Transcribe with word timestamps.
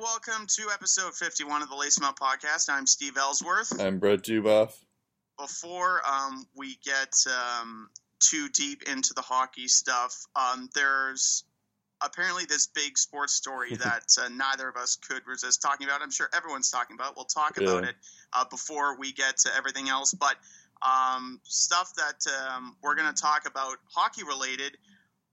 welcome 0.00 0.46
to 0.46 0.68
episode 0.72 1.14
51 1.14 1.62
of 1.62 1.70
the 1.70 1.76
Lace 1.76 2.00
Mount 2.00 2.16
Podcast. 2.16 2.68
I'm 2.70 2.86
Steve 2.86 3.16
Ellsworth. 3.16 3.80
I'm 3.80 3.98
Brett 3.98 4.22
Duboff. 4.22 4.72
Before 5.38 6.00
um, 6.06 6.46
we 6.56 6.78
get 6.84 7.14
um, 7.60 7.88
too 8.20 8.48
deep 8.50 8.82
into 8.88 9.12
the 9.14 9.22
hockey 9.22 9.66
stuff, 9.68 10.26
um, 10.36 10.68
there's 10.74 11.44
apparently 12.00 12.44
this 12.44 12.66
big 12.66 12.96
sports 12.96 13.32
story 13.32 13.74
that 13.76 14.04
uh, 14.20 14.28
neither 14.28 14.68
of 14.68 14.76
us 14.76 14.96
could 14.96 15.22
resist 15.26 15.62
talking 15.62 15.86
about. 15.86 16.02
I'm 16.02 16.10
sure 16.10 16.28
everyone's 16.36 16.70
talking 16.70 16.94
about. 16.94 17.16
We'll 17.16 17.24
talk 17.24 17.58
Yeah. 17.58 17.68
about 17.70 17.84
it 17.84 17.94
uh, 18.32 18.44
before 18.50 18.96
we 18.98 19.12
get 19.12 19.38
to 19.38 19.50
everything 19.56 19.88
else. 19.88 20.14
But 20.14 20.36
um, 20.82 21.40
stuff 21.42 21.92
that 21.96 22.24
um, 22.54 22.76
we're 22.82 22.94
going 22.94 23.12
to 23.12 23.20
talk 23.20 23.48
about 23.48 23.78
hockey 23.92 24.22
related. 24.22 24.76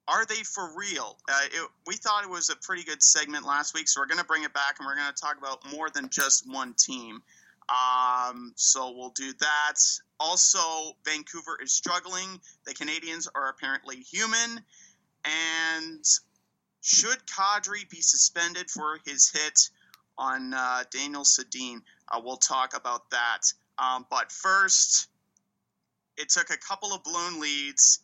Are 0.07 0.25
they 0.25 0.43
for 0.43 0.69
real? 0.75 1.17
Uh, 1.27 1.39
it, 1.45 1.69
we 1.87 1.95
thought 1.95 2.23
it 2.23 2.29
was 2.29 2.49
a 2.49 2.55
pretty 2.55 2.83
good 2.83 3.01
segment 3.01 3.45
last 3.45 3.73
week, 3.73 3.87
so 3.87 4.01
we're 4.01 4.07
going 4.07 4.19
to 4.19 4.25
bring 4.25 4.43
it 4.43 4.53
back 4.53 4.75
and 4.79 4.85
we're 4.85 4.95
going 4.95 5.11
to 5.11 5.19
talk 5.19 5.37
about 5.37 5.71
more 5.71 5.89
than 5.89 6.09
just 6.09 6.45
one 6.47 6.75
team. 6.77 7.21
Um, 7.69 8.53
so 8.55 8.93
we'll 8.95 9.13
do 9.15 9.33
that. 9.39 9.73
Also, 10.19 10.95
Vancouver 11.03 11.57
is 11.61 11.73
struggling. 11.73 12.39
The 12.65 12.73
Canadiens 12.73 13.27
are 13.33 13.49
apparently 13.49 13.97
human. 13.97 14.61
And 15.25 16.05
should 16.81 17.17
Kadri 17.25 17.89
be 17.89 18.01
suspended 18.01 18.69
for 18.69 18.99
his 19.05 19.31
hit 19.31 19.69
on 20.19 20.53
uh, 20.53 20.83
Daniel 20.91 21.23
Sedin? 21.23 21.81
Uh, 22.11 22.21
we'll 22.23 22.37
talk 22.37 22.77
about 22.77 23.09
that. 23.09 23.41
Um, 23.79 24.05
but 24.11 24.31
first, 24.31 25.07
it 26.17 26.29
took 26.29 26.51
a 26.51 26.57
couple 26.57 26.93
of 26.93 27.03
blown 27.03 27.41
leads, 27.41 27.99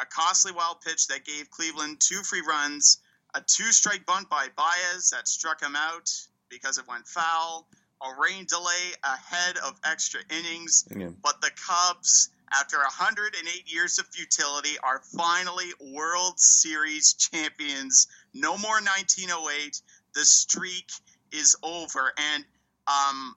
a 0.00 0.06
costly 0.06 0.52
wild 0.52 0.80
pitch 0.80 1.06
that 1.08 1.24
gave 1.24 1.50
Cleveland 1.50 2.00
two 2.00 2.22
free 2.22 2.42
runs, 2.46 2.98
a 3.34 3.40
two 3.40 3.72
strike 3.72 4.06
bunt 4.06 4.28
by 4.28 4.48
Baez 4.56 5.10
that 5.10 5.28
struck 5.28 5.60
him 5.62 5.76
out 5.76 6.10
because 6.48 6.78
it 6.78 6.86
went 6.88 7.06
foul, 7.06 7.66
a 8.02 8.20
rain 8.20 8.46
delay 8.48 8.92
ahead 9.04 9.56
of 9.58 9.78
extra 9.84 10.20
innings, 10.30 10.84
Yeah. 10.94 11.10
but 11.22 11.40
the 11.40 11.50
Cubs, 11.66 12.30
after 12.52 12.76
108 12.78 13.72
years 13.72 13.98
of 13.98 14.06
futility, 14.06 14.78
are 14.82 15.00
finally 15.16 15.72
World 15.80 16.38
Series 16.38 17.14
champions. 17.14 18.08
No 18.34 18.58
more 18.58 18.80
1908. 18.80 19.80
The 20.14 20.24
streak 20.24 20.90
is 21.30 21.56
over. 21.62 22.12
And 22.34 22.44
um, 22.86 23.34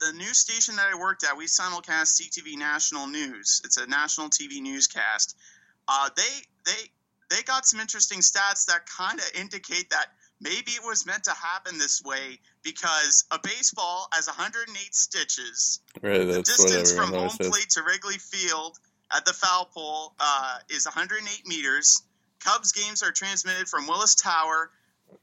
the 0.00 0.12
news 0.14 0.38
station 0.38 0.76
that 0.76 0.86
I 0.90 0.98
worked 0.98 1.24
at, 1.24 1.36
we 1.36 1.46
simulcast 1.46 2.20
CTV 2.22 2.56
National 2.56 3.06
News. 3.06 3.60
It's 3.64 3.76
a 3.76 3.86
national 3.86 4.28
TV 4.30 4.62
newscast. 4.62 5.36
Uh, 5.88 6.08
they 6.16 6.22
they 6.66 6.90
they 7.30 7.42
got 7.42 7.66
some 7.66 7.80
interesting 7.80 8.20
stats 8.20 8.66
that 8.66 8.86
kind 8.86 9.18
of 9.18 9.30
indicate 9.38 9.90
that 9.90 10.06
maybe 10.40 10.72
it 10.72 10.82
was 10.84 11.06
meant 11.06 11.24
to 11.24 11.32
happen 11.32 11.78
this 11.78 12.02
way 12.02 12.38
because 12.62 13.24
a 13.30 13.38
baseball 13.42 14.08
has 14.12 14.26
108 14.26 14.94
stitches 14.94 15.80
Right, 16.02 16.26
the 16.26 16.42
distance 16.42 16.92
from 16.92 17.12
home 17.12 17.30
says. 17.30 17.48
plate 17.48 17.70
to 17.70 17.82
Wrigley 17.82 18.18
Field 18.18 18.78
at 19.14 19.24
the 19.24 19.32
foul 19.32 19.66
pole 19.66 20.12
uh, 20.20 20.58
is 20.68 20.84
108 20.84 21.46
meters. 21.46 22.02
Cubs 22.40 22.72
games 22.72 23.02
are 23.02 23.12
transmitted 23.12 23.68
from 23.68 23.86
Willis 23.86 24.14
Tower. 24.14 24.70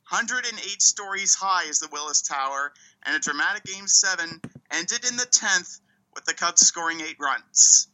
108 0.10 0.82
stories 0.82 1.36
high 1.36 1.70
is 1.70 1.80
the 1.80 1.90
Willis 1.92 2.22
Tower, 2.22 2.74
and 3.06 3.16
a 3.16 3.20
dramatic 3.20 3.64
Game 3.64 3.88
7 3.88 4.42
ended 4.72 5.06
in 5.08 5.18
the 5.18 5.26
10th 5.26 5.80
with 6.16 6.26
the 6.26 6.34
Cubs 6.34 6.66
scoring 6.66 7.02
eight 7.02 7.18
runs. 7.20 7.88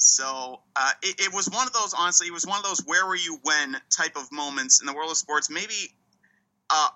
So 0.00 0.62
uh, 0.76 0.92
it, 1.02 1.20
it 1.20 1.34
was 1.34 1.48
one 1.50 1.66
of 1.66 1.74
those, 1.74 1.92
honestly, 1.92 2.26
it 2.26 2.32
was 2.32 2.46
one 2.46 2.56
of 2.56 2.64
those 2.64 2.82
where 2.86 3.06
were 3.06 3.16
you 3.16 3.38
when 3.42 3.76
type 3.94 4.16
of 4.16 4.32
moments 4.32 4.80
in 4.80 4.86
the 4.86 4.94
world 4.94 5.10
of 5.10 5.16
sports. 5.18 5.50
Maybe 5.50 5.94
uh, 6.70 6.88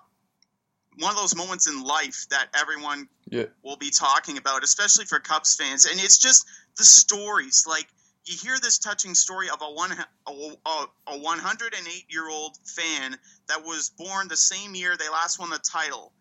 one 0.97 1.11
of 1.11 1.17
those 1.17 1.35
moments 1.35 1.67
in 1.67 1.83
life 1.83 2.25
that 2.31 2.47
everyone 2.59 3.07
Yeah. 3.29 3.45
will 3.63 3.77
be 3.77 3.91
talking 3.91 4.39
about, 4.39 4.63
especially 4.63 5.05
for 5.05 5.19
Cubs 5.19 5.55
fans. 5.55 5.85
And 5.85 5.99
it's 5.99 6.17
just 6.17 6.45
the 6.77 6.83
stories. 6.83 7.65
Like 7.67 7.87
you 8.25 8.35
hear 8.35 8.57
this 8.59 8.79
touching 8.79 9.13
story 9.13 9.49
of 9.51 9.61
a 9.61 9.71
one 9.71 9.91
a, 10.27 10.31
a, 10.65 10.85
a 11.07 11.19
108 11.19 12.05
year 12.09 12.27
old 12.27 12.57
fan 12.65 13.17
that 13.49 13.63
was 13.63 13.91
born 13.91 14.27
the 14.29 14.37
same 14.37 14.73
year 14.73 14.97
they 14.97 15.09
last 15.09 15.37
won 15.39 15.51
the 15.51 15.59
title, 15.59 16.11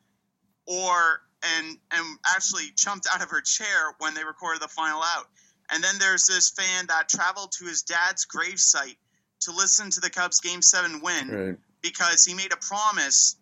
or 0.66 1.20
and 1.56 1.78
and 1.92 2.18
actually 2.26 2.64
jumped 2.76 3.06
out 3.10 3.22
of 3.22 3.30
her 3.30 3.40
chair 3.40 3.94
when 4.00 4.12
they 4.12 4.22
recorded 4.24 4.60
the 4.60 4.68
final 4.68 5.00
out. 5.02 5.28
And 5.74 5.82
then 5.82 5.96
there's 5.98 6.26
this 6.26 6.50
fan 6.50 6.86
that 6.86 7.08
traveled 7.08 7.52
to 7.58 7.64
his 7.66 7.82
dad's 7.82 8.24
gravesite 8.26 8.96
to 9.40 9.50
listen 9.50 9.90
to 9.90 10.00
the 10.00 10.08
Cubs 10.08 10.40
game 10.40 10.62
seven 10.62 11.00
win 11.02 11.28
Right. 11.28 11.56
because 11.82 12.24
he 12.24 12.32
made 12.32 12.52
a 12.52 12.56
promise 12.56 13.36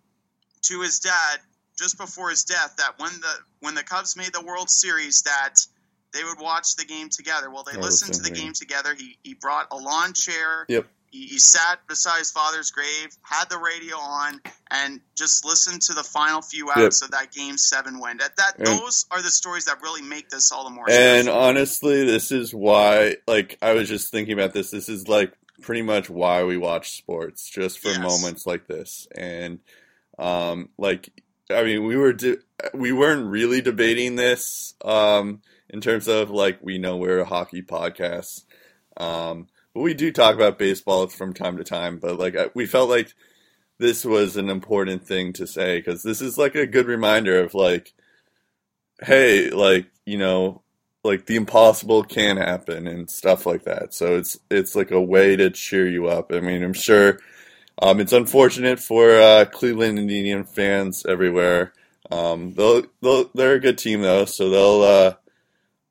to 0.62 0.80
his 0.80 0.98
dad 1.00 1.40
just 1.78 1.98
before 1.98 2.30
his 2.30 2.44
death 2.44 2.74
that 2.78 2.98
when 2.98 3.12
the 3.20 3.34
when 3.60 3.74
the 3.74 3.82
Cubs 3.82 4.16
made 4.16 4.32
the 4.32 4.42
World 4.42 4.70
Series 4.70 5.22
that 5.22 5.56
they 6.12 6.24
would 6.24 6.38
watch 6.40 6.76
the 6.76 6.84
game 6.84 7.08
together. 7.10 7.50
Well, 7.50 7.64
they 7.64 7.76
Oh, 7.76 7.80
listened 7.80 8.14
to 8.14 8.22
the 8.22 8.30
game 8.30 8.52
together. 8.54 8.94
He 8.94 9.18
he 9.22 9.34
brought 9.34 9.68
a 9.70 9.76
lawn 9.76 10.12
chair. 10.14 10.64
Yep. 10.68 10.86
He, 11.12 11.26
he 11.26 11.38
sat 11.38 11.86
beside 11.86 12.18
his 12.20 12.30
father's 12.32 12.70
grave, 12.70 13.14
had 13.20 13.50
the 13.50 13.58
radio 13.58 13.96
on, 13.96 14.40
and 14.70 14.98
just 15.14 15.44
listened 15.44 15.82
to 15.82 15.92
the 15.92 16.02
final 16.02 16.40
few 16.40 16.70
outs 16.74 17.02
of 17.02 17.10
that 17.10 17.30
Game 17.32 17.58
Seven 17.58 18.00
win. 18.00 18.16
That 18.16 18.34
that 18.38 18.54
And- 18.56 18.66
those 18.66 19.04
are 19.10 19.20
the 19.22 19.30
stories 19.30 19.66
that 19.66 19.82
really 19.82 20.00
make 20.02 20.30
this 20.30 20.50
all 20.50 20.64
the 20.64 20.70
more 20.70 20.90
And 20.90 21.24
special. 21.26 21.38
honestly, 21.40 22.04
this 22.06 22.32
is 22.32 22.54
why, 22.54 23.16
like, 23.28 23.58
I 23.62 23.72
was 23.74 23.88
just 23.90 24.10
thinking 24.10 24.32
about 24.32 24.54
this. 24.54 24.70
This 24.70 24.88
is, 24.88 25.06
like, 25.06 25.32
pretty 25.60 25.82
much 25.82 26.08
why 26.10 26.44
we 26.44 26.56
watch 26.56 26.96
sports, 26.96 27.48
just 27.48 27.78
for 27.78 27.88
Yes. 27.88 27.98
moments 28.00 28.46
like 28.46 28.66
this. 28.66 29.06
And, 29.14 29.60
um, 30.18 30.70
like, 30.78 31.10
I 31.50 31.62
mean, 31.62 31.84
we 31.84 31.96
were, 31.96 32.14
de- 32.14 32.38
we 32.72 32.90
weren't 32.92 33.26
really 33.26 33.60
debating 33.60 34.16
this, 34.16 34.74
um, 34.82 35.42
in 35.68 35.82
terms 35.82 36.08
of, 36.08 36.30
like, 36.30 36.58
we 36.62 36.78
know 36.78 36.96
we're 36.96 37.18
a 37.20 37.24
hockey 37.26 37.60
podcast. 37.62 38.44
Um, 38.96 39.48
we 39.74 39.94
do 39.94 40.12
talk 40.12 40.34
about 40.34 40.58
baseball 40.58 41.06
from 41.08 41.32
time 41.34 41.56
to 41.58 41.64
time. 41.64 41.98
But, 41.98 42.18
like, 42.18 42.36
I- 42.36 42.50
we 42.54 42.66
felt 42.66 42.90
like 42.90 43.14
this 43.78 44.04
was 44.04 44.36
an 44.36 44.50
important 44.50 45.06
thing 45.06 45.32
to 45.34 45.46
say 45.46 45.78
because 45.78 46.02
this 46.02 46.20
is, 46.22 46.38
like, 46.38 46.54
a 46.56 46.66
good 46.66 46.86
reminder 46.86 47.40
of, 47.40 47.54
like, 47.54 47.94
hey, 49.02 49.50
like, 49.50 49.86
you 50.06 50.18
know, 50.18 50.62
like 51.04 51.26
the 51.26 51.36
impossible 51.36 52.04
can 52.04 52.36
happen 52.36 52.86
and 52.86 53.10
stuff 53.10 53.44
like 53.46 53.64
that. 53.64 53.92
So 53.94 54.16
it's 54.16 54.38
it's 54.50 54.76
like 54.76 54.90
a 54.92 55.00
way 55.00 55.34
to 55.36 55.50
cheer 55.50 55.88
you 55.88 56.06
up. 56.08 56.32
I 56.32 56.40
mean, 56.40 56.62
I'm 56.62 56.72
sure 56.72 57.18
um, 57.82 58.00
it's 58.00 58.12
unfortunate 58.14 58.80
for 58.80 59.12
uh, 59.20 59.46
Cleveland 59.46 59.98
Indian 59.98 60.44
fans 60.44 61.06
everywhere. 61.06 61.72
Um, 62.12 62.54
they'll, 62.54 62.84
they'll 63.02 63.30
they're 63.34 63.54
a 63.54 63.60
good 63.60 63.78
team 63.78 64.02
though, 64.02 64.26
so 64.26 64.50
they'll 64.50 64.82
uh, 64.82 65.14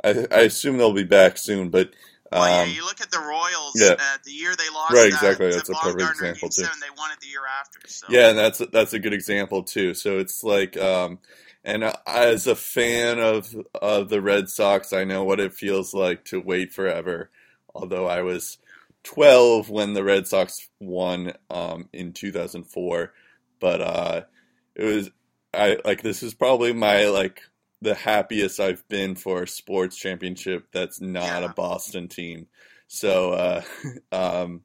I, 0.04 0.28
I 0.32 0.42
assume 0.42 0.78
they'll 0.78 0.94
be 0.94 1.04
back 1.04 1.38
soon. 1.38 1.70
But 1.70 1.92
well, 2.32 2.48
yeah, 2.48 2.64
um, 2.64 2.70
you 2.70 2.86
look 2.86 3.02
at 3.02 3.12
the 3.12 3.20
Royals. 3.20 3.74
yeah. 3.76 3.96
Uh, 4.00 4.18
the 4.24 4.32
year 4.32 4.56
they 4.56 4.70
lost, 4.74 4.94
Right, 4.94 5.08
exactly. 5.08 5.50
to 5.52 5.58
That's 5.58 5.70
a 5.70 5.74
perfect 5.74 6.02
in 6.02 6.08
example, 6.08 6.50
too. 6.50 6.64
Seven, 6.64 6.80
they 6.80 6.90
won 6.98 7.12
it 7.12 7.20
the 7.20 7.28
year 7.28 7.42
after. 7.60 7.80
So. 7.88 8.08
Yeah, 8.10 8.30
and 8.30 8.38
that's 8.38 8.60
that's 8.72 8.94
a 8.94 9.00
good 9.00 9.14
example 9.14 9.64
too. 9.64 9.94
So 9.94 10.18
it's 10.20 10.44
like, 10.44 10.78
um, 10.78 11.20
and 11.64 11.84
uh, 11.84 11.94
as 12.08 12.48
a 12.48 12.56
fan 12.56 13.20
of 13.20 13.56
of 13.74 14.10
the 14.10 14.22
Red 14.22 14.50
Sox, 14.50 14.94
I 14.94 15.04
know 15.04 15.24
what 15.24 15.40
it 15.40 15.54
feels 15.54 15.94
like 15.94 16.26
to 16.26 16.40
wait 16.40 16.74
forever. 16.74 17.30
Although 17.74 18.08
I 18.08 18.22
was 18.22 18.58
12 19.04 19.70
when 19.70 19.94
the 19.94 20.04
Red 20.04 20.28
Sox 20.28 20.68
won 20.80 21.34
um, 21.50 21.90
in 21.94 22.14
2004, 22.14 23.14
but 23.60 23.82
uh, 23.82 24.22
it 24.76 24.84
was 24.84 25.10
I 25.54 25.78
like 25.84 26.02
this 26.02 26.24
is 26.24 26.34
probably 26.34 26.74
my 26.74 27.08
like 27.08 27.42
the 27.82 27.96
happiest 27.96 28.60
I've 28.60 28.88
been 28.88 29.16
for 29.16 29.44
a 29.44 29.48
sports 29.48 29.98
championship 29.98 30.68
that's 30.72 31.02
not 31.02 31.24
Yeah. 31.24 31.46
a 31.46 31.50
Boston 31.54 32.08
team. 32.08 32.48
So 32.88 33.32
uh, 33.34 33.62
um, 34.12 34.62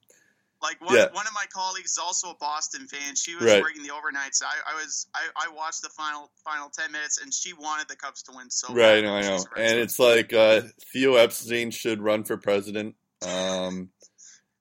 Like 0.62 0.80
one, 0.80 0.94
Yeah. 0.96 1.06
one 1.12 1.26
of 1.26 1.32
my 1.34 1.44
colleagues 1.52 1.92
is 1.92 1.98
also 1.98 2.30
a 2.30 2.34
Boston 2.34 2.86
fan. 2.88 3.14
She 3.14 3.34
was 3.34 3.44
Right. 3.44 3.62
working 3.62 3.82
the 3.82 3.90
overnights. 3.90 4.42
I, 4.42 4.72
I 4.72 4.74
was 4.74 5.06
I, 5.14 5.20
I 5.36 5.54
watched 5.54 5.82
the 5.82 5.88
final 5.90 6.30
final 6.44 6.68
ten 6.70 6.90
minutes, 6.92 7.18
and 7.22 7.32
she 7.32 7.52
wanted 7.52 7.88
the 7.88 7.96
Cubs 7.96 8.22
to 8.24 8.32
win 8.34 8.50
so 8.50 8.74
Right. 8.74 9.04
I 9.04 9.20
know. 9.22 9.44
And 9.56 9.78
it's 9.78 9.98
like 9.98 10.32
uh, 10.32 10.62
Theo 10.92 11.14
Epstein 11.16 11.70
should 11.70 12.00
run 12.02 12.24
for 12.24 12.36
president. 12.36 12.96
Um, 13.26 13.90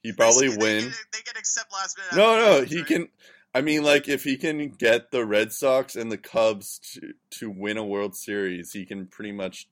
he 0.04 0.12
probably 0.14 0.50
They- 0.50 0.58
win. 0.58 0.78
They, 0.84 1.20
get- 1.24 1.34
they 1.34 1.40
accept 1.40 1.74
last 1.74 1.98
minute. 1.98 2.16
No, 2.16 2.38
no, 2.60 2.66
he 2.66 2.78
right? 2.78 2.86
can. 2.88 3.08
I 3.56 3.62
mean, 3.62 3.84
like 3.84 4.10
if 4.10 4.26
he 4.26 4.36
can 4.36 4.68
get 4.68 5.12
the 5.12 5.26
Red 5.26 5.54
Sox 5.54 5.96
and 5.96 6.12
the 6.12 6.18
Cubs 6.18 6.78
to 6.94 7.14
to 7.40 7.50
win 7.50 7.78
a 7.78 7.86
World 7.86 8.14
Series, 8.14 8.74
he 8.74 8.86
can 8.86 9.08
pretty 9.08 9.32
much 9.32 9.70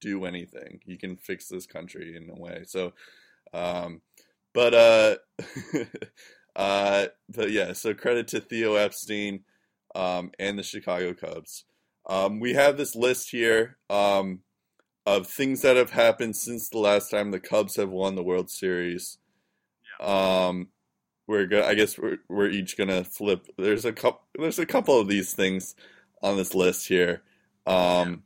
do 0.00 0.24
anything. 0.24 0.80
He 0.86 0.96
can 0.96 1.18
fix 1.18 1.46
this 1.46 1.66
country 1.66 2.16
in 2.16 2.30
a 2.30 2.40
way. 2.40 2.64
So, 2.66 2.94
um, 3.52 4.00
but 4.54 4.72
uh, 4.72 5.16
uh, 6.56 7.06
but 7.28 7.50
yeah. 7.50 7.74
So 7.74 7.92
credit 7.92 8.26
to 8.28 8.40
Theo 8.40 8.76
Epstein, 8.76 9.40
um, 9.94 10.30
and 10.38 10.58
the 10.58 10.62
Chicago 10.62 11.12
Cubs. 11.12 11.64
Um, 12.08 12.40
we 12.40 12.54
have 12.54 12.78
this 12.78 12.96
list 12.96 13.30
here 13.32 13.76
um, 13.90 14.40
of 15.04 15.26
things 15.26 15.60
that 15.60 15.76
have 15.76 15.90
happened 15.90 16.36
since 16.36 16.70
the 16.70 16.78
last 16.78 17.10
time 17.10 17.32
the 17.32 17.40
Cubs 17.40 17.76
have 17.76 17.90
won 17.90 18.14
the 18.14 18.22
World 18.22 18.48
Series. 18.48 19.18
Um, 20.00 20.68
we're 21.26 21.46
go- 21.46 21.64
I 21.64 21.74
guess 21.74 21.98
we're 21.98 22.18
we're 22.28 22.48
each 22.48 22.76
gonna 22.76 23.04
flip. 23.04 23.46
There's 23.58 23.84
a 23.84 23.92
couple. 23.92 24.22
There's 24.38 24.58
a 24.58 24.66
couple 24.66 25.00
of 25.00 25.08
these 25.08 25.32
things 25.34 25.74
on 26.22 26.36
this 26.36 26.54
list 26.54 26.88
here. 26.88 27.22
Um, 27.66 28.22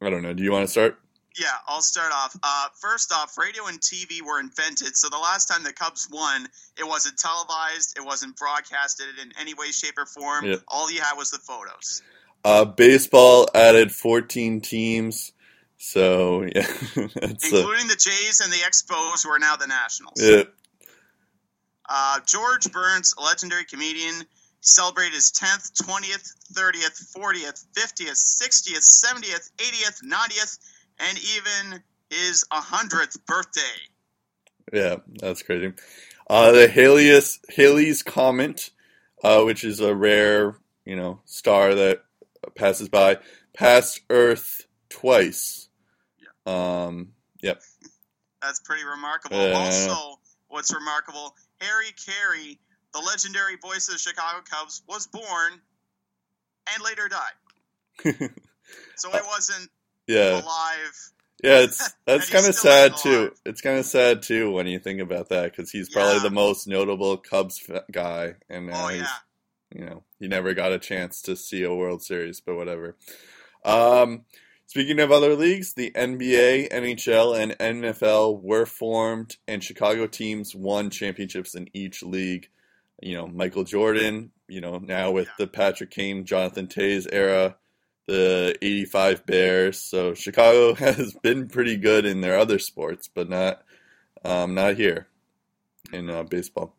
I 0.00 0.10
don't 0.10 0.22
know. 0.22 0.32
Do 0.34 0.42
you 0.42 0.52
want 0.52 0.64
to 0.64 0.70
start? 0.70 0.98
Yeah, 1.38 1.48
I'll 1.66 1.82
start 1.82 2.12
off. 2.14 2.34
Uh, 2.42 2.68
first 2.80 3.12
off, 3.12 3.36
radio 3.36 3.66
and 3.66 3.78
TV 3.78 4.22
were 4.22 4.40
invented, 4.40 4.96
so 4.96 5.08
the 5.10 5.18
last 5.18 5.46
time 5.46 5.64
the 5.64 5.72
Cubs 5.72 6.08
won, 6.10 6.46
it 6.78 6.86
wasn't 6.86 7.18
televised, 7.18 7.94
it 7.98 8.04
wasn't 8.04 8.36
broadcasted 8.36 9.06
in 9.22 9.32
any 9.38 9.52
way, 9.52 9.66
shape, 9.66 9.98
or 9.98 10.06
form. 10.06 10.46
Yeah. 10.46 10.56
All 10.66 10.90
you 10.90 11.00
had 11.02 11.14
was 11.16 11.30
the 11.30 11.38
photos. 11.38 12.00
Uh, 12.42 12.64
baseball 12.64 13.48
added 13.54 13.92
14 13.92 14.62
teams, 14.62 15.32
so 15.76 16.42
yeah, 16.54 16.66
that's 17.14 17.52
a, 17.52 17.58
including 17.58 17.88
the 17.88 17.98
Jays 18.00 18.40
and 18.42 18.50
the 18.50 18.58
Expos, 18.58 19.22
who 19.22 19.30
are 19.30 19.38
now 19.38 19.56
the 19.56 19.66
Nationals. 19.66 20.14
yeah. 20.16 20.44
Uh, 21.88 22.20
George 22.26 22.70
Burns, 22.72 23.14
a 23.18 23.22
legendary 23.22 23.64
comedian, 23.64 24.24
celebrated 24.60 25.14
his 25.14 25.30
10th, 25.32 25.72
20th, 25.82 26.32
30th, 26.52 27.14
40th, 27.16 27.64
50th, 27.74 28.42
60th, 28.42 29.04
70th, 29.04 29.50
80th, 29.58 30.02
90th, 30.02 30.58
and 30.98 31.18
even 31.18 31.82
his 32.10 32.44
100th 32.52 33.24
birthday. 33.26 33.60
Yeah, 34.72 34.96
that's 35.20 35.42
crazy. 35.42 35.72
Uh, 36.28 36.52
the 36.52 36.66
Haley's, 36.66 37.38
Halley's 37.48 38.02
Comet, 38.02 38.70
uh, 39.22 39.42
which 39.42 39.62
is 39.62 39.80
a 39.80 39.94
rare, 39.94 40.56
you 40.84 40.96
know, 40.96 41.20
star 41.24 41.74
that 41.74 42.02
passes 42.56 42.88
by, 42.88 43.18
passed 43.54 44.00
Earth 44.10 44.66
twice. 44.88 45.68
Um, 46.44 47.12
yep. 47.40 47.60
That's 48.42 48.60
pretty 48.60 48.84
remarkable. 48.84 49.36
Yeah. 49.36 49.54
Also, 49.54 50.18
what's 50.48 50.74
remarkable, 50.74 51.34
Harry 51.60 51.92
Caray, 52.06 52.58
the 52.92 53.00
legendary 53.00 53.56
voice 53.56 53.88
of 53.88 53.94
the 53.94 53.98
Chicago 53.98 54.42
Cubs, 54.48 54.82
was 54.88 55.06
born 55.06 55.60
and 56.74 56.84
later 56.84 57.08
died. 57.08 58.30
So 58.96 59.10
he 59.12 59.18
wasn't 59.24 59.70
yeah, 60.08 60.40
alive. 60.42 61.10
yeah. 61.42 61.60
It's 61.60 61.94
that's 62.06 62.28
kind 62.30 62.46
of 62.46 62.54
sad 62.54 62.96
too. 62.96 63.32
It's 63.44 63.60
kind 63.60 63.78
of 63.78 63.86
sad 63.86 64.22
too 64.22 64.50
when 64.50 64.66
you 64.66 64.80
think 64.80 65.00
about 65.00 65.28
that 65.28 65.52
because 65.52 65.70
he's 65.70 65.88
probably 65.88 66.18
the 66.18 66.30
most 66.34 66.66
notable 66.66 67.16
Cubs 67.16 67.62
guy, 67.92 68.34
and 68.50 68.66
now 68.66 68.86
Oh, 68.86 68.88
he's 68.88 69.02
yeah. 69.02 69.78
you 69.78 69.84
know, 69.86 70.02
he 70.18 70.26
never 70.26 70.52
got 70.52 70.72
a 70.72 70.78
chance 70.80 71.22
to 71.22 71.36
see 71.36 71.62
a 71.62 71.72
World 71.72 72.02
Series, 72.02 72.40
but 72.40 72.56
whatever. 72.56 72.96
Um, 73.64 74.24
speaking 74.66 75.00
of 75.00 75.10
other 75.10 75.34
leagues, 75.34 75.74
the 75.74 75.90
NBA, 75.90 76.70
NHL, 76.70 77.38
and 77.38 77.52
NFL 77.58 78.42
were 78.42 78.66
formed, 78.66 79.36
and 79.48 79.62
Chicago 79.62 80.06
teams 80.06 80.54
won 80.54 80.90
championships 80.90 81.54
in 81.54 81.68
each 81.72 82.02
league. 82.02 82.48
You 83.02 83.14
know, 83.14 83.26
Michael 83.26 83.64
Jordan, 83.64 84.30
you 84.48 84.60
know, 84.60 84.78
now 84.78 85.10
with 85.10 85.28
the 85.38 85.46
Patrick 85.46 85.90
Kane, 85.90 86.24
Jonathan 86.24 86.66
Toews 86.66 87.06
era, 87.10 87.56
the 88.06 88.56
85 88.62 89.26
Bears. 89.26 89.80
So 89.80 90.14
Chicago 90.14 90.74
has 90.74 91.14
been 91.22 91.48
pretty 91.48 91.76
good 91.76 92.06
in 92.06 92.20
their 92.20 92.38
other 92.38 92.58
sports, 92.58 93.08
but 93.12 93.28
not, 93.28 93.62
um, 94.24 94.54
not 94.54 94.76
here 94.76 95.08
in 95.92 96.08
uh, 96.08 96.22
baseball. 96.22 96.74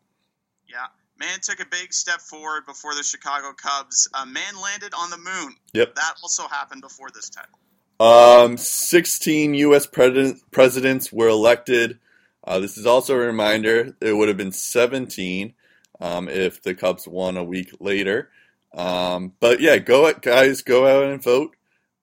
Yeah. 0.67 0.87
Man 1.19 1.39
took 1.41 1.59
a 1.59 1.65
big 1.65 1.93
step 1.93 2.21
forward 2.21 2.65
before 2.65 2.93
the 2.93 3.03
Chicago 3.03 3.53
Cubs. 3.53 4.07
A 4.13 4.25
man 4.25 4.59
landed 4.61 4.93
on 4.93 5.09
the 5.09 5.17
moon. 5.17 5.55
Yep. 5.73 5.95
That 5.95 6.13
also 6.21 6.47
happened 6.47 6.81
before 6.81 7.09
this 7.13 7.29
title. 7.29 7.57
Um, 7.99 8.57
16 8.57 9.53
U.S. 9.55 9.87
President, 9.87 10.39
presidents 10.51 11.11
were 11.11 11.29
elected. 11.29 11.99
Uh, 12.43 12.59
this 12.59 12.77
is 12.77 12.85
also 12.85 13.15
a 13.15 13.19
reminder 13.19 13.95
it 13.99 14.13
would 14.13 14.27
have 14.27 14.37
been 14.37 14.51
17 14.51 15.53
um, 15.99 16.29
if 16.29 16.61
the 16.61 16.75
Cubs 16.75 17.07
won 17.07 17.37
a 17.37 17.43
week 17.43 17.73
later. 17.79 18.29
Um, 18.73 19.33
but 19.39 19.59
yeah, 19.59 19.77
go 19.77 20.07
out, 20.07 20.21
guys, 20.21 20.61
go 20.61 20.85
out 20.85 21.11
and 21.11 21.23
vote. 21.23 21.55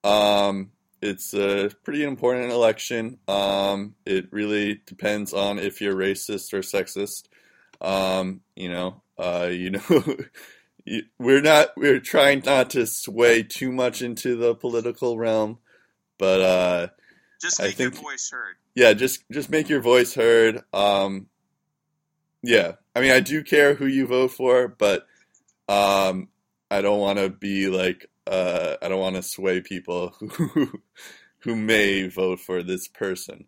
Um, 0.03 0.71
it's 1.01 1.33
a 1.33 1.71
pretty 1.83 2.03
important 2.03 2.51
election. 2.51 3.19
Um, 3.27 3.95
it 4.05 4.27
really 4.31 4.81
depends 4.85 5.33
on 5.33 5.59
if 5.59 5.81
you're 5.81 5.95
racist 5.95 6.53
or 6.53 6.59
sexist. 6.59 7.23
Um, 7.81 8.41
you 8.55 8.69
know, 8.69 9.01
uh, 9.17 9.49
you 9.51 9.71
know, 9.71 10.15
we're 11.19 11.41
not, 11.41 11.69
we're 11.77 11.99
trying 11.99 12.43
not 12.45 12.71
to 12.71 12.85
sway 12.85 13.43
too 13.43 13.71
much 13.71 14.01
into 14.01 14.35
the 14.35 14.55
political 14.55 15.17
realm. 15.17 15.59
But 16.17 16.41
uh, 16.41 16.87
Just 17.41 17.59
I 17.61 17.65
make 17.67 17.79
your 17.79 17.91
think- 17.91 18.03
voice 18.03 18.29
heard. 18.31 18.55
yeah, 18.75 18.93
just 18.93 19.23
just 19.31 19.49
make 19.49 19.69
your 19.69 19.81
voice 19.81 20.13
heard. 20.13 20.63
Um, 20.73 21.27
yeah, 22.43 22.73
I 22.95 23.01
mean, 23.01 23.11
I 23.11 23.19
do 23.19 23.43
care 23.43 23.73
who 23.73 23.85
you 23.87 24.05
vote 24.07 24.31
for, 24.31 24.67
but 24.67 25.05
um, 25.67 26.29
I 26.69 26.81
don't 26.81 26.99
want 26.99 27.19
to 27.19 27.29
be 27.29 27.67
like 27.67 28.09
uh, 28.27 28.75
I 28.81 28.87
don't 28.87 28.99
want 28.99 29.15
to 29.15 29.23
sway 29.23 29.61
people 29.61 30.09
who 30.19 30.71
who 31.39 31.55
may 31.55 32.07
vote 32.07 32.39
for 32.39 32.63
this 32.63 32.87
person. 32.87 33.45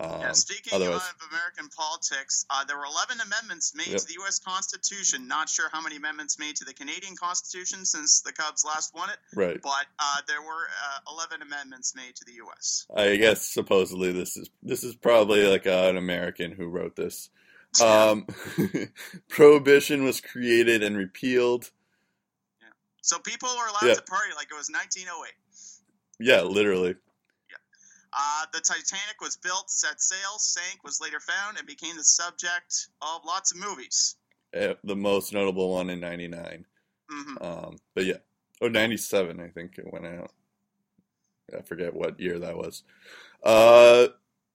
Um, 0.00 0.20
Yeah, 0.20 0.32
speaking 0.32 0.72
otherwise, 0.74 1.02
of 1.02 1.28
American 1.30 1.68
politics, 1.68 2.44
uh, 2.50 2.64
there 2.64 2.76
were 2.76 2.84
11 2.84 3.20
amendments 3.20 3.74
made 3.74 3.88
Yep. 3.88 4.00
to 4.00 4.06
the 4.06 4.14
U.S. 4.20 4.38
Constitution. 4.40 5.28
Not 5.28 5.48
sure 5.48 5.68
how 5.72 5.80
many 5.80 5.96
amendments 5.96 6.38
made 6.38 6.56
to 6.56 6.64
the 6.64 6.74
Canadian 6.74 7.16
Constitution 7.16 7.84
since 7.84 8.20
the 8.22 8.32
Cubs 8.32 8.64
last 8.64 8.92
won 8.94 9.10
it, 9.10 9.18
right? 9.34 9.60
but 9.62 9.86
uh, 9.98 10.16
there 10.26 10.42
were 10.42 10.68
uh, 11.06 11.12
11 11.12 11.42
amendments 11.42 11.94
made 11.94 12.16
to 12.16 12.24
the 12.24 12.32
U.S. 12.34 12.86
I 12.96 13.16
guess 13.16 13.46
supposedly 13.46 14.10
this 14.12 14.36
is 14.36 14.50
this 14.62 14.82
is 14.82 14.94
probably 14.96 15.46
like 15.46 15.66
uh, 15.66 15.86
an 15.88 15.96
American 15.96 16.50
who 16.52 16.66
wrote 16.66 16.96
this. 16.96 17.30
Um, 17.82 18.26
prohibition 19.28 20.04
was 20.04 20.20
created 20.20 20.82
and 20.84 20.96
repealed. 20.96 21.70
so 23.02 23.18
people 23.18 23.48
were 23.58 23.66
allowed 23.66 23.88
Yeah. 23.88 23.94
to 23.94 24.02
party 24.02 24.32
like 24.36 24.48
it 24.50 24.54
was 24.54 24.70
1908. 24.70 25.32
Yeah, 26.20 26.42
literally. 26.42 26.94
Uh, 28.16 28.46
the 28.52 28.60
Titanic 28.60 29.20
was 29.20 29.36
built, 29.36 29.70
set 29.70 30.00
sail, 30.00 30.38
sank, 30.38 30.84
was 30.84 31.00
later 31.00 31.20
found, 31.20 31.58
and 31.58 31.66
became 31.66 31.96
the 31.96 32.04
subject 32.04 32.88
of 33.02 33.24
lots 33.24 33.52
of 33.52 33.58
movies. 33.58 34.16
Uh, 34.56 34.74
the 34.84 34.94
most 34.94 35.32
notable 35.32 35.72
one 35.72 35.90
in 35.90 35.98
'99. 36.00 36.64
hmm 37.10 37.34
Um, 37.40 37.76
but 37.94 38.04
yeah, 38.04 38.18
oh, 38.60 38.68
97, 38.68 39.40
I 39.40 39.48
think 39.48 39.78
it 39.78 39.92
went 39.92 40.06
out. 40.06 40.30
I 41.56 41.62
forget 41.62 41.92
what 41.94 42.20
year 42.20 42.38
that 42.38 42.56
was. 42.56 42.84
Uh, 43.42 44.08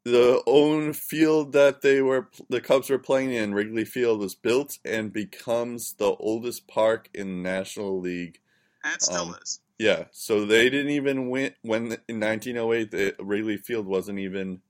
the 0.06 0.42
own 0.48 0.94
field 0.94 1.52
that 1.52 1.82
they 1.82 2.02
were, 2.02 2.30
the 2.50 2.62
Cubs 2.62 2.90
were 2.90 2.98
playing 2.98 3.32
in, 3.34 3.54
Wrigley 3.54 3.86
Field, 3.86 4.20
was 4.22 4.34
built 4.36 4.80
and 4.86 5.12
becomes 5.14 5.94
the 5.94 6.16
oldest 6.16 6.68
park 6.68 7.10
in 7.14 7.28
the 7.28 7.50
National 7.50 8.00
League. 8.00 8.40
And 8.84 8.96
it 8.96 9.02
still 9.04 9.24
Um, 9.30 9.36
is. 9.42 9.60
Yeah, 9.80 10.06
so 10.12 10.46
they 10.46 10.70
didn't 10.70 10.92
even 10.92 11.30
win 11.30 11.54
when 11.62 11.98
in 12.08 12.20
1908 12.20 12.92
the 12.92 13.16
Wrigley 13.20 13.58
Field 13.58 13.88
wasn't 13.88 14.20
even 14.20 14.62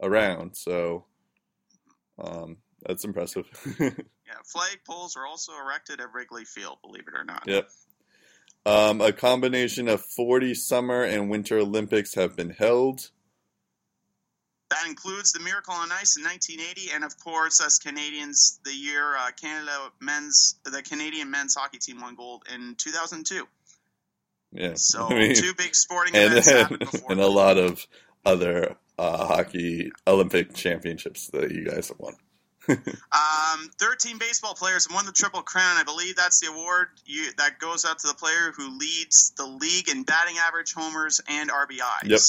around. 0.00 0.56
So, 0.56 1.06
um, 2.18 2.58
that's 2.82 3.04
impressive. 3.04 3.46
Yeah, 4.26 4.34
flag 4.44 4.80
poles 4.84 5.14
were 5.16 5.24
also 5.24 5.52
erected 5.52 6.00
at 6.00 6.12
Wrigley 6.12 6.44
Field, 6.44 6.78
believe 6.82 7.04
it 7.06 7.14
or 7.14 7.22
not. 7.22 7.44
Yep. 7.46 7.70
Um, 8.64 9.00
a 9.00 9.12
combination 9.12 9.88
of 9.88 10.00
40 10.00 10.54
summer 10.54 11.04
and 11.04 11.30
winter 11.30 11.58
Olympics 11.58 12.14
have 12.16 12.34
been 12.34 12.50
held. 12.50 13.10
That 14.70 14.84
includes 14.88 15.30
the 15.30 15.38
Miracle 15.38 15.74
on 15.74 15.92
Ice 15.92 16.16
in 16.16 16.24
1980, 16.24 16.90
and 16.92 17.04
of 17.04 17.16
course, 17.20 17.60
us 17.60 17.78
Canadians, 17.78 18.58
the 18.64 18.72
year 18.72 19.16
uh, 19.16 19.30
Canada 19.40 19.92
men's, 20.00 20.56
the 20.64 20.82
Canadian 20.82 21.30
men's 21.30 21.54
hockey 21.54 21.78
team 21.78 22.00
won 22.00 22.16
gold 22.16 22.42
in 22.52 22.74
2002. 22.76 23.46
Yeah. 24.56 24.72
So 24.76 25.06
I 25.06 25.14
mean, 25.14 25.34
two 25.34 25.52
big 25.54 25.74
sporting 25.74 26.14
and, 26.14 26.32
events 26.32 26.50
happened 26.50 26.82
and, 26.82 26.90
before. 26.90 27.12
and 27.12 27.20
a 27.20 27.26
lot 27.26 27.58
of 27.58 27.86
other 28.24 28.76
uh, 28.98 29.26
hockey 29.26 29.90
Olympic 30.06 30.54
championships 30.54 31.28
that 31.28 31.50
you 31.50 31.64
guys 31.64 31.88
have 31.88 31.98
won. 31.98 32.14
Um, 32.68 33.70
13 33.78 34.18
baseball 34.18 34.54
players 34.54 34.88
won 34.92 35.06
the 35.06 35.12
Triple 35.12 35.42
Crown. 35.42 35.76
I 35.76 35.84
believe 35.84 36.16
that's 36.16 36.40
the 36.40 36.48
award 36.48 36.88
you, 37.06 37.30
that 37.38 37.60
goes 37.60 37.84
out 37.84 38.00
to 38.00 38.08
the 38.08 38.14
player 38.14 38.52
who 38.56 38.76
leads 38.76 39.32
the 39.36 39.46
league 39.46 39.88
in 39.88 40.02
batting 40.02 40.34
average, 40.44 40.74
homers, 40.74 41.20
and 41.28 41.48
RBIs. 41.48 42.04
Yep. 42.04 42.20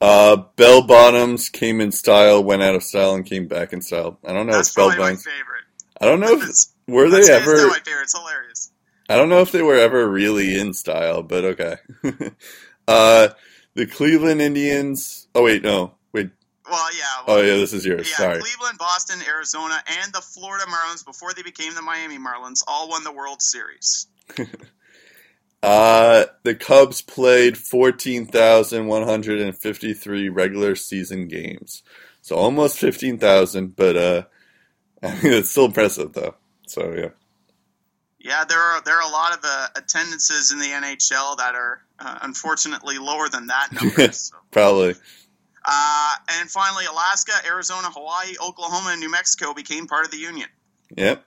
Uh, 0.00 0.36
bell 0.56 0.86
bottoms 0.86 1.48
came 1.48 1.80
in 1.80 1.92
style, 1.92 2.42
went 2.42 2.62
out 2.62 2.74
of 2.74 2.82
style, 2.82 3.14
and 3.14 3.26
came 3.26 3.46
back 3.46 3.72
in 3.72 3.82
style. 3.82 4.18
I 4.24 4.32
don't 4.32 4.46
know 4.46 4.52
That's 4.52 4.70
if 4.70 4.76
bell 4.76 4.86
probably 4.86 5.02
my 5.02 5.10
bottoms. 5.10 5.24
favorite. 5.24 5.64
I 6.00 6.06
don't 6.06 6.20
know 6.20 6.32
if 6.32 6.66
were 6.86 7.10
they 7.10 7.30
ever. 7.30 7.68
my 7.68 7.74
favorite. 7.74 8.02
It's 8.02 8.18
hilarious. 8.18 8.70
I 9.08 9.16
don't 9.16 9.28
know 9.28 9.40
if 9.40 9.52
they 9.52 9.62
were 9.62 9.76
ever 9.76 10.08
really 10.08 10.58
in 10.58 10.74
style, 10.74 11.22
but 11.22 11.44
okay. 11.44 11.76
uh, 12.88 13.28
the 13.74 13.86
Cleveland 13.86 14.42
Indians. 14.42 15.28
Oh 15.34 15.44
wait, 15.44 15.62
no, 15.62 15.94
wait. 16.12 16.30
Well, 16.70 16.94
yeah. 16.94 17.04
Oh 17.26 17.40
yeah, 17.40 17.54
this 17.54 17.72
is 17.72 17.86
yours. 17.86 18.10
Yeah, 18.10 18.16
Sorry. 18.16 18.40
Cleveland, 18.40 18.78
Boston, 18.78 19.20
Arizona, 19.26 19.82
and 20.02 20.12
the 20.12 20.20
Florida 20.20 20.66
Marlins 20.66 21.04
before 21.04 21.32
they 21.32 21.42
became 21.42 21.74
the 21.74 21.82
Miami 21.82 22.18
Marlins 22.18 22.62
all 22.66 22.90
won 22.90 23.04
the 23.04 23.12
World 23.12 23.40
Series. 23.40 24.06
Uh, 25.62 26.24
the 26.44 26.54
Cubs 26.54 27.02
played 27.02 27.58
14,153 27.58 30.28
regular 30.28 30.76
season 30.76 31.26
games. 31.26 31.82
So 32.22 32.36
almost 32.36 32.78
15,000, 32.78 33.74
but 33.74 33.96
uh, 33.96 34.22
it's 35.02 35.50
still 35.50 35.64
impressive 35.66 36.12
though. 36.12 36.36
So 36.66 36.94
yeah. 36.94 37.08
Yeah, 38.20 38.44
there 38.44 38.58
are 38.58 38.82
there 38.82 38.96
are 38.96 39.08
a 39.08 39.12
lot 39.12 39.32
of 39.32 39.40
uh, 39.44 39.68
attendances 39.76 40.52
in 40.52 40.58
the 40.58 40.66
NHL 40.66 41.36
that 41.38 41.54
are 41.54 41.80
uh, 41.98 42.18
unfortunately 42.22 42.98
lower 42.98 43.28
than 43.28 43.46
that 43.46 43.68
number. 43.72 44.12
so. 44.12 44.36
Probably. 44.50 44.94
Uh, 45.64 46.14
and 46.40 46.50
finally, 46.50 46.86
Alaska, 46.86 47.32
Arizona, 47.46 47.88
Hawaii, 47.90 48.34
Oklahoma, 48.42 48.90
and 48.92 49.00
New 49.00 49.10
Mexico 49.10 49.52
became 49.52 49.86
part 49.86 50.04
of 50.04 50.10
the 50.10 50.16
union. 50.16 50.48
Yep. 50.96 51.24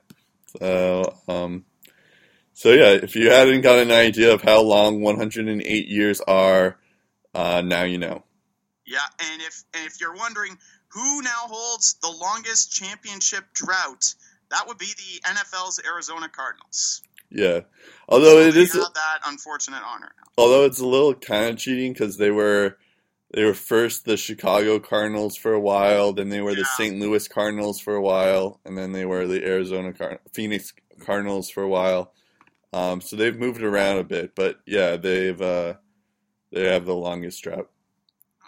So, 0.58 1.16
um, 1.28 1.64
so 2.54 2.72
yeah, 2.72 2.90
if 2.90 3.14
you 3.14 3.30
hadn't 3.30 3.62
got 3.62 3.78
an 3.78 3.90
idea 3.90 4.34
of 4.34 4.42
how 4.42 4.62
long 4.62 5.00
108 5.00 5.88
years 5.88 6.20
are, 6.20 6.76
uh, 7.34 7.62
now 7.64 7.84
you 7.84 7.98
know. 7.98 8.24
Yeah, 8.84 8.98
and 9.20 9.42
if 9.42 9.64
and 9.74 9.86
if 9.86 10.00
you're 10.00 10.14
wondering 10.14 10.58
who 10.88 11.22
now 11.22 11.46
holds 11.46 11.94
the 12.02 12.10
longest 12.10 12.72
championship 12.72 13.44
drought, 13.54 14.14
that 14.52 14.68
would 14.68 14.78
be 14.78 14.86
the 14.96 15.28
NFL's 15.28 15.80
Arizona 15.84 16.28
Cardinals. 16.28 17.02
Yeah, 17.30 17.60
although 18.08 18.42
So 18.42 18.48
it 18.48 18.56
is, 18.56 18.72
that 18.72 19.20
unfortunate 19.26 19.82
honor. 19.86 20.12
although 20.36 20.64
it's 20.64 20.80
a 20.80 20.86
little 20.86 21.14
kind 21.14 21.46
of 21.50 21.58
cheating 21.58 21.92
because 21.94 22.18
they 22.18 22.30
were 22.30 22.76
they 23.34 23.44
were 23.44 23.54
first 23.54 24.04
the 24.04 24.18
Chicago 24.18 24.78
Cardinals 24.78 25.36
for 25.36 25.54
a 25.54 25.60
while, 25.60 26.12
then 26.12 26.28
they 26.28 26.42
were 26.42 26.54
the 26.54 26.66
St. 26.76 27.00
Louis 27.00 27.26
Cardinals 27.28 27.80
for 27.80 27.94
a 27.94 28.02
while, 28.02 28.60
and 28.66 28.76
then 28.76 28.92
they 28.92 29.06
were 29.06 29.26
the 29.26 29.42
Arizona 29.44 29.94
Car- 29.94 30.20
Phoenix 30.34 30.74
Cardinals 31.00 31.48
for 31.48 31.62
a 31.62 31.68
while. 31.68 32.12
Um, 32.74 33.00
so 33.00 33.16
they've 33.16 33.38
moved 33.38 33.62
around 33.62 33.98
a 33.98 34.04
bit, 34.04 34.34
but 34.34 34.60
yeah, 34.66 34.96
they've 34.96 35.40
uh, 35.40 35.74
they 36.52 36.64
have 36.70 36.84
the 36.84 36.94
longest 36.94 37.42
drought. 37.42 37.70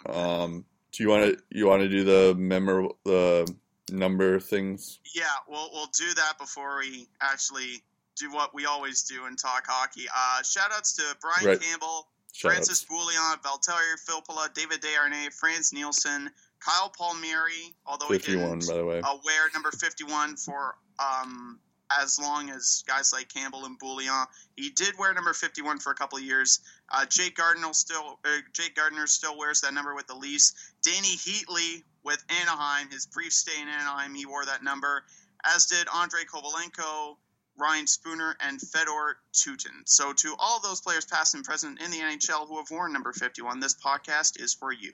Um, 0.07 0.65
do 0.91 1.01
you 1.03 1.09
want 1.09 1.35
to 1.35 1.43
you 1.49 1.65
want 1.65 1.81
to 1.81 1.89
do 1.89 2.03
the 2.03 2.35
memorable 2.37 2.97
the 3.03 3.51
number 3.91 4.39
things? 4.39 4.99
Yeah, 5.15 5.23
we'll 5.47 5.69
we'll 5.73 5.87
do 5.97 6.13
that 6.15 6.33
before 6.39 6.79
we 6.79 7.07
actually 7.21 7.81
do 8.17 8.31
what 8.31 8.53
we 8.53 8.65
always 8.65 9.03
do 9.03 9.25
and 9.25 9.37
talk 9.37 9.65
hockey. 9.67 10.05
Uh, 10.15 10.41
shout 10.43 10.71
outs 10.73 10.93
to 10.95 11.03
Brian 11.21 11.45
Right. 11.45 11.61
Campbell, 11.61 12.07
Shout 12.33 12.53
Francis. 12.53 12.85
Bouillon, 12.85 13.37
Valtteri 13.43 13.95
Filppula, 14.07 14.53
David 14.53 14.81
Desharnais, 14.81 15.33
Frans 15.33 15.73
Nielsen, 15.73 16.29
Kyle 16.59 16.89
Palmieri, 16.97 17.73
although 17.85 18.07
he 18.07 18.13
Fifty 18.19 18.37
one, 18.37 18.59
didn't 18.59 18.67
by 18.69 18.77
the 18.77 18.85
way. 18.85 19.01
uh, 19.01 19.17
wear 19.25 19.49
number 19.53 19.69
51 19.71 20.37
for 20.37 20.75
um, 20.99 21.59
as 22.01 22.17
long 22.17 22.49
as 22.49 22.83
guys 22.87 23.11
like 23.13 23.27
Campbell 23.33 23.65
and 23.65 23.77
Bouillon. 23.77 24.25
He 24.55 24.69
did 24.69 24.97
wear 24.97 25.13
number 25.13 25.33
51 25.33 25.79
for 25.79 25.91
a 25.91 25.95
couple 25.95 26.17
of 26.17 26.23
years. 26.23 26.61
Uh, 26.89 27.05
Jake 27.05 27.35
Gardiner 27.35 27.73
still 27.73 28.17
uh, 28.25 28.29
Jake 28.53 28.75
Gardiner 28.75 29.07
still 29.07 29.37
wears 29.37 29.61
that 29.61 29.73
number 29.73 29.93
with 29.93 30.07
the 30.07 30.15
Leafs. 30.15 30.53
Dany 30.87 31.15
Heatley 31.15 31.83
with 32.05 32.23
Anaheim, 32.29 32.89
his 32.89 33.07
brief 33.07 33.33
stay 33.33 33.59
in 33.59 33.67
Anaheim, 33.67 34.13
he 34.13 34.25
wore 34.25 34.45
that 34.45 34.63
number, 34.63 35.03
as 35.43 35.65
did 35.65 35.87
Andrei 35.93 36.23
Kovalenko, 36.23 37.17
Ryan 37.57 37.87
Spooner, 37.87 38.37
and 38.39 38.61
Fedor 38.61 39.17
Tyutin. 39.33 39.81
So, 39.85 40.13
to 40.13 40.35
all 40.37 40.61
those 40.61 40.81
players, 40.81 41.05
past 41.05 41.33
and 41.35 41.43
present 41.43 41.81
in 41.81 41.91
the 41.91 41.97
NHL, 41.97 42.47
who 42.47 42.57
have 42.57 42.69
worn 42.69 42.93
number 42.93 43.11
51, 43.11 43.59
this 43.59 43.75
podcast 43.75 44.41
is 44.41 44.53
for 44.53 44.71
you. 44.71 44.93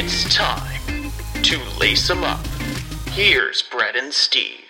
It's 0.00 0.32
time 0.32 1.10
to 1.42 1.58
lace 1.80 2.08
'em 2.08 2.22
up. 2.22 2.44
Here's 3.10 3.62
Brett 3.62 3.96
and 3.96 4.12
Steve. 4.14 4.60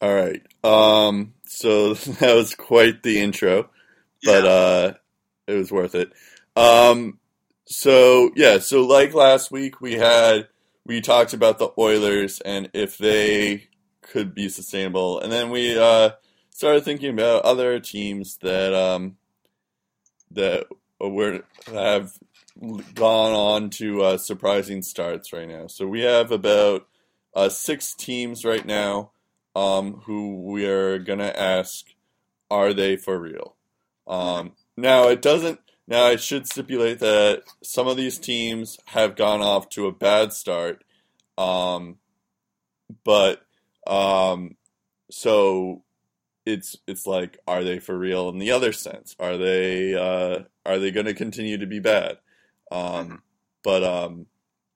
All 0.00 0.12
right. 0.12 0.42
Um, 0.64 1.34
so 1.46 1.94
that 1.94 2.34
was 2.34 2.54
quite 2.54 3.02
the 3.04 3.20
intro, 3.20 3.70
but 4.24 4.44
Yeah. 4.44 4.50
uh, 4.50 4.92
it 5.46 5.54
was 5.54 5.70
worth 5.70 5.94
it. 5.94 6.12
Um, 6.56 7.20
so 7.66 8.30
yeah, 8.34 8.58
so 8.58 8.82
like 8.84 9.14
last 9.14 9.50
week, 9.52 9.80
we 9.80 9.94
had 9.94 10.48
we 10.84 11.00
talked 11.00 11.32
about 11.32 11.58
the 11.58 11.70
Oilers 11.78 12.40
and 12.40 12.68
if 12.74 12.98
they 12.98 13.68
could 14.02 14.34
be 14.34 14.48
sustainable, 14.48 15.20
and 15.20 15.30
then 15.32 15.50
we 15.50 15.78
uh, 15.78 16.10
started 16.50 16.84
thinking 16.84 17.10
about 17.10 17.44
other 17.44 17.78
teams 17.80 18.38
that 18.38 18.74
um, 18.74 19.16
that 20.32 20.66
were 21.00 21.42
have 21.66 22.12
gone 22.94 23.32
on 23.32 23.70
to 23.70 24.02
uh, 24.02 24.18
surprising 24.18 24.82
starts 24.82 25.32
right 25.32 25.48
now. 25.48 25.66
So 25.66 25.86
we 25.86 26.02
have 26.02 26.30
about 26.32 26.86
uh, 27.34 27.48
six 27.48 27.94
teams 27.94 28.44
right 28.44 28.64
now 28.64 29.10
um, 29.54 30.02
who 30.04 30.42
we 30.42 30.66
are 30.66 30.98
gonna 30.98 31.32
ask, 31.36 31.86
are 32.50 32.72
they 32.72 32.96
for 32.96 33.18
real? 33.18 33.56
Um, 34.06 34.52
now 34.76 35.08
it 35.08 35.22
doesn't. 35.22 35.60
Now 35.88 36.04
I 36.04 36.16
should 36.16 36.46
stipulate 36.46 36.98
that 37.00 37.42
some 37.62 37.86
of 37.86 37.96
these 37.96 38.18
teams 38.18 38.78
have 38.86 39.16
gone 39.16 39.40
off 39.40 39.68
to 39.70 39.86
a 39.86 39.92
bad 39.92 40.32
start, 40.32 40.84
um, 41.38 41.96
but 43.04 43.42
um, 43.86 44.56
so 45.10 45.82
it's 46.44 46.76
it's 46.86 47.06
like, 47.06 47.38
are 47.46 47.64
they 47.64 47.78
for 47.78 47.96
real 47.98 48.28
in 48.28 48.38
the 48.38 48.50
other 48.52 48.72
sense? 48.72 49.14
Are 49.18 49.36
they 49.36 49.94
uh, 49.94 50.44
are 50.64 50.78
they 50.78 50.90
going 50.90 51.06
to 51.06 51.14
continue 51.14 51.58
to 51.58 51.66
be 51.66 51.80
bad? 51.80 52.18
Um, 52.70 53.22
but 53.62 53.82
um, 53.82 54.26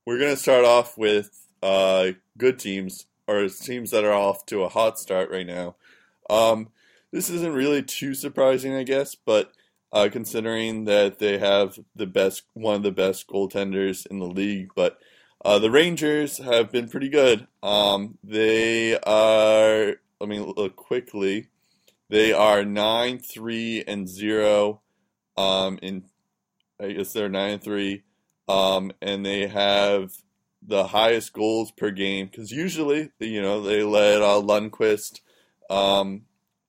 we're 0.07 0.19
going 0.19 0.35
to 0.35 0.41
start 0.41 0.65
off 0.65 0.97
with 0.99 1.47
uh, 1.63 2.09
good 2.39 2.59
teams 2.59 3.07
or 3.27 3.49
teams 3.49 3.91
that 3.91 4.05
are 4.05 4.13
off 4.13 4.47
to 4.47 4.65
a 4.65 4.69
hot 4.69 4.99
start 4.99 5.31
right 5.31 5.47
now. 5.47 5.77
Um, 6.29 6.69
this 7.13 7.31
isn't 7.31 7.53
really 7.53 7.83
too 7.83 8.15
surprising, 8.15 8.75
I 8.75 8.83
guess, 8.83 9.15
but 9.15 9.53
uh, 9.93 10.09
considering 10.11 10.85
that 10.85 11.19
they 11.19 11.39
have 11.39 11.79
the 11.95 12.07
best, 12.07 12.43
one 12.55 12.77
of 12.77 12.83
the 12.83 12.93
best 12.93 13.29
goaltenders 13.29 14.07
in 14.07 14.19
the 14.19 14.27
league, 14.27 14.71
but 14.75 14.99
uh, 15.45 15.59
the 15.59 15.71
Rangers 15.71 16.39
have 16.39 16.71
been 16.71 16.89
pretty 16.89 17.09
good. 17.09 17.47
Um, 17.63 18.19
they 18.23 18.99
are. 18.99 19.97
Let 20.21 20.29
me 20.29 20.39
look 20.39 20.77
quickly. 20.77 21.49
They 22.11 22.33
are 22.33 22.65
nine 22.65 23.19
three 23.19 23.83
and 23.87 24.07
zero. 24.09 24.83
Um, 25.37 25.79
in 25.81 26.05
I 26.81 26.93
guess 26.93 27.13
they're 27.13 27.29
nine 27.29 27.55
and 27.55 27.63
three. 27.63 28.03
Um, 28.49 28.93
and 29.01 29.25
they 29.25 29.47
have 29.47 30.13
the 30.63 30.89
highest 30.89 31.33
goals 31.33 31.71
per 31.71 31.91
game 31.91 32.27
because 32.27 32.51
usually 32.51 33.11
you 33.19 33.41
know 33.41 33.63
they 33.63 33.83
let 33.83 34.23
uh, 34.23 34.41
Lundqvist 34.43 35.21
um, 35.69 36.23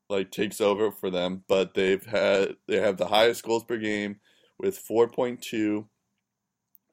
like 0.09 0.31
takes 0.31 0.61
over 0.61 0.91
for 0.91 1.09
them, 1.09 1.43
but 1.47 1.73
they've 1.73 2.05
had 2.05 2.55
they 2.67 2.77
have 2.77 2.97
the 2.97 3.07
highest 3.07 3.43
goals 3.43 3.63
per 3.63 3.77
game 3.77 4.19
with 4.59 4.77
four 4.77 5.07
point 5.07 5.41
two. 5.41 5.87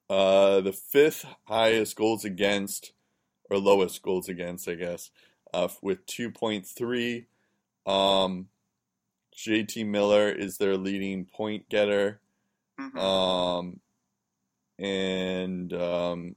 Uh, 0.09 0.59
the 0.61 0.73
fifth 0.73 1.25
highest 1.43 1.95
goals 1.95 2.25
against, 2.25 2.93
or 3.51 3.59
lowest 3.59 4.01
goals 4.01 4.27
against, 4.27 4.67
I 4.67 4.73
guess, 4.73 5.11
uh, 5.53 5.67
with 5.83 6.05
two 6.07 6.31
point 6.31 6.65
three. 6.65 7.27
Um, 7.85 8.47
JT 9.37 9.85
Miller 9.85 10.29
is 10.29 10.57
their 10.57 10.77
leading 10.77 11.25
point 11.25 11.69
getter. 11.69 12.21
Mhm. 12.79 12.97
Um, 12.97 13.79
and 14.77 15.73
um, 15.73 16.35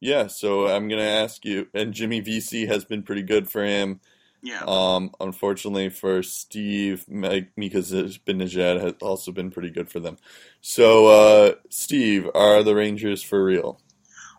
yeah, 0.00 0.26
so 0.26 0.66
I'm 0.68 0.88
gonna 0.88 1.02
ask 1.02 1.44
you. 1.44 1.68
And 1.74 1.94
Jimmy 1.94 2.20
Vesey 2.20 2.66
has 2.66 2.84
been 2.84 3.02
pretty 3.02 3.22
good 3.22 3.48
for 3.48 3.64
him. 3.64 4.00
yeah. 4.42 4.62
Um, 4.66 5.10
unfortunately 5.20 5.88
for 5.88 6.22
Steve, 6.22 7.06
Mi- 7.08 7.48
Mika 7.56 7.78
Zibanejad 7.78 8.80
has 8.80 8.94
also 9.00 9.32
been 9.32 9.50
pretty 9.50 9.70
good 9.70 9.88
for 9.88 10.00
them. 10.00 10.18
So, 10.60 11.06
uh, 11.06 11.54
Steve, 11.70 12.28
are 12.34 12.62
the 12.62 12.74
Rangers 12.74 13.22
for 13.22 13.42
real? 13.42 13.80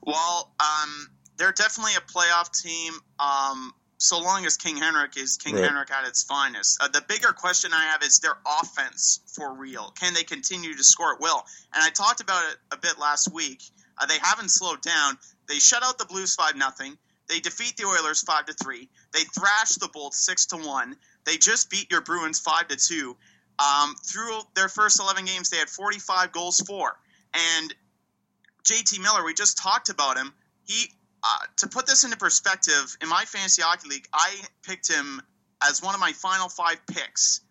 Well, 0.03 0.53
um, 0.59 1.07
they're 1.38 1.51
definitely 1.53 1.93
a 1.95 2.01
playoff 2.01 2.51
team. 2.62 2.93
Um, 3.19 3.74
so 4.07 4.19
long 4.19 4.45
as 4.45 4.57
King 4.57 4.77
Henrik 4.77 5.17
is 5.17 5.38
King 5.38 5.55
Right. 5.55 5.65
Henrik 5.65 5.91
at 5.91 6.07
its 6.07 6.24
finest. 6.24 6.81
Uh, 6.81 6.88
the 6.88 7.01
bigger 7.07 7.33
question 7.33 7.71
I 7.74 7.85
have 7.91 8.03
is 8.03 8.19
their 8.19 8.38
offense 8.62 9.19
for 9.35 9.53
real. 9.53 9.91
Can 10.00 10.13
they 10.13 10.24
continue 10.24 10.75
to 10.75 10.83
score 10.83 11.13
at 11.13 11.19
will? 11.19 11.43
And 11.74 11.83
I 11.83 11.89
talked 11.89 12.21
about 12.21 12.43
it 12.51 12.57
a 12.71 12.77
bit 12.77 13.00
last 13.00 13.31
week. 13.33 13.62
Uh, 13.97 14.05
they 14.05 14.17
haven't 14.21 14.50
slowed 14.50 14.81
down. 14.81 15.17
They 15.47 15.59
shut 15.59 15.83
out 15.83 15.97
the 15.97 16.05
Blues 16.05 16.35
five 16.35 16.55
nothing. 16.55 16.97
They 17.27 17.39
defeat 17.39 17.77
the 17.77 17.85
Oilers 17.85 18.21
five 18.21 18.45
to 18.45 18.53
three. 18.53 18.89
They 19.13 19.24
thrash 19.24 19.71
the 19.75 19.89
Bolts 19.91 20.24
six 20.25 20.47
to 20.47 20.57
one. 20.57 20.95
They 21.25 21.38
just 21.38 21.69
beat 21.69 21.89
your 21.91 22.01
Bruins 22.01 22.39
five 22.39 22.67
to 22.67 22.75
two. 22.77 23.15
Um, 23.57 23.95
through 24.05 24.39
their 24.53 24.67
first 24.67 25.00
eleven 25.00 25.25
games, 25.25 25.50
they 25.50 25.57
had 25.57 25.69
forty 25.69 26.00
five 26.00 26.31
goals 26.31 26.59
for. 26.59 26.95
And 27.33 27.74
JT 28.63 29.01
Miller, 29.01 29.24
we 29.24 29.33
just 29.33 29.57
talked 29.57 29.89
about 29.89 30.17
him. 30.17 30.33
He 30.65 30.91
uh, 31.25 31.46
to 31.58 31.67
put 31.67 31.88
this 31.88 32.03
into 32.03 32.17
perspective, 32.17 32.98
in 33.01 33.10
my 33.10 33.24
fantasy 33.25 33.63
hockey 33.63 33.89
league, 33.89 34.08
I 34.13 34.36
picked 34.63 34.91
him 34.91 35.22
as 35.67 35.82
one 35.82 35.96
of 35.96 36.00
my 36.00 36.12
final 36.12 36.50
five 36.50 36.86
picks, 36.86 37.41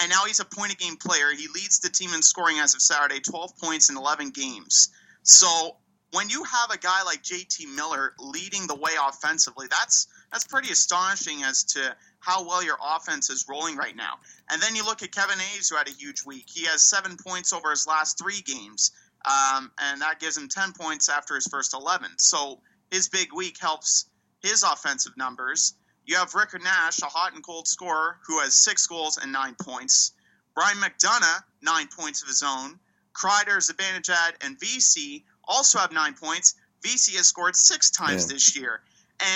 and 0.00 0.10
now 0.10 0.24
he's 0.26 0.40
a 0.40 0.44
point 0.44 0.72
a 0.72 0.76
game 0.76 0.96
player. 0.96 1.32
He 1.34 1.48
leads 1.48 1.80
the 1.80 1.88
team 1.88 2.12
in 2.14 2.20
scoring 2.20 2.58
as 2.58 2.74
of 2.74 2.82
Saturday, 2.82 3.20
twelve 3.20 3.56
points 3.58 3.88
in 3.88 3.96
eleven 3.96 4.30
games. 4.30 4.90
So 5.22 5.76
when 6.12 6.28
you 6.28 6.44
have 6.44 6.70
a 6.70 6.78
guy 6.78 7.02
like 7.04 7.22
JT 7.22 7.74
Miller 7.74 8.12
leading 8.18 8.66
the 8.66 8.74
way 8.74 8.92
offensively, 9.08 9.66
that's 9.70 10.08
that's 10.30 10.46
pretty 10.46 10.70
astonishing 10.70 11.42
as 11.42 11.64
to 11.64 11.96
how 12.20 12.46
well 12.46 12.62
your 12.62 12.76
offense 12.82 13.30
is 13.30 13.46
rolling 13.48 13.76
right 13.76 13.96
now. 13.96 14.14
And 14.50 14.60
then 14.60 14.76
you 14.76 14.84
look 14.84 15.02
at 15.02 15.10
Kevin 15.10 15.38
Hayes, 15.38 15.70
who 15.70 15.76
had 15.76 15.88
a 15.88 15.92
huge 15.92 16.24
week. 16.26 16.46
He 16.52 16.66
has 16.66 16.82
seven 16.82 17.16
points 17.16 17.52
over 17.52 17.70
his 17.70 17.86
last 17.86 18.18
three 18.18 18.42
games, 18.42 18.92
um, 19.24 19.70
and 19.78 20.02
that 20.02 20.20
gives 20.20 20.36
him 20.36 20.48
ten 20.48 20.72
points 20.72 21.08
after 21.08 21.34
his 21.34 21.46
first 21.46 21.72
eleven. 21.72 22.10
So 22.18 22.60
his 22.92 23.08
big 23.08 23.32
week 23.34 23.58
helps 23.58 24.04
his 24.40 24.62
offensive 24.62 25.16
numbers. 25.16 25.74
You 26.04 26.16
have 26.16 26.34
Rick 26.34 26.50
Nash, 26.62 27.00
a 27.00 27.06
hot 27.06 27.32
and 27.34 27.42
cold 27.44 27.66
scorer, 27.66 28.18
who 28.26 28.38
has 28.40 28.54
six 28.54 28.86
goals 28.86 29.18
and 29.18 29.32
nine 29.32 29.56
points. 29.60 30.12
Brian 30.54 30.76
McDonagh, 30.76 31.42
nine 31.62 31.88
points 31.96 32.22
of 32.22 32.28
his 32.28 32.42
own. 32.46 32.78
Kreider, 33.14 33.56
Zibanejad, 33.58 34.44
and 34.44 34.58
Vesey 34.60 35.24
also 35.44 35.78
have 35.78 35.92
nine 35.92 36.14
points. 36.14 36.54
Vesey 36.82 37.16
has 37.16 37.26
scored 37.28 37.56
six 37.56 37.90
times 37.90 38.24
Yeah. 38.24 38.34
this 38.34 38.56
year. 38.56 38.80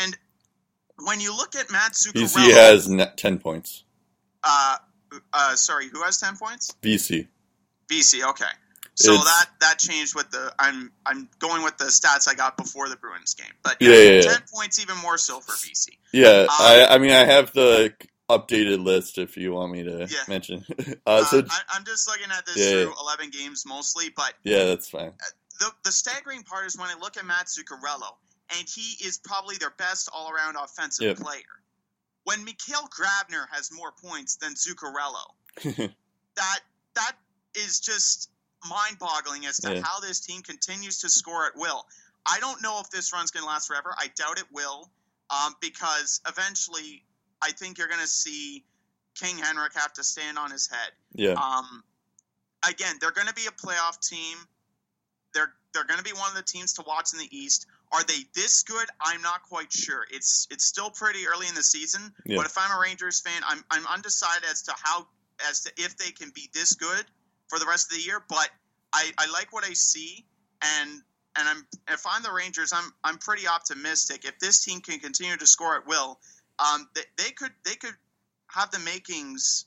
And 0.03 0.17
when 1.05 1.21
you 1.21 1.35
look 1.37 1.55
at 1.55 1.71
Matt 1.71 1.93
Zuccarello, 1.93 2.35
Vesey 2.35 2.53
has 2.53 2.89
ne- 2.89 3.13
ten 3.17 3.39
points. 3.39 3.85
uh, 4.43 4.77
uh, 5.33 5.55
sorry, 5.57 5.89
who 5.89 6.03
has 6.03 6.19
ten 6.19 6.37
points? 6.37 6.75
Vesey. 6.83 7.29
Vesey. 7.89 8.23
Okay, 8.25 8.45
so 8.97 9.13
It's- 9.13 9.25
that 9.25 9.51
that 9.61 9.79
changed 9.79 10.15
with 10.15 10.31
the. 10.31 10.53
I'm 10.59 10.91
I'm 11.05 11.29
going 11.39 11.63
with 11.63 11.77
the 11.79 11.85
stats 11.87 12.27
I 12.29 12.35
got 12.35 12.57
before 12.57 12.89
the 12.89 12.97
Bruins 12.97 13.35
game, 13.35 13.53
but 13.63 13.77
Yeah, 13.81 13.91
yeah, 13.95 14.11
yeah. 14.13 14.21
ten 14.23 14.43
points 14.53 14.79
even 14.81 14.97
more 14.99 15.19
so 15.19 15.41
for 15.41 15.53
Vesey. 15.57 15.99
Yeah, 16.13 16.29
Um, 16.43 16.49
I 16.51 16.87
I 16.91 16.99
mean 16.99 17.13
I 17.13 17.25
have 17.25 17.53
the 17.53 17.95
updated 18.29 18.83
list 18.83 19.19
if 19.19 19.37
you 19.37 19.53
want 19.53 19.71
me 19.71 19.85
to 19.85 20.07
Yeah. 20.11 20.25
mention. 20.27 20.65
uh, 21.07 21.11
Uh, 21.11 21.25
so 21.27 21.43
I, 21.49 21.61
I'm 21.71 21.85
just 21.85 22.09
looking 22.09 22.31
at 22.37 22.45
this 22.47 22.57
Yeah, 22.57 22.83
through 22.85 22.95
11 23.01 23.31
games 23.31 23.65
mostly, 23.65 24.09
but 24.09 24.35
yeah, 24.43 24.65
that's 24.65 24.89
fine. 24.89 25.13
the 25.61 25.71
the 25.85 25.93
staggering 25.93 26.43
part 26.43 26.67
is 26.67 26.77
when 26.77 26.89
I 26.89 26.95
look 26.99 27.17
at 27.17 27.25
Matt 27.25 27.47
Zuccarello, 27.47 28.17
and 28.59 28.69
he 28.69 29.05
is 29.07 29.19
probably 29.19 29.57
their 29.59 29.71
best 29.71 30.09
all 30.13 30.31
around 30.33 30.57
offensive 30.57 31.05
Yep. 31.07 31.17
player. 31.19 31.43
When 32.25 32.43
Mikhail 32.45 32.89
Grabner 32.89 33.47
has 33.53 33.71
more 33.73 33.93
points 33.93 34.37
than 34.37 34.55
Zuccarello, 34.55 35.35
that 36.37 36.61
that 36.95 37.13
is 37.55 37.79
just 37.81 38.31
mind 38.69 38.99
boggling 38.99 39.47
as 39.47 39.59
to 39.59 39.75
Yeah. 39.77 39.83
how 39.83 40.01
this 40.01 40.21
team 40.21 40.43
continues 40.43 40.99
to 41.01 41.09
score 41.09 41.47
at 41.47 41.57
will. 41.57 41.87
I 42.27 42.41
don't 42.41 42.61
know 42.63 42.81
if 42.81 42.91
this 42.91 43.13
run's 43.13 43.31
going 43.31 43.43
to 43.45 43.49
last 43.49 43.69
forever. 43.69 43.95
I 43.99 44.09
doubt 44.09 44.39
it 44.39 44.51
will, 44.53 44.91
um, 45.31 45.55
because 45.61 46.21
eventually 46.27 47.05
I 47.43 47.53
think 47.53 47.79
you're 47.79 47.89
going 47.89 48.01
to 48.01 48.07
see 48.09 48.65
King 49.15 49.39
Henrik 49.39 49.75
have 49.75 49.93
to 49.95 50.05
stand 50.05 50.39
on 50.39 50.51
his 50.51 50.67
head. 50.69 50.93
yeah, 51.15 51.33
Um, 51.35 51.85
again, 52.69 52.97
they're 53.01 53.13
going 53.13 53.29
to 53.29 53.35
be 53.35 53.47
a 53.47 53.51
playoff 53.53 54.01
team. 54.07 54.37
They're 55.35 55.55
they're 55.73 55.85
going 55.85 55.99
to 55.99 56.05
be 56.05 56.13
one 56.15 56.31
of 56.31 56.35
the 56.35 56.43
teams 56.43 56.73
to 56.75 56.83
watch 56.87 57.13
in 57.13 57.19
the 57.19 57.29
East. 57.37 57.67
Are 57.93 58.03
they 58.03 58.25
this 58.35 58.63
good? 58.63 58.89
I'm 59.01 59.21
not 59.23 59.43
quite 59.43 59.71
sure. 59.73 60.07
It's 60.11 60.47
it's 60.51 60.65
still 60.65 60.91
pretty 60.91 61.27
early 61.29 61.47
in 61.49 61.55
the 61.55 61.63
season. 61.63 62.15
Yeah. 62.25 62.39
But 62.39 62.47
if 62.47 62.57
I'm 62.59 62.71
a 62.71 62.81
Rangers 62.81 63.21
fan, 63.21 63.43
I'm 63.47 63.63
I'm 63.71 63.87
undecided 63.87 64.49
as 64.51 64.63
to 64.63 64.75
how 64.83 65.07
as 65.49 65.61
to 65.61 65.73
if 65.77 65.97
they 65.99 66.11
can 66.11 66.31
be 66.31 66.49
this 66.55 66.73
good 66.75 67.05
for 67.49 67.59
the 67.59 67.67
rest 67.67 67.91
of 67.93 67.99
the 67.99 68.05
year. 68.05 68.23
But 68.29 68.49
I, 68.93 69.11
I 69.19 69.31
like 69.33 69.53
what 69.53 69.65
I 69.65 69.73
see, 69.73 70.25
and 70.63 70.91
and 71.39 71.49
I'm 71.49 71.67
if 71.89 72.05
I'm 72.07 72.23
the 72.23 72.33
Rangers, 72.33 72.73
I'm 72.73 72.93
I'm 73.05 73.19
pretty 73.19 73.47
optimistic. 73.49 74.25
If 74.25 74.39
this 74.39 74.65
team 74.65 74.81
can 74.81 74.99
continue 75.01 75.37
to 75.37 75.47
score 75.47 75.77
at 75.77 75.87
will, 75.87 76.19
um, 76.59 76.89
they, 76.95 77.03
they 77.19 77.31
could 77.31 77.53
they 77.65 77.75
could 77.75 77.95
have 78.49 78.71
the 78.71 78.79
makings 78.79 79.67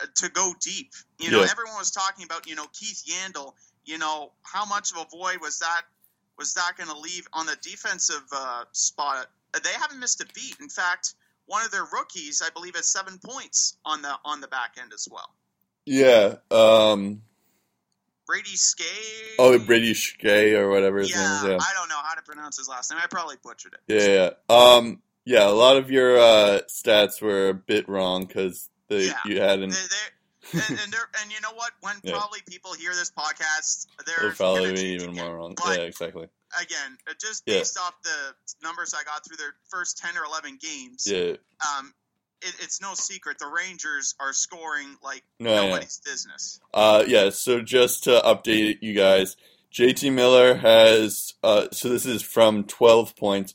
uh, 0.00 0.06
to 0.16 0.28
go 0.28 0.54
deep. 0.60 0.92
You 1.18 1.30
know, 1.30 1.40
Yeah. 1.40 1.48
everyone 1.50 1.76
was 1.76 1.90
talking 1.90 2.24
about 2.24 2.46
you 2.48 2.54
know 2.54 2.66
Keith 2.72 3.04
Yandle. 3.06 3.54
You 3.84 3.98
know 3.98 4.32
how 4.42 4.64
much 4.66 4.92
of 4.92 4.98
a 4.98 5.06
void 5.16 5.40
was 5.40 5.58
that 5.60 5.82
was 6.38 6.54
that 6.54 6.72
going 6.76 6.88
to 6.88 6.98
leave 6.98 7.26
on 7.32 7.46
the 7.46 7.56
defensive 7.62 8.22
uh, 8.32 8.64
spot? 8.72 9.26
They 9.62 9.72
haven't 9.72 9.98
missed 9.98 10.20
a 10.20 10.26
beat. 10.32 10.56
In 10.60 10.68
fact, 10.68 11.14
one 11.46 11.64
of 11.64 11.70
their 11.72 11.84
rookies, 11.92 12.40
I 12.44 12.50
believe, 12.50 12.76
has 12.76 12.86
seven 12.86 13.18
points 13.18 13.76
on 13.84 14.02
the 14.02 14.14
on 14.24 14.40
the 14.40 14.48
back 14.48 14.76
end 14.80 14.92
as 14.94 15.08
well. 15.10 15.34
Yeah. 15.86 16.34
Um, 16.50 17.22
Brady 18.26 18.54
Skay. 18.56 18.84
oh, 19.38 19.58
Brady 19.58 19.92
Shkay 19.92 20.56
or 20.56 20.70
whatever 20.70 20.98
his 20.98 21.10
yeah, 21.10 21.16
name 21.16 21.26
is. 21.26 21.42
Yeah, 21.44 21.58
I 21.60 21.72
don't 21.74 21.88
know 21.88 21.98
how 22.02 22.14
to 22.14 22.22
pronounce 22.22 22.58
his 22.58 22.68
last 22.68 22.90
name. 22.90 23.00
I 23.02 23.06
probably 23.08 23.36
butchered 23.42 23.74
it. 23.74 23.80
yeah, 23.88 24.30
yeah. 24.50 24.54
Um, 24.56 25.02
yeah. 25.24 25.48
A 25.48 25.50
lot 25.50 25.76
of 25.76 25.90
your 25.90 26.16
uh, 26.18 26.60
stats 26.68 27.20
were 27.20 27.48
a 27.48 27.54
bit 27.54 27.88
wrong 27.88 28.26
because 28.26 28.68
Yeah. 28.88 29.14
you 29.24 29.40
had 29.40 29.58
an 29.60 29.70
They, 29.70 29.76
they, 29.76 30.58
and, 30.60 30.70
and, 30.70 30.94
and 31.22 31.32
you 31.32 31.40
know 31.40 31.52
what? 31.54 31.72
When 31.80 31.96
Yeah. 32.04 32.12
probably 32.12 32.40
people 32.48 32.72
hear 32.74 32.92
this 32.94 33.10
podcast, 33.10 33.86
they're 34.06 34.26
It'll 34.26 34.36
probably 34.36 34.72
be 34.74 34.80
even 34.94 35.10
again. 35.10 35.24
more 35.24 35.36
wrong. 35.36 35.54
But 35.56 35.78
yeah, 35.78 35.84
exactly. 35.86 36.28
again, 36.60 36.98
just 37.20 37.42
Yeah. 37.46 37.58
based 37.58 37.78
off 37.78 37.94
the 38.02 38.34
numbers 38.62 38.94
I 38.94 39.02
got 39.04 39.24
through 39.24 39.38
their 39.38 39.54
first 39.68 39.98
ten 39.98 40.16
or 40.16 40.24
eleven 40.24 40.56
games, 40.60 41.04
Yeah, 41.06 41.34
um, 41.78 41.92
it, 42.42 42.54
it's 42.60 42.80
no 42.80 42.94
secret 42.94 43.38
the 43.38 43.46
Rangers 43.46 44.14
are 44.20 44.32
scoring 44.32 44.96
like 45.02 45.22
No, 45.38 45.50
yeah. 45.54 45.66
nobody's 45.68 46.00
business. 46.04 46.60
uh, 46.74 47.04
yeah. 47.06 47.30
So 47.30 47.60
just 47.60 48.04
to 48.04 48.20
update 48.24 48.78
you 48.80 48.94
guys, 48.94 49.36
JT 49.72 50.12
Miller 50.12 50.54
has 50.56 51.34
uh, 51.42 51.66
so 51.72 51.88
this 51.88 52.06
is 52.06 52.22
from 52.22 52.64
twelve 52.64 53.14
points, 53.16 53.54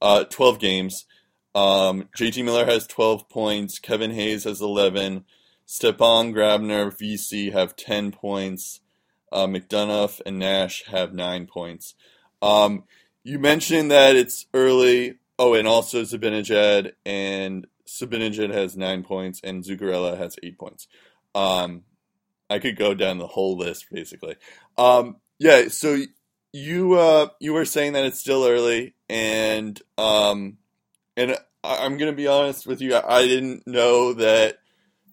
uh, 0.00 0.24
twelve 0.24 0.58
games. 0.58 1.06
Um, 1.54 2.08
JT 2.16 2.44
Miller 2.44 2.66
has 2.66 2.86
twelve 2.86 3.28
points. 3.28 3.78
Kevin 3.78 4.12
Hayes 4.12 4.44
has 4.44 4.60
eleven. 4.60 5.24
Stepan 5.64 6.32
Grabner, 6.32 6.96
Vesey 6.96 7.50
have 7.50 7.74
ten 7.76 8.12
points. 8.12 8.80
Uh, 9.32 9.46
McDonagh 9.46 10.20
and 10.24 10.38
Nash 10.38 10.84
have 10.86 11.12
nine 11.12 11.46
points. 11.46 11.94
Um, 12.40 12.84
you 13.24 13.38
mentioned 13.40 13.90
that 13.90 14.14
it's 14.14 14.46
early. 14.54 15.14
Oh, 15.38 15.54
and 15.54 15.66
also 15.66 16.02
Zibanejad 16.02 16.92
and 17.04 17.66
Zibanejad 17.88 18.52
has 18.52 18.76
nine 18.76 19.02
points, 19.02 19.40
and 19.42 19.62
Zuccarella 19.62 20.16
has 20.18 20.36
eight 20.42 20.58
points. 20.58 20.88
Um, 21.34 21.82
I 22.48 22.58
could 22.58 22.76
go 22.76 22.94
down 22.94 23.18
the 23.18 23.26
whole 23.26 23.56
list 23.56 23.86
basically. 23.90 24.36
Um, 24.78 25.16
yeah, 25.38 25.68
so 25.68 25.98
you 26.52 26.94
uh, 26.94 27.28
you 27.40 27.52
were 27.52 27.64
saying 27.64 27.92
that 27.94 28.04
it's 28.04 28.20
still 28.20 28.44
early, 28.46 28.94
and 29.08 29.80
um, 29.98 30.58
and 31.16 31.32
I- 31.64 31.84
I'm 31.84 31.98
gonna 31.98 32.12
be 32.12 32.26
honest 32.28 32.66
with 32.66 32.80
you. 32.80 32.94
I 32.94 33.18
I 33.18 33.26
didn't 33.26 33.66
know 33.66 34.12
that 34.14 34.58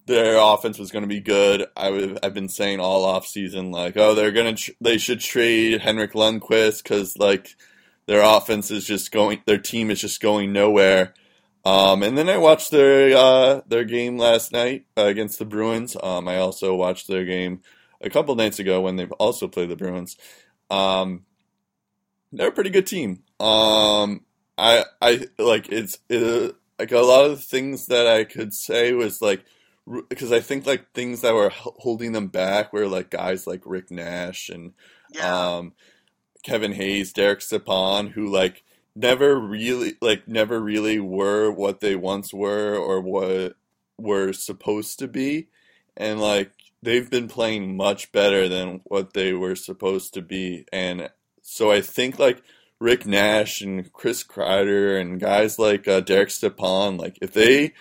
their 0.05 0.37
offense 0.37 0.77
was 0.77 0.91
going 0.91 1.03
to 1.03 1.07
be 1.07 1.21
good. 1.21 1.65
I've 1.77 2.33
been 2.33 2.49
saying 2.49 2.79
all 2.81 3.05
off 3.05 3.25
season 3.25 3.71
like, 3.71 3.95
oh, 3.95 4.13
they're 4.13 4.31
gonna 4.31 4.55
tr- 4.55 4.71
they 4.81 4.97
should 4.97 5.19
trade 5.21 5.79
Henrik 5.81 6.13
Lundqvist 6.13 6.83
because 6.83 7.17
like 7.17 7.55
their 8.05 8.21
offense 8.21 8.69
is 8.69 8.85
just 8.85 9.11
going, 9.11 9.41
their 9.45 9.57
team 9.57 9.89
is 9.89 10.01
just 10.01 10.21
going 10.21 10.51
nowhere. 10.51 11.13
Um, 11.65 12.03
and 12.03 12.17
then 12.17 12.29
I 12.29 12.37
watched 12.37 12.71
their 12.71 13.15
uh, 13.17 13.61
their 13.67 13.85
game 13.85 14.17
last 14.17 14.51
night 14.51 14.85
uh, 14.97 15.05
against 15.05 15.39
the 15.39 15.45
Bruins. 15.45 15.95
Um, 16.01 16.27
I 16.27 16.37
also 16.37 16.75
watched 16.75 17.07
their 17.07 17.25
game 17.25 17.61
a 18.01 18.09
couple 18.09 18.35
nights 18.35 18.59
ago 18.59 18.81
when 18.81 18.97
they've 18.97 19.11
also 19.13 19.47
played 19.47 19.69
the 19.69 19.75
Bruins. 19.77 20.17
Um, 20.69 21.25
they're 22.31 22.49
a 22.49 22.51
pretty 22.51 22.69
good 22.69 22.87
team. 22.87 23.23
Um, 23.39 24.21
I 24.57 24.83
I 25.01 25.27
like 25.37 25.69
it's 25.69 25.99
it, 26.09 26.55
like 26.79 26.91
a 26.91 26.99
lot 26.99 27.29
of 27.29 27.43
things 27.43 27.87
that 27.87 28.07
I 28.07 28.23
could 28.23 28.53
say 28.53 28.93
was 28.93 29.21
like 29.21 29.45
because 30.09 30.31
I 30.31 30.39
think 30.39 30.65
like 30.65 30.91
things 30.93 31.21
that 31.21 31.33
were 31.33 31.49
holding 31.53 32.11
them 32.13 32.27
back 32.27 32.73
were 32.73 32.87
like 32.87 33.09
guys 33.09 33.47
like 33.47 33.61
Rick 33.65 33.91
Nash 33.91 34.49
and 34.49 34.73
Yeah, 35.09 35.29
um, 35.57 35.73
Kevin 36.43 36.73
Hayes, 36.73 37.13
Derek 37.13 37.41
Stepan, 37.41 38.07
who 38.07 38.27
like 38.31 38.63
never 38.95 39.39
really 39.39 39.95
like 40.01 40.27
never 40.27 40.59
really 40.59 40.99
were 40.99 41.51
what 41.51 41.79
they 41.79 41.95
once 41.95 42.33
were 42.33 42.75
or 42.75 43.01
what 43.01 43.55
were 43.97 44.33
supposed 44.33 44.99
to 44.99 45.07
be, 45.07 45.47
and 45.97 46.19
like 46.19 46.51
they've 46.81 47.09
been 47.09 47.27
playing 47.27 47.75
much 47.77 48.11
better 48.11 48.47
than 48.47 48.81
what 48.85 49.13
they 49.13 49.33
were 49.33 49.55
supposed 49.55 50.13
to 50.13 50.21
be, 50.21 50.65
and 50.71 51.09
so 51.41 51.71
I 51.71 51.81
think 51.81 52.19
like 52.19 52.41
Rick 52.79 53.05
Nash 53.05 53.61
and 53.61 53.91
Chris 53.93 54.23
Kreider 54.23 54.99
and 54.99 55.19
guys 55.19 55.57
like 55.57 55.87
uh, 55.87 56.01
Derek 56.01 56.29
Stepan, 56.29 56.97
like 56.97 57.17
if 57.21 57.33
they 57.33 57.73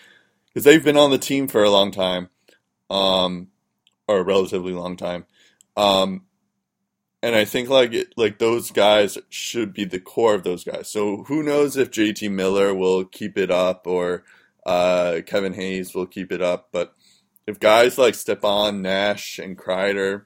because 0.46 0.64
they've 0.64 0.84
been 0.84 0.96
on 0.96 1.10
the 1.10 1.18
team 1.18 1.48
for 1.48 1.62
a 1.62 1.70
long 1.70 1.90
time, 1.90 2.28
um, 2.90 3.48
or 4.06 4.18
a 4.18 4.24
relatively 4.24 4.72
long 4.72 4.96
time. 4.96 5.26
Um, 5.76 6.24
and 7.22 7.36
I 7.36 7.44
think 7.44 7.68
like 7.68 7.94
like 8.16 8.38
those 8.38 8.70
guys 8.70 9.16
should 9.28 9.72
be 9.72 9.84
the 9.84 10.00
core 10.00 10.34
of 10.34 10.42
those 10.42 10.64
guys. 10.64 10.90
So 10.90 11.24
who 11.24 11.42
knows 11.42 11.76
if 11.76 11.90
JT 11.90 12.30
Miller 12.30 12.74
will 12.74 13.04
keep 13.04 13.38
it 13.38 13.50
up 13.50 13.86
or 13.86 14.24
uh, 14.66 15.20
Kevin 15.24 15.54
Hayes 15.54 15.94
will 15.94 16.06
keep 16.06 16.32
it 16.32 16.42
up. 16.42 16.68
But 16.72 16.94
if 17.46 17.60
guys 17.60 17.96
like 17.96 18.14
Stepan, 18.14 18.82
Nash, 18.82 19.38
and 19.38 19.56
Kreider 19.56 20.24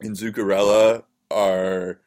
and 0.00 0.16
Zuccarella 0.16 1.04
are 1.30 2.00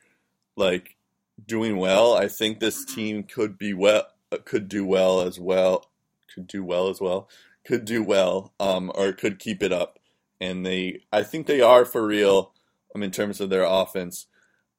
like 0.55 0.97
doing 1.45 1.77
well, 1.77 2.15
I 2.15 2.27
think 2.27 2.59
this 2.59 2.83
team 2.85 3.23
could 3.23 3.57
be 3.57 3.73
well 3.73 4.05
could 4.45 4.67
do 4.67 4.85
well 4.85 5.21
as 5.21 5.39
well. 5.39 5.85
Could 6.33 6.47
do 6.47 6.63
well 6.63 6.89
as 6.89 6.99
well. 6.99 7.29
Could 7.63 7.85
do 7.85 8.03
well, 8.03 8.53
um, 8.59 8.91
or 8.95 9.13
could 9.13 9.37
keep 9.39 9.61
it 9.61 9.71
up. 9.71 9.99
And 10.41 10.65
they, 10.65 11.03
I 11.11 11.23
think 11.23 11.45
they 11.45 11.61
are 11.61 11.85
for 11.85 12.05
real 12.05 12.53
um, 12.93 13.03
in 13.03 13.11
terms 13.11 13.41
of 13.41 13.49
their 13.49 13.63
offense. 13.63 14.27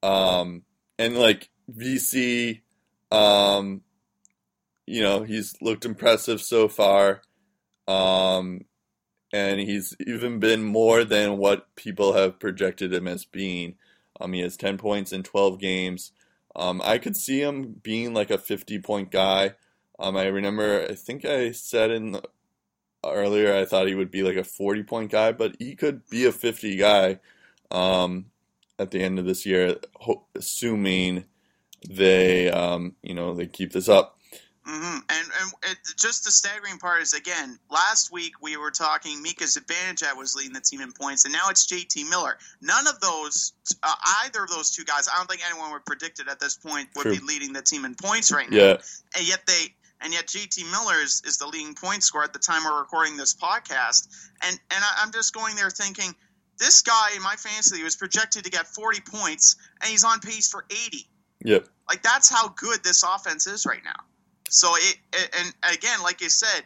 Um, 0.02 0.62
and 0.98 1.16
like 1.18 1.50
Vesey, 1.68 2.62
um, 3.10 3.82
you 4.86 5.02
know, 5.02 5.22
he's 5.22 5.54
looked 5.60 5.84
impressive 5.84 6.40
so 6.40 6.68
far. 6.68 7.22
Um, 7.88 8.62
and 9.32 9.60
he's 9.60 9.96
even 10.06 10.38
been 10.38 10.62
more 10.62 11.04
than 11.04 11.38
what 11.38 11.74
people 11.74 12.12
have 12.12 12.38
projected 12.38 12.92
him 12.92 13.08
as 13.08 13.24
being. 13.24 13.74
Um, 14.20 14.32
he 14.32 14.40
has 14.40 14.56
10 14.56 14.78
points 14.78 15.12
in 15.12 15.22
12 15.22 15.58
games. 15.58 16.12
Um, 16.54 16.80
I 16.84 16.98
could 16.98 17.16
see 17.16 17.40
him 17.40 17.80
being 17.82 18.14
like 18.14 18.30
a 18.30 18.38
50 18.38 18.78
point 18.78 19.10
guy. 19.10 19.54
Um, 19.98 20.16
I 20.16 20.26
remember, 20.26 20.86
I 20.88 20.94
think 20.94 21.24
I 21.24 21.50
said 21.50 21.90
in 21.90 22.12
the, 22.12 22.22
earlier, 23.04 23.54
I 23.54 23.64
thought 23.64 23.88
he 23.88 23.94
would 23.94 24.10
be 24.10 24.22
like 24.22 24.36
a 24.36 24.44
40 24.44 24.84
point 24.84 25.10
guy, 25.10 25.32
but 25.32 25.56
he 25.58 25.74
could 25.74 26.08
be 26.08 26.24
a 26.26 26.32
50 26.32 26.76
guy 26.76 27.18
um, 27.70 28.26
at 28.78 28.90
the 28.90 29.02
end 29.02 29.18
of 29.18 29.24
this 29.24 29.46
year, 29.46 29.76
ho- 29.96 30.26
assuming 30.34 31.24
they, 31.88 32.50
um, 32.50 32.94
you 33.02 33.14
know, 33.14 33.34
they 33.34 33.46
keep 33.46 33.72
this 33.72 33.88
up. 33.88 34.18
Mm-hmm. 34.66 34.96
And 35.10 35.28
and 35.40 35.52
it, 35.70 35.78
just 35.98 36.24
the 36.24 36.30
staggering 36.30 36.78
part 36.78 37.02
is 37.02 37.12
again, 37.12 37.58
last 37.70 38.10
week 38.10 38.32
we 38.40 38.56
were 38.56 38.70
talking 38.70 39.20
Mika 39.20 39.44
Zibanejad 39.44 40.16
was 40.16 40.34
leading 40.34 40.54
the 40.54 40.60
team 40.60 40.80
in 40.80 40.90
points, 40.90 41.26
and 41.26 41.32
now 41.34 41.50
it's 41.50 41.66
JT 41.66 42.08
Miller. 42.08 42.38
None 42.62 42.86
of 42.86 42.98
those, 43.00 43.52
uh, 43.82 43.94
either 44.24 44.42
of 44.42 44.48
those 44.48 44.70
two 44.70 44.84
guys, 44.84 45.06
I 45.06 45.18
don't 45.18 45.28
think 45.28 45.42
anyone 45.46 45.70
would 45.72 45.84
predict 45.84 46.18
it 46.18 46.28
at 46.28 46.40
this 46.40 46.56
point 46.56 46.88
would 46.96 47.02
True. 47.02 47.12
be 47.12 47.20
leading 47.26 47.52
the 47.52 47.60
team 47.60 47.84
in 47.84 47.94
points 47.94 48.32
right 48.32 48.50
now. 48.50 48.56
Yeah, 48.56 48.76
And 49.14 49.28
yet 49.28 49.42
they, 49.46 49.74
and 50.00 50.14
yet 50.14 50.28
JT 50.28 50.70
Miller 50.70 50.98
is, 51.02 51.20
is 51.26 51.36
the 51.36 51.46
leading 51.46 51.74
point 51.74 52.02
scorer 52.02 52.24
at 52.24 52.32
the 52.32 52.38
time 52.38 52.64
we're 52.64 52.78
recording 52.78 53.18
this 53.18 53.34
podcast. 53.34 54.08
And 54.42 54.58
and 54.70 54.82
I, 54.82 55.02
I'm 55.02 55.12
just 55.12 55.34
going 55.34 55.56
there 55.56 55.68
thinking, 55.68 56.14
this 56.58 56.82
guy 56.82 57.10
in 57.16 57.22
my 57.22 57.34
fantasy 57.36 57.82
was 57.82 57.96
projected 57.96 58.44
to 58.44 58.50
get 58.50 58.66
40 58.66 59.00
points, 59.00 59.56
and 59.80 59.90
he's 59.90 60.04
on 60.04 60.20
pace 60.20 60.48
for 60.48 60.64
80. 60.70 61.06
yep, 61.44 61.66
Like 61.88 62.02
that's 62.02 62.28
how 62.30 62.48
good 62.48 62.82
this 62.84 63.02
offense 63.02 63.46
is 63.46 63.66
right 63.66 63.82
now. 63.84 64.04
So 64.48 64.74
it, 64.76 64.96
and 65.38 65.54
again, 65.74 66.02
like 66.02 66.20
you 66.20 66.28
said, 66.28 66.62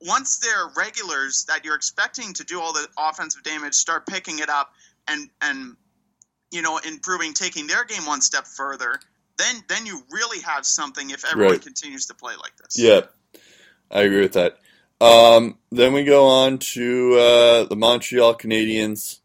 once 0.00 0.38
they're 0.38 0.68
regulars 0.76 1.46
that 1.48 1.64
you're 1.64 1.74
expecting 1.74 2.34
to 2.34 2.44
do 2.44 2.60
all 2.60 2.72
the 2.72 2.86
offensive 2.98 3.42
damage, 3.42 3.74
start 3.74 4.06
picking 4.06 4.38
it 4.38 4.48
up 4.48 4.70
and 5.08 5.28
and 5.40 5.76
you 6.52 6.62
know 6.62 6.78
improving, 6.78 7.32
taking 7.32 7.66
their 7.66 7.84
game 7.84 8.04
one 8.06 8.20
step 8.20 8.46
further. 8.46 9.00
Then 9.38 9.56
then 9.68 9.86
you 9.86 10.02
really 10.10 10.40
have 10.42 10.64
something 10.66 11.10
if 11.10 11.24
everyone 11.24 11.54
Right. 11.54 11.62
continues 11.62 12.06
to 12.06 12.14
play 12.14 12.34
like 12.40 12.56
this. 12.56 12.78
yep. 12.78 13.12
I 13.90 14.02
agree 14.02 14.20
with 14.20 14.32
that. 14.34 14.58
Um, 15.00 15.58
then 15.70 15.92
we 15.92 16.04
go 16.04 16.26
on 16.26 16.58
to 16.58 17.14
uh, 17.14 17.64
the 17.64 17.76
Montreal 17.76 18.36
Canadiens. 18.36 19.20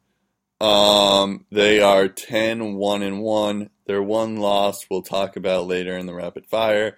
Um, 0.60 1.46
they 1.52 1.82
are 1.82 2.08
10 2.08 2.76
1 2.76 3.02
and 3.02 3.22
1. 3.22 3.70
Their 3.86 4.04
one 4.04 4.38
loss 4.38 4.86
we'll 4.90 5.02
talk 5.02 5.36
about 5.36 5.68
later 5.68 5.98
in 5.98 6.06
the 6.06 6.14
rapid 6.14 6.46
fire. 6.46 6.98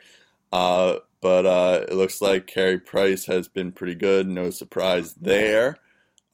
Uh, 0.51 0.97
but 1.21 1.45
uh, 1.45 1.85
it 1.87 1.93
looks 1.93 2.21
like 2.21 2.47
Carey 2.47 2.77
Price 2.77 3.25
has 3.25 3.47
been 3.47 3.71
pretty 3.71 3.95
good. 3.95 4.27
No 4.27 4.49
surprise 4.49 5.13
there. 5.13 5.77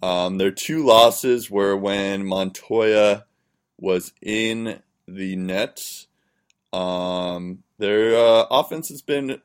Um, 0.02 0.38
their 0.38 0.52
two 0.52 0.86
losses 0.86 1.52
were 1.52 1.76
when 1.76 2.26
Montoya 2.26 3.26
was 3.78 4.14
in 4.22 4.82
the 5.08 5.36
net. 5.36 6.06
Um, 6.74 7.64
their 7.78 8.16
uh, 8.16 8.46
offense 8.50 8.90
has 8.90 9.02
been 9.02 9.42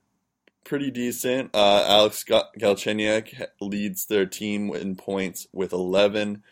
pretty 0.64 0.90
decent. 0.90 1.50
Uh, 1.55 1.85
Alex 1.87 2.24
Ga- 2.24 2.50
Galchenyuk 2.59 3.46
leads 3.61 4.07
their 4.07 4.27
team 4.27 4.74
in 4.74 4.96
points 4.96 5.46
with 5.53 5.72
11. 5.72 6.42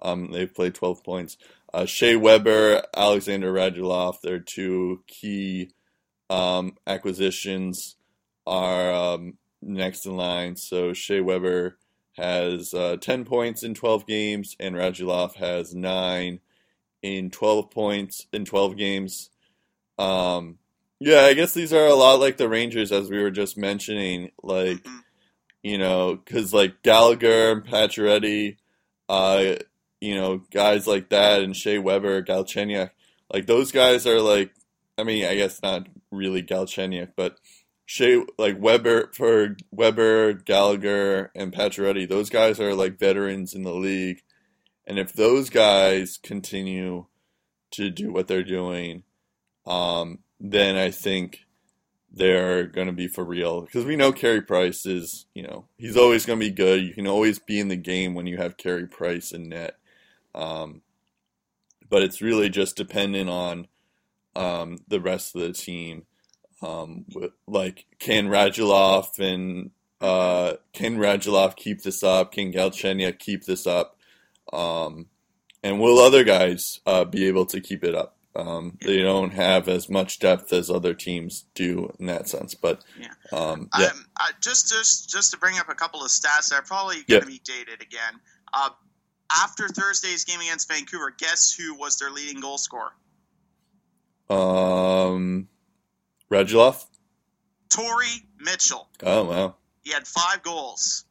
Um, 0.00 0.30
they've 0.32 0.52
played 0.52 0.74
12 0.74 1.04
points. 1.04 1.36
Uh, 1.72 1.84
Shea 1.84 2.16
Weber, 2.16 2.82
Alexander 2.96 3.52
Radulov, 3.52 4.20
their 4.22 4.38
two 4.38 5.02
key 5.06 5.70
um, 6.30 6.76
acquisitions 6.86 7.96
are 8.46 8.92
um, 8.92 9.34
next 9.60 10.06
in 10.06 10.16
line. 10.16 10.56
So 10.56 10.92
Shea 10.92 11.20
Weber 11.20 11.78
has 12.16 12.72
uh, 12.74 12.96
10 13.00 13.24
points 13.24 13.62
in 13.62 13.74
12 13.74 14.06
games, 14.06 14.56
and 14.58 14.74
Radulov 14.74 15.34
has 15.34 15.74
9 15.74 16.40
in 17.02 17.30
12 17.30 17.70
points 17.70 18.26
in 18.32 18.44
12 18.44 18.76
games. 18.76 19.30
Um, 19.98 20.58
yeah, 21.00 21.20
I 21.22 21.34
guess 21.34 21.54
these 21.54 21.72
are 21.72 21.86
a 21.86 21.94
lot 21.94 22.20
like 22.20 22.36
the 22.36 22.48
Rangers, 22.48 22.92
as 22.92 23.10
we 23.10 23.22
were 23.22 23.30
just 23.30 23.56
mentioning. 23.56 24.30
Like, 24.42 24.82
Mhm. 24.82 25.02
you 25.62 25.78
know, 25.78 26.16
because 26.16 26.52
like 26.52 26.82
Gallagher, 26.82 27.52
and 27.52 27.64
Pacioretty, 27.64 28.56
uh, 29.08 29.56
you 30.00 30.14
know, 30.14 30.38
guys 30.50 30.86
like 30.86 31.08
that, 31.10 31.42
and 31.42 31.56
Shea 31.56 31.78
Weber, 31.78 32.22
Galchenyuk, 32.22 32.90
like 33.32 33.46
those 33.46 33.72
guys 33.72 34.06
are 34.06 34.20
like, 34.20 34.52
I 34.96 35.04
mean, 35.04 35.24
I 35.24 35.34
guess 35.36 35.62
not 35.62 35.88
really 36.10 36.42
Galchenyuk, 36.42 37.12
but 37.16 37.38
Shea, 37.86 38.22
like 38.36 38.58
Weber 38.60 39.10
for 39.14 39.56
Weber, 39.70 40.34
Gallagher, 40.34 41.30
and 41.34 41.52
Pacioretty, 41.52 42.08
those 42.08 42.28
guys 42.30 42.60
are 42.60 42.74
like 42.74 42.98
veterans 42.98 43.54
in 43.54 43.62
the 43.62 43.74
league, 43.74 44.22
and 44.86 44.98
if 44.98 45.12
those 45.12 45.48
guys 45.50 46.18
continue 46.22 47.06
to 47.72 47.90
do 47.90 48.12
what 48.12 48.26
they're 48.28 48.42
doing, 48.42 49.04
um, 49.66 50.18
then 50.40 50.76
I 50.76 50.90
think 50.90 51.46
they're 52.10 52.64
going 52.64 52.86
to 52.86 52.92
be 52.92 53.08
for 53.08 53.24
real. 53.24 53.62
Because 53.62 53.84
we 53.84 53.96
know 53.96 54.12
Carey 54.12 54.42
Price 54.42 54.86
is, 54.86 55.26
you 55.34 55.42
know, 55.42 55.66
he's 55.76 55.96
always 55.96 56.24
going 56.26 56.38
to 56.38 56.46
be 56.46 56.52
good. 56.52 56.82
You 56.82 56.94
can 56.94 57.06
always 57.06 57.38
be 57.38 57.60
in 57.60 57.68
the 57.68 57.76
game 57.76 58.14
when 58.14 58.26
you 58.26 58.36
have 58.38 58.56
Carey 58.56 58.86
Price 58.86 59.32
in 59.32 59.48
net. 59.48 59.76
Um, 60.34 60.82
but 61.88 62.02
it's 62.02 62.22
really 62.22 62.48
just 62.48 62.76
dependent 62.76 63.28
on 63.30 63.68
um, 64.36 64.78
the 64.88 65.00
rest 65.00 65.34
of 65.34 65.42
the 65.42 65.52
team. 65.52 66.04
Um, 66.62 67.06
like, 67.46 67.86
can 67.98 68.28
Radulov 68.28 69.18
and 69.18 69.70
uh, 70.00 70.54
can 70.72 70.98
Radulov 70.98 71.56
keep 71.56 71.82
this 71.82 72.02
up? 72.02 72.32
Can 72.32 72.52
Galchenyuk 72.52 73.18
keep 73.18 73.44
this 73.44 73.66
up? 73.66 73.96
Um, 74.52 75.06
and 75.62 75.80
will 75.80 75.98
other 75.98 76.24
guys 76.24 76.80
uh, 76.86 77.04
be 77.04 77.26
able 77.26 77.46
to 77.46 77.60
keep 77.60 77.84
it 77.84 77.94
up? 77.94 78.17
Um, 78.38 78.78
they 78.80 79.02
don't 79.02 79.32
have 79.32 79.66
as 79.68 79.88
much 79.88 80.20
depth 80.20 80.52
as 80.52 80.70
other 80.70 80.94
teams 80.94 81.44
do 81.54 81.92
in 81.98 82.06
that 82.06 82.28
sense, 82.28 82.54
but 82.54 82.84
Yeah. 82.96 83.12
um, 83.32 83.68
yeah, 83.76 83.86
Um, 83.86 84.06
I, 84.16 84.30
just 84.40 84.68
just 84.68 85.10
just 85.10 85.32
to 85.32 85.38
bring 85.38 85.58
up 85.58 85.68
a 85.68 85.74
couple 85.74 86.02
of 86.04 86.08
stats 86.10 86.50
that 86.50 86.60
are 86.60 86.62
probably 86.62 87.02
going 87.02 87.22
to 87.22 87.26
be 87.26 87.40
dated 87.44 87.82
again. 87.82 88.20
Uh, 88.52 88.70
after 89.30 89.66
Thursday's 89.68 90.24
game 90.24 90.40
against 90.40 90.68
Vancouver, 90.68 91.10
guess 91.18 91.52
who 91.52 91.74
was 91.74 91.98
their 91.98 92.10
leading 92.10 92.40
goal 92.40 92.58
scorer? 92.58 92.92
um, 94.30 95.48
Radulov. 96.30 96.84
Torrey 97.70 98.24
Mitchell. 98.38 98.88
Oh 99.02 99.24
wow, 99.24 99.56
He 99.82 99.90
had 99.92 100.06
five 100.06 100.42
goals, 100.42 101.04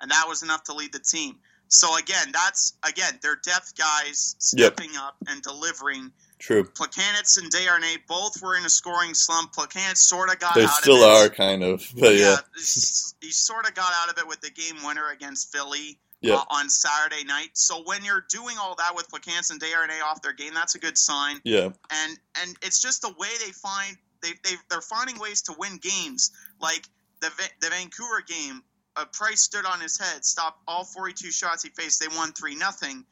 and 0.00 0.10
that 0.10 0.24
was 0.28 0.42
enough 0.42 0.64
to 0.64 0.74
lead 0.74 0.92
the 0.92 0.98
team. 0.98 1.36
So 1.68 1.96
again, 1.96 2.28
that's 2.32 2.74
again 2.86 3.18
their 3.22 3.36
depth 3.36 3.74
guys 3.76 4.36
Yep. 4.54 4.74
stepping 4.78 4.96
up 4.96 5.16
and 5.28 5.40
delivering. 5.42 6.12
True. 6.42 6.64
Plekanec 6.64 7.38
and 7.38 7.52
Desharnais 7.52 7.98
both 8.08 8.42
were 8.42 8.56
in 8.56 8.64
a 8.64 8.68
scoring 8.68 9.14
slump. 9.14 9.54
Plekanec 9.54 9.96
sort 9.96 10.28
of 10.28 10.40
got 10.40 10.56
They 10.56 10.64
out 10.64 10.70
still 10.70 10.96
of 10.96 11.02
it. 11.02 11.02
Still 11.02 11.24
are 11.24 11.28
kind 11.28 11.62
of, 11.62 11.86
but 11.96 12.16
yeah, 12.16 12.38
he 12.56 13.30
sort 13.30 13.68
of 13.68 13.74
got 13.74 13.92
out 14.02 14.10
of 14.12 14.18
it 14.18 14.26
with 14.26 14.40
the 14.40 14.50
game 14.50 14.82
winner 14.84 15.08
against 15.10 15.52
Philly 15.52 16.00
Yeah. 16.20 16.34
uh, 16.34 16.44
on 16.50 16.68
Saturday 16.68 17.22
night. 17.22 17.50
So 17.54 17.82
when 17.84 18.04
you're 18.04 18.24
doing 18.28 18.56
all 18.60 18.74
that 18.74 18.96
with 18.96 19.08
Plekanec 19.08 19.52
and 19.52 19.60
Desharnais 19.60 20.02
off 20.04 20.20
their 20.22 20.32
game, 20.32 20.52
that's 20.52 20.74
a 20.74 20.80
good 20.80 20.98
sign. 20.98 21.40
yeah, 21.44 21.68
And 21.90 22.18
and 22.42 22.56
it's 22.62 22.82
just 22.82 23.02
the 23.02 23.10
way 23.16 23.28
they 23.44 23.52
find 23.52 23.96
they 24.20 24.32
they 24.42 24.56
they're 24.68 24.80
finding 24.80 25.20
ways 25.20 25.42
to 25.42 25.54
win 25.56 25.76
games. 25.78 26.32
Like 26.60 26.88
the 27.20 27.30
the 27.60 27.68
Vancouver 27.70 28.20
game, 28.26 28.62
uh, 28.96 29.04
Price 29.12 29.42
stood 29.42 29.64
on 29.64 29.80
his 29.80 29.96
head, 29.96 30.24
stopped 30.24 30.60
all 30.66 30.82
42 30.84 31.30
shots 31.30 31.62
he 31.62 31.68
faced. 31.70 32.00
They 32.00 32.08
won 32.16 32.32
three 32.32 32.56
nothing. 32.56 33.04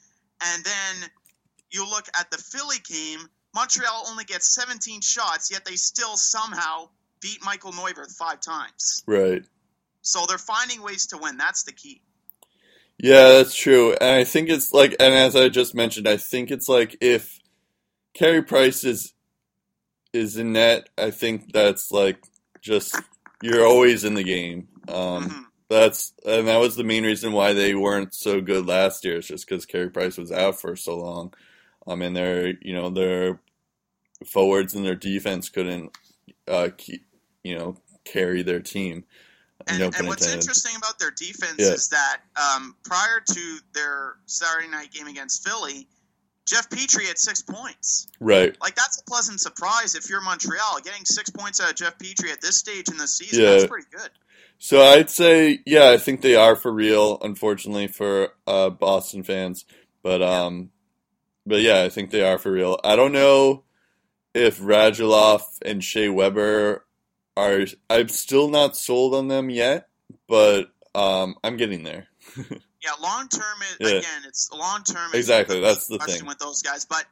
And 0.42 0.64
then 0.64 1.10
you 1.70 1.88
look 1.88 2.06
at 2.18 2.30
the 2.30 2.38
Philly 2.38 2.76
game. 2.88 3.20
Montreal 3.54 4.04
only 4.08 4.24
gets 4.24 4.54
17 4.54 5.00
shots, 5.00 5.50
yet 5.50 5.64
they 5.64 5.74
still 5.76 6.16
somehow 6.16 6.88
beat 7.20 7.38
Michael 7.44 7.72
Neuvirth 7.72 8.16
five 8.16 8.40
times. 8.40 9.02
right. 9.06 9.42
So 10.02 10.24
they're 10.26 10.38
finding 10.38 10.80
ways 10.82 11.06
to 11.08 11.18
win. 11.18 11.36
That's 11.36 11.64
the 11.64 11.72
key. 11.72 12.00
Yeah, 12.98 13.28
that's 13.32 13.54
true. 13.54 13.92
And 14.00 14.16
I 14.16 14.24
think 14.24 14.48
it's 14.48 14.72
like, 14.72 14.92
and 14.98 15.14
as 15.14 15.36
I 15.36 15.48
just 15.50 15.74
mentioned, 15.74 16.08
I 16.08 16.16
think 16.16 16.50
it's 16.50 16.68
like 16.68 16.96
if 17.02 17.38
Carey 18.14 18.42
Price 18.42 18.82
is 18.84 19.12
is 20.12 20.36
in 20.38 20.52
net, 20.54 20.88
I 20.98 21.10
think 21.10 21.52
that's 21.52 21.92
like 21.92 22.22
just 22.62 22.98
you're 23.42 23.66
always 23.66 24.04
in 24.04 24.14
the 24.14 24.24
game. 24.24 24.68
Um, 24.88 25.28
Mhm. 25.28 25.44
That's 25.68 26.12
and 26.26 26.48
that 26.48 26.58
was 26.60 26.76
the 26.76 26.82
main 26.84 27.04
reason 27.04 27.32
why 27.32 27.52
they 27.52 27.74
weren't 27.74 28.12
so 28.14 28.40
good 28.40 28.66
last 28.66 29.04
year. 29.04 29.18
It's 29.18 29.28
just 29.28 29.46
because 29.46 29.66
Carey 29.66 29.88
Price 29.90 30.16
was 30.16 30.32
out 30.32 30.60
for 30.60 30.74
so 30.76 30.96
long. 30.98 31.32
Um, 31.86 32.02
and 32.02 32.14
their 32.16 32.48
you 32.60 32.74
know 32.74 32.90
their 32.90 33.40
forwards 34.26 34.74
and 34.74 34.84
their 34.84 34.94
defense 34.94 35.48
couldn't 35.48 35.96
uh 36.46 36.68
keep 36.76 37.04
you 37.42 37.56
know 37.56 37.76
carry 38.04 38.42
their 38.42 38.60
team. 38.60 39.04
And, 39.66 39.78
no 39.78 39.90
and 39.96 40.06
what's 40.08 40.22
intended. 40.22 40.40
interesting 40.42 40.72
about 40.76 40.98
their 40.98 41.10
defense 41.10 41.56
Yeah. 41.58 41.72
is 41.72 41.88
that 41.90 42.20
um, 42.34 42.76
prior 42.82 43.20
to 43.34 43.58
their 43.74 44.14
Saturday 44.24 44.68
night 44.68 44.90
game 44.90 45.06
against 45.06 45.46
Philly, 45.46 45.86
Jeff 46.46 46.70
Petry 46.70 47.06
had 47.06 47.18
six 47.18 47.42
points. 47.42 48.08
Right. 48.20 48.56
Like 48.62 48.74
that's 48.74 49.00
a 49.00 49.04
pleasant 49.04 49.38
surprise 49.38 49.94
if 49.94 50.08
you're 50.08 50.22
Montreal. 50.22 50.80
Getting 50.82 51.04
six 51.04 51.28
points 51.28 51.60
out 51.60 51.70
of 51.70 51.76
Jeff 51.76 51.98
Petry 51.98 52.32
at 52.32 52.40
this 52.40 52.56
stage 52.56 52.88
in 52.90 52.96
the 52.96 53.06
season, 53.06 53.44
Yeah. 53.44 53.50
that's 53.50 53.66
pretty 53.66 53.86
good. 53.92 54.10
So 54.58 54.80
I'd 54.82 55.10
say, 55.10 55.60
yeah, 55.66 55.90
I 55.90 55.98
think 55.98 56.22
they 56.22 56.36
are 56.36 56.56
for 56.56 56.72
real. 56.72 57.18
Unfortunately 57.20 57.86
for 57.86 58.28
uh, 58.46 58.70
Boston 58.70 59.22
fans, 59.22 59.66
but 60.02 60.22
um, 60.22 60.70
but 61.46 61.60
yeah, 61.60 61.82
I 61.82 61.88
think 61.88 62.10
they 62.10 62.22
are 62.22 62.38
for 62.38 62.52
real. 62.52 62.78
I 62.84 62.96
don't 62.96 63.12
know 63.12 63.64
if 64.34 64.60
Radulov 64.60 65.42
and 65.62 65.82
Shea 65.82 66.08
Weber 66.08 66.84
are. 67.36 67.66
I'm 67.88 68.08
still 68.08 68.48
not 68.48 68.76
sold 68.76 69.14
on 69.14 69.28
them 69.28 69.50
yet, 69.50 69.88
but 70.28 70.72
um, 70.94 71.36
I'm 71.42 71.56
getting 71.56 71.82
there. 71.82 72.08
Yeah, 72.82 72.92
long 73.02 73.28
term. 73.28 73.42
Yeah. 73.78 73.88
Again, 73.88 74.22
it's 74.26 74.50
long 74.52 74.82
term. 74.84 75.10
Exactly, 75.12 75.60
that's 75.60 75.86
the 75.86 75.98
question 75.98 76.20
thing. 76.20 76.28
with 76.28 76.38
those 76.38 76.62
guys. 76.62 76.86
But 76.86 77.04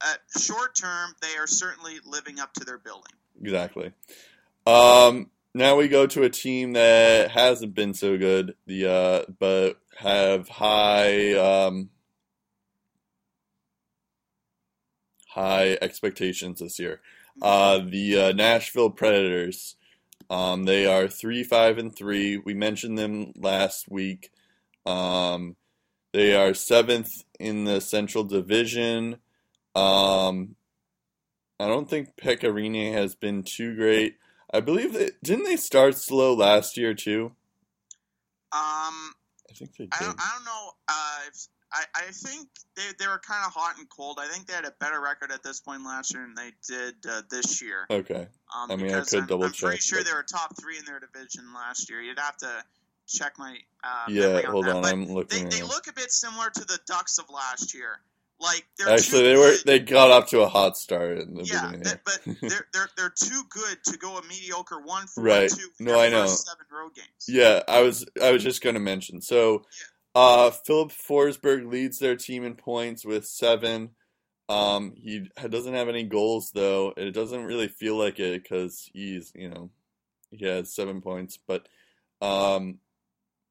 uh, 0.00 0.14
short 0.40 0.74
term, 0.74 1.14
they 1.20 1.36
are 1.38 1.46
certainly 1.46 1.94
living 2.04 2.40
up 2.40 2.52
to 2.54 2.64
their 2.64 2.78
billing. 2.78 3.02
Exactly. 3.40 3.92
Um, 4.66 5.30
now 5.54 5.76
we 5.76 5.88
go 5.88 6.06
to 6.06 6.24
a 6.24 6.30
team 6.30 6.72
that 6.72 7.30
hasn't 7.30 7.74
been 7.74 7.94
so 7.94 8.18
good, 8.18 8.56
the 8.66 8.90
uh, 8.90 9.32
but 9.38 9.78
have 9.96 10.48
high 10.48 11.34
um, 11.34 11.90
high 15.34 15.78
expectations 15.80 16.60
this 16.60 16.78
year. 16.78 17.00
Uh, 17.40 17.78
the 17.78 18.18
uh, 18.18 18.32
Nashville 18.32 18.90
Predators. 18.90 19.76
Um, 20.30 20.64
they 20.64 20.86
are 20.86 21.08
three, 21.08 21.42
five, 21.42 21.78
and 21.78 21.94
three. 21.94 22.38
We 22.38 22.54
mentioned 22.54 22.98
them 22.98 23.32
last 23.36 23.90
week. 23.90 24.30
Um, 24.86 25.56
they 26.12 26.34
are 26.34 26.54
seventh 26.54 27.24
in 27.38 27.64
the 27.64 27.80
Central 27.80 28.24
Division. 28.24 29.18
Um, 29.74 30.56
I 31.58 31.66
don't 31.66 31.88
think 31.88 32.16
Pekka 32.16 32.52
Rinne 32.52 32.92
has 32.92 33.14
been 33.14 33.42
too 33.42 33.74
great. 33.74 34.16
I 34.52 34.60
believe 34.60 34.92
that 34.92 35.22
didn't 35.22 35.44
they 35.44 35.56
start 35.56 35.96
slow 35.96 36.34
last 36.34 36.76
year 36.76 36.92
too? 36.92 37.32
Um, 38.52 39.14
I 39.48 39.54
think 39.54 39.76
they 39.76 39.88
I 39.92 39.98
did. 39.98 40.04
don't, 40.06 40.20
I 40.20 40.30
don't 40.36 40.44
know. 40.44 40.70
Uh, 40.88 41.18
if, 41.28 41.48
I, 41.72 41.84
I 41.94 42.02
think 42.12 42.48
they, 42.76 42.82
they 42.98 43.06
were 43.06 43.18
kind 43.26 43.44
of 43.46 43.52
hot 43.52 43.78
and 43.78 43.88
cold. 43.88 44.18
I 44.20 44.26
think 44.28 44.46
they 44.46 44.52
had 44.52 44.64
a 44.64 44.72
better 44.80 45.00
record 45.00 45.32
at 45.32 45.42
this 45.42 45.60
point 45.60 45.84
last 45.84 46.12
year 46.12 46.22
than 46.26 46.34
they 46.34 46.52
did 46.68 46.94
uh, 47.08 47.22
this 47.30 47.62
year. 47.62 47.86
Okay. 47.90 48.26
Um, 48.54 48.70
I 48.70 48.76
mean, 48.76 48.92
I 48.94 49.00
could 49.00 49.20
I'm, 49.20 49.26
double 49.26 49.44
I'm 49.46 49.52
pretty 49.52 49.78
sure 49.78 49.98
but- 50.00 50.06
they 50.06 50.12
were 50.12 50.22
top 50.22 50.54
three 50.60 50.78
in 50.78 50.84
their 50.84 51.00
division 51.00 51.44
last 51.54 51.88
year. 51.90 52.00
You'd 52.02 52.18
have 52.18 52.36
to 52.38 52.64
check 53.08 53.38
my 53.38 53.56
uh, 53.82 54.04
Yeah, 54.08 54.42
hold 54.42 54.68
on, 54.68 54.84
I'm 54.84 55.06
looking. 55.06 55.48
they 55.48 55.60
around. 55.60 55.68
look 55.68 55.86
a 55.88 55.92
bit 55.92 56.10
similar 56.12 56.50
to 56.50 56.60
the 56.64 56.78
Ducks 56.86 57.18
of 57.18 57.24
last 57.30 57.74
year. 57.74 58.00
Like 58.40 58.66
they're 58.76 58.88
Actually, 58.92 59.22
they 59.22 59.36
were 59.36 59.54
they 59.64 59.78
got 59.78 60.10
off 60.10 60.28
to 60.30 60.40
a 60.40 60.48
hot 60.48 60.76
start 60.76 61.18
in 61.18 61.34
the 61.34 61.44
yeah, 61.44 61.64
beginning. 61.66 61.84
that, 61.84 62.00
but 62.04 62.18
they're 62.40 62.66
they're 62.72 62.88
they're 62.96 63.14
too 63.16 63.42
good 63.50 63.78
to 63.84 63.96
go 63.98 64.16
a 64.18 64.22
mediocre 64.26 64.80
one 64.82 65.06
for 65.06 65.22
Right. 65.22 65.48
two. 65.48 65.68
No, 65.78 66.00
I 66.00 66.08
know. 66.08 66.26
Seven 66.26 66.66
road 66.72 66.92
games. 66.96 67.06
Yeah, 67.28 67.62
I 67.68 67.82
was 67.82 68.04
I 68.20 68.32
was 68.32 68.42
just 68.42 68.60
going 68.60 68.74
to 68.74 68.80
mention. 68.80 69.20
So, 69.20 69.62
uh, 70.14 70.50
Filip 70.50 70.90
Forsberg 70.90 71.70
leads 71.70 71.98
their 71.98 72.16
team 72.16 72.44
in 72.44 72.54
points 72.54 73.04
with 73.04 73.26
seven. 73.26 73.90
Um, 74.48 74.94
he 74.96 75.28
doesn't 75.48 75.74
have 75.74 75.88
any 75.88 76.02
goals 76.02 76.50
though. 76.52 76.92
It 76.96 77.12
doesn't 77.12 77.44
really 77.44 77.68
feel 77.68 77.96
like 77.96 78.20
it 78.20 78.42
because 78.42 78.90
he's 78.92 79.32
you 79.34 79.48
know 79.48 79.70
he 80.30 80.44
has 80.46 80.74
seven 80.74 81.00
points, 81.00 81.38
but 81.46 81.68
um, 82.20 82.78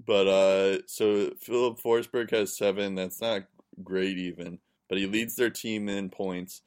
but 0.05 0.27
uh, 0.27 0.77
so 0.87 1.31
Filip 1.41 1.79
Forsberg 1.79 2.31
has 2.31 2.55
seven. 2.55 2.95
That's 2.95 3.21
not 3.21 3.43
great 3.83 4.17
even, 4.17 4.59
but 4.89 4.97
he 4.97 5.07
leads 5.07 5.35
their 5.35 5.49
team 5.49 5.89
in 5.89 6.09
points. 6.09 6.61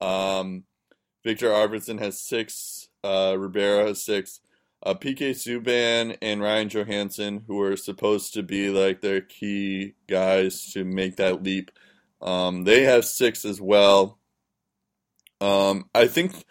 Um, 0.00 0.64
Viktor 1.24 1.48
Arvidsson 1.48 1.98
has 1.98 2.20
six. 2.20 2.88
Uh, 3.04 3.36
Ribeiro 3.38 3.86
has 3.86 4.04
six. 4.04 4.40
Uh, 4.86 4.94
PK 4.94 5.30
Subban 5.30 6.16
and 6.22 6.40
Ryan 6.40 6.68
Johansen, 6.68 7.42
who 7.48 7.60
are 7.60 7.76
supposed 7.76 8.32
to 8.34 8.44
be 8.44 8.70
like 8.70 9.00
their 9.00 9.20
key 9.20 9.94
guys 10.06 10.70
to 10.74 10.84
make 10.84 11.16
that 11.16 11.42
leap, 11.42 11.72
um, 12.22 12.62
they 12.62 12.84
have 12.84 13.04
six 13.04 13.44
as 13.44 13.60
well. 13.60 14.20
Um, 15.40 15.90
I 15.92 16.06
think, 16.06 16.44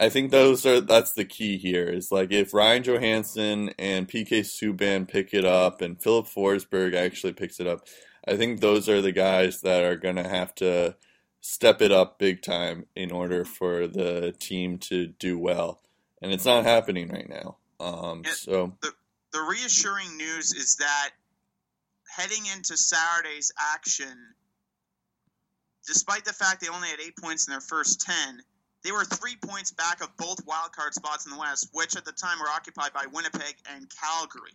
I 0.00 0.08
think 0.08 0.30
those 0.30 0.64
are 0.64 0.80
that's 0.80 1.12
the 1.12 1.26
key 1.26 1.58
here. 1.58 1.84
Is 1.90 2.10
like 2.10 2.32
if 2.32 2.54
Ryan 2.54 2.84
Johansen 2.84 3.74
and 3.78 4.08
PK 4.08 4.40
Subban 4.40 5.06
pick 5.06 5.34
it 5.34 5.44
up, 5.44 5.82
and 5.82 6.02
Filip 6.02 6.24
Forsberg 6.24 6.94
actually 6.94 7.34
picks 7.34 7.60
it 7.60 7.66
up, 7.66 7.86
I 8.26 8.38
think 8.38 8.60
those 8.60 8.88
are 8.88 9.02
the 9.02 9.12
guys 9.12 9.60
that 9.60 9.84
are 9.84 9.96
gonna 9.96 10.26
have 10.26 10.54
to 10.54 10.96
step 11.42 11.82
it 11.82 11.92
up 11.92 12.18
big 12.18 12.40
time 12.40 12.86
in 12.96 13.12
order 13.12 13.44
for 13.44 13.86
the 13.86 14.34
team 14.40 14.78
to 14.78 15.08
do 15.08 15.38
well 15.38 15.82
and 16.22 16.32
it's 16.32 16.44
not 16.44 16.64
happening 16.64 17.08
right 17.08 17.28
now. 17.28 17.56
Um, 17.80 18.24
so 18.24 18.72
The 18.80 19.40
reassuring 19.40 20.16
news 20.16 20.52
is 20.52 20.76
that 20.76 21.10
heading 22.16 22.46
into 22.54 22.76
Saturday's 22.76 23.52
action, 23.74 24.16
despite 25.86 26.24
the 26.24 26.32
fact 26.32 26.60
they 26.60 26.68
only 26.68 26.88
had 26.88 27.00
eight 27.00 27.16
points 27.16 27.46
in 27.46 27.52
their 27.52 27.60
first 27.60 28.00
ten, 28.00 28.42
they 28.84 28.92
were 28.92 29.04
three 29.04 29.36
points 29.36 29.70
back 29.72 30.02
of 30.02 30.16
both 30.16 30.44
wildcard 30.46 30.92
spots 30.92 31.26
in 31.26 31.32
the 31.32 31.38
West, 31.38 31.68
which 31.72 31.96
at 31.96 32.04
the 32.04 32.12
time 32.12 32.38
were 32.38 32.48
occupied 32.48 32.92
by 32.92 33.04
Winnipeg 33.12 33.56
and 33.74 33.86
Calgary. 33.90 34.54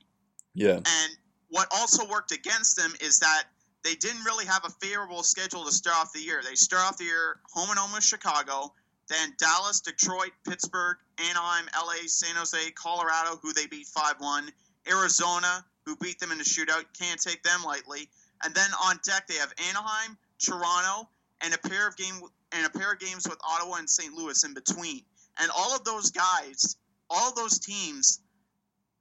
yeah, 0.54 0.76
And 0.78 1.18
what 1.50 1.68
also 1.72 2.08
worked 2.08 2.32
against 2.32 2.78
them 2.78 2.94
is 3.02 3.20
that 3.20 3.44
they 3.84 3.96
didn't 3.96 4.24
really 4.24 4.46
have 4.46 4.64
a 4.66 4.70
favorable 4.86 5.24
schedule 5.24 5.66
to 5.66 5.72
start 5.72 5.98
off 5.98 6.14
the 6.14 6.22
year. 6.22 6.42
They 6.44 6.56
start 6.56 6.84
off 6.84 6.98
the 6.98 7.04
year 7.04 7.40
home 7.54 7.70
and 7.70 7.78
home 7.78 7.94
with 7.94 8.04
Chicago, 8.04 8.74
then 9.10 9.34
Dallas, 9.38 9.82
Detroit, 9.82 10.32
Pittsburgh, 10.48 10.98
Anaheim, 11.20 11.66
LA, 11.76 12.08
San 12.08 12.36
Jose, 12.36 12.72
Colorado, 12.72 13.38
who 13.42 13.54
they 13.54 13.68
beat 13.68 13.88
5 13.88 14.16
1, 14.20 14.50
Arizona, 14.90 15.66
who 15.86 15.96
beat 15.98 16.20
them 16.20 16.32
in 16.32 16.38
the 16.38 16.44
shootout. 16.44 16.86
Can't 16.98 17.22
take 17.22 17.44
them 17.44 17.64
lightly. 17.66 18.10
And 18.44 18.54
then 18.56 18.70
on 18.86 19.00
deck, 19.06 19.28
they 19.28 19.36
have 19.36 19.54
Anaheim, 19.70 20.18
Toronto, 20.40 21.10
and 21.42 21.54
a 21.54 21.58
pair 21.58 21.88
of 21.88 21.96
game 21.98 22.22
and 22.52 22.66
a 22.66 22.70
pair 22.70 22.94
of 22.94 23.00
games 23.00 23.28
with 23.28 23.38
Ottawa 23.44 23.76
and 23.76 23.90
St. 23.90 24.14
Louis 24.14 24.44
in 24.44 24.54
between. 24.54 25.02
And 25.40 25.50
all 25.58 25.76
of 25.76 25.84
those 25.84 26.12
guys, 26.12 26.78
all 27.10 27.30
of 27.30 27.36
those 27.36 27.60
teams, 27.60 28.20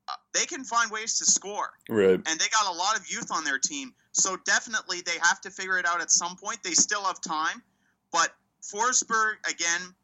uh, 0.08 0.12
they 0.34 0.46
can 0.46 0.64
find 0.64 0.90
ways 0.90 1.18
to 1.18 1.24
score 1.24 1.70
right, 1.88 2.14
and 2.14 2.40
they 2.40 2.46
got 2.48 2.72
a 2.72 2.76
lot 2.76 2.98
of 2.98 3.08
youth 3.10 3.30
on 3.30 3.44
their 3.44 3.58
team. 3.58 3.94
So 4.12 4.36
definitely 4.44 5.02
they 5.02 5.18
have 5.22 5.40
to 5.42 5.50
figure 5.50 5.78
it 5.78 5.86
out 5.86 6.00
at 6.00 6.10
some 6.10 6.36
point. 6.36 6.62
They 6.62 6.72
still 6.72 7.04
have 7.04 7.20
time, 7.20 7.62
but 8.10 8.34
Forsberg 8.62 9.34
again 9.48 9.94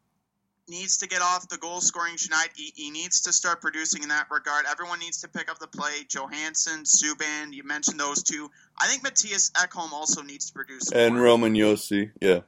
needs 0.67 0.97
to 0.97 1.07
get 1.07 1.21
off 1.21 1.47
the 1.49 1.57
goal 1.57 1.81
scoring 1.81 2.15
schneid. 2.15 2.49
He, 2.55 2.71
he 2.75 2.91
needs 2.91 3.21
to 3.21 3.33
start 3.33 3.61
producing 3.61 4.03
in 4.03 4.09
that 4.09 4.27
regard. 4.29 4.65
Everyone 4.69 4.99
needs 4.99 5.21
to 5.21 5.27
pick 5.27 5.49
up 5.49 5.57
the 5.59 5.67
play. 5.67 6.03
Johansen, 6.07 6.83
Subban, 6.83 7.53
you 7.53 7.63
mentioned 7.63 7.99
those 7.99 8.21
two. 8.23 8.51
I 8.79 8.87
think 8.87 9.03
Matthias 9.03 9.49
Ekholm 9.51 9.91
also 9.91 10.21
needs 10.21 10.47
to 10.47 10.53
produce. 10.53 10.91
and 10.91 11.15
more. 11.15 11.23
Roman 11.23 11.53
Josi, 11.53 12.11
yeah, 12.21 12.41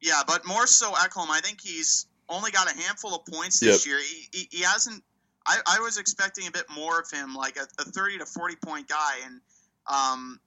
Yeah, 0.00 0.22
but 0.26 0.46
more 0.46 0.66
so 0.66 0.92
Ekholm. 0.92 1.28
I 1.30 1.40
think 1.40 1.60
he's 1.60 2.06
only 2.28 2.50
got 2.50 2.70
a 2.70 2.76
handful 2.76 3.14
of 3.14 3.24
points 3.24 3.60
this 3.60 3.86
year. 3.86 3.98
He, 3.98 4.28
he, 4.38 4.48
he 4.58 4.62
hasn't. 4.62 5.02
I, 5.46 5.60
I 5.66 5.80
was 5.80 5.96
expecting 5.96 6.46
a 6.46 6.50
bit 6.50 6.66
more 6.74 7.00
of 7.00 7.10
him, 7.10 7.34
like 7.34 7.56
a, 7.56 7.66
a 7.80 7.84
thirty 7.84 8.18
to 8.18 8.26
forty 8.26 8.56
point 8.56 8.86
guy, 8.88 9.14
and 9.24 9.40
um, 9.86 10.38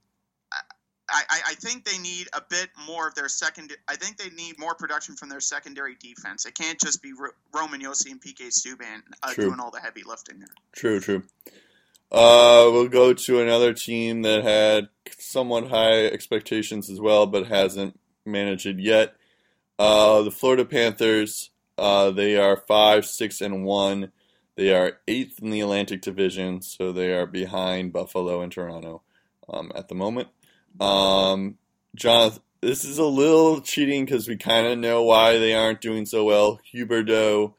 I, 1.12 1.40
I, 1.50 1.54
think 1.56 1.86
they 1.86 1.98
need 1.98 2.28
a 2.34 2.42
bit 2.50 2.70
more 2.88 3.08
of 3.08 3.16
their 3.16 3.28
second. 3.30 3.76
I 3.88 3.96
think 3.96 4.18
they 4.18 4.30
need 4.30 4.58
more 4.58 4.76
production 4.76 5.16
from 5.16 5.30
their 5.30 5.40
secondary 5.40 5.96
defense. 6.00 6.46
It 6.46 6.56
can't 6.56 6.80
just 6.80 7.02
be 7.02 7.14
Ro- 7.14 7.32
Roman 7.54 7.82
Josi 7.82 8.12
and 8.12 8.22
PK 8.22 8.48
Subban 8.48 9.02
uh, 9.24 9.34
doing 9.34 9.60
all 9.60 9.72
the 9.72 9.80
heavy 9.80 10.04
lifting 10.06 10.40
there. 10.40 10.50
true, 10.74 11.00
true. 11.00 11.24
Uh, 12.12 12.68
we'll 12.72 12.90
go 12.90 13.14
to 13.14 13.40
another 13.40 13.74
team 13.74 14.22
that 14.24 14.44
had 14.44 14.90
somewhat 15.18 15.70
high 15.70 16.06
expectations 16.06 16.90
as 16.90 17.00
well, 17.00 17.26
but 17.26 17.48
hasn't 17.48 17.98
managed 18.26 18.66
it 18.66 18.80
yet. 18.80 19.16
Uh, 19.80 20.22
the 20.22 20.32
Florida 20.32 20.66
Panthers. 20.66 21.50
Uh, 21.78 22.12
they 22.12 22.38
are 22.38 22.58
five, 22.68 23.06
six, 23.06 23.42
and 23.42 23.64
one. 23.64 24.12
They 24.56 24.74
are 24.74 25.00
eighth 25.08 25.40
in 25.42 25.50
the 25.50 25.62
Atlantic 25.62 26.02
Division, 26.02 26.62
so 26.62 26.92
they 26.92 27.14
are 27.14 27.26
behind 27.26 27.94
Buffalo 27.94 28.42
and 28.42 28.52
Toronto 28.52 29.02
um, 29.50 29.72
at 29.74 29.88
the 29.88 29.96
moment. 29.96 30.28
Um, 30.80 31.58
Jonathan, 31.96 32.42
this 32.62 32.86
is 32.86 32.98
a 32.98 33.06
little 33.06 33.62
cheating 33.62 34.06
because 34.06 34.28
we 34.28 34.38
kind 34.38 34.68
of 34.68 34.78
know 34.78 35.04
why 35.04 35.38
they 35.38 35.54
aren't 35.54 35.82
doing 35.82 36.06
so 36.06 36.24
well. 36.24 36.60
Huberdeau 36.74 37.54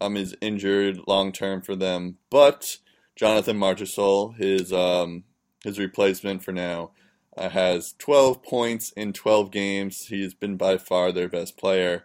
um, 0.00 0.16
is 0.16 0.36
injured 0.40 1.00
long 1.06 1.32
term 1.32 1.60
for 1.60 1.74
them, 1.76 2.18
but 2.30 2.78
Jonathan 3.16 3.58
Marchessault, 3.58 4.36
his 4.36 4.72
um, 4.72 5.24
his 5.62 5.78
replacement 5.78 6.42
for 6.42 6.52
now, 6.52 6.90
uh, 7.36 7.48
has 7.48 7.94
12 7.98 8.42
points 8.42 8.92
in 8.92 9.12
12 9.12 9.50
games. 9.50 10.06
He's 10.06 10.34
been 10.34 10.56
by 10.56 10.78
far 10.78 11.12
their 11.12 11.28
best 11.28 11.56
player. 11.56 12.04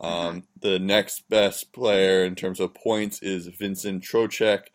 Um, 0.00 0.44
the 0.58 0.78
next 0.78 1.28
best 1.28 1.72
player 1.72 2.24
in 2.24 2.34
terms 2.34 2.60
of 2.60 2.72
points 2.72 3.22
is 3.22 3.48
Vincent 3.48 4.02
Trocheck 4.02 4.68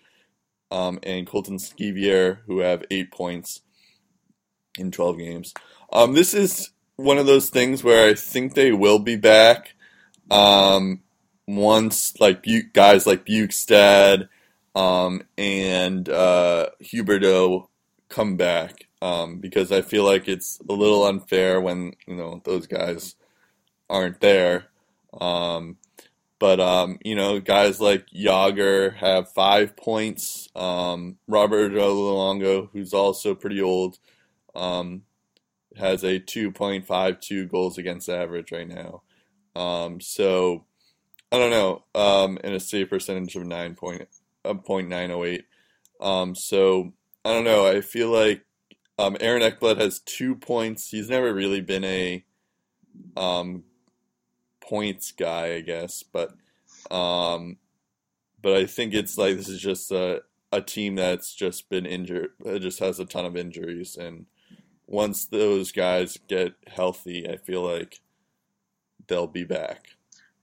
um, 0.69 1.00
and 1.02 1.26
Colton 1.26 1.58
Sceviour, 1.58 2.39
who 2.45 2.60
have 2.60 2.86
eight 2.91 3.12
points 3.12 3.62
in 4.77 4.91
12 4.91 5.17
games. 5.17 5.53
Um, 5.91 6.13
this 6.13 6.33
is 6.33 6.71
one 6.95 7.17
of 7.17 7.25
those 7.25 7.49
things 7.49 7.83
where 7.83 8.09
I 8.09 8.13
think 8.13 8.53
they 8.53 8.71
will 8.71 8.99
be 8.99 9.15
back. 9.15 9.73
Um, 10.31 11.01
once 11.47 12.19
like 12.19 12.43
guys 12.73 13.05
like 13.05 13.25
Bjugstad 13.25 14.29
um, 14.75 15.21
and 15.38 16.07
uh, 16.09 16.69
Huberdeau 16.81 17.67
come 18.09 18.38
back, 18.38 18.88
um, 19.01 19.39
because 19.39 19.71
I 19.71 19.81
feel 19.81 20.03
like 20.03 20.27
it's 20.27 20.59
a 20.67 20.73
little 20.73 21.05
unfair 21.05 21.61
when 21.61 21.93
you 22.07 22.15
know 22.15 22.41
those 22.43 22.67
guys 22.67 23.15
aren't 23.89 24.19
there. 24.19 24.67
Um, 25.19 25.77
but 26.39 26.59
um, 26.59 26.99
you 27.03 27.15
know, 27.15 27.39
guys 27.39 27.79
like 27.79 28.07
Jagr 28.07 28.95
have 28.95 29.31
five 29.31 29.77
points. 29.77 30.49
Um, 30.55 31.17
Robert 31.27 31.71
who's 32.73 32.93
also 32.93 33.35
pretty 33.35 33.61
old, 33.61 33.97
um, 34.56 35.04
has 35.78 36.04
a 36.04 36.20
2.52 36.20 37.50
goals 37.50 37.78
against 37.78 38.10
average 38.10 38.52
right 38.52 38.68
now. 38.68 39.02
Um, 39.56 40.02
so 40.02 40.65
I 41.32 41.38
don't 41.38 41.50
know, 41.50 41.84
um, 41.96 42.38
and 42.44 42.54
a 42.54 42.60
save 42.60 42.89
percentage 42.89 43.36
of 43.36 43.46
nine 43.46 43.76
point 43.76 44.08
uh. 44.44 44.54
Um, 46.02 46.36
so 46.36 46.94
I 47.24 47.34
don't 47.34 47.44
know. 47.44 47.65
I 47.65 47.82
feel 47.82 48.10
like 48.10 48.46
um, 48.98 49.18
Aaron 49.20 49.41
Ekblad 49.41 49.80
has 49.80 50.00
two 50.00 50.36
points. 50.36 50.89
He's 50.89 51.10
never 51.10 51.34
really 51.34 51.62
been 51.62 51.84
a 51.84 52.24
um, 53.18 53.63
points 54.62 55.12
guy, 55.12 55.54
I 55.56 55.62
guess, 55.62 56.04
but 56.04 56.34
um, 56.91 57.58
but 58.41 58.56
I 58.56 58.65
think 58.65 58.94
it's 58.94 59.18
like 59.18 59.36
this 59.36 59.50
is 59.50 59.62
just 59.62 59.91
a 59.91 60.22
a 60.52 60.62
team 60.62 60.96
that's 60.96 61.34
just 61.34 61.70
been 61.70 61.86
injured. 61.86 62.32
It 62.46 62.60
just 62.60 62.80
has 62.80 63.00
a 63.00 63.06
ton 63.06 63.26
of 63.26 63.36
injuries, 63.36 63.98
and 63.98 64.26
once 64.88 65.26
those 65.26 65.71
guys 65.71 66.17
get 66.28 66.54
healthy, 66.67 67.30
I 67.30 67.38
feel 67.38 67.62
like 67.62 68.00
they'll 69.08 69.28
be 69.28 69.43
back. 69.43 69.88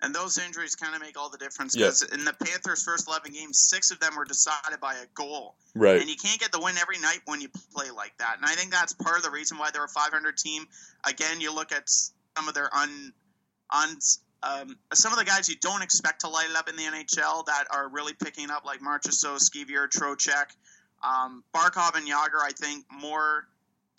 And 0.02 0.12
those 0.12 0.36
injuries 0.36 0.74
kind 0.74 0.96
of 0.96 1.00
make 1.00 1.16
all 1.16 1.30
the 1.30 1.38
difference 1.38 1.76
because 1.76 2.02
in 2.02 2.24
the 2.24 2.32
Panthers' 2.32 2.82
first 2.82 3.06
11 3.06 3.32
games, 3.32 3.60
six 3.60 3.92
of 3.92 4.00
them 4.00 4.16
were 4.16 4.24
decided 4.24 4.80
by 4.80 4.94
a 4.94 5.06
goal. 5.14 5.54
Right. 5.76 6.00
And 6.00 6.10
you 6.10 6.16
can't 6.16 6.40
get 6.40 6.50
the 6.50 6.58
win 6.58 6.74
every 6.76 6.98
night 6.98 7.20
when 7.26 7.40
you 7.40 7.48
play 7.72 7.90
like 7.90 8.12
that. 8.18 8.36
And 8.36 8.44
I 8.44 8.54
think 8.54 8.72
that's 8.72 8.92
part 8.94 9.16
of 9.16 9.22
the 9.22 9.30
reason 9.30 9.58
why 9.58 9.70
they're 9.70 9.84
a 9.84 9.88
500 9.88 10.36
team. 10.36 10.66
Again, 11.04 11.40
you 11.40 11.54
look 11.54 11.70
at 11.70 11.88
some 11.88 12.48
of 12.48 12.54
their 12.54 12.68
un, 12.74 13.12
un 13.70 13.96
um, 14.42 14.76
some 14.92 15.12
of 15.12 15.20
the 15.20 15.24
guys 15.24 15.48
you 15.48 15.54
don't 15.60 15.82
expect 15.82 16.22
to 16.22 16.28
light 16.28 16.50
it 16.50 16.56
up 16.56 16.68
in 16.68 16.74
the 16.74 16.82
NHL 16.82 17.46
that 17.46 17.66
are 17.70 17.88
really 17.88 18.12
picking 18.12 18.50
up, 18.50 18.64
like 18.64 18.80
Marchessault, 18.80 19.38
Sceviour, 19.38 19.88
Trocheck, 19.88 20.46
um, 21.04 21.44
Barkov, 21.54 21.96
and 21.96 22.08
Jagr. 22.08 22.42
I 22.42 22.50
think 22.50 22.84
more 22.90 23.46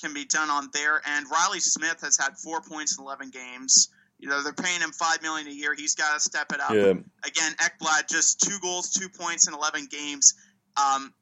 can 0.02 0.14
be 0.14 0.26
done 0.26 0.50
on 0.50 0.70
there. 0.74 1.02
And 1.06 1.26
Reilly 1.32 1.60
Smith 1.60 2.02
has 2.02 2.18
had 2.18 2.38
four 2.38 2.62
points 2.62 2.98
in 2.98 3.04
11 3.04 3.30
games. 3.30 3.90
You 4.20 4.30
know 4.30 4.42
they're 4.42 4.54
paying 4.54 4.80
him 4.80 4.92
five 4.92 5.22
million 5.22 5.48
a 5.48 5.52
year. 5.52 5.74
He's 5.76 5.96
got 5.96 6.14
to 6.14 6.20
step 6.20 6.54
it 6.54 6.62
up 6.62 6.72
Yeah. 6.72 6.94
again, 7.26 7.54
Ekblad 7.58 8.08
just 8.10 8.40
two 8.40 8.58
goals, 8.60 8.90
two 8.92 9.10
points 9.10 9.48
in 9.50 9.54
eleven 9.54 9.86
games. 9.88 10.36
Um, 10.78 11.14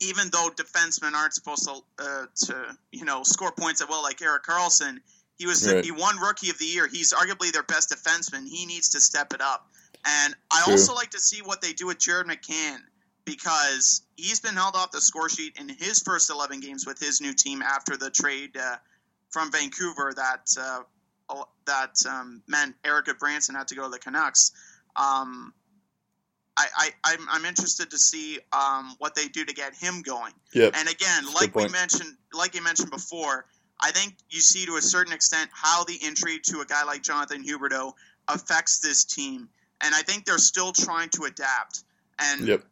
even 0.00 0.30
though 0.30 0.48
defensemen 0.56 1.12
aren't 1.12 1.34
supposed 1.34 1.64
to, 1.64 1.80
uh, 1.98 2.26
to 2.46 2.76
you 2.90 3.04
know 3.04 3.22
score 3.22 3.52
points 3.52 3.82
at 3.82 3.88
will 3.90 4.02
like 4.02 4.22
Erik 4.22 4.44
Karlsson, 4.44 4.98
he 5.36 5.46
was 5.46 5.66
Right. 5.66 5.84
he 5.84 5.90
won 5.90 6.18
Rookie 6.20 6.48
of 6.48 6.58
the 6.58 6.64
Year. 6.64 6.86
He's 6.86 7.12
arguably 7.12 7.52
their 7.52 7.64
best 7.64 7.90
defenseman. 7.90 8.48
He 8.48 8.64
needs 8.64 8.88
to 8.90 9.00
step 9.00 9.34
it 9.34 9.42
up. 9.42 9.68
And 10.06 10.34
I 10.50 10.62
True. 10.62 10.72
also 10.72 10.94
like 10.94 11.10
to 11.10 11.20
see 11.20 11.42
what 11.42 11.60
they 11.60 11.74
do 11.74 11.86
with 11.88 11.98
Jared 11.98 12.26
McCann 12.28 12.78
because 13.24 14.02
he's 14.16 14.40
been 14.40 14.54
held 14.54 14.74
off 14.74 14.90
the 14.90 15.00
score 15.00 15.28
sheet 15.28 15.56
in 15.58 15.68
his 15.68 16.00
first 16.00 16.30
11 16.30 16.60
games 16.60 16.86
with 16.86 16.98
his 16.98 17.20
new 17.20 17.32
team 17.32 17.62
after 17.62 17.96
the 17.96 18.10
trade 18.10 18.56
uh, 18.56 18.76
from 19.30 19.50
Vancouver 19.52 20.12
that 20.16 20.46
uh, 20.60 20.80
that 21.66 21.94
um, 22.08 22.42
meant 22.46 22.74
Erik 22.84 23.06
Gudbranson 23.06 23.54
had 23.54 23.68
to 23.68 23.74
go 23.74 23.84
to 23.84 23.88
the 23.88 23.98
Canucks. 23.98 24.52
Um, 24.96 25.54
I, 26.56 26.66
I, 26.76 26.90
I'm, 27.04 27.26
I'm 27.30 27.44
interested 27.44 27.90
to 27.90 27.98
see 27.98 28.38
um, 28.52 28.94
what 28.98 29.14
they 29.14 29.28
do 29.28 29.44
to 29.44 29.54
get 29.54 29.74
him 29.74 30.02
going. 30.02 30.32
Yep. 30.52 30.74
And 30.76 30.88
again, 30.88 31.24
That's 31.24 31.34
like 31.34 31.54
we 31.54 31.68
mentioned, 31.68 32.14
like 32.34 32.54
you 32.54 32.62
mentioned 32.62 32.90
before, 32.90 33.46
I 33.80 33.90
think 33.90 34.14
you 34.28 34.40
see 34.40 34.66
to 34.66 34.76
a 34.76 34.82
certain 34.82 35.12
extent 35.12 35.50
how 35.52 35.84
the 35.84 35.94
injury 35.94 36.40
to 36.44 36.60
a 36.60 36.66
guy 36.66 36.84
like 36.84 37.02
Jonathan 37.02 37.42
Huberdeau 37.44 37.92
affects 38.28 38.80
this 38.80 39.04
team, 39.04 39.48
and 39.82 39.94
I 39.94 40.02
think 40.02 40.24
they're 40.24 40.38
still 40.38 40.72
trying 40.72 41.08
to 41.10 41.24
adapt. 41.24 41.82
And 42.18 42.46
Yep. 42.46 42.64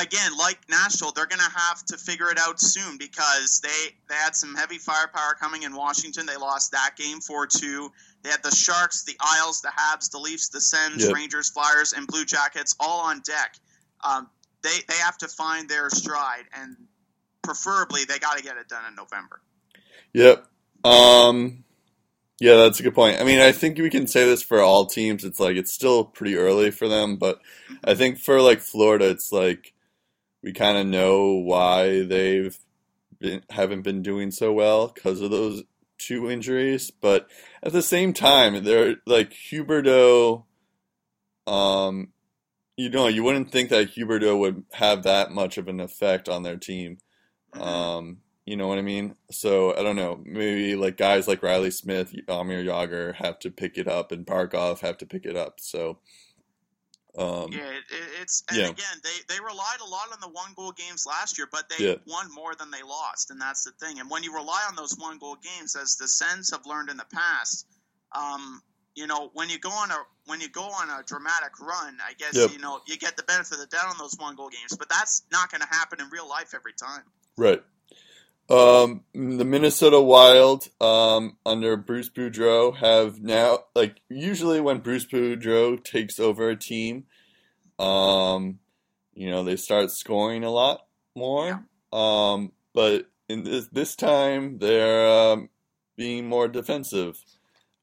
Again, 0.00 0.32
like 0.38 0.58
Nashville, 0.68 1.12
they're 1.12 1.26
going 1.26 1.40
to 1.40 1.58
have 1.58 1.84
to 1.86 1.96
figure 1.98 2.30
it 2.30 2.38
out 2.38 2.60
soon 2.60 2.98
because 2.98 3.60
they 3.62 3.94
they 4.08 4.14
had 4.14 4.34
some 4.34 4.54
heavy 4.54 4.78
firepower 4.78 5.34
coming 5.40 5.62
in 5.62 5.74
Washington. 5.74 6.26
They 6.26 6.36
lost 6.36 6.72
that 6.72 6.92
game 6.96 7.20
four 7.20 7.46
two. 7.46 7.90
They 8.22 8.30
had 8.30 8.42
the 8.42 8.54
Sharks, 8.54 9.04
the 9.04 9.16
Isles, 9.20 9.60
the 9.60 9.68
Habs, 9.68 10.10
the 10.10 10.18
Leafs, 10.18 10.48
the 10.48 10.60
Sens, 10.60 11.04
Yep. 11.04 11.14
Rangers, 11.14 11.50
Flyers, 11.50 11.92
and 11.92 12.06
Blue 12.06 12.24
Jackets 12.24 12.74
all 12.78 13.00
on 13.00 13.20
deck. 13.20 13.56
Um, 14.04 14.28
they 14.62 14.76
they 14.88 14.96
have 14.96 15.18
to 15.18 15.28
find 15.28 15.68
their 15.68 15.90
stride, 15.90 16.44
and 16.54 16.76
preferably 17.42 18.04
they 18.04 18.18
got 18.18 18.36
to 18.38 18.42
get 18.42 18.56
it 18.56 18.68
done 18.68 18.84
in 18.88 18.94
November. 18.94 19.40
Yep. 20.14 20.46
Um, 20.84 21.64
yeah, 22.40 22.56
that's 22.56 22.80
a 22.80 22.82
good 22.82 22.94
point. 22.94 23.20
I 23.20 23.24
mean, 23.24 23.40
I 23.40 23.52
think 23.52 23.78
we 23.78 23.90
can 23.90 24.06
say 24.06 24.24
this 24.24 24.42
for 24.42 24.60
all 24.60 24.86
teams. 24.86 25.24
It's 25.24 25.38
like 25.38 25.56
it's 25.56 25.72
still 25.72 26.04
pretty 26.04 26.36
early 26.36 26.70
for 26.70 26.88
them, 26.88 27.16
but 27.16 27.40
I 27.84 27.94
think 27.94 28.18
for 28.18 28.40
like 28.40 28.60
Florida, 28.60 29.08
it's 29.08 29.30
like 29.32 29.71
we 30.42 30.52
kind 30.52 30.78
of 30.78 30.86
know 30.86 31.32
why 31.32 32.02
they've 32.02 32.58
been, 33.18 33.42
haven't 33.50 33.82
been 33.82 34.02
doing 34.02 34.30
so 34.30 34.52
well 34.52 34.88
because 34.88 35.20
of 35.20 35.30
those 35.30 35.62
two 35.98 36.30
injuries. 36.30 36.90
But 36.90 37.28
at 37.62 37.72
the 37.72 37.82
same 37.82 38.12
time, 38.12 38.64
they're 38.64 38.96
like 39.06 39.32
Huberdeau. 39.32 40.44
Um, 41.46 42.08
you 42.76 42.90
know, 42.90 43.06
you 43.06 43.22
wouldn't 43.22 43.52
think 43.52 43.70
that 43.70 43.94
Huberdeau 43.94 44.38
would 44.38 44.64
have 44.72 45.04
that 45.04 45.30
much 45.30 45.58
of 45.58 45.68
an 45.68 45.80
effect 45.80 46.28
on 46.28 46.42
their 46.42 46.56
team. 46.56 46.98
Um, 47.52 48.18
you 48.44 48.56
know 48.56 48.66
what 48.66 48.78
I 48.78 48.82
mean? 48.82 49.14
So 49.30 49.76
I 49.76 49.82
don't 49.82 49.96
know. 49.96 50.20
Maybe 50.24 50.74
like 50.74 50.96
guys 50.96 51.28
like 51.28 51.42
Reilly 51.42 51.70
Smith, 51.70 52.12
Jaromir 52.12 52.64
Jagr 52.64 53.14
have 53.16 53.38
to 53.40 53.50
pick 53.50 53.78
it 53.78 53.86
up, 53.86 54.10
and 54.10 54.26
Barkov 54.26 54.80
have 54.80 54.98
to 54.98 55.06
pick 55.06 55.26
it 55.26 55.36
up. 55.36 55.60
So, 55.60 55.98
um, 57.18 57.52
Yeah, 57.52 57.68
it, 57.70 57.84
it, 57.90 58.08
it's 58.20 58.42
and 58.48 58.58
Yeah. 58.58 58.68
again 58.70 59.00
they 59.02 59.16
they 59.28 59.40
relied 59.40 59.80
a 59.80 59.84
lot 59.88 60.12
on 60.12 60.20
the 60.20 60.28
one 60.28 60.54
goal 60.54 60.72
games 60.72 61.04
last 61.06 61.36
year, 61.38 61.46
but 61.50 61.68
they 61.68 61.84
Yeah. 61.84 61.94
won 62.06 62.32
more 62.32 62.54
than 62.54 62.70
they 62.70 62.82
lost, 62.82 63.30
and 63.30 63.40
that's 63.40 63.64
the 63.64 63.72
thing. 63.72 64.00
And 64.00 64.08
when 64.10 64.22
you 64.22 64.34
rely 64.34 64.62
on 64.68 64.76
those 64.76 64.96
one 64.96 65.18
goal 65.18 65.36
games, 65.36 65.76
as 65.76 65.96
the 65.96 66.08
Sens 66.08 66.50
have 66.50 66.64
learned 66.66 66.88
in 66.90 66.96
the 66.96 67.06
past, 67.12 67.66
um, 68.12 68.62
you 68.94 69.06
know 69.06 69.30
when 69.34 69.48
you 69.50 69.58
go 69.58 69.70
on 69.70 69.90
a 69.90 69.96
when 70.26 70.40
you 70.40 70.48
go 70.48 70.64
on 70.64 70.88
a 70.90 71.02
dramatic 71.04 71.58
run, 71.60 71.98
I 72.04 72.14
guess 72.14 72.36
Yep. 72.36 72.50
you 72.50 72.58
know 72.58 72.80
you 72.86 72.96
get 72.96 73.16
the 73.16 73.22
benefit 73.24 73.52
of 73.54 73.58
the 73.60 73.66
doubt 73.66 73.88
on 73.90 73.98
those 73.98 74.14
one 74.18 74.36
goal 74.36 74.48
games, 74.48 74.76
but 74.78 74.88
that's 74.88 75.22
not 75.32 75.50
going 75.50 75.60
to 75.62 75.68
happen 75.68 76.00
in 76.00 76.08
real 76.10 76.28
life 76.28 76.54
every 76.54 76.72
time. 76.74 77.04
right. 77.36 77.62
Um, 78.50 79.04
the 79.14 79.44
Minnesota 79.44 80.00
Wild, 80.00 80.68
um, 80.80 81.36
under 81.46 81.76
Bruce 81.76 82.10
Boudreau, 82.10 82.76
have 82.76 83.20
now 83.20 83.60
like 83.74 84.00
usually 84.08 84.60
when 84.60 84.78
Bruce 84.78 85.06
Boudreau 85.06 85.82
takes 85.82 86.18
over 86.18 86.50
a 86.50 86.56
team, 86.56 87.04
um, 87.78 88.58
you 89.14 89.30
know 89.30 89.44
they 89.44 89.56
start 89.56 89.90
scoring 89.90 90.44
a 90.44 90.50
lot 90.50 90.86
more. 91.14 91.64
Um, 91.92 92.52
but 92.74 93.10
in 93.28 93.44
this 93.44 93.68
this 93.68 93.96
time 93.96 94.58
they're 94.58 95.08
um, 95.08 95.48
being 95.96 96.28
more 96.28 96.48
defensive. 96.48 97.22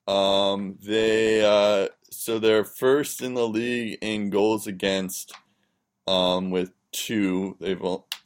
Um, 0.07 0.77
they 0.83 1.43
uh, 1.45 1.89
so 2.11 2.39
they're 2.39 2.65
first 2.65 3.21
in 3.21 3.33
the 3.33 3.47
league 3.47 3.97
in 4.01 4.29
goals 4.29 4.67
against, 4.67 5.33
um, 6.07 6.51
with 6.51 6.71
two. 6.91 7.55
They've 7.59 7.81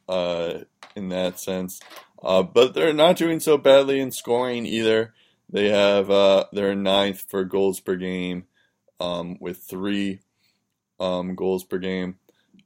uh, 0.09 0.59
in 0.95 1.09
that 1.09 1.39
sense, 1.39 1.79
uh, 2.23 2.43
but 2.43 2.73
they're 2.73 2.93
not 2.93 3.17
doing 3.17 3.39
so 3.39 3.57
badly 3.57 3.99
in 3.99 4.11
scoring 4.11 4.65
either. 4.65 5.13
They 5.49 5.69
have 5.69 6.09
uh, 6.09 6.45
they're 6.51 6.75
ninth 6.75 7.25
for 7.29 7.43
goals 7.43 7.79
per 7.79 7.95
game, 7.95 8.45
um, 8.99 9.37
with 9.39 9.57
three 9.69 10.21
um, 10.99 11.35
goals 11.35 11.63
per 11.63 11.77
game. 11.77 12.15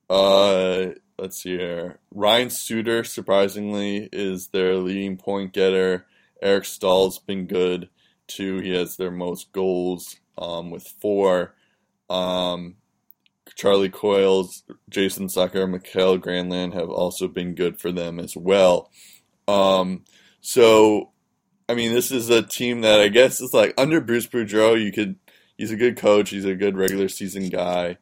Uh, 0.10 0.88
let's 1.18 1.42
see 1.42 1.58
here. 1.58 2.00
Ryan 2.12 2.50
Suter, 2.50 3.04
surprisingly, 3.04 4.08
is 4.14 4.48
their 4.48 4.76
leading 4.76 5.18
point 5.18 5.54
getter. 5.54 6.06
Eric 6.42 6.66
Staal's 6.66 7.20
been 7.20 7.48
good 7.48 7.90
too. 8.28 8.60
He 8.60 8.74
has 8.74 8.96
their 8.98 9.12
most 9.12 9.52
goals 9.52 10.18
um, 10.38 10.70
with 10.70 10.88
four. 11.02 11.56
Um, 12.10 12.76
Charlie 13.56 13.90
Coyle's, 13.90 14.64
Jason 14.90 15.28
Zucker, 15.28 15.70
Mikael 15.70 16.20
Granlund 16.20 16.74
have 16.74 16.90
also 16.90 17.28
been 17.28 17.56
good 17.56 17.80
for 17.80 17.92
them 17.92 18.20
as 18.20 18.36
well. 18.36 18.92
Um, 19.48 20.04
so, 20.42 21.12
I 21.70 21.74
mean, 21.76 21.94
this 21.94 22.12
is 22.12 22.30
a 22.30 22.42
team 22.42 22.82
that 22.82 23.00
I 23.00 23.08
guess 23.10 23.42
is 23.42 23.54
like 23.54 23.74
under 23.78 24.02
Bruce 24.02 24.28
Boudreau. 24.28 24.82
You 24.82 24.92
could, 24.92 25.16
he's 25.58 25.72
a 25.72 25.76
good 25.76 25.98
coach. 25.98 26.30
He's 26.30 26.46
a 26.46 26.56
good 26.56 26.78
regular 26.78 27.08
season 27.10 27.50
guy. 27.50 27.98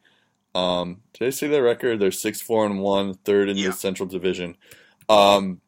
Um, 0.54 1.02
did 1.12 1.26
I 1.26 1.30
say 1.30 1.48
their 1.48 1.62
record? 1.62 2.00
They're 2.00 2.10
six 2.10 2.40
four 2.40 2.64
and 2.64 2.80
one, 2.80 3.14
third 3.14 3.48
in 3.48 3.56
Yeah. 3.56 3.68
the 3.68 3.72
Central 3.74 4.08
Division. 4.08 4.56
Um, 5.08 5.60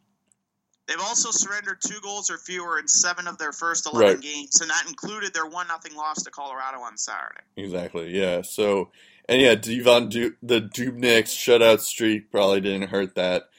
They've 0.86 0.96
also 1.00 1.30
surrendered 1.30 1.82
two 1.86 2.00
goals 2.00 2.30
or 2.30 2.38
fewer 2.38 2.78
in 2.78 2.88
seven 2.88 3.28
of 3.28 3.36
their 3.36 3.52
first 3.52 3.86
11 3.86 4.00
Right. 4.14 4.20
games, 4.22 4.58
and 4.62 4.70
that 4.70 4.84
included 4.88 5.34
their 5.34 5.44
1 5.44 5.68
nothing 5.68 5.94
loss 5.94 6.22
to 6.22 6.30
Colorado 6.30 6.78
on 6.80 6.96
Saturday. 6.96 7.42
Exactly. 7.58 8.18
Yeah. 8.18 8.40
So, 8.40 8.90
and 9.28 9.42
yeah, 9.42 9.54
Devan 9.54 10.08
du- 10.08 10.36
the 10.42 10.62
Dubnyk's 10.62 11.34
shutout 11.34 11.80
streak 11.80 12.30
probably 12.30 12.62
didn't 12.62 12.88
hurt 12.88 13.16
that 13.16 13.50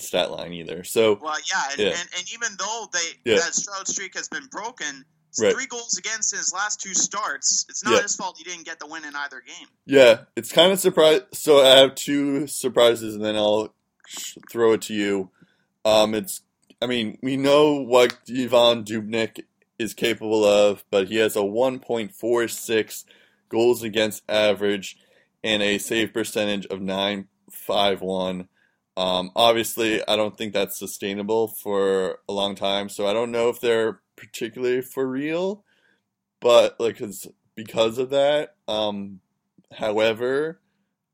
stat 0.00 0.30
line 0.30 0.52
either. 0.52 0.84
So, 0.84 1.18
Well, 1.20 1.36
yeah, 1.50 1.64
and, 1.72 1.78
Yeah. 1.80 1.86
And, 1.88 2.08
and 2.18 2.32
even 2.32 2.48
though 2.58 2.88
they 2.92 3.30
Yeah. 3.30 3.36
that 3.40 3.54
Stroud 3.54 3.86
streak 3.88 4.14
has 4.16 4.28
been 4.28 4.46
broken, 4.46 5.04
Right. 5.38 5.52
three 5.52 5.66
goals 5.66 5.98
against 5.98 6.32
his 6.34 6.52
last 6.52 6.80
two 6.80 6.94
starts. 6.94 7.66
It's 7.68 7.82
not 7.84 7.94
Yeah. 7.94 8.02
his 8.02 8.14
fault 8.14 8.36
he 8.38 8.44
didn't 8.44 8.64
get 8.64 8.78
the 8.78 8.86
win 8.86 9.04
in 9.04 9.16
either 9.16 9.40
game. 9.40 9.66
yeah, 9.84 10.24
it's 10.36 10.52
kind 10.52 10.72
of 10.72 10.78
surprise. 10.78 11.22
So 11.32 11.60
I 11.64 11.78
have 11.78 11.94
two 11.96 12.46
surprises, 12.46 13.14
and 13.16 13.24
then 13.24 13.34
I'll 13.36 13.74
throw 14.50 14.72
it 14.74 14.82
to 14.82 14.94
you. 14.94 15.30
Um, 15.84 16.14
it's, 16.14 16.40
I 16.80 16.86
mean, 16.86 17.18
we 17.22 17.36
know 17.36 17.74
what 17.80 18.24
Devan 18.26 18.84
Dubnyk 18.84 19.44
is 19.78 19.92
capable 19.92 20.44
of, 20.44 20.84
but 20.90 21.08
he 21.08 21.16
has 21.16 21.34
a 21.34 21.42
1.46 21.42 23.04
goals 23.48 23.82
against 23.82 24.22
average 24.28 24.96
and 25.42 25.62
a 25.62 25.78
save 25.78 26.12
percentage 26.12 26.64
of 26.66 26.80
951. 26.80 28.48
Um, 28.96 29.30
obviously, 29.34 30.06
I 30.06 30.16
don't 30.16 30.36
think 30.38 30.52
that's 30.52 30.78
sustainable 30.78 31.48
for 31.48 32.18
a 32.28 32.32
long 32.32 32.54
time, 32.54 32.88
so 32.88 33.06
I 33.06 33.12
don't 33.12 33.32
know 33.32 33.48
if 33.48 33.60
they're 33.60 34.00
particularly 34.16 34.82
for 34.82 35.06
real, 35.06 35.64
but 36.40 36.78
like 36.78 36.98
'cause- 36.98 37.26
because 37.56 37.98
of 37.98 38.10
that. 38.10 38.56
Um, 38.66 39.20
however, 39.72 40.60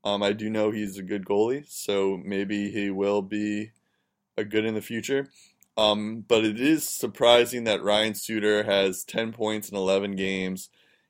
um, 0.03 0.23
I 0.23 0.33
do 0.33 0.49
know 0.49 0.71
he's 0.71 0.97
a 0.97 1.03
good 1.03 1.25
goalie, 1.25 1.65
so 1.67 2.17
maybe 2.23 2.71
he 2.71 2.89
will 2.89 3.21
be 3.21 3.71
a 4.37 4.43
good 4.43 4.65
in 4.65 4.73
the 4.73 4.81
future. 4.81 5.29
Um, 5.77 6.21
but 6.21 6.43
it 6.43 6.59
is 6.59 6.83
surprising 6.87 7.63
that 7.65 7.83
Ryan 7.83 8.13
Suter 8.15 8.63
has 8.63 9.03
10 9.03 9.31
points 9.33 9.69
in 9.69 9.77
11 9.77 10.15
games. 10.15 10.69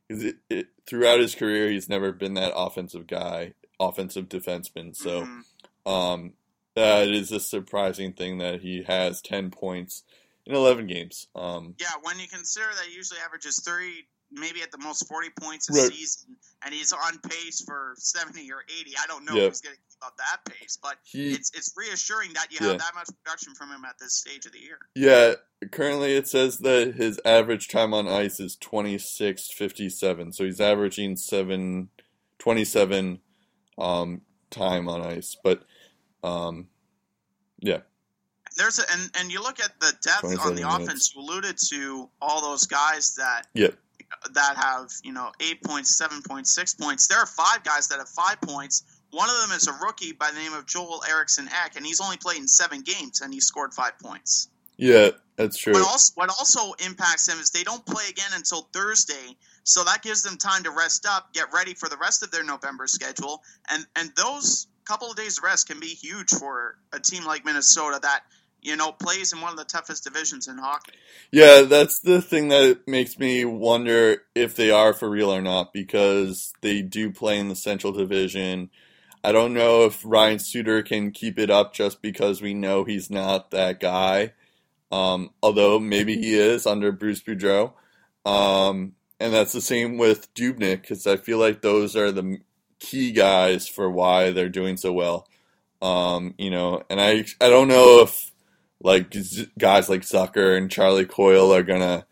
it, 0.09 0.35
it, 0.49 0.67
throughout 0.85 1.21
his 1.21 1.33
career, 1.35 1.69
he's 1.69 1.87
never 1.87 2.11
been 2.11 2.33
that 2.33 2.51
offensive 2.53 3.07
guy, 3.07 3.53
offensive 3.79 4.27
defenseman. 4.27 4.93
So, 4.93 5.25
Mhm. 5.25 5.43
um, 5.85 6.33
that 6.81 7.07
is 7.09 7.31
a 7.31 7.39
surprising 7.39 8.13
thing 8.13 8.37
that 8.39 8.61
he 8.61 8.83
has 8.83 9.21
10 9.21 9.51
points 9.51 10.03
in 10.45 10.55
11 10.55 10.87
games. 10.87 11.27
Um, 11.35 11.75
yeah, 11.79 11.87
when 12.03 12.19
you 12.19 12.27
consider 12.27 12.65
that 12.75 12.85
he 12.85 12.95
usually 12.95 13.19
averages 13.25 13.61
30, 13.63 14.07
maybe 14.31 14.61
at 14.61 14.71
the 14.71 14.77
most 14.77 15.07
40 15.07 15.29
points 15.39 15.69
a 15.69 15.73
Right. 15.73 15.91
season, 15.91 16.35
and 16.65 16.73
he's 16.73 16.91
on 16.93 17.19
pace 17.19 17.61
for 17.65 17.93
70 17.97 18.51
or 18.51 18.63
80, 18.79 18.93
I 18.97 19.07
don't 19.07 19.25
know 19.25 19.35
Yeah. 19.35 19.43
if 19.43 19.49
he's 19.49 19.61
going 19.61 19.75
to 19.75 19.81
keep 19.81 20.05
up 20.05 20.17
that 20.17 20.45
pace, 20.45 20.77
but 20.81 20.95
he, 21.03 21.31
it's 21.33 21.51
it's 21.53 21.73
reassuring 21.77 22.33
that 22.33 22.47
you 22.51 22.57
Yeah. 22.61 22.69
have 22.69 22.79
that 22.79 22.95
much 22.95 23.09
production 23.23 23.53
from 23.55 23.69
him 23.69 23.83
at 23.85 23.95
this 23.99 24.15
stage 24.15 24.45
of 24.45 24.51
the 24.53 24.59
year. 24.59 24.79
yeah, 24.95 25.35
currently 25.71 26.15
it 26.15 26.27
says 26.27 26.57
that 26.59 26.95
his 26.95 27.19
average 27.23 27.67
time 27.67 27.93
on 27.93 28.07
ice 28.07 28.39
is 28.39 28.57
26.57. 28.57 30.33
So 30.33 30.43
he's 30.45 30.59
averaging 30.61 31.17
7, 31.17 31.89
27 32.39 33.19
um, 33.77 34.21
time 34.49 34.89
on 34.89 35.01
ice. 35.01 35.35
But, 35.43 35.63
um, 36.23 36.67
yeah, 37.59 37.79
There's 38.57 38.79
a, 38.79 38.83
and 38.91 39.09
and 39.19 39.31
you 39.31 39.41
look 39.41 39.59
at 39.59 39.79
the 39.79 39.93
depth 40.03 40.23
on 40.23 40.55
the 40.55 40.61
minutes. 40.61 40.75
offense. 40.75 41.13
You 41.15 41.21
alluded 41.21 41.57
to 41.69 42.09
all 42.21 42.41
those 42.41 42.65
guys 42.67 43.15
that 43.15 43.47
Yep. 43.53 43.75
that 44.33 44.55
have 44.57 44.89
you 45.03 45.13
know 45.13 45.31
eight 45.39 45.63
points, 45.63 45.97
seven 45.97 46.21
points, 46.21 46.53
six 46.53 46.73
points. 46.73 47.07
There 47.07 47.19
are 47.19 47.25
five 47.25 47.63
guys 47.63 47.87
that 47.89 47.99
have 47.99 48.09
five 48.09 48.41
points. 48.41 48.83
One 49.11 49.29
of 49.29 49.35
them 49.41 49.51
is 49.57 49.67
a 49.67 49.73
rookie 49.73 50.13
by 50.13 50.31
the 50.31 50.37
name 50.39 50.53
of 50.53 50.65
Joel 50.65 51.03
Eriksson 51.09 51.49
Ek, 51.49 51.75
and 51.75 51.85
he's 51.85 51.99
only 51.99 52.17
played 52.17 52.37
in 52.37 52.47
seven 52.47 52.81
games, 52.81 53.21
and 53.21 53.33
he 53.33 53.39
scored 53.41 53.73
five 53.73 53.99
points. 53.99 54.47
yeah, 54.77 55.09
that's 55.35 55.57
true. 55.57 55.73
What 55.73 55.83
also 55.83 56.13
what 56.15 56.29
also 56.29 56.73
impacts 56.85 57.25
them 57.27 57.37
is 57.39 57.49
they 57.51 57.63
don't 57.63 57.85
play 57.85 58.05
again 58.09 58.31
until 58.33 58.69
Thursday, 58.73 59.35
so 59.63 59.83
that 59.83 60.01
gives 60.01 60.23
them 60.23 60.37
time 60.37 60.63
to 60.63 60.71
rest 60.71 61.05
up, 61.05 61.33
get 61.33 61.51
ready 61.53 61.73
for 61.73 61.89
the 61.89 61.97
rest 61.97 62.23
of 62.23 62.31
their 62.31 62.43
November 62.43 62.87
schedule, 62.87 63.43
and 63.69 63.85
and 63.97 64.11
those 64.15 64.67
couple 64.85 65.09
of 65.09 65.15
days 65.15 65.39
rest 65.43 65.67
can 65.67 65.79
be 65.79 65.87
huge 65.87 66.29
for 66.29 66.75
a 66.93 66.99
team 66.99 67.25
like 67.25 67.45
Minnesota 67.45 67.99
that 68.01 68.23
you 68.61 68.75
know 68.75 68.91
plays 68.91 69.33
in 69.33 69.41
one 69.41 69.51
of 69.51 69.57
the 69.57 69.65
toughest 69.65 70.03
divisions 70.03 70.47
in 70.47 70.57
hockey. 70.57 70.93
Yeah, 71.31 71.61
that's 71.61 71.99
the 71.99 72.21
thing 72.21 72.49
that 72.49 72.87
makes 72.87 73.17
me 73.17 73.45
wonder 73.45 74.17
if 74.35 74.55
they 74.55 74.71
are 74.71 74.93
for 74.93 75.09
real 75.09 75.33
or 75.33 75.41
not 75.41 75.73
because 75.73 76.53
they 76.61 76.81
do 76.81 77.11
play 77.11 77.39
in 77.39 77.49
the 77.49 77.55
Central 77.55 77.93
Division. 77.93 78.69
I 79.23 79.31
don't 79.31 79.53
know 79.53 79.85
if 79.85 80.01
Ryan 80.03 80.39
Suter 80.39 80.81
can 80.81 81.11
keep 81.11 81.37
it 81.37 81.49
up 81.49 81.73
just 81.73 82.01
because 82.01 82.41
we 82.41 82.53
know 82.53 82.83
he's 82.83 83.09
not 83.09 83.51
that 83.51 83.79
guy. 83.79 84.33
Um, 84.91 85.29
although 85.41 85.79
maybe 85.79 86.15
he 86.15 86.37
is 86.37 86.65
under 86.65 86.91
Bruce 86.91 87.21
Boudreau. 87.21 87.73
Um, 88.25 88.93
and 89.19 89.33
that's 89.33 89.53
the 89.53 89.61
same 89.61 89.97
with 89.97 90.33
Dubnyk 90.33 90.81
because 90.81 91.05
I 91.05 91.17
feel 91.17 91.37
like 91.37 91.61
those 91.61 91.95
are 91.95 92.11
the 92.11 92.39
key 92.81 93.11
guys 93.13 93.67
for 93.69 93.89
why 93.89 94.31
they're 94.31 94.49
doing 94.49 94.75
so 94.75 94.91
well. 94.91 95.27
Um, 95.81 96.33
you 96.37 96.49
know, 96.49 96.83
and 96.89 96.99
I 96.99 97.23
I 97.39 97.49
don't 97.49 97.69
know 97.69 98.01
if 98.01 98.31
like 98.81 99.13
z- 99.13 99.47
guys 99.57 99.87
like 99.87 100.01
Zucker 100.01 100.57
and 100.57 100.69
Charlie 100.69 101.05
Coyle 101.05 101.53
are 101.53 101.63
gonna 101.63 102.05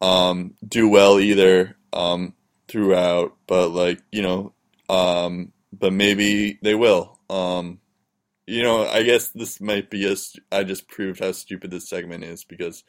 um, 0.00 0.54
do 0.66 0.88
well 0.88 1.18
either 1.18 1.76
um, 1.92 2.34
throughout, 2.68 3.36
but 3.46 3.70
like 3.70 4.00
you 4.12 4.22
know, 4.22 4.52
um, 4.88 5.52
but 5.72 5.92
maybe 5.92 6.58
they 6.62 6.74
will. 6.74 7.18
Um, 7.28 7.80
you 8.46 8.62
know, 8.62 8.86
I 8.86 9.02
guess 9.02 9.28
this 9.30 9.60
might 9.60 9.90
be 9.90 10.06
a. 10.06 10.16
st- 10.16 10.44
I 10.52 10.64
just 10.64 10.88
proved 10.88 11.20
how 11.20 11.32
stupid 11.32 11.70
this 11.70 11.88
segment 11.88 12.24
is 12.24 12.44
because 12.44 12.84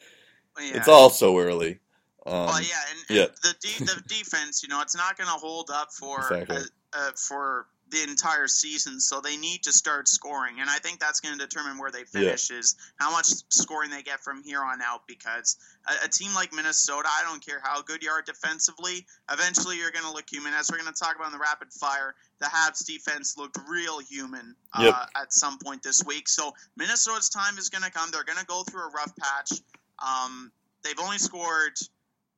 Yeah. 0.60 0.76
it's 0.76 0.88
all 0.88 1.10
so 1.10 1.38
early. 1.38 1.78
Um, 2.24 2.46
well, 2.46 2.60
yeah, 2.62 2.68
and, 2.90 2.98
and 3.08 3.18
yeah. 3.18 3.26
the 3.42 3.54
de- 3.60 3.84
the 3.84 4.02
defense, 4.08 4.62
you 4.62 4.68
know, 4.68 4.80
it's 4.80 4.96
not 4.96 5.16
going 5.16 5.26
to 5.28 5.32
hold 5.34 5.70
up 5.72 5.92
for 5.92 6.18
Exactly. 6.20 6.56
Uh, 6.94 7.12
for 7.16 7.66
the 7.90 8.02
entire 8.02 8.48
season, 8.48 8.98
so 9.00 9.20
they 9.20 9.36
need 9.36 9.64
to 9.64 9.72
start 9.72 10.08
scoring, 10.08 10.60
and 10.60 10.70
I 10.70 10.78
think 10.78 10.98
that's 10.98 11.20
going 11.20 11.38
to 11.38 11.46
determine 11.46 11.76
where 11.78 11.90
they 11.90 12.04
finish 12.04 12.50
is 12.50 12.74
how 12.96 13.10
much 13.10 13.26
scoring 13.50 13.90
they 13.90 14.02
get 14.02 14.20
from 14.20 14.42
here 14.42 14.62
on 14.62 14.80
out. 14.80 15.02
Because 15.06 15.58
a, 15.86 16.06
a 16.06 16.08
team 16.08 16.34
like 16.34 16.54
Minnesota, 16.54 17.06
I 17.08 17.22
don't 17.28 17.44
care 17.44 17.60
how 17.62 17.82
good 17.82 18.02
you 18.02 18.08
are 18.10 18.22
defensively, 18.22 19.04
eventually 19.30 19.76
you're 19.76 19.90
going 19.90 20.06
to 20.06 20.12
look 20.12 20.24
human. 20.32 20.54
As 20.54 20.70
we're 20.70 20.78
going 20.78 20.92
to 20.92 20.98
talk 20.98 21.16
about 21.16 21.26
in 21.26 21.32
the 21.32 21.38
rapid 21.38 21.70
fire, 21.70 22.14
the 22.40 22.46
Habs 22.46 22.86
defense 22.86 23.36
looked 23.36 23.58
real 23.68 23.98
human 23.98 24.56
uh, 24.72 24.84
Yep. 24.84 24.94
at 25.24 25.32
some 25.34 25.58
point 25.58 25.82
this 25.82 26.02
week. 26.04 26.30
So 26.30 26.54
Minnesota's 26.78 27.28
time 27.28 27.58
is 27.58 27.68
going 27.68 27.84
to 27.84 27.90
come. 27.90 28.10
They're 28.10 28.24
going 28.24 28.38
to 28.38 28.46
go 28.46 28.62
through 28.62 28.88
a 28.88 28.90
rough 28.90 29.12
patch. 29.16 29.60
Um, 29.98 30.50
they've 30.82 30.98
only 30.98 31.18
scored 31.18 31.76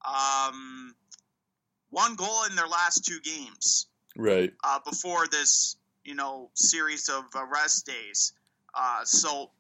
um, 0.05 0.97
one 1.91 2.17
goal 2.17 2.45
in 2.51 2.57
their 2.57 2.67
last 2.67 3.05
two 3.05 3.21
games 3.21 3.87
right. 4.17 4.53
uh, 4.63 4.79
before 4.85 5.27
this, 5.29 5.77
you 6.05 6.15
know, 6.15 6.51
series 6.55 7.09
of 7.09 7.25
rest 7.51 7.87
days. 7.87 8.33
Uh, 8.75 9.05
so 9.05 9.51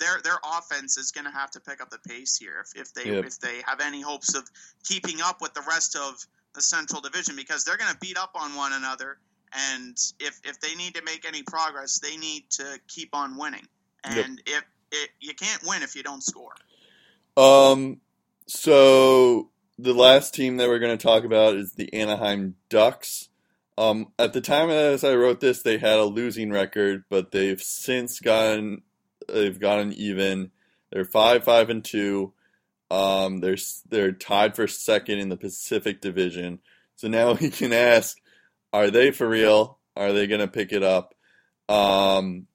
their 0.00 0.20
their 0.22 0.38
offense 0.56 0.96
is 0.96 1.10
going 1.12 1.24
to 1.24 1.30
have 1.30 1.50
to 1.52 1.60
pick 1.60 1.80
up 1.80 1.90
the 1.90 1.98
pace 2.08 2.36
here 2.36 2.64
if, 2.64 2.80
if 2.80 2.94
they 2.94 3.10
Yep. 3.10 3.24
if 3.24 3.38
they 3.40 3.62
have 3.66 3.80
any 3.80 4.00
hopes 4.00 4.34
of 4.34 4.48
keeping 4.84 5.20
up 5.20 5.40
with 5.40 5.54
the 5.54 5.62
rest 5.68 5.96
of 5.96 6.24
the 6.54 6.62
Central 6.62 7.00
Division 7.00 7.36
because 7.36 7.64
they're 7.64 7.76
going 7.76 7.92
to 7.92 7.98
beat 7.98 8.16
up 8.16 8.30
on 8.34 8.54
one 8.54 8.72
another. 8.72 9.18
And 9.52 9.96
if, 10.18 10.40
if 10.44 10.60
they 10.60 10.74
need 10.74 10.94
to 10.94 11.02
make 11.02 11.24
any 11.26 11.42
progress, 11.42 11.98
they 12.00 12.16
need 12.16 12.48
to 12.50 12.80
keep 12.88 13.14
on 13.14 13.36
winning. 13.36 13.66
Yep. 14.08 14.24
And 14.24 14.42
if 14.46 14.64
it, 14.90 15.10
you 15.20 15.34
can't 15.34 15.62
win 15.64 15.82
if 15.82 15.94
you 15.94 16.02
don't 16.02 16.22
score. 16.22 16.54
Um, 17.36 18.00
so 18.46 19.50
the 19.78 19.94
last 19.94 20.34
team 20.34 20.56
that 20.56 20.68
we're 20.68 20.78
going 20.78 20.96
to 20.96 21.02
talk 21.02 21.24
about 21.24 21.56
is 21.56 21.72
the 21.72 21.92
Anaheim 21.92 22.56
Ducks. 22.68 23.28
Um, 23.76 24.12
at 24.18 24.32
the 24.32 24.40
time 24.40 24.70
as 24.70 25.02
I 25.02 25.14
wrote 25.14 25.40
this, 25.40 25.62
they 25.62 25.78
had 25.78 25.98
a 25.98 26.04
losing 26.04 26.50
record, 26.50 27.04
but 27.10 27.32
they've 27.32 27.60
since 27.60 28.20
gotten 28.20 28.82
they've 29.28 29.58
gotten 29.58 29.92
even. 29.92 30.50
They're 30.90 31.04
five, 31.04 31.44
five, 31.44 31.70
and 31.70 31.84
two. 31.84 32.32
Um, 32.90 33.40
they're 33.40 33.56
they're 33.88 34.12
tied 34.12 34.54
for 34.54 34.68
second 34.68 35.18
in 35.18 35.28
the 35.28 35.36
Pacific 35.36 36.00
Division. 36.00 36.60
So 36.96 37.08
now 37.08 37.32
we 37.40 37.50
can 37.50 37.72
ask, 37.72 38.18
are 38.72 38.90
they 38.90 39.10
for 39.10 39.28
real? 39.28 39.78
Are 39.96 40.12
they 40.12 40.26
going 40.26 40.40
to 40.40 40.48
pick 40.48 40.72
it 40.72 40.82
up? 40.82 41.14
Um, 41.68 42.46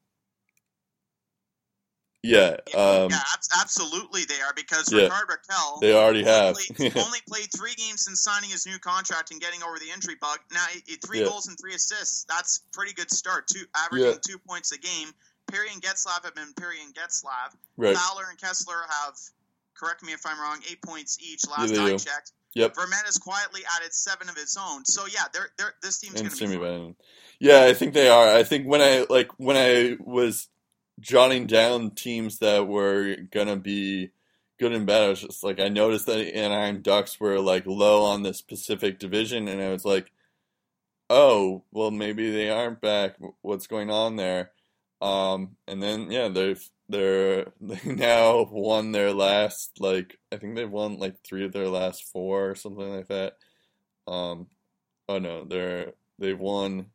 yeah. 2.24 2.58
Um, 2.76 3.10
yeah, 3.10 3.20
absolutely 3.62 4.26
they 4.26 4.42
are 4.42 4.54
because 4.56 4.92
yeah. 4.92 5.04
Rickard 5.04 5.30
Rakell 5.30 5.80
they 5.82 5.94
already 5.94 6.24
have. 6.24 6.56
played, 6.56 6.96
only 6.98 7.20
played 7.28 7.48
three 7.56 7.74
games 7.76 8.06
since 8.06 8.22
signing 8.22 8.50
his 8.50 8.66
new 8.66 8.78
contract 8.80 9.32
and 9.32 9.40
getting 9.40 9.64
over 9.64 9.80
the 9.80 9.90
injury 9.94 10.16
bug. 10.20 10.40
Now, 10.54 10.66
three 11.06 11.20
Yeah. 11.20 11.26
goals 11.26 11.48
and 11.48 11.58
three 11.60 11.74
assists. 11.76 12.26
That's 12.30 12.60
pretty 12.74 12.94
good 12.94 13.12
start. 13.12 13.48
Two 13.48 13.64
averaging 13.76 14.08
Yeah. 14.12 14.18
two 14.26 14.38
points 14.40 14.72
a 14.72 14.78
game. 14.78 15.14
Perry 15.48 15.70
and 15.74 15.82
Getzlaf 15.82 16.24
have 16.26 16.36
been 16.36 16.54
Perry 16.54 16.78
and 16.84 16.94
Getzlaf. 16.94 17.56
right. 17.78 17.96
Fowler 17.96 18.26
and 18.30 18.38
Kesler 18.38 18.82
have, 18.88 19.16
correct 19.76 20.04
me 20.04 20.14
if 20.14 20.26
I'm 20.26 20.40
wrong, 20.40 20.60
eight 20.70 20.82
points 20.82 21.18
each. 21.22 21.48
Last 21.48 21.74
I 21.76 21.92
checked. 21.98 22.34
Yep. 22.56 22.76
Vermette 22.76 23.06
has 23.06 23.18
quietly 23.18 23.62
added 23.78 23.94
seven 23.94 24.28
of 24.30 24.36
his 24.36 24.58
own. 24.60 24.84
So 24.86 25.06
yeah, 25.06 25.24
they're, 25.34 25.50
they're, 25.58 25.74
this 25.82 26.00
team's 26.00 26.22
going 26.22 26.30
to 26.34 26.48
be 26.48 26.58
fun. 26.58 26.96
Yeah, 27.40 27.64
I 27.64 27.74
think 27.74 27.94
they 27.94 28.10
are. 28.10 28.36
I 28.36 28.44
think 28.44 28.68
when 28.68 28.82
I 28.82 29.06
like 29.10 29.30
when 29.38 29.56
I 29.56 29.96
was 30.00 30.48
jotting 31.00 31.48
down 31.48 31.92
teams 31.92 32.40
that 32.40 32.68
were 32.68 33.16
gonna 33.32 33.56
be 33.58 34.12
good 34.60 34.74
and 34.74 34.86
bad. 34.86 35.04
I 35.04 35.10
was 35.10 35.22
just 35.22 35.44
like, 35.44 35.60
I 35.60 35.70
noticed 35.70 36.06
that 36.08 36.36
Anaheim 36.36 36.82
Ducks 36.82 37.20
were 37.20 37.40
like 37.40 37.66
low 37.66 38.04
on 38.04 38.24
this 38.24 38.42
Pacific 38.42 39.00
Division, 39.00 39.48
and 39.48 39.62
I 39.62 39.70
was 39.72 39.86
like, 39.86 40.12
oh, 41.10 41.64
well, 41.72 41.92
maybe 41.92 42.32
they 42.32 42.50
aren't 42.50 42.82
back. 42.82 43.16
What's 43.42 43.68
going 43.68 43.90
on 43.90 44.16
there? 44.16 44.52
Um, 45.02 45.56
and 45.68 45.82
then 45.82 46.12
yeah, 46.12 46.28
they've 46.30 46.70
they're 46.90 47.48
they 47.62 47.80
now 47.86 48.44
won 48.52 48.92
their 48.92 49.14
last 49.14 49.80
like 49.80 50.18
I 50.32 50.38
think 50.38 50.56
they've 50.56 50.70
won 50.70 50.98
like 51.00 51.16
three 51.24 51.46
of 51.46 51.54
their 51.54 51.70
last 51.70 52.06
four 52.12 52.50
or 52.52 52.56
something 52.56 52.90
like 52.90 53.08
that. 53.08 53.38
Um, 54.08 54.48
oh 55.08 55.20
no, 55.20 55.46
they're 55.46 55.94
they've 56.20 56.40
won 56.40 56.88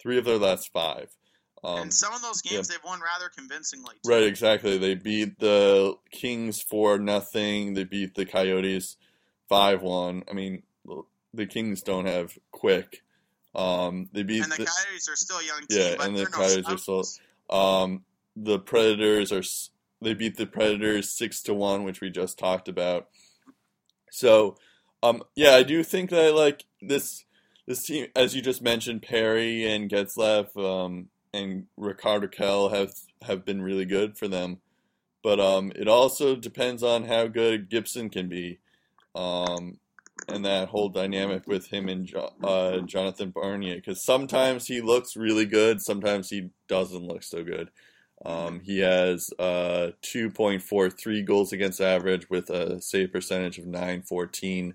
three 0.00 0.18
of 0.18 0.24
their 0.24 0.38
last 0.38 0.72
five. 0.72 1.10
Um, 1.64 1.82
and 1.82 1.94
some 1.94 2.14
of 2.14 2.22
those 2.22 2.40
games 2.40 2.68
they've 2.68 2.78
won 2.84 3.00
rather 3.00 3.30
convincingly. 3.36 3.94
Too. 4.04 4.10
Right, 4.10 4.22
exactly. 4.22 4.78
They 4.78 4.94
beat 4.94 5.38
the 5.38 5.96
Kings 6.10 6.62
for 6.62 6.98
nothing. 6.98 7.74
They 7.74 7.84
beat 7.84 8.14
the 8.14 8.26
Coyotes 8.26 8.96
five 9.48 9.82
one. 9.82 10.22
I 10.30 10.34
mean, 10.34 10.62
the 11.34 11.46
Kings 11.46 11.82
don't 11.82 12.06
have 12.06 12.38
Quick. 12.50 13.02
Um, 13.54 14.08
they 14.12 14.22
beat 14.22 14.42
and 14.42 14.52
the, 14.52 14.58
the 14.58 14.66
Coyotes 14.66 15.08
are 15.08 15.16
still 15.16 15.42
young. 15.42 15.62
yeah, 15.68 15.88
team, 15.88 15.94
but 15.98 16.06
and 16.06 16.16
the 16.16 16.22
no 16.24 16.30
Coyotes 16.30 16.68
are 16.68 16.78
still. 16.78 17.04
Um, 17.50 18.04
the 18.36 18.58
Predators 18.58 19.32
are 19.32 19.42
they 20.00 20.14
beat 20.14 20.36
the 20.36 20.46
Predators 20.46 21.10
six 21.10 21.42
to 21.42 21.54
one, 21.54 21.82
which 21.82 22.00
we 22.00 22.10
just 22.10 22.38
talked 22.38 22.68
about. 22.68 23.08
So, 24.10 24.56
um, 25.02 25.22
yeah, 25.34 25.54
I 25.54 25.62
do 25.64 25.82
think 25.82 26.10
that 26.10 26.34
like 26.34 26.64
this 26.80 27.24
this 27.66 27.84
team, 27.84 28.06
as 28.14 28.34
you 28.34 28.42
just 28.42 28.62
mentioned, 28.62 29.02
Perry 29.02 29.66
and 29.66 29.90
Getzlaf 29.90 30.56
um, 30.56 31.08
and 31.32 31.66
Rickard 31.76 32.30
Rakell 32.30 32.72
have 32.74 32.94
have 33.22 33.44
been 33.44 33.62
really 33.62 33.84
good 33.84 34.16
for 34.16 34.28
them. 34.28 34.58
But 35.22 35.40
um, 35.40 35.72
it 35.74 35.88
also 35.88 36.36
depends 36.36 36.82
on 36.82 37.04
how 37.04 37.26
good 37.26 37.68
Gibson 37.68 38.08
can 38.08 38.28
be, 38.28 38.60
um, 39.14 39.78
and 40.28 40.44
that 40.44 40.68
whole 40.68 40.88
dynamic 40.88 41.46
with 41.46 41.68
him 41.68 41.88
and 41.88 42.06
jo- 42.06 42.32
uh, 42.42 42.78
Jonathan 42.80 43.30
Bernier. 43.30 43.76
Because 43.76 44.04
sometimes 44.04 44.66
he 44.66 44.80
looks 44.80 45.16
really 45.16 45.46
good, 45.46 45.80
sometimes 45.80 46.30
he 46.30 46.50
doesn't 46.68 47.06
look 47.06 47.22
so 47.22 47.42
good. 47.42 47.70
Um, 48.24 48.60
he 48.60 48.80
has 48.80 49.30
uh, 49.38 49.92
2.43 50.02 51.24
goals 51.24 51.52
against 51.52 51.80
average 51.80 52.28
with 52.28 52.50
a 52.50 52.80
save 52.80 53.12
percentage 53.12 53.58
of 53.58 53.66
914. 53.66 54.74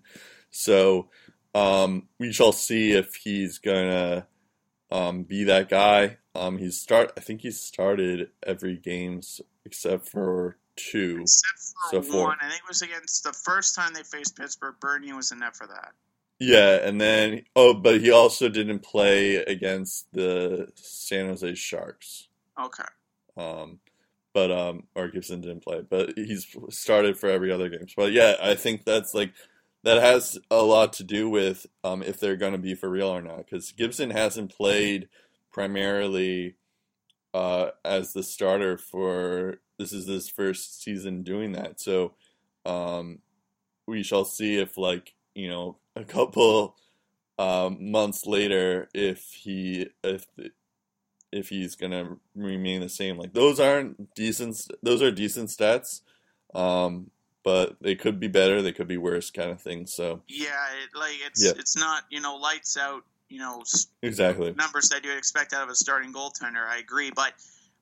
So 0.49 1.09
um, 1.55 2.07
we 2.19 2.31
shall 2.31 2.53
see 2.53 2.91
if 2.93 3.15
he's 3.15 3.59
gonna 3.59 4.27
um, 4.91 5.23
be 5.23 5.43
that 5.45 5.69
guy. 5.69 6.17
Um, 6.36 6.57
he's 6.57 6.79
start. 6.79 7.11
I 7.17 7.21
think 7.21 7.41
he 7.41 7.51
started 7.51 8.29
every 8.45 8.77
games 8.77 9.39
except 9.65 10.09
for 10.09 10.57
two. 10.75 11.21
Except 11.21 11.75
for 11.91 11.95
So 11.95 12.01
four. 12.01 12.23
one, 12.25 12.38
I 12.41 12.49
think 12.49 12.61
it 12.63 12.67
was 12.67 12.81
against 12.81 13.23
the 13.23 13.34
first 13.34 13.75
time 13.75 13.93
they 13.93 14.03
faced 14.03 14.36
Pittsburgh. 14.36 14.75
Bernier 14.79 15.15
was 15.15 15.31
in 15.31 15.39
net 15.39 15.55
for 15.55 15.67
that. 15.67 15.91
Yeah, 16.39 16.75
and 16.86 16.99
then 16.99 17.43
oh, 17.55 17.73
but 17.73 18.01
he 18.01 18.11
also 18.11 18.49
didn't 18.49 18.79
play 18.79 19.36
against 19.38 20.07
the 20.11 20.69
San 20.75 21.27
Jose 21.27 21.55
Sharks. 21.55 22.27
Okay. 22.59 22.84
Um, 23.38 23.79
but 24.34 24.51
um, 24.51 24.84
or 24.95 25.07
Gibson 25.09 25.41
didn't 25.41 25.63
play, 25.63 25.84
but 25.88 26.13
he's 26.17 26.47
started 26.69 27.17
for 27.17 27.29
every 27.29 27.51
other 27.51 27.69
game. 27.69 27.86
But 27.95 28.11
yeah, 28.11 28.36
I 28.41 28.55
think 28.55 28.84
that's 28.84 29.13
like 29.13 29.31
that 29.84 30.01
has 30.01 30.38
a 30.49 30.63
lot 30.63 30.93
to 30.93 31.03
do 31.03 31.29
with 31.29 31.67
um, 31.84 32.01
if 32.01 32.19
they're 32.19 32.36
going 32.36 32.53
to 32.53 32.57
be 32.57 32.73
for 32.73 32.89
real 32.89 33.09
or 33.09 33.21
not. 33.21 33.45
Because 33.45 33.71
Gibson 33.71 34.09
hasn't 34.09 34.55
played 34.55 35.07
primarily 35.53 36.55
uh, 37.33 37.69
as 37.85 38.11
the 38.13 38.23
starter 38.23 38.77
for 38.77 39.59
this 39.79 39.93
is 39.93 40.07
his 40.07 40.29
first 40.29 40.83
season 40.83 41.23
doing 41.23 41.53
that. 41.53 41.79
So 41.79 42.13
um, 42.65 43.19
we 43.87 44.03
shall 44.03 44.25
see 44.25 44.57
if 44.59 44.77
like 44.77 45.13
you 45.33 45.49
know 45.49 45.77
a 45.95 46.03
couple 46.03 46.75
um, 47.39 47.91
months 47.91 48.25
later 48.25 48.89
if 48.93 49.31
he 49.31 49.87
if 50.03 50.27
if 51.31 51.49
he's 51.49 51.75
gonna 51.75 52.17
remain 52.35 52.81
the 52.81 52.89
same. 52.89 53.17
Like 53.17 53.33
those 53.33 53.59
aren't 53.59 54.13
decent. 54.15 54.67
Those 54.81 55.01
are 55.01 55.11
decent 55.11 55.49
stats, 55.49 56.01
um, 56.53 57.09
but 57.43 57.77
they 57.81 57.95
could 57.95 58.19
be 58.19 58.27
better. 58.27 58.61
They 58.61 58.71
could 58.71 58.87
be 58.87 58.97
worse, 58.97 59.31
kind 59.31 59.49
of 59.49 59.61
thing. 59.61 59.87
So 59.87 60.21
Yeah, 60.27 60.51
it, 60.83 60.97
like 60.97 61.15
it's 61.25 61.43
Yeah. 61.43 61.53
it's 61.57 61.75
not 61.75 62.03
you 62.09 62.21
know 62.21 62.35
lights 62.35 62.77
out 62.77 63.03
you 63.34 63.39
know 63.39 63.63
exactly, 64.01 64.53
numbers 64.53 64.89
that 64.89 65.03
you 65.03 65.09
would 65.09 65.17
expect 65.17 65.53
out 65.53 65.63
of 65.63 65.69
a 65.69 65.75
starting 65.75 66.13
goaltender. 66.13 66.65
I 66.67 66.77
agree, 66.77 67.11
but 67.15 67.34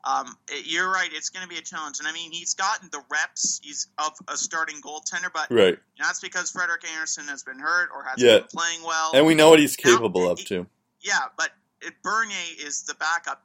um, 0.04 0.36
it, 0.50 0.66
you're 0.66 0.90
right. 0.90 1.10
It's 1.12 1.30
going 1.30 1.44
to 1.44 1.50
be 1.50 1.58
a 1.58 1.62
challenge, 1.62 2.00
and 2.00 2.08
I 2.08 2.14
mean 2.14 2.32
he's 2.32 2.54
gotten 2.54 2.90
the 2.92 3.02
reps 3.12 3.60
he's 3.62 3.88
of 3.98 4.14
a 4.28 4.38
starting 4.38 4.82
goaltender, 4.82 5.30
but 5.34 5.48
right. 5.52 5.78
that's 6.00 6.20
because 6.22 6.52
Frederik 6.52 6.84
Andersen 6.96 7.26
has 7.28 7.44
been 7.44 7.60
hurt 7.60 7.90
or 7.94 8.04
hasn't 8.04 8.22
Yeah. 8.28 8.40
been 8.40 8.48
playing 8.48 8.84
well. 8.84 9.12
And 9.14 9.26
we 9.26 9.36
know 9.36 9.50
what 9.50 9.60
he's 9.60 9.78
Now, 9.84 9.98
capable 9.98 10.30
of 10.30 10.44
too. 10.44 10.66
yeah, 11.02 11.20
but 11.38 11.50
it, 11.82 11.94
Bernier 12.04 12.36
is 12.66 12.84
the 12.84 12.96
backup. 12.96 13.44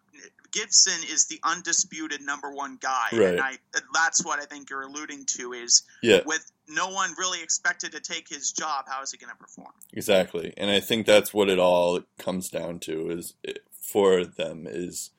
Gibson 0.53 1.03
is 1.11 1.27
the 1.27 1.39
undisputed 1.43 2.23
number 2.23 2.51
one 2.53 2.79
guy, 2.81 3.09
Right. 3.13 3.21
and 3.35 3.41
I 3.41 3.59
that's 3.93 4.25
what 4.25 4.39
I 4.39 4.45
think 4.47 4.71
you're 4.71 4.83
alluding 4.83 5.27
to 5.39 5.53
is 5.53 5.83
Yeah, 6.03 6.21
with 6.25 6.51
no 6.69 6.89
one 6.89 7.11
really 7.19 7.43
expected 7.43 7.93
to 7.93 8.01
take 8.01 8.29
his 8.29 8.53
job. 8.53 8.87
How 8.89 9.03
is 9.03 9.13
he 9.13 9.19
going 9.19 9.31
to 9.31 9.37
perform? 9.37 9.73
exactly. 9.93 10.53
And 10.57 10.71
I 10.71 10.81
think 10.81 11.07
that's 11.07 11.33
what 11.33 11.49
it 11.49 11.59
all 11.59 12.01
comes 12.19 12.49
down 12.49 12.81
to 12.81 13.11
is 13.11 13.35
it, 13.43 13.61
for 13.71 14.25
them 14.25 14.67
is 14.69 15.11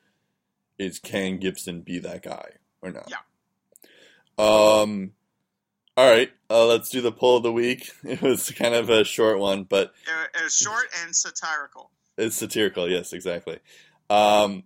is 0.78 0.98
can 0.98 1.38
Gibson 1.38 1.80
be 1.80 1.98
that 1.98 2.22
guy 2.22 2.50
or 2.82 2.90
not? 2.90 3.10
Yeah. 3.10 3.16
Um. 4.38 5.12
All 5.96 6.08
right, 6.08 6.30
uh, 6.48 6.64
let's 6.64 6.90
do 6.90 7.00
the 7.00 7.10
poll 7.10 7.38
of 7.38 7.42
the 7.42 7.52
week. 7.52 7.90
It 8.04 8.22
was 8.22 8.52
kind 8.52 8.74
of 8.74 8.88
a 8.88 9.02
short 9.02 9.40
one, 9.40 9.64
but 9.64 9.92
It, 10.06 10.44
was 10.44 10.54
short 10.54 10.86
and 11.02 11.14
satirical. 11.14 11.90
It's 12.16 12.36
satirical, 12.36 12.88
yes, 12.88 13.12
exactly. 13.12 13.58
Um, 14.08 14.62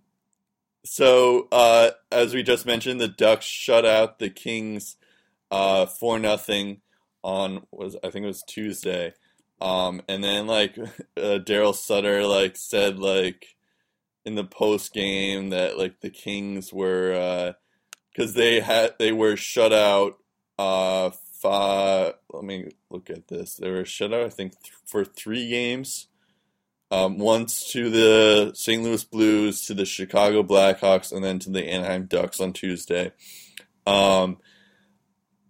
so, 0.85 1.47
uh, 1.51 1.89
as 2.11 2.35
we 2.35 2.43
just 2.43 2.67
mentioned, 2.67 3.01
the 3.01 3.07
Ducks 3.07 3.45
shut 3.45 3.83
out 3.83 4.19
the 4.19 4.29
Kings 4.29 4.95
uh, 5.51 5.85
for 5.85 6.19
nothing 6.19 6.81
on 7.23 7.65
was 7.71 7.95
I 8.03 8.09
think 8.09 8.23
it 8.23 8.27
was 8.27 8.43
Tuesday, 8.43 9.13
um, 9.61 10.01
and 10.07 10.23
then 10.23 10.47
like 10.47 10.77
uh, 11.17 11.39
Darryl 11.39 11.75
Sutter 11.75 12.25
like 12.25 12.55
said 12.57 12.99
like 12.99 13.55
in 14.25 14.35
the 14.35 14.43
post 14.43 14.93
game 14.93 15.49
that 15.49 15.77
like 15.77 15.99
the 16.01 16.09
Kings 16.09 16.71
were 16.71 17.55
because 18.11 18.33
they 18.33 18.59
had 18.59 18.95
they 18.99 19.11
were 19.11 19.35
shut 19.35 19.73
out 19.73 20.17
uh 20.59 21.09
five 21.41 22.13
let 22.31 22.43
me 22.43 22.69
look 22.89 23.09
at 23.09 23.27
this 23.27 23.55
they 23.55 23.69
were 23.69 23.83
shut 23.83 24.13
out 24.13 24.23
I 24.23 24.29
think 24.29 24.53
th- 24.61 24.71
for 24.85 25.03
three 25.03 25.49
games 25.49 26.07
um, 26.93 27.17
once 27.17 27.71
to 27.71 27.89
the 27.89 28.51
St. 28.53 28.83
Louis 28.83 29.03
Blues, 29.03 29.61
to 29.65 29.73
the 29.73 29.83
Chicago 29.83 30.43
Blackhawks, 30.43 31.11
and 31.11 31.23
then 31.23 31.39
to 31.39 31.49
the 31.49 31.67
Anaheim 31.67 32.05
Ducks 32.05 32.39
on 32.39 32.53
Tuesday. 32.53 33.11
Um, 33.87 34.37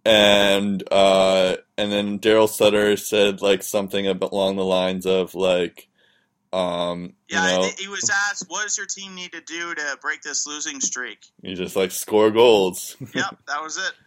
and 0.04 0.82
uh, 0.92 1.56
and 1.78 1.90
then 1.90 2.18
Darryl 2.18 2.48
Sutter 2.48 2.96
said 2.96 3.40
like 3.42 3.62
something 3.62 4.06
along 4.06 4.56
the 4.56 4.64
lines 4.64 5.06
of 5.06 5.34
like, 5.34 5.88
um, 6.52 7.14
Yeah, 7.28 7.50
you 7.50 7.56
know, 7.58 7.70
he- 7.78 7.88
was 7.88 8.10
asked, 8.10 8.44
"What 8.48 8.64
does 8.64 8.76
your 8.76 8.86
team 8.86 9.14
need 9.14 9.32
to 9.32 9.40
do 9.40 9.74
to 9.74 9.98
break 10.02 10.22
this 10.22 10.46
losing 10.46 10.80
streak?" 10.80 11.18
you 11.42 11.54
just 11.54 11.76
like 11.76 11.90
score 11.90 12.30
goals. 12.30 12.96
yep, 13.14 13.36
that 13.48 13.62
was 13.62 13.76
it. 13.78 13.92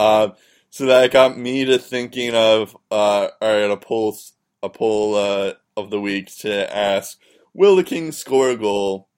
Uh, 0.00 0.30
so 0.70 0.86
that 0.86 1.10
got 1.10 1.36
me 1.36 1.64
to 1.64 1.76
thinking 1.76 2.32
of 2.32 2.76
uh, 2.88 3.28
all 3.40 3.52
right, 3.52 3.68
a 3.68 3.76
poll, 3.76 4.16
a 4.62 4.68
poll 4.68 5.16
uh, 5.16 5.54
of 5.76 5.90
the 5.90 6.00
week 6.00 6.28
to 6.36 6.76
ask: 6.76 7.18
Will 7.52 7.74
the 7.74 7.82
Kings 7.82 8.16
score 8.16 8.50
a 8.50 8.56
goal? 8.56 9.08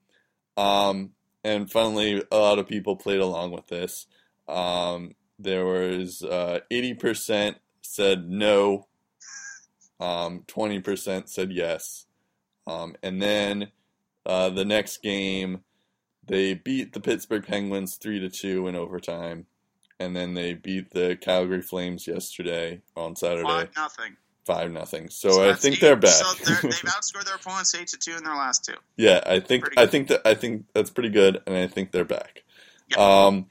Um, 0.57 1.11
and 1.45 1.71
finally, 1.71 2.25
a 2.33 2.37
lot 2.39 2.59
of 2.59 2.67
people 2.67 2.97
played 2.97 3.21
along 3.21 3.51
with 3.51 3.67
this. 3.67 4.07
Um, 4.49 5.15
there 5.43 5.65
was 5.65 6.23
uh, 6.23 6.61
eighty 6.71 6.95
percent 6.95 7.57
said 7.83 8.29
no, 8.29 8.87
um, 9.99 10.45
twenty 10.47 10.81
percent 10.81 11.29
said 11.29 11.53
yes, 11.53 12.07
um, 12.67 12.95
and 13.03 13.21
then 13.21 13.71
uh, 14.27 14.51
the 14.51 14.65
next 14.65 15.03
game 15.03 15.61
they 16.27 16.55
beat 16.55 16.93
the 16.93 17.01
Pittsburgh 17.01 17.45
Penguins 17.47 17.97
three 17.97 18.21
to 18.21 18.29
two 18.31 18.69
in 18.69 18.77
overtime 18.77 19.47
and 19.99 20.17
then 20.17 20.33
they 20.33 20.55
beat 20.55 20.91
the 20.93 21.19
Calgary 21.21 21.61
Flames 21.61 22.07
yesterday 22.07 22.81
on 22.97 23.15
Saturday, 23.17 23.43
Five 23.43 23.69
nothing. 23.77 24.17
five 24.47 24.71
nothing. 24.73 25.11
So, 25.11 25.47
I 25.47 25.53
think 25.53 25.75
eight- 25.75 25.81
they're 25.83 25.97
back. 25.97 26.13
So 26.13 26.45
they're, 26.45 26.59
they've 26.63 26.73
outscored 26.73 27.25
their 27.27 27.35
opponents 27.35 27.75
eight 27.75 27.89
to 27.89 27.99
two 27.99 28.17
in 28.17 28.25
their 28.25 28.35
last 28.35 28.65
two. 28.65 28.75
yeah, 28.97 29.21
I 29.27 29.41
think 29.41 29.65
I 29.77 29.85
think 29.87 30.09
that 30.09 30.27
I 30.27 30.33
think 30.35 30.65
that's 30.73 30.89
pretty 30.91 31.11
good, 31.11 31.43
and 31.47 31.55
I 31.57 31.67
think 31.67 31.93
they're 31.93 32.05
back. 32.07 32.45
Yeah. 32.89 32.97
Um, 33.27 33.47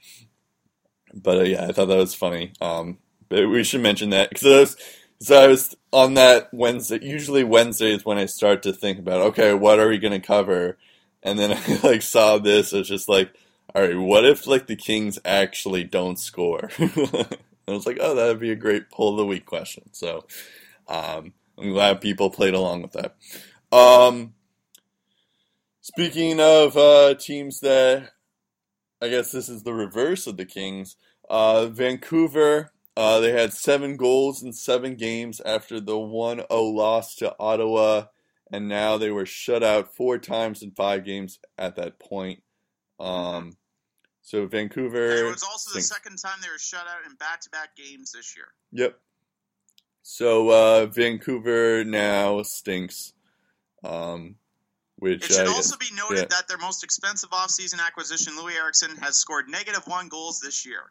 but 1.14 1.38
uh, 1.38 1.44
yeah, 1.44 1.66
I 1.66 1.72
thought 1.72 1.86
that 1.88 1.96
was 1.96 2.14
funny. 2.14 2.52
Um, 2.60 2.98
but 3.28 3.48
we 3.48 3.64
should 3.64 3.82
mention 3.82 4.10
that 4.10 4.30
because 4.30 4.76
so 5.20 5.38
I 5.40 5.46
was 5.48 5.76
on 5.92 6.14
that 6.14 6.52
Wednesday. 6.52 6.98
Usually 7.02 7.44
Wednesday 7.44 7.92
is 7.92 8.04
when 8.04 8.18
I 8.18 8.26
start 8.26 8.62
to 8.64 8.72
think 8.72 8.98
about 8.98 9.20
okay, 9.20 9.54
what 9.54 9.78
are 9.78 9.88
we 9.88 9.98
going 9.98 10.20
to 10.20 10.26
cover, 10.26 10.78
and 11.22 11.38
then 11.38 11.52
I 11.68 11.80
like 11.86 12.02
saw 12.02 12.38
this. 12.38 12.72
It's 12.72 12.88
just 12.88 13.08
like. 13.08 13.32
all 13.74 13.82
right, 13.82 13.96
what 13.96 14.24
if 14.24 14.46
like 14.46 14.66
the 14.66 14.76
Kings 14.76 15.18
actually 15.24 15.84
don't 15.84 16.18
score? 16.18 16.70
I 16.78 17.72
was 17.72 17.86
like, 17.86 17.98
oh, 18.00 18.14
that'd 18.16 18.40
be 18.40 18.50
a 18.50 18.56
great 18.56 18.90
pull 18.90 19.10
of 19.10 19.16
the 19.16 19.26
week 19.26 19.46
question. 19.46 19.84
So 19.92 20.24
um, 20.88 21.32
I'm 21.56 21.70
glad 21.70 22.00
people 22.00 22.30
played 22.30 22.54
along 22.54 22.82
with 22.82 22.92
that. 22.92 23.14
Um, 23.70 24.34
speaking 25.80 26.40
of 26.40 26.76
uh, 26.76 27.14
teams 27.14 27.60
that 27.60 28.10
I 29.02 29.08
guess 29.08 29.32
this 29.32 29.48
is 29.48 29.62
the 29.62 29.74
reverse 29.74 30.26
of 30.26 30.36
the 30.36 30.44
Kings, 30.44 30.96
uh, 31.28 31.66
Vancouver. 31.66 32.72
Uh, 32.96 33.20
they 33.20 33.32
had 33.32 33.52
seven 33.52 33.96
goals 33.96 34.42
in 34.42 34.52
seven 34.52 34.94
games 34.94 35.40
after 35.40 35.80
the 35.80 35.98
1 35.98 36.38
0 36.38 36.62
loss 36.62 37.14
to 37.16 37.34
Ottawa, 37.38 38.06
and 38.52 38.68
now 38.68 38.98
they 38.98 39.10
were 39.10 39.26
shut 39.26 39.62
out 39.62 39.94
four 39.94 40.18
times 40.18 40.62
in 40.62 40.72
five 40.72 41.04
games 41.04 41.38
at 41.56 41.76
that 41.76 41.98
point. 41.98 42.42
Um, 42.98 43.56
so 44.22 44.46
Vancouver. 44.46 45.10
And 45.10 45.28
it 45.28 45.30
was 45.30 45.42
also 45.42 45.72
the 45.74 45.82
second 45.82 46.16
time 46.16 46.38
they 46.42 46.48
were 46.48 46.58
shut 46.58 46.82
out 46.86 47.08
in 47.08 47.14
back-to-back 47.16 47.76
games 47.76 48.12
this 48.12 48.36
year. 48.36 48.48
Yep. 48.72 48.98
So 50.02 50.50
uh, 50.50 50.86
Vancouver 50.86 51.84
now 51.84 52.42
stinks. 52.42 53.12
Um, 53.82 54.36
which 55.00 55.24
it 55.24 55.32
should 55.34 55.48
also 55.48 55.76
be 55.76 55.86
noted 55.96 56.18
yeah. 56.18 56.24
that 56.30 56.46
their 56.48 56.58
most 56.58 56.84
expensive 56.84 57.30
offseason 57.30 57.84
acquisition, 57.84 58.34
Loui 58.34 58.54
Eriksson, 58.54 58.96
has 58.98 59.16
scored 59.16 59.48
negative 59.48 59.82
one 59.86 60.08
goals 60.08 60.40
this 60.40 60.64
year. 60.64 60.82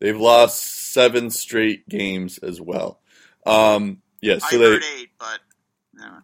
They've 0.00 0.18
lost 0.18 0.92
seven 0.92 1.30
straight 1.30 1.88
games 1.88 2.38
as 2.38 2.60
well. 2.60 3.00
Um, 3.46 4.02
yeah, 4.20 4.38
so 4.38 4.56
I 4.56 4.58
they. 4.58 4.64
heard 4.64 4.82
eight, 4.98 5.10
but 5.18 5.38
no. 5.94 6.18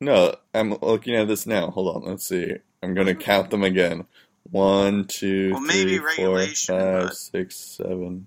No, 0.00 0.34
I'm 0.54 0.74
looking 0.74 1.16
at 1.16 1.28
this 1.28 1.46
now. 1.46 1.70
Hold 1.70 1.96
on, 1.96 2.10
let's 2.10 2.26
see. 2.26 2.54
I'm 2.82 2.94
gonna 2.94 3.14
count 3.14 3.50
them 3.50 3.64
again. 3.64 4.06
One, 4.50 5.04
two, 5.04 5.50
Well, 5.52 5.60
maybe 5.60 5.98
four, 5.98 6.40
five, 6.46 7.08
but- 7.08 7.16
six, 7.16 7.56
seven. 7.56 8.26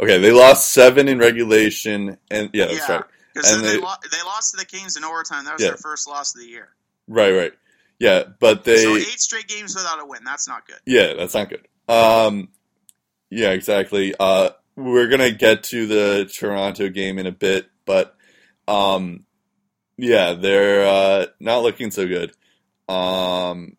Okay, 0.00 0.18
they 0.18 0.32
lost 0.32 0.70
seven 0.72 1.06
in 1.08 1.18
regulation, 1.18 2.18
and 2.30 2.50
yeah, 2.52 2.66
that's 2.66 2.88
Yeah. 2.88 2.96
right. 2.96 3.04
Because 3.34 3.60
they, 3.62 3.68
they- 3.72 3.78
lo- 3.78 3.94
they 4.10 4.22
lost 4.24 4.52
to 4.52 4.56
the 4.58 4.64
Kings 4.64 4.96
in 4.96 5.04
overtime. 5.04 5.44
That 5.44 5.54
was 5.54 5.62
Yeah. 5.62 5.68
their 5.70 5.76
first 5.78 6.08
loss 6.08 6.34
of 6.34 6.40
the 6.40 6.46
year. 6.46 6.68
Right, 7.08 7.32
right. 7.32 7.52
Yeah, 7.98 8.24
but 8.40 8.64
they. 8.64 8.82
so 8.82 8.96
eight 8.96 9.20
straight 9.20 9.46
games 9.48 9.74
without 9.74 10.00
a 10.00 10.06
win. 10.06 10.22
That's 10.24 10.48
not 10.48 10.66
good. 10.66 10.78
Yeah, 10.86 11.14
that's 11.14 11.34
not 11.34 11.48
good. 11.48 11.66
Um, 11.88 12.48
yeah, 13.30 13.50
exactly. 13.50 14.14
Uh, 14.18 14.50
we're 14.76 15.08
gonna 15.08 15.30
get 15.30 15.64
to 15.64 15.86
the 15.86 16.30
Toronto 16.32 16.88
game 16.88 17.18
in 17.18 17.26
a 17.26 17.32
bit, 17.32 17.66
but 17.84 18.16
um, 18.66 19.24
yeah, 19.96 20.32
they're 20.34 20.86
uh, 20.86 21.26
not 21.38 21.62
looking 21.62 21.90
so 21.92 22.06
good. 22.08 22.32
Um, 22.88 23.76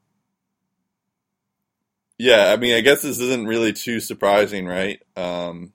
yeah, 2.17 2.51
I 2.53 2.55
mean, 2.57 2.75
I 2.75 2.81
guess 2.81 3.01
this 3.01 3.19
isn't 3.19 3.47
really 3.47 3.73
too 3.73 3.99
surprising, 3.99 4.65
right? 4.65 5.01
Um, 5.17 5.73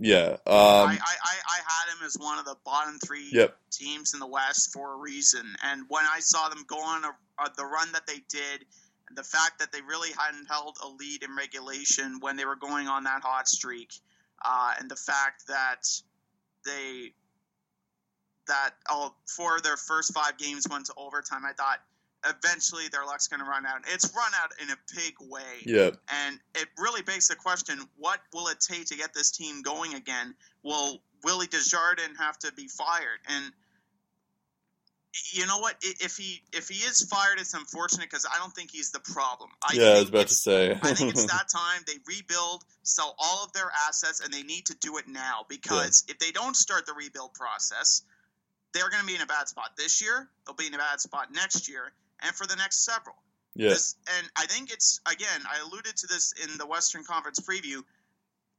yeah. 0.00 0.36
I, 0.46 0.50
Um, 0.50 0.88
I, 0.88 0.98
I, 0.98 1.34
I 1.46 1.58
had 1.58 1.94
him 1.94 2.06
as 2.06 2.16
one 2.18 2.38
of 2.38 2.44
the 2.44 2.56
bottom 2.64 2.98
three 2.98 3.28
Yep. 3.32 3.56
teams 3.70 4.14
in 4.14 4.20
the 4.20 4.26
West 4.26 4.72
for 4.72 4.94
a 4.94 4.96
reason. 4.96 5.46
And 5.62 5.84
when 5.88 6.04
I 6.12 6.20
saw 6.20 6.48
them 6.48 6.64
go 6.66 6.82
on 6.82 7.04
a, 7.04 7.08
a, 7.42 7.50
the 7.56 7.64
run 7.64 7.92
that 7.92 8.06
they 8.06 8.22
did, 8.28 8.64
and 9.08 9.16
the 9.16 9.24
fact 9.24 9.58
that 9.58 9.72
they 9.72 9.80
really 9.82 10.10
hadn't 10.18 10.46
held 10.46 10.76
a 10.82 10.88
lead 10.88 11.22
in 11.22 11.36
regulation 11.36 12.18
when 12.20 12.36
they 12.36 12.44
were 12.44 12.56
going 12.56 12.88
on 12.88 13.04
that 13.04 13.22
hot 13.22 13.48
streak, 13.48 13.92
uh, 14.44 14.74
and 14.78 14.90
the 14.90 14.96
fact 14.96 15.46
that 15.48 15.86
they 16.64 17.12
that 18.46 18.70
oh, 18.88 19.14
four 19.26 19.56
of 19.56 19.62
their 19.62 19.76
first 19.76 20.12
five 20.12 20.36
games 20.38 20.66
went 20.68 20.86
to 20.86 20.94
overtime, 20.96 21.44
I 21.44 21.52
thought 21.52 21.80
eventually 22.26 22.88
their 22.92 23.04
luck's 23.04 23.28
going 23.28 23.40
to 23.40 23.48
run 23.48 23.66
out. 23.66 23.80
It's 23.88 24.12
run 24.14 24.32
out 24.42 24.52
in 24.62 24.70
a 24.70 24.76
big 24.94 25.14
way. 25.20 25.62
yeah. 25.64 25.90
And 26.08 26.38
it 26.54 26.68
really 26.78 27.02
begs 27.02 27.28
the 27.28 27.36
question: 27.36 27.80
What 27.96 28.20
will 28.32 28.48
it 28.48 28.60
take 28.60 28.86
to 28.86 28.96
get 28.96 29.14
this 29.14 29.30
team 29.30 29.62
going 29.62 29.94
again? 29.94 30.34
Will 30.62 31.02
Willie 31.24 31.46
Desjardins 31.46 32.18
have 32.18 32.38
to 32.40 32.52
be 32.52 32.68
fired? 32.68 33.20
And 33.28 33.52
you 35.32 35.46
know 35.46 35.58
what? 35.58 35.74
If 35.82 36.16
he 36.16 36.42
if 36.52 36.68
he 36.68 36.84
is 36.84 37.02
fired, 37.02 37.40
it's 37.40 37.54
unfortunate 37.54 38.08
because 38.08 38.26
I 38.26 38.38
don't 38.38 38.54
think 38.54 38.70
he's 38.70 38.92
the 38.92 39.00
problem. 39.00 39.50
I 39.62 39.74
Yeah, 39.74 39.88
I 39.88 40.00
was 40.00 40.08
about 40.08 40.28
to 40.28 40.34
say. 40.34 40.72
I 40.72 40.94
think 40.94 41.10
it's 41.10 41.26
that 41.26 41.48
time 41.52 41.82
they 41.86 41.94
rebuild, 42.06 42.64
sell 42.82 43.14
all 43.18 43.44
of 43.44 43.52
their 43.52 43.70
assets, 43.88 44.20
and 44.20 44.32
they 44.32 44.42
need 44.42 44.66
to 44.66 44.76
do 44.80 44.98
it 44.98 45.08
now 45.08 45.46
because 45.48 46.04
if 46.08 46.18
they 46.18 46.30
don't 46.30 46.54
start 46.54 46.86
the 46.86 46.92
rebuild 46.92 47.34
process, 47.34 48.02
they're 48.72 48.88
going 48.88 49.00
to 49.00 49.06
be 49.06 49.16
in 49.16 49.20
a 49.20 49.26
bad 49.26 49.48
spot 49.48 49.70
this 49.76 50.00
year. 50.00 50.28
They'll 50.46 50.54
be 50.54 50.66
in 50.66 50.74
a 50.74 50.78
bad 50.78 51.00
spot 51.00 51.28
next 51.32 51.68
year, 51.68 51.92
and 52.22 52.34
for 52.34 52.46
the 52.46 52.56
next 52.56 52.84
several. 52.84 53.16
yeah. 53.54 53.70
This, 53.70 53.96
and 54.18 54.28
I 54.36 54.46
think 54.46 54.72
it's 54.72 55.00
again. 55.10 55.42
I 55.50 55.60
alluded 55.60 55.96
to 55.96 56.06
this 56.06 56.32
in 56.44 56.58
the 56.58 56.66
Western 56.66 57.04
Conference 57.04 57.40
preview 57.40 57.82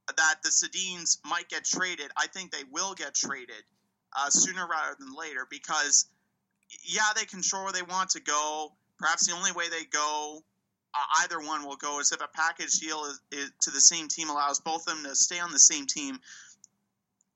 that 0.08 0.42
the 0.42 0.50
Sedins 0.50 1.18
might 1.24 1.48
get 1.48 1.64
traded. 1.64 2.10
I 2.16 2.26
think 2.26 2.50
they 2.50 2.64
will 2.70 2.94
get 2.94 3.14
traded 3.14 3.62
uh, 4.16 4.30
sooner 4.30 4.66
rather 4.66 4.96
than 4.98 5.14
later 5.14 5.46
because, 5.48 6.06
yeah, 6.84 7.10
they 7.16 7.24
control 7.24 7.64
where 7.64 7.72
they 7.72 7.82
want 7.82 8.10
to 8.10 8.20
go. 8.20 8.72
Perhaps 8.98 9.26
the 9.26 9.34
only 9.34 9.52
way 9.52 9.68
they 9.68 9.84
go, 9.84 10.42
uh, 10.94 11.22
either 11.22 11.40
one 11.40 11.64
will 11.64 11.76
go, 11.76 12.00
is 12.00 12.12
if 12.12 12.20
a 12.20 12.28
package 12.28 12.78
deal 12.80 13.04
is, 13.04 13.20
is 13.30 13.50
to 13.62 13.70
the 13.70 13.80
same 13.80 14.08
team 14.08 14.28
allows 14.28 14.60
both 14.60 14.86
of 14.88 14.94
them 14.96 15.04
to 15.04 15.14
stay 15.14 15.38
on 15.38 15.52
the 15.52 15.58
same 15.58 15.86
team. 15.86 16.18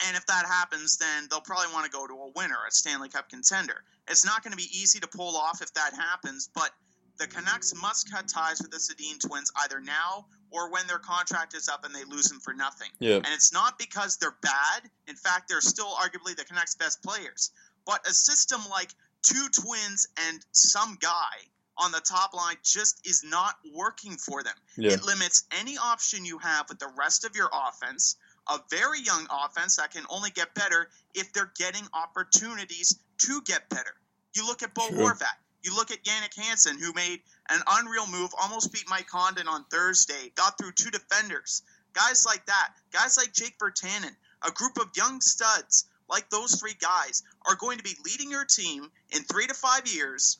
And 0.06 0.16
if 0.16 0.26
that 0.26 0.44
happens, 0.46 0.98
then 0.98 1.26
they'll 1.30 1.40
probably 1.40 1.72
want 1.72 1.86
to 1.86 1.90
go 1.90 2.06
to 2.06 2.12
a 2.12 2.30
winner, 2.36 2.58
a 2.68 2.70
Stanley 2.70 3.08
Cup 3.08 3.30
contender. 3.30 3.82
It's 4.08 4.24
not 4.24 4.42
going 4.42 4.52
to 4.52 4.56
be 4.56 4.68
easy 4.72 5.00
to 5.00 5.08
pull 5.08 5.36
off 5.36 5.62
if 5.62 5.72
that 5.74 5.92
happens, 5.94 6.48
but 6.54 6.70
the 7.18 7.26
Canucks 7.26 7.74
must 7.80 8.12
cut 8.12 8.28
ties 8.28 8.60
with 8.60 8.70
the 8.70 8.78
Sedin 8.78 9.18
twins 9.18 9.50
either 9.62 9.80
now 9.80 10.26
or 10.50 10.70
when 10.70 10.86
their 10.86 10.98
contract 10.98 11.54
is 11.54 11.68
up 11.68 11.84
and 11.84 11.94
they 11.94 12.04
lose 12.04 12.26
them 12.26 12.40
for 12.40 12.52
nothing. 12.52 12.88
Yeah. 12.98 13.16
And 13.16 13.28
it's 13.28 13.52
not 13.52 13.78
because 13.78 14.18
they're 14.18 14.36
bad. 14.42 14.90
In 15.08 15.16
fact, 15.16 15.48
they're 15.48 15.60
still 15.60 15.92
arguably 15.94 16.36
the 16.36 16.44
Canucks' 16.44 16.74
best 16.74 17.02
players. 17.02 17.50
But 17.86 18.06
a 18.06 18.12
system 18.12 18.60
like 18.70 18.90
two 19.22 19.48
twins 19.48 20.08
and 20.28 20.44
some 20.52 20.98
guy 21.00 21.48
on 21.78 21.92
the 21.92 22.00
top 22.00 22.34
line 22.34 22.56
just 22.64 23.06
is 23.06 23.22
not 23.24 23.54
working 23.74 24.16
for 24.16 24.42
them. 24.42 24.54
Yeah. 24.76 24.92
It 24.92 25.04
limits 25.04 25.44
any 25.58 25.76
option 25.76 26.24
you 26.24 26.38
have 26.38 26.68
with 26.68 26.78
the 26.78 26.90
rest 26.96 27.24
of 27.24 27.36
your 27.36 27.50
offense, 27.52 28.16
a 28.48 28.58
very 28.70 29.00
young 29.00 29.26
offense 29.30 29.76
that 29.76 29.92
can 29.92 30.04
only 30.08 30.30
get 30.30 30.54
better 30.54 30.88
if 31.14 31.32
they're 31.32 31.52
getting 31.58 31.82
opportunities 31.92 32.98
to 33.18 33.40
get 33.42 33.68
better. 33.68 33.94
You 34.34 34.46
look 34.46 34.62
at 34.62 34.74
Bo 34.74 34.88
True. 34.88 34.98
Horvat. 34.98 35.36
You 35.62 35.74
look 35.74 35.90
at 35.90 36.04
Jannik 36.04 36.36
Hansen, 36.36 36.78
who 36.78 36.92
made 36.92 37.20
an 37.48 37.60
unreal 37.66 38.06
move, 38.06 38.30
almost 38.40 38.72
beat 38.72 38.88
Mike 38.88 39.08
Condon 39.08 39.48
on 39.48 39.64
Thursday, 39.64 40.30
got 40.36 40.58
through 40.58 40.72
two 40.72 40.90
defenders. 40.90 41.62
Guys 41.92 42.24
like 42.24 42.44
that, 42.46 42.72
guys 42.92 43.16
like 43.16 43.32
Jake 43.32 43.58
Virtanen, 43.58 44.14
a 44.46 44.50
group 44.52 44.78
of 44.78 44.90
young 44.94 45.20
studs 45.20 45.86
like 46.08 46.30
those 46.30 46.60
three 46.60 46.76
guys 46.80 47.22
are 47.46 47.56
going 47.56 47.78
to 47.78 47.84
be 47.84 47.96
leading 48.04 48.30
your 48.30 48.44
team 48.44 48.90
in 49.10 49.22
three 49.24 49.46
to 49.46 49.54
five 49.54 49.86
years, 49.88 50.38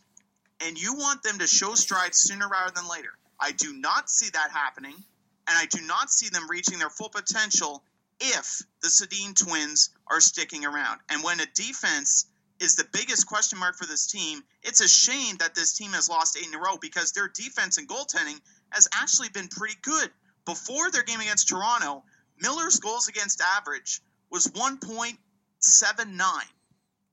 and 0.60 0.80
you 0.80 0.94
want 0.94 1.22
them 1.22 1.38
to 1.38 1.46
show 1.46 1.74
strides 1.74 2.18
sooner 2.18 2.48
rather 2.48 2.72
than 2.74 2.88
later. 2.88 3.10
I 3.40 3.52
do 3.52 3.72
not 3.72 4.08
see 4.08 4.28
that 4.30 4.50
happening, 4.52 4.94
and 4.94 5.58
I 5.58 5.66
do 5.66 5.80
not 5.82 6.10
see 6.10 6.28
them 6.28 6.48
reaching 6.48 6.78
their 6.78 6.90
full 6.90 7.08
potential 7.08 7.82
if 8.20 8.62
the 8.82 8.88
Sedin 8.88 9.34
twins 9.34 9.90
are 10.06 10.20
sticking 10.20 10.64
around. 10.64 11.00
And 11.08 11.22
when 11.22 11.40
a 11.40 11.46
defense 11.46 12.26
is 12.60 12.76
the 12.76 12.86
biggest 12.92 13.26
question 13.26 13.58
mark 13.58 13.76
for 13.76 13.86
this 13.86 14.06
team, 14.06 14.42
it's 14.62 14.80
a 14.80 14.88
shame 14.88 15.36
that 15.38 15.54
this 15.54 15.72
team 15.74 15.92
has 15.92 16.08
lost 16.08 16.36
eight 16.38 16.46
in 16.46 16.54
a 16.54 16.58
row 16.58 16.78
because 16.80 17.12
their 17.12 17.28
defense 17.28 17.78
and 17.78 17.88
goaltending 17.88 18.40
has 18.70 18.88
actually 18.94 19.28
been 19.28 19.48
pretty 19.48 19.76
good. 19.82 20.10
Before 20.44 20.90
their 20.90 21.02
game 21.02 21.20
against 21.20 21.48
Toronto, 21.48 22.04
Miller's 22.38 22.80
goals 22.80 23.08
against 23.08 23.40
average 23.40 24.00
was 24.30 24.46
1.79. 24.48 25.18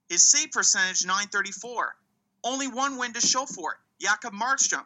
His 0.08 0.22
save 0.30 0.50
percentage 0.52 1.04
934. 1.04 1.94
Only 2.44 2.68
one 2.68 2.98
win 2.98 3.12
to 3.14 3.20
show 3.20 3.46
for 3.46 3.72
it. 3.72 3.78
Jacob 4.04 4.34
Markstrom 4.34 4.84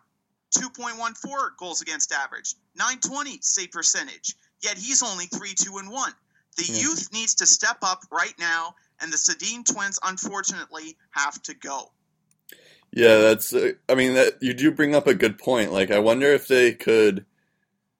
2.14 0.56 1.56
goals 1.58 1.82
against 1.82 2.12
average, 2.12 2.54
920 2.74 3.38
save 3.42 3.70
percentage. 3.70 4.34
Yet 4.62 4.78
he's 4.78 5.02
only 5.02 5.26
3 5.26 5.54
2 5.54 5.78
and 5.78 5.90
1. 5.90 6.14
The 6.56 6.64
Yeah. 6.64 6.80
youth 6.80 7.12
needs 7.12 7.34
to 7.36 7.46
step 7.46 7.78
up 7.82 8.04
right 8.10 8.36
now, 8.38 8.74
and 9.00 9.12
the 9.12 9.16
Sedin 9.16 9.64
twins 9.64 9.98
unfortunately 10.04 10.96
have 11.10 11.40
to 11.42 11.54
go. 11.54 11.92
Yeah, 12.92 13.18
that's. 13.18 13.52
Uh, 13.52 13.72
I 13.88 13.94
mean, 13.94 14.14
that 14.14 14.38
you 14.40 14.54
do 14.54 14.70
bring 14.72 14.94
up 14.94 15.06
a 15.06 15.14
good 15.14 15.38
point. 15.38 15.72
Like, 15.72 15.90
I 15.90 15.98
wonder 15.98 16.26
if 16.28 16.48
they 16.48 16.72
could 16.72 17.26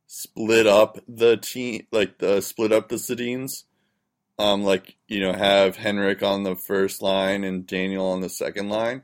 split 0.07 0.67
up 0.67 0.99
the 1.07 1.37
team, 1.37 1.87
like 1.93 2.19
the 2.19 2.41
split 2.41 2.73
up 2.73 2.89
the 2.89 2.97
Sedins. 2.97 3.65
Um, 4.39 4.63
like 4.63 4.97
you 5.09 5.21
know, 5.21 5.33
have 5.33 5.77
Henrik 5.77 6.23
on 6.23 6.45
the 6.45 6.57
first 6.57 7.03
line 7.03 7.45
and 7.45 7.67
Daniel 7.67 8.07
on 8.07 8.21
the 8.21 8.29
second 8.29 8.69
line. 8.69 9.03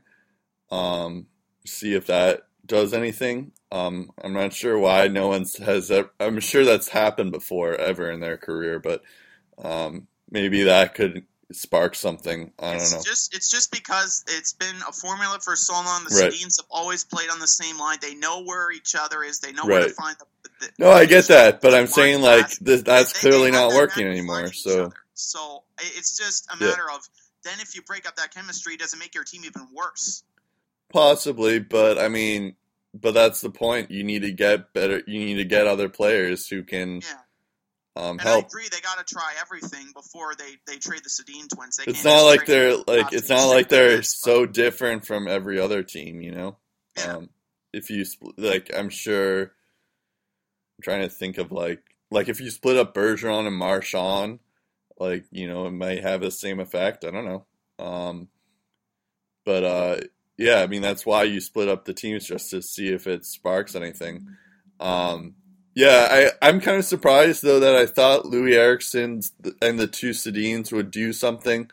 Um, 0.71 1.27
see 1.65 1.93
if 1.93 2.07
that 2.07 2.47
does 2.65 2.93
anything. 2.93 3.51
Um, 3.71 4.11
I'm 4.23 4.33
not 4.33 4.53
sure 4.53 4.79
why 4.79 5.07
no 5.07 5.27
one 5.29 5.45
has. 5.63 5.91
ev- 5.91 6.09
I'm 6.19 6.39
sure 6.39 6.63
that's 6.63 6.89
happened 6.89 7.31
before 7.31 7.75
ever 7.75 8.09
in 8.09 8.21
their 8.21 8.37
career, 8.37 8.79
but 8.79 9.01
um, 9.57 10.07
maybe 10.31 10.63
that 10.63 10.95
could 10.95 11.25
spark 11.51 11.95
something. 11.95 12.51
I 12.59 12.77
don't 12.77 12.91
know. 12.91 13.01
just 13.05 13.35
it's 13.35 13.49
just 13.49 13.71
because 13.71 14.23
it's 14.27 14.53
been 14.53 14.75
a 14.87 14.91
formula 14.91 15.39
for 15.41 15.55
so 15.55 15.73
long. 15.73 16.03
The 16.05 16.15
Right. 16.15 16.33
Sedins 16.33 16.57
have 16.59 16.65
always 16.69 17.03
played 17.03 17.29
on 17.29 17.39
the 17.39 17.47
same 17.47 17.77
line. 17.77 17.97
They 18.01 18.15
know 18.15 18.43
where 18.43 18.71
each 18.71 18.95
other 18.95 19.23
is. 19.23 19.39
They 19.39 19.51
know 19.51 19.65
where 19.65 19.79
to 19.81 19.85
Right. 19.87 19.95
find 19.95 20.17
the. 20.19 20.25
the 20.59 20.71
No, 20.79 20.91
I 20.91 21.05
get 21.05 21.27
that, 21.27 21.61
but 21.61 21.73
I'm 21.73 21.87
saying 21.87 22.21
like 22.21 22.49
this, 22.59 22.81
that's 22.81 23.13
They- 23.13 23.19
they 23.19 23.29
clearly 23.29 23.51
have 23.51 23.71
not 23.71 23.73
working 23.73 24.07
anymore. 24.07 24.51
So 24.53 24.91
so 25.13 25.63
it's 25.79 26.17
just 26.17 26.47
a 26.51 26.57
Yeah. 26.59 26.69
matter 26.69 26.89
of 26.91 27.07
then 27.43 27.59
if 27.59 27.75
you 27.75 27.81
break 27.83 28.07
up 28.07 28.15
that 28.15 28.33
chemistry, 28.33 28.75
does 28.75 28.93
it 28.93 28.97
make 28.97 29.13
your 29.13 29.23
team 29.23 29.43
even 29.45 29.67
worse? 29.71 30.23
possibly, 30.91 31.59
but 31.59 31.97
I 31.99 32.07
mean, 32.07 32.55
but 32.93 33.13
that's 33.13 33.41
the 33.41 33.49
point. 33.49 33.91
You 33.91 34.03
need 34.03 34.21
to 34.21 34.31
get 34.31 34.71
better. 34.73 35.01
You 35.05 35.19
need 35.19 35.35
to 35.35 35.43
get 35.45 35.67
other 35.67 35.89
players 35.89 36.47
who 36.47 36.63
can 36.63 37.01
Yeah, 37.01 37.19
um, 37.95 38.11
and 38.11 38.21
help. 38.21 38.45
I 38.45 38.47
agree. 38.47 38.67
They 38.71 38.81
got 38.81 38.97
to 39.05 39.13
try 39.13 39.33
everything 39.41 39.87
before 39.93 40.35
they 40.35 40.55
they 40.67 40.77
trade 40.77 41.01
the 41.03 41.09
Sedin 41.09 41.47
twins. 41.53 41.77
They 41.77 41.85
It's 41.91 42.03
not 42.03 42.23
like 42.23 42.45
they're 42.45 42.75
like 42.75 43.13
it's 43.13 43.29
not 43.29 43.45
like 43.45 43.69
they're 43.69 43.97
this, 43.97 44.19
but- 44.21 44.31
so 44.31 44.45
different 44.45 45.05
from 45.05 45.27
every 45.27 45.59
other 45.59 45.83
team, 45.83 46.21
you 46.21 46.31
know. 46.31 46.57
Yeah. 46.97 47.17
Um, 47.17 47.29
if 47.73 47.89
you 47.89 48.05
like, 48.37 48.71
I'm 48.75 48.89
sure. 48.89 49.41
I'm 50.77 50.83
trying 50.83 51.01
to 51.03 51.09
think 51.09 51.37
of 51.37 51.51
like 51.51 51.81
like 52.11 52.27
if 52.29 52.39
you 52.41 52.49
split 52.51 52.77
up 52.77 52.93
Bergeron 52.93 53.47
and 53.47 53.55
Marchand, 53.55 54.39
like 54.99 55.25
you 55.31 55.47
know, 55.47 55.67
it 55.67 55.71
might 55.71 56.01
have 56.01 56.21
the 56.21 56.31
same 56.31 56.59
effect. 56.59 57.05
I 57.05 57.11
don't 57.11 57.25
know. 57.25 57.45
Um, 57.79 58.27
but 59.45 59.63
uh, 59.63 59.97
yeah, 60.37 60.61
I 60.61 60.67
mean 60.67 60.81
that's 60.81 61.05
why 61.05 61.23
you 61.23 61.39
split 61.39 61.69
up 61.69 61.85
the 61.85 61.93
teams 61.93 62.27
just 62.27 62.49
to 62.49 62.61
see 62.61 62.89
if 62.89 63.07
it 63.07 63.25
sparks 63.25 63.75
anything. 63.75 64.27
Um, 64.79 65.35
yeah, 65.75 66.07
I 66.41 66.47
I'm 66.47 66.61
kind 66.61 66.77
of 66.77 66.85
surprised 66.85 67.43
though 67.43 67.59
that 67.59 67.75
I 67.75 67.85
thought 67.85 68.23
Loui 68.23 68.53
Eriksson 68.53 69.21
and 69.61 69.77
the 69.77 69.87
two 69.87 70.11
Sedins 70.11 70.71
would 70.71 70.89
do 70.89 71.11
something 71.13 71.69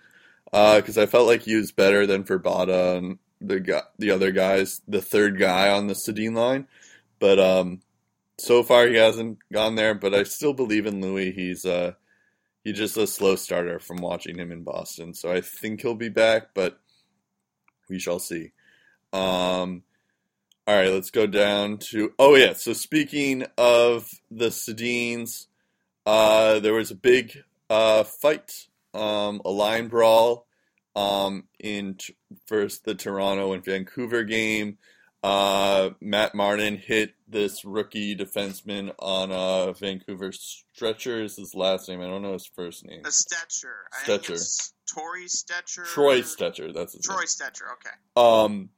because 0.51 0.99
I 0.99 1.07
felt 1.07 1.29
like 1.29 1.43
he 1.43 1.55
was 1.55 1.73
better 1.73 2.07
than 2.07 2.25
Vrbata 2.25 2.99
and 2.99 3.19
the 3.41 3.61
guy, 3.61 3.83
the 3.99 4.11
other 4.11 4.33
guys, 4.33 4.81
the 4.89 5.01
third 5.01 5.39
guy 5.39 5.71
on 5.71 5.87
the 5.87 5.95
Sedin 5.95 6.35
line. 6.35 6.67
But 7.21 7.39
um, 7.39 7.81
so 8.39 8.65
far 8.65 8.89
he 8.89 8.97
hasn't 8.97 9.39
gone 9.53 9.77
there. 9.77 9.95
But 9.95 10.15
I 10.15 10.25
still 10.25 10.53
believe 10.53 10.87
in 10.87 11.01
Louis. 11.01 11.31
He's 11.31 11.65
uh, 11.65 11.93
he's 12.65 12.77
just 12.77 12.97
a 12.97 13.07
slow 13.07 13.37
starter 13.37 13.79
from 13.79 13.99
watching 13.99 14.37
him 14.37 14.51
in 14.51 14.65
Boston. 14.65 15.15
So 15.15 15.33
I 15.33 15.41
think 15.41 15.81
he'll 15.81 15.95
be 15.95 16.09
back, 16.09 16.55
but 16.55 16.81
we 17.89 18.01
shall 18.01 18.19
see. 18.19 18.51
Um, 19.13 19.85
all 20.67 20.77
right, 20.77 20.93
let's 20.93 21.11
go 21.11 21.27
down 21.27 21.79
to. 21.91 22.13
Oh 22.19 22.35
yeah, 22.37 22.53
so 22.53 22.73
speaking 22.73 23.45
of 23.59 24.09
the 24.31 24.49
Sedins, 24.49 25.47
uh, 26.07 26.61
there 26.61 26.75
was 26.75 26.91
a 26.91 26.97
big 26.97 27.43
uh, 27.69 28.05
fight, 28.05 28.69
um, 28.95 29.43
a 29.45 29.51
line 29.51 29.89
brawl, 29.89 30.47
um, 30.95 31.45
in 31.59 31.95
t- 31.95 32.15
first 32.47 32.85
the 32.85 32.95
Toronto 32.95 33.53
and 33.53 33.65
Vancouver 33.65 34.23
game. 34.25 34.79
Uh, 35.23 35.91
Matt 36.01 36.35
Martin 36.35 36.77
hit 36.77 37.15
this 37.29 37.65
rookie 37.65 38.17
defenseman 38.17 38.93
on 38.99 39.31
a 39.31 39.73
Vancouver 39.73 40.31
Stecher. 40.31 41.25
Is 41.25 41.37
his 41.37 41.55
last 41.55 41.89
name? 41.89 42.01
I 42.01 42.07
don't 42.07 42.23
know 42.23 42.33
his 42.33 42.47
first 42.47 42.85
name. 42.85 43.03
A 43.05 43.09
Stecher. 43.09 43.73
Think 44.05 44.23
Stecher. 44.23 44.73
Tori 44.93 45.27
Stecher. 45.27 45.85
Troy 45.87 46.21
Stecher. 46.23 46.75
That's 46.75 46.95
his 46.95 47.09
name. 47.09 47.17
Troy 47.17 47.25
Stecher. 47.25 47.71
Okay. 47.73 47.95
Um, 48.17 48.71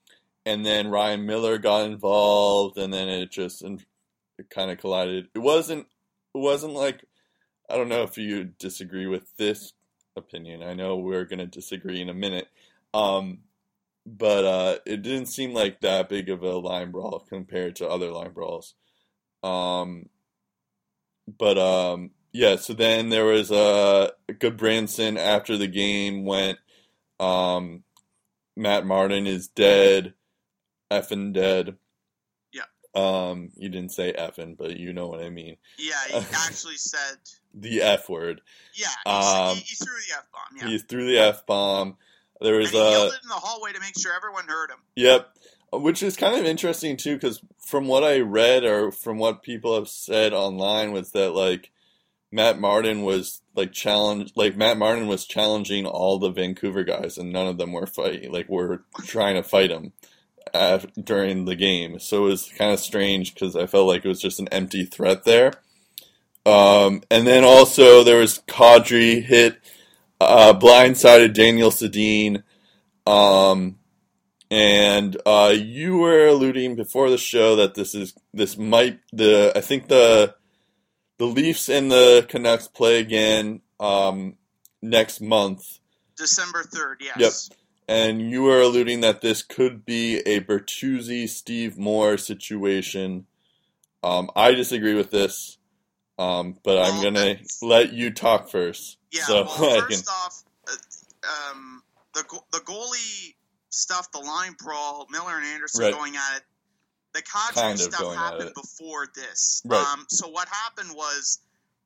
and 0.47 0.64
then 0.64 0.88
Ryan 0.88 1.26
Miller 1.26 1.59
got 1.59 1.86
involved, 1.86 2.78
and 2.78 2.92
then 2.92 3.09
it 3.09 3.30
just 3.30 3.62
and 3.62 3.84
it 4.38 4.51
kind 4.51 4.70
of 4.70 4.78
collided. 4.78 5.28
It 5.34 5.40
wasn't. 5.40 5.86
It 6.34 6.38
wasn't 6.38 6.74
like 6.74 7.05
I 7.68 7.76
don't 7.76 7.88
know 7.88 8.03
if 8.03 8.18
you 8.18 8.45
disagree 8.45 9.07
with 9.07 9.36
this 9.36 9.72
opinion. 10.16 10.62
I 10.62 10.74
know 10.74 10.97
we're 10.97 11.24
gonna 11.24 11.47
disagree 11.47 12.01
in 12.01 12.09
a 12.09 12.14
minute. 12.14 12.49
Um, 12.92 13.40
but 14.07 14.45
uh, 14.45 14.78
it 14.86 15.03
didn't 15.03 15.26
seem 15.26 15.55
like 15.55 15.80
that 15.80 16.09
big 16.09 16.28
of 16.28 16.42
a 16.42 16.57
line 16.59 16.90
brawl 16.90 17.20
compared 17.28 17.76
to 17.76 17.88
other 17.88 18.11
line 18.11 18.32
brawls. 18.32 18.74
Um, 19.42 20.09
but 21.26 21.59
um, 21.59 22.11
yeah. 22.32 22.57
So 22.57 22.74
then 22.74 23.09
there 23.09 23.24
was 23.24 23.51
a 23.51 23.57
uh, 23.57 24.11
Gudbranson 24.30 25.18
after 25.18 25.57
the 25.57 25.66
game 25.66 26.24
went. 26.24 26.59
Um, 27.18 27.84
Matt 28.57 28.86
Martin 28.86 29.26
is 29.26 29.49
dead, 29.49 30.14
effing 30.91 31.32
dead. 31.32 31.76
Yeah. 32.53 32.62
Um, 32.95 33.51
you 33.57 33.68
didn't 33.68 33.93
say 33.93 34.12
effing, 34.12 34.57
but 34.57 34.76
you 34.76 34.93
know 34.93 35.09
what 35.09 35.20
I 35.20 35.30
mean. 35.30 35.57
Yeah, 35.78 35.95
he 36.09 36.14
actually 36.35 36.76
said. 36.76 37.18
The 37.55 37.82
F 37.82 38.09
word. 38.09 38.41
Yeah, 38.74 38.89
he, 39.05 39.11
Um, 39.11 39.57
he, 39.57 39.62
he 39.62 39.76
threw 39.76 39.95
the 39.95 40.16
f 40.16 40.26
bomb. 40.32 40.59
Yeah, 40.59 40.68
He 40.68 40.78
threw 40.78 41.07
the 41.07 41.18
F 41.18 41.47
bomb. 41.47 41.97
There 42.41 42.55
and 42.55 42.62
was 42.62 42.70
he 42.70 42.78
a 42.78 42.91
yelled 42.91 43.12
it 43.12 43.22
in 43.22 43.28
the 43.28 43.35
hallway 43.35 43.72
to 43.72 43.80
make 43.80 43.99
sure 43.99 44.12
everyone 44.14 44.47
heard 44.49 44.70
him. 44.70 44.78
Yep. 44.97 45.28
Which 45.72 46.03
is 46.03 46.16
kind 46.16 46.39
of 46.39 46.45
interesting 46.45 46.97
too, 46.97 47.14
because 47.14 47.41
from 47.59 47.87
what 47.87 48.05
I 48.05 48.20
read 48.20 48.64
or 48.64 48.93
from 48.93 49.18
what 49.18 49.43
people 49.43 49.74
have 49.74 49.89
said 49.89 50.32
online 50.32 50.93
was 50.93 51.12
that 51.12 51.30
like 51.30 51.70
Matt 52.30 52.59
Martin 52.61 53.03
was 53.03 53.43
like 53.55 53.72
challenge, 53.72 54.32
like 54.37 54.57
Matt 54.57 54.76
Martin 54.76 55.07
was 55.07 55.24
challenging 55.24 55.87
all 55.87 56.18
the 56.18 56.30
Vancouver 56.30 56.85
guys, 56.85 57.18
and 57.18 57.32
none 57.32 57.47
of 57.47 57.59
them 57.59 57.72
were 57.72 57.87
fighting, 57.87 58.32
like 58.32 58.49
were 58.49 58.85
trying 59.05 59.37
to 59.37 59.43
fight 59.43 59.70
him 59.70 59.93
during 61.03 61.45
the 61.45 61.57
game. 61.57 61.99
So 61.99 62.26
it 62.26 62.30
was 62.30 62.53
kind 62.57 62.72
of 62.72 62.80
strange 62.80 63.34
because 63.34 63.57
I 63.57 63.66
felt 63.66 63.88
like 63.88 64.05
it 64.05 64.09
was 64.09 64.20
just 64.20 64.40
an 64.40 64.49
empty 64.49 64.84
threat 64.84 65.24
there. 65.24 65.53
Um, 66.47 67.03
and 67.11 67.26
then 67.26 67.45
also 67.45 68.05
there 68.05 68.18
was 68.18 68.40
Kadri 68.47 69.22
hit 69.22 69.59
uh, 70.20 70.55
blindsided 70.55 71.34
Daniel 71.34 71.70
Sedin. 71.70 72.42
Um, 73.07 73.78
and 74.51 75.16
uh, 75.26 75.55
you 75.57 75.99
were 75.99 76.26
alluding 76.26 76.76
before 76.76 77.11
the 77.11 77.18
show 77.18 77.57
that 77.57 77.74
this 77.74 77.95
is 77.95 78.14
this 78.32 78.57
might 78.57 79.01
the 79.12 79.53
I 79.57 79.61
think 79.61 79.88
the 79.88 80.34
the 81.18 81.26
Leafs 81.26 81.68
and 81.68 81.90
the 81.90 82.26
Canucks 82.28 82.68
play 82.68 83.01
again 83.01 83.62
um, 83.80 84.36
next 84.82 85.20
month, 85.20 85.80
December 86.16 86.62
third. 86.62 87.03
Yes. 87.18 87.51
And 87.87 88.30
you 88.30 88.43
were 88.43 88.61
alluding 88.61 89.01
that 89.03 89.20
this 89.20 89.43
could 89.43 89.85
be 89.85 90.18
a 90.20 90.41
Bertuzzi 90.41 91.28
Steve 91.28 91.76
Moore 91.76 92.16
situation. 92.16 93.26
Um, 94.03 94.30
I 94.35 94.53
disagree 94.53 94.95
with 94.95 95.11
this, 95.11 95.59
um, 96.18 96.59
but 96.62 96.78
I'm 96.78 97.03
gonna 97.03 97.37
let 97.62 97.93
you 97.93 98.11
talk 98.11 98.49
first. 98.49 98.99
Yeah. 99.12 99.24
so 99.24 99.35
well, 99.59 99.80
first 99.80 100.07
can, 100.07 100.14
off, 100.14 100.43
uh, 100.68 101.53
um, 101.53 101.82
the 102.14 102.22
the 102.53 102.59
goalie 102.61 103.35
stuff, 103.70 104.11
the 104.12 104.18
line 104.18 104.57
brawl, 104.59 105.07
Miller 105.11 105.37
and 105.37 105.47
Andersen 105.47 105.85
Right. 105.85 105.95
going 105.95 106.16
at 106.16 106.39
it. 106.39 106.43
The 107.12 107.22
Kadri 107.22 107.55
Kind 107.55 107.74
of 107.74 107.80
stuff 107.80 108.14
happened 108.14 108.53
before 108.55 109.07
this. 109.14 109.62
Right. 109.64 109.80
Um, 109.80 110.07
so 110.09 110.28
what 110.28 110.49
happened 110.49 110.91
was, 110.95 111.39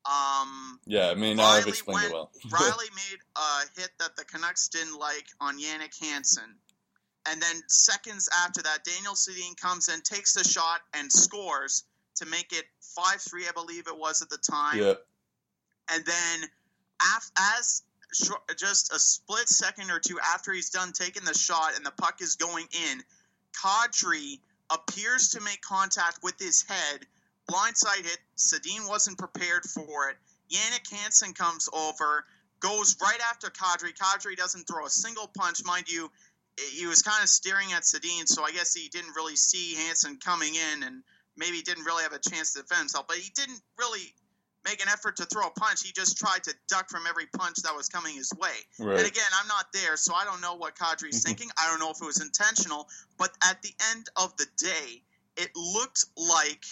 um, 0.08 0.80
yeah, 0.86 1.10
I 1.44 1.56
have 1.56 1.64
Rielly 1.64 1.68
explained 1.68 2.06
it 2.06 2.12
well. 2.12 2.30
Rielly 2.48 2.90
made 2.94 3.18
a 3.36 3.80
hit 3.80 3.90
that 3.98 4.16
the 4.16 4.24
Canucks 4.24 4.68
didn't 4.68 4.98
like 4.98 5.26
on 5.40 5.60
Jannik 5.60 5.98
Hansen. 6.00 6.54
And 7.30 7.42
then 7.42 7.62
seconds 7.66 8.28
after 8.44 8.62
that, 8.62 8.84
Daniel 8.84 9.12
Sedin 9.12 9.54
comes 9.60 9.88
in, 9.88 10.00
takes 10.00 10.32
the 10.32 10.44
shot, 10.44 10.80
and 10.94 11.12
scores 11.12 11.84
to 12.16 12.26
make 12.26 12.52
it 12.52 12.64
5 12.80 13.20
3, 13.20 13.48
I 13.48 13.52
believe 13.52 13.86
it 13.86 13.98
was 13.98 14.22
at 14.22 14.30
the 14.30 14.38
time. 14.38 14.78
yeah, 14.78 14.94
And 15.92 16.04
then, 16.06 16.48
af- 17.02 17.30
as 17.60 17.82
just 18.56 18.92
a 18.94 18.98
split 18.98 19.48
second 19.48 19.90
or 19.90 20.00
two 20.00 20.18
after 20.34 20.52
he's 20.52 20.70
done 20.70 20.92
taking 20.92 21.24
the 21.24 21.34
shot 21.34 21.76
and 21.76 21.84
the 21.84 21.90
puck 21.90 22.22
is 22.22 22.36
going 22.36 22.66
in, 22.90 23.02
Kadri 23.52 24.40
appears 24.70 25.30
to 25.30 25.42
make 25.42 25.60
contact 25.60 26.20
with 26.22 26.38
his 26.38 26.62
head. 26.62 27.06
Blindside 27.50 28.04
hit. 28.04 28.18
Sedin 28.36 28.88
wasn't 28.88 29.18
prepared 29.18 29.64
for 29.64 30.10
it. 30.10 30.16
Jannik 30.50 30.90
Hansen 30.90 31.34
comes 31.34 31.68
over, 31.72 32.24
goes 32.60 32.96
right 33.00 33.18
after 33.30 33.48
Kadri. 33.48 33.92
Kadri 33.94 34.36
doesn't 34.36 34.66
throw 34.66 34.86
a 34.86 34.90
single 34.90 35.30
punch, 35.36 35.64
mind 35.64 35.90
you. 35.90 36.10
He 36.72 36.86
was 36.86 37.02
kind 37.02 37.22
of 37.22 37.28
staring 37.28 37.72
at 37.72 37.82
Sedin, 37.82 38.26
so 38.26 38.44
I 38.44 38.50
guess 38.50 38.74
he 38.74 38.88
didn't 38.88 39.14
really 39.14 39.36
see 39.36 39.74
Hansen 39.74 40.18
coming 40.18 40.54
in, 40.54 40.82
and 40.82 41.02
maybe 41.36 41.62
didn't 41.62 41.84
really 41.84 42.02
have 42.02 42.12
a 42.12 42.18
chance 42.18 42.52
to 42.54 42.62
defend 42.62 42.80
himself. 42.80 43.06
But 43.06 43.18
he 43.18 43.30
didn't 43.30 43.60
really 43.78 44.12
make 44.64 44.82
an 44.82 44.88
effort 44.88 45.16
to 45.16 45.24
throw 45.26 45.46
a 45.46 45.50
punch. 45.50 45.82
He 45.84 45.92
just 45.92 46.18
tried 46.18 46.42
to 46.44 46.54
duck 46.68 46.90
from 46.90 47.02
every 47.08 47.26
punch 47.26 47.58
that 47.62 47.74
was 47.76 47.88
coming 47.88 48.16
his 48.16 48.32
way. 48.38 48.56
And 48.98 49.06
again, 49.06 49.30
I'm 49.40 49.46
not 49.46 49.66
there, 49.72 49.96
so 49.96 50.14
I 50.14 50.24
don't 50.24 50.40
know 50.40 50.56
what 50.56 50.74
Kadri's 50.74 51.22
thinking. 51.26 51.48
I 51.58 51.70
don't 51.70 51.78
know 51.78 51.90
if 51.90 52.02
it 52.02 52.04
was 52.04 52.20
intentional, 52.20 52.88
but 53.18 53.30
at 53.48 53.62
the 53.62 53.72
end 53.92 54.08
of 54.16 54.36
the 54.36 54.46
day, 54.56 55.02
it 55.36 55.50
looked 55.54 56.04
like 56.16 56.64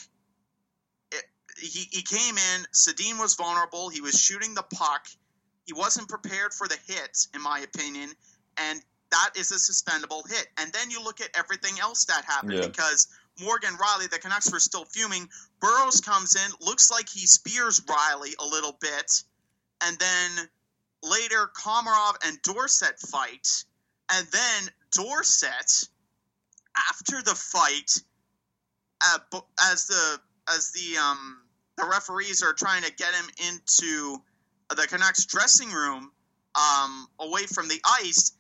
he, 1.60 1.88
he 1.90 2.02
came 2.02 2.36
in. 2.36 2.66
Sedin 2.72 3.18
was 3.18 3.34
vulnerable. 3.34 3.88
He 3.88 4.00
was 4.00 4.20
shooting 4.20 4.54
the 4.54 4.62
puck. 4.62 5.06
He 5.64 5.72
wasn't 5.72 6.08
prepared 6.08 6.54
for 6.54 6.68
the 6.68 6.76
hit, 6.86 7.26
in 7.34 7.42
my 7.42 7.60
opinion, 7.60 8.10
and 8.56 8.80
that 9.10 9.30
is 9.36 9.50
a 9.50 9.58
suspendable 9.58 10.22
hit. 10.28 10.46
And 10.58 10.72
then 10.72 10.90
you 10.90 11.02
look 11.02 11.20
at 11.20 11.30
everything 11.34 11.78
else 11.80 12.04
that 12.06 12.24
happened 12.24 12.52
Yeah. 12.52 12.66
because 12.66 13.08
Morgan 13.40 13.74
Rielly, 13.74 14.08
the 14.08 14.18
Canucks 14.18 14.50
were 14.50 14.60
still 14.60 14.84
fuming. 14.84 15.28
Burrows 15.60 16.00
comes 16.00 16.36
in, 16.36 16.52
looks 16.60 16.90
like 16.90 17.08
he 17.08 17.26
spears 17.26 17.80
Rielly 17.80 18.34
a 18.38 18.44
little 18.46 18.72
bit, 18.80 19.22
and 19.82 19.98
then 19.98 20.48
later 21.02 21.50
Komarov 21.56 22.16
and 22.26 22.40
Dorsett 22.42 22.98
fight, 23.00 23.64
and 24.10 24.26
then 24.28 24.70
Dorsett, 24.92 25.88
after 26.90 27.22
the 27.22 27.34
fight, 27.34 27.90
uh, 29.04 29.40
as 29.70 29.86
the 29.86 30.20
as 30.48 30.70
the 30.72 30.96
um 30.98 31.42
the 31.76 31.86
referees 31.86 32.42
are 32.42 32.52
trying 32.52 32.82
to 32.82 32.92
get 32.92 33.12
him 33.14 33.26
into 33.48 34.22
the 34.70 34.86
Canucks 34.86 35.26
dressing 35.26 35.70
room, 35.70 36.10
um, 36.54 37.06
away 37.20 37.46
from 37.46 37.68
the 37.68 37.80
ice, 38.00 38.32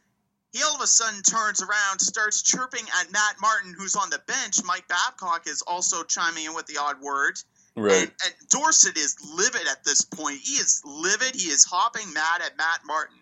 he 0.56 0.62
all 0.62 0.74
of 0.74 0.80
a 0.80 0.86
sudden 0.86 1.22
turns 1.22 1.62
around, 1.62 2.00
starts 2.00 2.42
chirping 2.42 2.84
at 2.98 3.12
Matt 3.12 3.36
Martin, 3.42 3.74
who's 3.76 3.94
on 3.94 4.08
the 4.08 4.20
bench. 4.26 4.64
Mike 4.64 4.88
Babcock 4.88 5.46
is 5.46 5.62
also 5.62 6.02
chiming 6.02 6.46
in 6.46 6.54
with 6.54 6.66
the 6.66 6.78
odd 6.78 7.00
word. 7.02 7.38
Right. 7.76 7.92
And, 7.92 8.10
and 8.24 8.34
Dorsett 8.48 8.96
is 8.96 9.16
livid 9.34 9.68
at 9.70 9.84
this 9.84 10.02
point. 10.02 10.38
He 10.42 10.54
is 10.54 10.80
livid. 10.86 11.34
He 11.34 11.48
is 11.48 11.64
hopping 11.64 12.10
mad 12.14 12.40
at 12.40 12.56
Matt 12.56 12.80
Martin. 12.86 13.18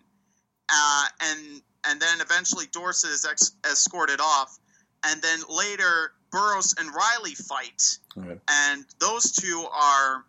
Uh, 0.73 1.05
and 1.21 1.61
and 1.87 1.99
then 1.99 2.21
eventually 2.21 2.67
Dorsett 2.71 3.11
is 3.11 3.25
ex- 3.29 3.51
escorted 3.69 4.21
off. 4.21 4.57
And 5.03 5.21
then 5.21 5.39
later, 5.49 6.13
Burrows 6.35 6.75
and 6.77 6.89
Rielly 6.93 7.35
fight. 7.47 7.97
Right. 8.15 8.39
And 8.49 8.85
those 8.99 9.31
two 9.31 9.65
are 9.73 10.25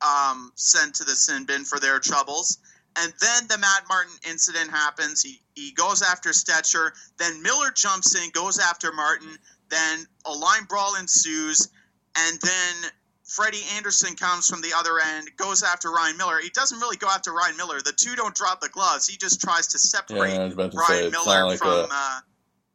um, 0.00 0.52
sent 0.54 0.96
to 0.96 1.04
the 1.04 1.14
sin 1.14 1.44
bin 1.44 1.64
for 1.64 1.78
their 1.78 1.98
troubles. 1.98 2.58
And 2.96 3.12
then 3.20 3.46
the 3.48 3.58
Matt 3.58 3.84
Martin 3.88 4.12
incident 4.28 4.70
happens. 4.70 5.22
He, 5.22 5.40
he 5.54 5.72
goes 5.72 6.02
after 6.02 6.30
Stecher. 6.30 6.90
Then 7.18 7.42
Miller 7.42 7.70
jumps 7.74 8.14
in, 8.14 8.30
goes 8.30 8.58
after 8.58 8.92
Martin. 8.92 9.36
Then 9.68 10.06
a 10.26 10.32
line 10.32 10.64
brawl 10.68 10.96
ensues. 10.96 11.68
And 12.16 12.38
then 12.40 12.90
Freddie 13.24 13.64
Andersen 13.76 14.14
comes 14.16 14.46
from 14.46 14.60
the 14.60 14.72
other 14.76 14.98
end, 15.16 15.30
goes 15.36 15.62
after 15.62 15.90
Ryan 15.90 16.16
Miller. 16.18 16.38
He 16.42 16.50
doesn't 16.50 16.78
really 16.80 16.98
go 16.98 17.08
after 17.08 17.32
Ryan 17.32 17.56
Miller. 17.56 17.80
The 17.82 17.94
two 17.96 18.14
don't 18.14 18.34
drop 18.34 18.60
the 18.60 18.68
gloves. 18.68 19.06
He 19.08 19.16
just 19.16 19.40
tries 19.40 19.68
to 19.68 19.78
separate 19.78 20.34
Yeah, 20.34 20.40
I 20.40 20.44
was 20.44 20.54
about 20.54 20.72
to 20.72 20.78
Ryan 20.78 21.04
it's 21.04 21.12
Miller 21.12 21.46
like 21.46 21.58
from 21.58 21.68
a- 21.68 21.88
uh, 21.90 22.20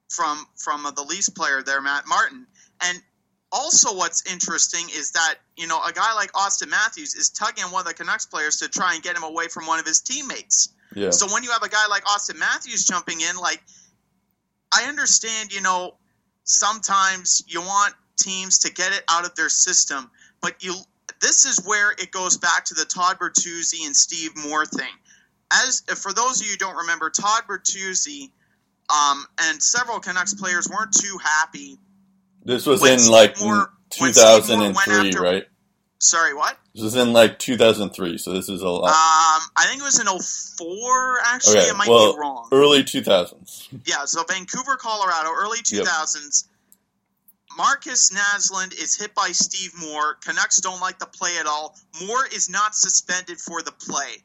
from 0.10 0.45
from 0.55 0.86
uh, 0.86 0.91
the 0.91 1.03
Leafs 1.03 1.30
player 1.30 1.62
there, 1.64 1.82
Matt 1.82 2.08
Martin. 2.08 2.45
And 2.82 3.01
also, 3.51 3.95
what's 3.95 4.30
interesting 4.32 4.88
is 4.89 5.12
that 5.12 5.36
you 5.55 5.68
know 5.68 5.82
a 5.84 5.91
guy 5.91 6.14
like 6.14 6.32
Auston 6.34 6.70
Matthews 6.70 7.16
is 7.16 7.30
tugging 7.30 7.66
one 7.66 7.82
of 7.82 7.88
the 7.88 7.93
Canucks 7.93 8.26
players 8.26 8.58
to 8.58 8.68
try 8.68 8.93
and 8.93 9.03
get 9.03 9.16
him 9.16 9.24
away 9.24 9.47
from 9.47 9.66
one 9.66 9.80
of 9.80 9.86
his 9.86 10.01
teammates. 10.01 10.70
Yeah. 10.95 11.12
So 11.12 11.32
when 11.32 11.43
you 11.43 11.51
have 11.51 11.64
a 11.64 11.70
guy 11.70 11.88
like 11.89 12.03
Auston 12.05 12.39
Matthews 12.39 12.86
jumping 12.86 13.22
in, 13.22 13.38
like 13.38 13.62
I 14.74 14.86
understand, 14.88 15.53
you 15.53 15.62
know, 15.62 15.95
sometimes 16.43 17.43
you 17.47 17.62
want 17.62 17.93
teams 18.18 18.60
to 18.60 18.74
get 18.74 18.91
it 18.93 19.03
out 19.10 19.26
of 19.26 19.36
their 19.36 19.49
system, 19.49 20.10
but 20.41 20.64
you 20.64 20.76
this 21.22 21.45
is 21.45 21.66
where 21.66 21.91
it 21.91 22.12
goes 22.12 22.38
back 22.38 22.66
to 22.66 22.74
the 22.74 22.86
Todd 22.86 23.18
Bertuzzi 23.20 23.86
and 23.86 23.95
Steve 23.95 24.32
Moore 24.36 24.66
thing. 24.66 24.93
As 25.51 25.82
for 25.95 26.14
those 26.14 26.41
of 26.41 26.45
you 26.45 26.51
who 26.51 26.58
don't 26.58 26.76
remember, 26.76 27.10
Todd 27.10 27.43
Bertuzzi 27.47 28.32
um, 28.89 29.25
and 29.41 29.61
several 29.61 29.99
Canucks 29.99 30.33
players 30.33 30.67
weren't 30.69 30.93
too 30.93 31.17
happy. 31.23 31.77
This 32.43 32.65
was 32.65 32.85
in 32.85 32.99
Steve 32.99 33.11
like 33.11 33.39
Moore- 33.39 33.71
when 33.99 34.13
Steve 34.13 34.25
Moore 34.49 34.59
went 34.59 34.75
2003, 34.85 35.07
after- 35.09 35.21
right? 35.21 35.45
Sorry, 35.99 36.33
what? 36.35 36.55
This 36.75 36.83
was 36.83 36.95
in 36.95 37.11
like 37.11 37.39
2003, 37.39 38.19
so 38.19 38.31
this 38.31 38.49
is 38.49 38.61
a 38.61 38.69
lot. 38.69 38.89
Um, 38.89 39.49
I 39.55 39.65
think 39.65 39.81
it 39.81 39.83
was 39.83 39.99
in 39.99 40.05
04, 40.07 41.19
actually. 41.25 41.57
Okay, 41.57 41.69
I 41.71 41.73
might 41.73 41.88
well, 41.89 42.13
be 42.13 42.19
wrong. 42.19 42.47
early 42.51 42.83
2000s. 42.83 43.67
Yeah, 43.85 44.05
so 44.05 44.23
Vancouver, 44.23 44.75
Colorado, 44.75 45.31
early 45.35 45.57
Yep. 45.65 45.85
2000s. 45.85 46.47
Markus 47.57 48.11
Naslund 48.11 48.73
is 48.79 48.95
hit 48.95 49.15
by 49.15 49.29
Steve 49.31 49.71
Moore. 49.79 50.13
Canucks 50.23 50.61
don't 50.61 50.79
like 50.79 50.99
the 50.99 51.07
play 51.07 51.38
at 51.39 51.47
all. 51.47 51.75
Moore 52.05 52.27
is 52.31 52.47
not 52.49 52.75
suspended 52.75 53.39
for 53.39 53.63
the 53.63 53.71
play. 53.71 54.23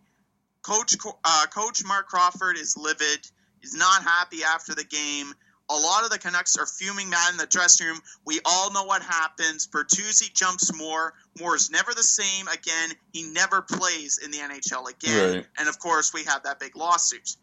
Coach 0.61 0.95
uh, 1.25 1.47
Coach 1.47 1.83
Marc 1.87 2.09
Crawford 2.09 2.59
is 2.59 2.77
livid. 2.77 3.27
He's 3.63 3.75
not 3.75 4.03
happy 4.03 4.45
after 4.45 4.75
the 4.75 4.85
game. 4.85 5.33
A 5.71 5.77
lot 5.77 6.05
of 6.05 6.11
the 6.11 6.19
Canucks 6.19 6.57
are 6.57 6.67
fuming 6.67 7.09
mad 7.09 7.31
in 7.31 7.39
the 7.39 7.47
dressing 7.47 7.87
room. 7.87 8.01
We 8.27 8.41
all 8.45 8.73
know 8.73 8.85
what 8.85 9.03
happens. 9.03 9.67
Bertuzzi 9.67 10.35
jumps 10.35 10.75
more. 10.75 10.83
Moore. 10.83 11.15
Moore's 11.39 11.71
never 11.71 11.95
the 11.95 12.03
same 12.03 12.49
again. 12.49 12.91
He 13.13 13.23
never 13.23 13.63
plays 13.63 14.19
in 14.23 14.33
the 14.33 14.39
NHL 14.39 14.91
again. 14.91 15.37
Right. 15.37 15.47
And 15.57 15.69
of 15.69 15.79
course, 15.79 16.13
we 16.13 16.25
have 16.25 16.43
that 16.43 16.59
big 16.59 16.77
lawsuit. 16.77 17.37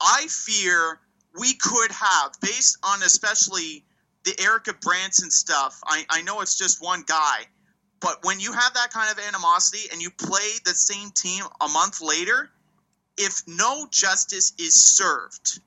I 0.00 0.26
fear 0.28 1.00
we 1.38 1.54
could 1.54 1.90
have, 1.90 2.32
based 2.40 2.78
on 2.84 3.02
especially 3.02 3.84
the 4.24 4.40
Erik 4.40 4.64
Gudbranson 4.64 5.30
stuff. 5.30 5.80
I, 5.84 6.06
I 6.08 6.22
know 6.22 6.40
it's 6.40 6.56
just 6.56 6.82
one 6.82 7.02
guy, 7.06 7.40
but 8.00 8.24
when 8.24 8.40
you 8.40 8.52
have 8.52 8.74
that 8.74 8.90
kind 8.90 9.10
of 9.10 9.18
animosity 9.26 9.88
and 9.92 10.00
you 10.00 10.10
play 10.10 10.48
the 10.64 10.74
same 10.74 11.10
team 11.10 11.44
a 11.60 11.68
month 11.68 12.00
later, 12.00 12.50
if 13.16 13.42
no 13.46 13.86
justice 13.90 14.52
is 14.58 14.74
served, 14.74 15.60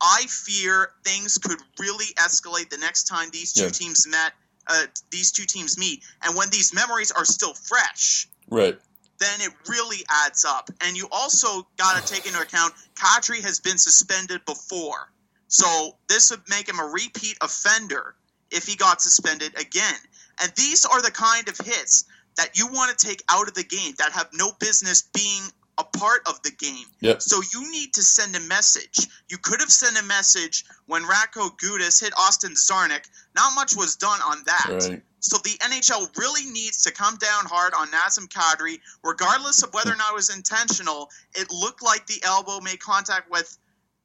I 0.00 0.22
fear 0.28 0.90
things 1.04 1.38
could 1.38 1.60
really 1.78 2.06
escalate 2.16 2.70
the 2.70 2.78
next 2.78 3.04
time 3.04 3.30
these 3.30 3.52
two 3.52 3.64
Yeah. 3.64 3.70
teams 3.70 4.06
met. 4.06 4.34
Uh, 4.66 4.86
these 5.10 5.32
two 5.32 5.46
teams 5.46 5.76
meet, 5.76 6.04
and 6.22 6.36
when 6.36 6.48
these 6.50 6.72
memories 6.72 7.10
are 7.10 7.24
still 7.24 7.54
fresh, 7.54 8.28
Right. 8.48 8.80
then 9.18 9.40
it 9.40 9.52
really 9.66 10.04
adds 10.08 10.44
up. 10.44 10.70
And 10.80 10.96
you 10.96 11.08
also 11.10 11.66
got 11.76 11.96
to 11.96 12.14
take 12.14 12.24
into 12.24 12.40
account 12.40 12.74
Kadri 12.94 13.42
has 13.42 13.58
been 13.58 13.78
suspended 13.78 14.44
before. 14.44 15.10
So 15.48 15.98
this 16.08 16.30
would 16.30 16.48
make 16.48 16.68
him 16.68 16.78
a 16.78 16.84
repeat 16.84 17.36
offender 17.40 18.14
if 18.50 18.66
he 18.66 18.76
got 18.76 19.02
suspended 19.02 19.58
again. 19.58 19.98
And 20.40 20.52
these 20.54 20.84
are 20.84 21.02
the 21.02 21.10
kind 21.10 21.48
of 21.48 21.58
hits 21.58 22.04
that 22.36 22.56
you 22.56 22.68
want 22.68 22.96
to 22.96 23.06
take 23.06 23.22
out 23.28 23.48
of 23.48 23.54
the 23.54 23.64
game 23.64 23.94
that 23.98 24.12
have 24.12 24.28
no 24.32 24.52
business 24.52 25.02
being 25.02 25.42
a 25.80 25.98
part 25.98 26.20
of 26.26 26.42
the 26.42 26.50
game. 26.50 26.84
Yep. 27.00 27.22
So 27.22 27.40
you 27.54 27.70
need 27.72 27.94
to 27.94 28.02
send 28.02 28.36
a 28.36 28.40
message. 28.40 29.08
You 29.28 29.38
could 29.38 29.60
have 29.60 29.70
sent 29.70 29.98
a 29.98 30.04
message 30.04 30.64
when 30.86 31.02
Radko 31.02 31.56
Gudas 31.58 32.00
hit 32.00 32.12
Austin 32.16 32.52
Czarnik. 32.52 33.08
Not 33.34 33.54
much 33.54 33.74
was 33.74 33.96
done 33.96 34.20
on 34.20 34.38
that. 34.46 34.88
Right. 34.88 35.02
So 35.20 35.36
the 35.38 35.56
NHL 35.60 36.16
really 36.16 36.50
needs 36.50 36.84
to 36.84 36.92
come 36.92 37.16
down 37.16 37.44
hard 37.46 37.72
on 37.74 37.88
Nazem 37.88 38.28
Kadri, 38.28 38.80
regardless 39.04 39.62
of 39.62 39.72
whether 39.74 39.92
or 39.92 39.96
not 39.96 40.12
it 40.12 40.14
was 40.14 40.34
intentional. 40.34 41.10
It 41.34 41.50
looked 41.50 41.82
like 41.82 42.06
the 42.06 42.22
elbow 42.24 42.60
made 42.60 42.80
contact 42.80 43.30
with 43.30 43.56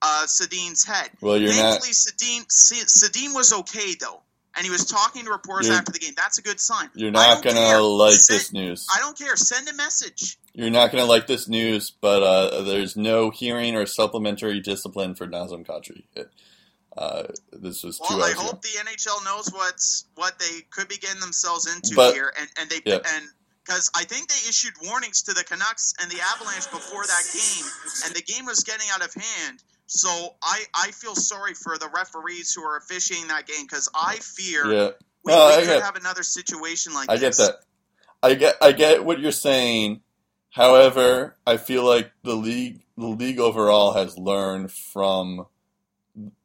uh, 0.01 0.25
Sedin's 0.27 0.83
head. 0.83 1.09
Well, 1.21 1.37
you're 1.37 1.49
not. 1.49 1.81
Thankfully, 1.81 1.93
Sedin, 1.93 2.45
Sedin 2.47 3.33
was 3.33 3.53
okay 3.53 3.95
though, 3.99 4.21
and 4.55 4.63
he 4.65 4.71
was 4.71 4.85
talking 4.85 5.25
to 5.25 5.31
reporters 5.31 5.67
You're- 5.67 5.77
after 5.77 5.91
the 5.91 5.99
game. 5.99 6.13
That's 6.15 6.37
a 6.37 6.41
good 6.41 6.59
sign. 6.59 6.89
You're 6.95 7.11
not 7.11 7.43
gonna 7.43 7.55
care. 7.59 7.81
like 7.81 8.13
Send- 8.15 8.39
this 8.39 8.53
news. 8.53 8.87
I 8.93 8.99
don't 8.99 9.17
care. 9.17 9.35
Send 9.35 9.67
a 9.69 9.73
message. 9.73 10.37
You're 10.53 10.69
not 10.69 10.91
gonna 10.91 11.05
like 11.05 11.27
this 11.27 11.47
news, 11.47 11.91
but 11.99 12.23
uh, 12.23 12.61
there's 12.61 12.95
no 12.95 13.29
hearing 13.29 13.75
or 13.75 13.85
supplementary 13.85 14.59
discipline 14.61 15.13
for 15.15 15.27
Nazem 15.27 15.65
Kadri. 15.65 16.03
Uh, 16.97 17.23
this 17.51 17.83
was 17.83 17.99
Well, 17.99 18.21
I 18.21 18.27
hours 18.27 18.33
ago. 18.35 18.41
hope 18.43 18.61
the 18.61 18.69
NHL 18.79 19.25
knows 19.25 19.49
what's 19.51 20.05
what 20.15 20.39
they 20.39 20.61
could 20.71 20.87
be 20.87 20.95
getting 20.97 21.19
themselves 21.19 21.67
into 21.73 21.93
But- 21.95 22.13
here, 22.13 22.33
and 22.39 22.49
and 22.57 22.69
they 22.69 22.81
Yeah. 22.85 22.99
and 23.05 23.27
because 23.65 23.89
I 23.95 24.05
think 24.05 24.29
they 24.29 24.47
issued 24.47 24.73
warnings 24.83 25.23
to 25.23 25.33
the 25.33 25.43
Canucks 25.43 25.93
and 25.99 26.09
the 26.09 26.21
Avalanche 26.21 26.69
before 26.71 27.05
that 27.05 27.23
game, 27.33 27.65
and 28.05 28.15
the 28.15 28.21
game 28.21 28.45
was 28.45 28.63
getting 28.63 28.87
out 28.91 29.03
of 29.03 29.13
hand. 29.13 29.61
So 29.87 30.09
I 30.41 30.63
I 30.73 30.91
feel 30.91 31.15
sorry 31.15 31.53
for 31.53 31.77
the 31.77 31.89
referees 31.89 32.53
who 32.53 32.63
are 32.63 32.77
officiating 32.77 33.27
that 33.27 33.45
game 33.47 33.65
because 33.65 33.89
I 33.93 34.15
fear 34.17 34.65
Yeah. 34.71 34.89
we, 35.23 35.31
No, 35.33 35.47
we 35.47 35.53
I 35.53 35.55
could 35.57 35.65
get- 35.67 35.83
have 35.83 35.95
another 35.95 36.23
situation 36.23 36.93
like 36.93 37.07
this. 37.07 37.17
I 37.17 37.19
get 37.19 37.37
that. 37.37 37.55
I 38.23 38.33
get 38.33 38.55
I 38.61 38.71
get 38.71 39.05
what 39.05 39.19
you're 39.19 39.31
saying. 39.31 40.01
However, 40.51 41.37
I 41.45 41.57
feel 41.57 41.83
like 41.83 42.11
the 42.23 42.35
league 42.35 42.81
the 42.97 43.07
league 43.07 43.39
overall 43.39 43.93
has 43.93 44.17
learned 44.17 44.71
from 44.71 45.45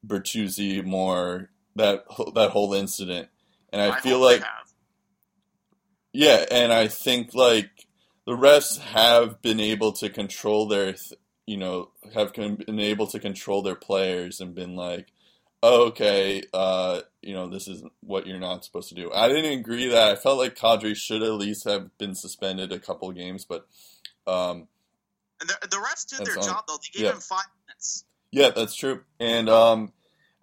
Bertuzzi 0.07 0.85
Moore 0.85 1.51
that 1.77 2.05
that 2.35 2.51
whole 2.51 2.75
incident, 2.75 3.29
and 3.73 3.81
I, 3.81 4.01
feel 4.01 4.19
hope 4.19 4.29
they 4.31 4.39
like 4.41 4.45
yeah, 6.13 6.45
and 6.51 6.73
I 6.73 6.89
think 6.89 7.35
like 7.35 7.71
the 8.27 8.33
refs 8.33 8.79
have 8.79 9.41
been 9.43 9.61
able 9.61 9.93
to 9.93 10.09
control 10.11 10.67
their 10.67 10.93
th- 10.95 11.20
you 11.51 11.57
know 11.57 11.91
have 12.15 12.33
been 12.33 12.79
able 12.79 13.09
to 13.09 13.19
control 13.19 13.61
their 13.61 13.75
players 13.75 14.41
and 14.41 14.55
been 14.55 14.77
like 14.77 15.09
oh, 15.65 15.87
okay 15.87 16.45
uh 16.55 17.01
you 17.23 17.35
know 17.35 17.49
this 17.49 17.67
is 17.67 17.83
what 18.03 18.25
you're 18.25 18.39
not 18.39 18.65
supposed 18.65 18.89
to 18.89 18.95
do. 18.95 19.11
I 19.13 19.27
didn't 19.27 19.59
agree 19.59 19.89
that 19.89 20.13
I 20.13 20.15
felt 20.15 20.39
like 20.39 20.55
Kadri 20.55 20.95
should 20.95 21.25
at 21.25 21.33
least 21.33 21.65
have 21.65 21.99
been 21.99 22.15
suspended 22.15 22.71
a 22.71 22.79
couple 22.79 23.11
games, 23.11 23.45
but 23.45 23.67
um 24.29 24.69
And 25.41 25.51
the, 25.51 25.59
the 25.63 25.77
refs 25.79 26.07
did 26.07 26.25
their 26.25 26.39
on- 26.39 26.45
job 26.45 26.65
though. 26.69 26.77
They 26.77 26.99
gave 26.99 27.07
yeah. 27.09 27.15
him 27.15 27.21
five 27.21 27.49
minutes. 27.67 28.05
Yeah, 28.31 28.51
that's 28.51 28.77
true. 28.77 29.01
And 29.19 29.49
um 29.49 29.93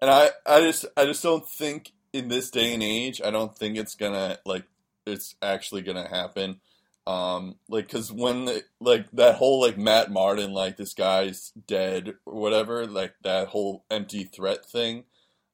and 0.01 0.11
I 0.11 0.31
I 0.45 0.59
just 0.59 0.85
I 0.97 1.05
just 1.05 1.23
don't 1.23 1.47
think 1.47 1.93
in 2.11 2.27
this 2.27 2.49
day 2.51 2.73
and 2.73 2.83
age, 2.83 3.21
I 3.23 3.31
don't 3.31 3.57
think 3.57 3.77
it's 3.77 3.95
gonna 3.95 4.39
like 4.45 4.65
it's 5.05 5.35
actually 5.41 5.83
gonna 5.83 6.09
happen. 6.09 6.59
Um 7.07 7.55
like 7.69 7.89
cuz 7.89 8.11
when 8.11 8.45
the, 8.45 8.63
like 8.81 9.09
that 9.13 9.35
whole 9.35 9.61
like 9.61 9.77
Matt 9.77 10.11
Martin 10.11 10.51
like 10.53 10.77
this 10.77 10.93
guy's 10.93 11.51
dead 11.67 12.15
or 12.25 12.35
whatever, 12.35 12.85
like 12.85 13.15
that 13.23 13.49
whole 13.49 13.85
empty 13.91 14.25
threat 14.25 14.65
thing, 14.65 15.05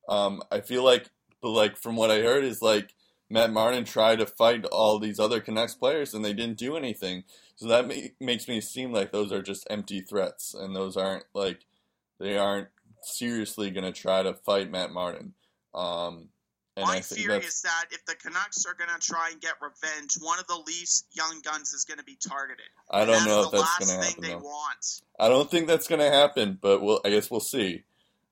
um 0.10 0.44
I 0.52 0.62
feel 0.62 0.84
like 0.84 1.10
but 1.42 1.50
like 1.52 1.78
from 1.78 1.96
what 1.96 2.12
I 2.12 2.22
heard 2.22 2.44
is 2.44 2.62
like 2.62 2.96
Matt 3.30 3.52
Martin 3.52 3.86
tried 3.86 4.20
to 4.20 4.26
fight 4.26 4.66
all 4.66 5.00
these 5.00 5.20
other 5.20 5.42
Canucks 5.42 5.76
players 5.76 6.14
and 6.14 6.24
they 6.26 6.34
didn't 6.34 6.58
do 6.58 6.78
anything. 6.78 7.24
So 7.56 7.68
that 7.68 7.88
ma- 7.88 8.10
makes 8.20 8.48
me 8.48 8.62
seem 8.62 8.92
like 8.94 9.12
those 9.12 9.32
are 9.32 9.42
just 9.42 9.68
empty 9.70 10.02
threats 10.02 10.54
and 10.54 10.76
those 10.76 10.98
aren't 10.98 11.26
like 11.34 11.66
they 12.20 12.38
aren't 12.38 12.70
seriously 13.02 13.72
going 13.72 13.92
to 13.92 13.92
try 13.92 14.24
to 14.24 14.34
fight 14.34 14.72
Matt 14.72 14.92
Martin. 14.92 15.34
Um, 15.74 16.30
and 16.76 16.86
My 16.88 16.96
that's 16.96 17.12
is 17.12 17.62
that 17.62 17.86
if 17.92 18.04
the 18.06 18.16
Canucks 18.16 18.66
are 18.66 18.74
going 18.74 18.90
to 18.90 19.00
try 19.06 19.30
and 19.32 19.40
get 19.40 19.54
revenge, 19.62 20.16
one 20.22 20.40
of 20.40 20.48
the 20.48 20.56
Leafs 20.66 21.04
young 21.12 21.40
guns 21.44 21.72
is 21.72 21.86
going 21.86 22.00
to 22.00 22.04
be 22.04 22.18
targeted. 22.28 22.66
I 22.90 23.06
don't 23.06 23.26
know 23.26 23.44
if 23.44 23.52
that's 23.52 23.78
going 23.80 24.00
to 24.00 24.06
happen. 24.08 24.24
they 24.24 24.30
Though. 24.30 24.40
want. 24.40 25.02
I 25.20 25.30
don't 25.30 25.50
think 25.52 25.68
that's 25.68 25.88
going 25.88 26.02
to 26.02 26.10
happen, 26.10 26.58
but 26.60 26.82
we'll. 26.82 27.00
I 27.06 27.12
guess 27.12 27.30
we'll 27.30 27.40
see. 27.42 27.84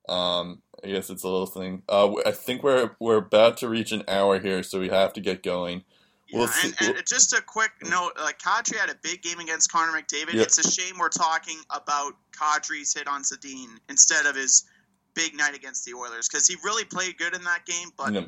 Um, 0.08 0.60
I 0.82 0.88
guess 0.88 1.10
it's 1.10 1.22
a 1.22 1.28
little 1.28 1.46
thing. 1.46 1.82
Uh, 1.88 2.14
I 2.26 2.32
think 2.32 2.64
we're 2.64 2.90
we're 2.98 3.18
about 3.18 3.58
to 3.58 3.68
reach 3.68 3.92
an 3.92 4.02
hour 4.08 4.40
here, 4.40 4.64
so 4.64 4.80
we 4.80 4.88
have 4.88 5.12
to 5.12 5.20
get 5.20 5.44
going. 5.44 5.84
Yeah, 6.28 6.38
We'll 6.38 6.48
see- 6.48 6.72
and, 6.80 6.96
and 6.96 7.06
just 7.06 7.32
a 7.34 7.42
quick 7.42 7.70
note: 7.84 8.12
like 8.20 8.40
Kadri 8.40 8.76
had 8.76 8.90
a 8.90 8.96
big 9.02 9.22
game 9.22 9.38
against 9.38 9.70
Connor 9.70 9.96
McDavid. 9.96 10.32
Yeah. 10.32 10.42
It's 10.42 10.58
a 10.58 10.68
shame 10.68 10.96
we're 10.98 11.10
talking 11.10 11.58
about 11.70 12.14
Kadri's 12.36 12.92
hit 12.92 13.06
on 13.06 13.22
Zadine 13.22 13.78
instead 13.88 14.26
of 14.26 14.34
his 14.34 14.64
big 15.14 15.36
night 15.36 15.54
against 15.54 15.84
the 15.84 15.94
Oilers 15.94 16.28
because 16.28 16.46
he 16.46 16.56
really 16.64 16.84
played 16.84 17.18
good 17.18 17.34
in 17.34 17.44
that 17.44 17.64
game. 17.66 17.88
But 17.96 18.12
Yeah. 18.14 18.24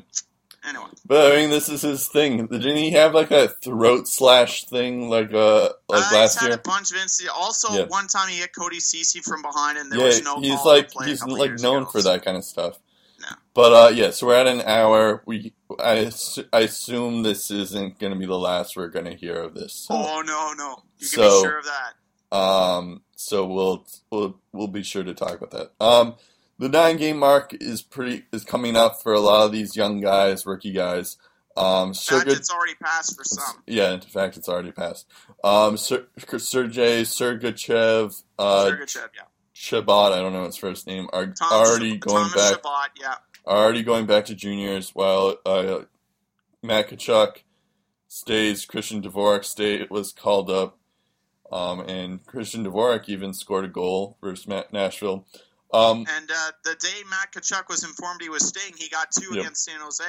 anyway, 0.67 0.89
But 1.05 1.31
I 1.31 1.35
mean, 1.37 1.49
this 1.49 1.69
is 1.69 1.81
his 1.81 2.07
thing. 2.07 2.47
Didn't 2.47 2.75
he 2.77 2.91
have 2.91 3.13
like 3.13 3.31
a 3.31 3.49
throat 3.63 4.07
slash 4.07 4.65
thing 4.65 5.09
like 5.09 5.33
uh 5.33 5.69
like 5.89 6.11
uh, 6.11 6.15
last 6.15 6.41
year? 6.41 6.53
a 6.53 6.57
bunch 6.57 6.91
of 6.91 6.97
incidents. 6.97 7.33
Also, 7.35 7.73
Yeah. 7.73 7.85
one 7.85 8.07
time 8.07 8.29
he 8.29 8.37
hit 8.37 8.53
Cody 8.55 8.77
Cece 8.79 9.23
from 9.23 9.41
behind, 9.41 9.77
and 9.77 9.91
there 9.91 9.99
Yeah, 9.99 10.05
was 10.05 10.21
no 10.23 10.39
he's 10.39 10.63
like 10.65 10.91
he's 11.05 11.23
like 11.23 11.59
known 11.59 11.83
ago. 11.83 11.91
for 11.91 12.01
that 12.03 12.23
kind 12.25 12.37
of 12.37 12.43
stuff. 12.43 12.79
No. 13.19 13.27
But 13.53 13.73
uh, 13.73 13.89
yeah, 13.93 14.11
so 14.11 14.27
we're 14.27 14.35
at 14.35 14.45
an 14.47 14.61
hour. 14.61 15.23
We 15.25 15.53
I, 15.79 16.11
I 16.53 16.59
assume 16.61 17.23
this 17.23 17.49
isn't 17.49 17.97
going 17.97 18.13
to 18.13 18.19
be 18.19 18.25
the 18.25 18.37
last 18.37 18.75
we're 18.75 18.89
going 18.89 19.05
to 19.05 19.15
hear 19.15 19.35
of 19.41 19.53
this. 19.55 19.73
So, 19.73 19.95
Oh 19.95 20.21
no, 20.21 20.53
no, 20.53 20.83
you 20.99 21.07
can 21.07 21.17
So- 21.19 21.41
be 21.41 21.47
sure 21.47 21.57
of 21.59 21.65
that. 21.65 22.37
um, 22.37 23.01
so 23.15 23.45
we'll 23.45 23.87
we'll 24.11 24.37
we'll 24.51 24.67
be 24.67 24.83
sure 24.83 25.03
to 25.03 25.13
talk 25.13 25.41
about 25.41 25.51
that. 25.51 25.71
Um, 25.83 26.15
the 26.59 26.69
nine 26.69 26.97
game 26.97 27.17
mark 27.17 27.53
is 27.59 27.81
pretty 27.81 28.23
is 28.31 28.43
coming 28.43 28.75
up 28.75 29.01
for 29.01 29.13
a 29.13 29.19
lot 29.19 29.45
of 29.45 29.51
these 29.51 29.75
young 29.75 29.99
guys, 30.01 30.45
rookie 30.45 30.71
guys. 30.71 31.17
Um, 31.57 31.89
In 31.89 31.93
fact, 31.93 31.97
Sergey, 31.97 32.31
it's 32.33 32.51
already 32.51 32.75
passed 32.75 33.15
for 33.15 33.23
some. 33.23 33.63
yeah, 33.65 33.93
in 33.93 34.01
fact, 34.01 34.35
it's 34.35 34.49
already 34.49 34.71
passed. 34.73 35.07
Um, 35.43 35.77
Ser- 35.77 36.07
Sergey 36.37 37.03
Sergachev, 37.03 38.23
uh, 38.37 38.65
Sergachev, 38.65 39.07
yeah. 39.15 39.23
Chabot, 39.53 40.11
I 40.11 40.17
don't 40.17 40.33
know 40.33 40.43
his 40.45 40.57
first 40.57 40.85
name, 40.85 41.07
are 41.13 41.27
Tom 41.27 41.51
already 41.53 41.97
going 41.97 42.27
Thomas 42.29 42.33
back, 42.35 42.53
Chabot, 42.61 42.89
yeah. 42.99 43.15
already 43.47 43.83
going 43.83 44.05
back 44.05 44.25
to 44.25 44.35
juniors. 44.35 44.89
While 44.93 45.37
uh, 45.45 45.83
Matt 46.61 46.89
Tkachuk 46.89 47.37
stays, 48.09 48.65
Christian 48.65 49.01
Dvorak 49.01 49.45
stay 49.45 49.85
was 49.89 50.11
called 50.11 50.49
up, 50.49 50.77
um, 51.53 51.79
and 51.81 52.25
Christian 52.25 52.65
Dvorak 52.65 53.07
even 53.07 53.33
scored 53.33 53.63
a 53.63 53.69
goal 53.69 54.17
versus 54.21 54.45
Nashville. 54.73 55.25
Um, 55.75 56.05
And 56.09 56.29
uh, 56.31 56.51
the 56.63 56.75
day 56.75 57.03
Matt 57.09 57.33
Tkachuk 57.33 57.67
was 57.69 57.83
informed 57.83 58.21
he 58.21 58.29
was 58.29 58.47
staying, 58.47 58.73
he 58.77 58.89
got 58.89 59.11
two 59.11 59.29
Yep. 59.33 59.39
against 59.39 59.63
San 59.65 59.79
Jose. 59.81 60.03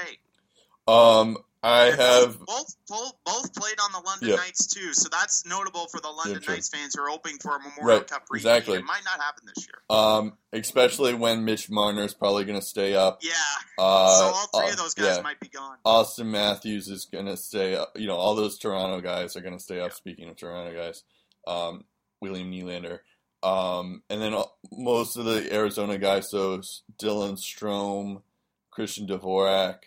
um, 0.89 1.39
I 1.63 1.87
And 1.87 1.97
have 2.01 2.39
both, 2.47 2.77
both 2.87 3.13
both 3.25 3.53
played 3.55 3.75
on 3.83 3.91
the 3.91 3.99
London 4.07 4.29
Yep. 4.29 4.39
Knights 4.39 4.67
too, 4.69 4.93
so 4.95 5.09
that's 5.11 5.45
notable 5.45 5.89
for 5.89 6.01
the 6.01 6.09
London 6.09 6.41
true. 6.41 6.55
Knights 6.55 6.69
fans 6.69 6.95
who 6.95 7.03
are 7.03 7.09
hoping 7.09 7.39
for 7.39 7.57
a 7.57 7.59
Memorial 7.59 7.99
Right, 8.01 8.07
Cup 8.07 8.23
exactly. 8.33 8.79
It 8.79 8.85
might 8.85 9.05
not 9.05 9.21
happen 9.21 9.45
this 9.53 9.67
year. 9.67 9.83
um, 9.91 10.35
especially 10.53 11.15
when 11.15 11.45
Mitch 11.45 11.69
Marner 11.69 12.05
is 12.05 12.15
probably 12.15 12.45
going 12.45 12.61
to 12.61 12.65
stay 12.65 12.95
up. 12.95 13.19
Yeah, 13.23 13.33
Uh, 13.79 14.15
so 14.19 14.25
all 14.27 14.47
three 14.55 14.69
uh, 14.69 14.73
of 14.73 14.77
those 14.77 14.95
guys 14.95 15.17
yeah. 15.17 15.23
might 15.23 15.41
be 15.41 15.49
gone. 15.49 15.79
Auston 15.85 16.27
Matthews 16.27 16.87
is 16.89 17.05
going 17.07 17.27
to 17.27 17.37
stay 17.37 17.75
up. 17.75 17.93
You 17.97 18.07
know, 18.07 18.17
all 18.17 18.37
those 18.37 18.57
Toronto 18.59 19.01
guys 19.01 19.35
are 19.37 19.41
going 19.41 19.57
to 19.57 19.63
stay 19.63 19.81
up. 19.81 19.93
Speaking 19.93 20.29
of 20.29 20.37
Toronto 20.37 20.73
guys, 20.73 21.03
um, 21.49 21.85
William 22.21 22.49
Nylander. 22.53 23.01
Um, 23.47 24.03
and 24.11 24.21
then 24.21 24.35
uh, 24.35 24.45
most 24.73 25.17
of 25.17 25.25
the 25.25 25.53
Arizona 25.55 25.99
guys, 25.99 26.31
so 26.31 26.59
Dylan 26.99 27.39
Strome, 27.39 28.23
Christian 28.71 29.07
Dvorak, 29.07 29.79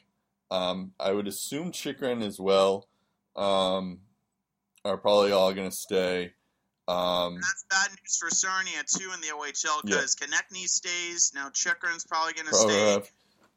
um, 0.51 0.91
I 0.99 1.11
would 1.11 1.27
assume 1.27 1.71
Chychrun 1.71 2.21
as 2.21 2.39
well, 2.39 2.87
um, 3.35 3.99
are 4.85 4.97
probably 4.97 5.31
all 5.31 5.53
going 5.53 5.69
to 5.69 5.75
stay. 5.75 6.31
Um, 6.87 7.35
That's 7.35 7.65
bad 7.69 7.89
news 7.91 8.17
for 8.17 8.29
Sarnia 8.29 8.81
too 8.87 9.11
in 9.13 9.21
the 9.21 9.27
OHL 9.27 9.81
Yeah. 9.83 9.95
because 9.97 10.15
Konecny 10.15 10.67
stays 10.67 11.31
now. 11.35 11.49
Chychrun's 11.49 12.05
probably 12.05 12.33
going 12.33 12.47
to 12.47 12.55
stay. 12.55 13.01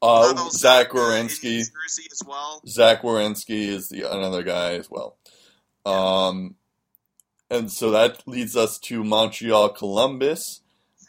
uh, 0.01 0.49
Zach 0.49 0.89
Werenski. 0.89 1.59
As 1.61 2.21
well. 2.27 2.61
Zach 2.67 3.01
Werenski 3.03 3.67
is 3.69 3.87
the 3.89 4.03
another 4.03 4.43
guy 4.43 4.73
as 4.73 4.89
well. 4.91 5.17
Um, 5.85 6.55
and 7.53 7.71
so 7.71 7.91
that 7.91 8.27
leads 8.27 8.57
us 8.57 8.79
to 8.79 9.03
Montreal 9.03 9.69
Columbus. 9.69 10.61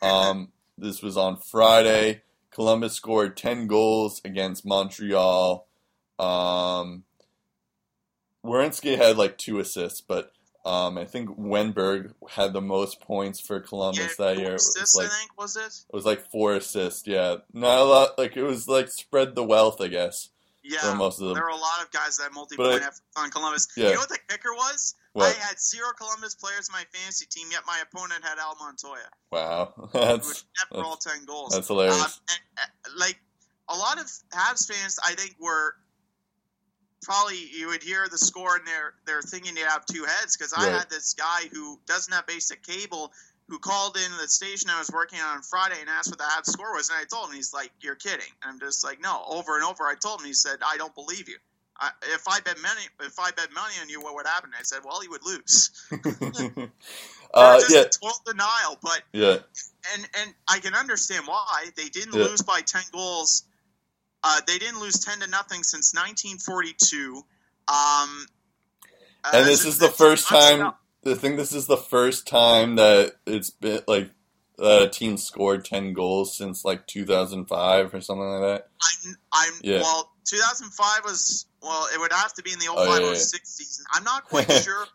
Um, 0.03 0.53
this 0.77 1.03
was 1.03 1.17
on 1.17 1.39
Friday. 1.51 2.23
Columbus 2.51 2.95
scored 2.95 3.37
10 3.37 3.67
goals 3.67 4.21
against 4.25 4.67
Montreal. 4.67 5.67
Um, 6.19 7.05
Werenski 8.45 8.99
had 8.99 9.17
like 9.17 9.39
two 9.39 9.59
assists, 9.59 10.03
but 10.03 10.33
um, 10.67 10.99
I 10.99 11.07
think 11.07 11.31
Wennberg 11.31 12.13
had 12.29 12.53
the 12.53 12.61
most 12.61 13.01
points 13.01 13.41
for 13.41 13.61
Columbus 13.61 14.17
yeah, 14.19 14.27
that 14.27 14.39
year. 14.39 14.55
Assists, 14.55 14.97
like 14.97 15.07
I 15.07 15.19
think 15.19 15.39
was 15.39 15.57
it? 15.57 15.85
it 15.89 15.95
was 15.97 16.05
like 16.05 16.31
four 16.31 16.55
assists. 16.55 17.07
Yeah, 17.07 17.37
not 17.53 17.79
a 17.79 17.85
lot. 17.85 18.19
Like 18.19 18.37
it 18.37 18.45
was 18.45 18.69
like 18.69 18.89
spread 18.89 19.35
the 19.35 19.45
wealth, 19.45 19.81
I 19.81 19.89
guess, 19.89 20.29
Yeah, 20.65 20.79
for 20.81 20.97
most 20.97 21.21
of 21.21 21.27
them. 21.27 21.35
there 21.35 21.45
were 21.45 21.51
a 21.51 21.57
lot 21.57 21.83
of 21.85 21.91
guys 21.91 22.17
that 22.17 22.33
multi 22.33 22.57
But 22.57 22.71
point 22.71 22.83
I- 22.83 22.87
efforts 22.87 23.03
on 23.17 23.31
Columbus. 23.31 23.69
Yeah. 23.77 23.89
You 23.89 23.93
know 23.95 24.01
what 24.01 24.09
the 24.09 24.19
kicker 24.29 24.53
was? 24.55 24.95
What? 25.13 25.27
I 25.37 25.39
had 25.39 25.61
zero 25.61 25.89
Columbus 25.97 26.35
players 26.35 26.69
in 26.69 26.73
my 26.73 26.85
fantasy 26.93 27.27
team, 27.27 27.47
yet 27.53 27.61
my 27.67 27.81
opponent 27.83 28.25
had 28.25 28.39
Al 28.39 28.57
Montoya, 28.59 28.99
Wow, 29.31 29.91
that's 29.93 30.45
for 30.73 30.83
all 30.83 30.97
ten 30.97 31.25
goals. 31.27 31.53
that's 31.53 31.69
hilarious. 31.69 32.01
Um, 32.03 32.11
and, 32.31 32.41
uh, 32.59 32.91
like 32.99 33.21
a 33.69 33.77
lot 33.77 33.99
of 34.01 34.07
Habs 34.33 34.67
fans, 34.73 34.99
I 35.07 35.15
think 35.15 35.37
were 35.39 35.75
probably 37.03 37.37
you 37.53 37.67
would 37.69 37.83
hear 37.83 38.07
the 38.11 38.19
score 38.19 38.57
and 38.57 38.67
they're 38.67 38.95
they're 39.07 39.23
thinking 39.23 39.55
they 39.55 39.61
have 39.61 39.85
two 39.87 40.05
heads 40.05 40.37
because 40.37 40.53
I 40.57 40.71
had 40.71 40.89
this 40.89 41.13
guy 41.15 41.43
who 41.53 41.79
doesn't 41.87 42.13
have 42.13 42.27
basic 42.27 42.63
cable 42.63 43.13
who 43.49 43.59
called 43.59 43.97
in 43.97 44.11
the 44.21 44.27
station 44.29 44.71
I 44.71 44.79
was 44.79 44.91
working 44.91 45.21
on 45.21 45.37
on 45.37 45.43
Friday 45.43 45.77
and 45.81 45.89
asked 45.89 46.09
what 46.11 46.19
the 46.19 46.25
Habs 46.25 46.47
score 46.47 46.75
was, 46.75 46.89
and 46.91 46.99
I 46.99 47.05
told 47.05 47.29
him 47.31 47.37
he's 47.37 47.53
like, 47.53 47.71
"You're 47.81 47.95
kidding." 47.95 48.33
And 48.43 48.53
I'm 48.53 48.61
just 48.61 48.83
like, 48.85 49.01
"No." 49.01 49.23
Over 49.27 49.57
and 49.57 49.65
over, 49.65 49.85
I 49.85 49.95
told 49.95 50.21
him. 50.21 50.27
He 50.27 50.33
said, 50.35 50.59
"I 50.65 50.77
don't 50.77 50.95
believe 50.95 51.29
you." 51.29 51.37
I, 51.79 51.91
if 52.15 52.29
I 52.29 52.39
bet 52.41 52.57
money, 52.63 52.83
if 53.01 53.19
I 53.19 53.33
bet 53.33 53.53
money 53.53 53.75
on 53.83 53.89
you, 53.89 54.01
what 54.01 54.15
would 54.15 54.27
happen? 54.27 54.51
I 54.59 54.63
said, 54.63 54.81
"Well, 54.85 55.01
he 55.01 55.09
would 55.09 55.25
lose." 55.27 55.71
uh, 57.35 57.59
just 57.61 57.71
yeah, 57.71 57.83
total 57.85 58.19
denial, 58.25 58.79
but 58.83 59.03
yeah, 59.13 59.39
and 59.95 60.09
and 60.21 60.35
I 60.49 60.61
can 60.61 60.75
understand 60.75 61.27
why 61.27 61.67
they 61.77 61.89
didn't 61.89 62.15
Yeah. 62.15 62.25
lose 62.25 62.43
by 62.43 62.61
ten 62.61 62.83
goals. 62.93 63.45
Uh, 64.23 64.41
they 64.47 64.59
didn't 64.59 64.81
lose 64.81 65.01
ten 65.01 65.21
to 65.21 65.27
nothing 65.27 65.63
since 65.63 65.93
1942. 65.95 67.17
Um, 67.17 67.25
uh, 67.69 69.31
and 69.35 69.47
this 69.47 69.67
is 69.67 69.79
the 69.79 69.89
first 69.89 70.31
I'm- 70.33 70.59
time. 70.61 70.73
I 71.07 71.15
think 71.15 71.37
this 71.37 71.53
is 71.53 71.67
the 71.67 71.77
first 71.77 72.27
time 72.27 72.77
that 72.77 73.15
it's 73.27 73.51
been 73.51 73.81
like 73.87 74.11
a 74.59 74.89
team 74.89 75.17
scored 75.17 75.65
ten 75.65 75.93
goals 75.93 76.37
since 76.37 76.65
like 76.65 76.87
2005 76.87 77.93
or 77.95 78.01
something 78.01 78.25
like 78.29 78.41
that. 78.41 78.69
I'm, 78.83 79.17
I'm 79.33 79.53
Yeah. 79.63 79.81
well. 79.81 80.11
2005 80.27 81.05
was 81.05 81.45
well. 81.63 81.87
It 81.93 82.01
would 82.01 82.11
have 82.13 82.33
to 82.35 82.43
be 82.43 82.51
in 82.53 82.59
the 82.59 82.65
05 82.67 82.77
Oh, 82.79 82.99
yeah, 82.99 83.09
yeah. 83.09 83.15
06 83.15 83.47
season. 83.51 83.85
I'm 83.93 84.05
not 84.05 84.25
quite 84.25 84.51
sure. 84.65 84.87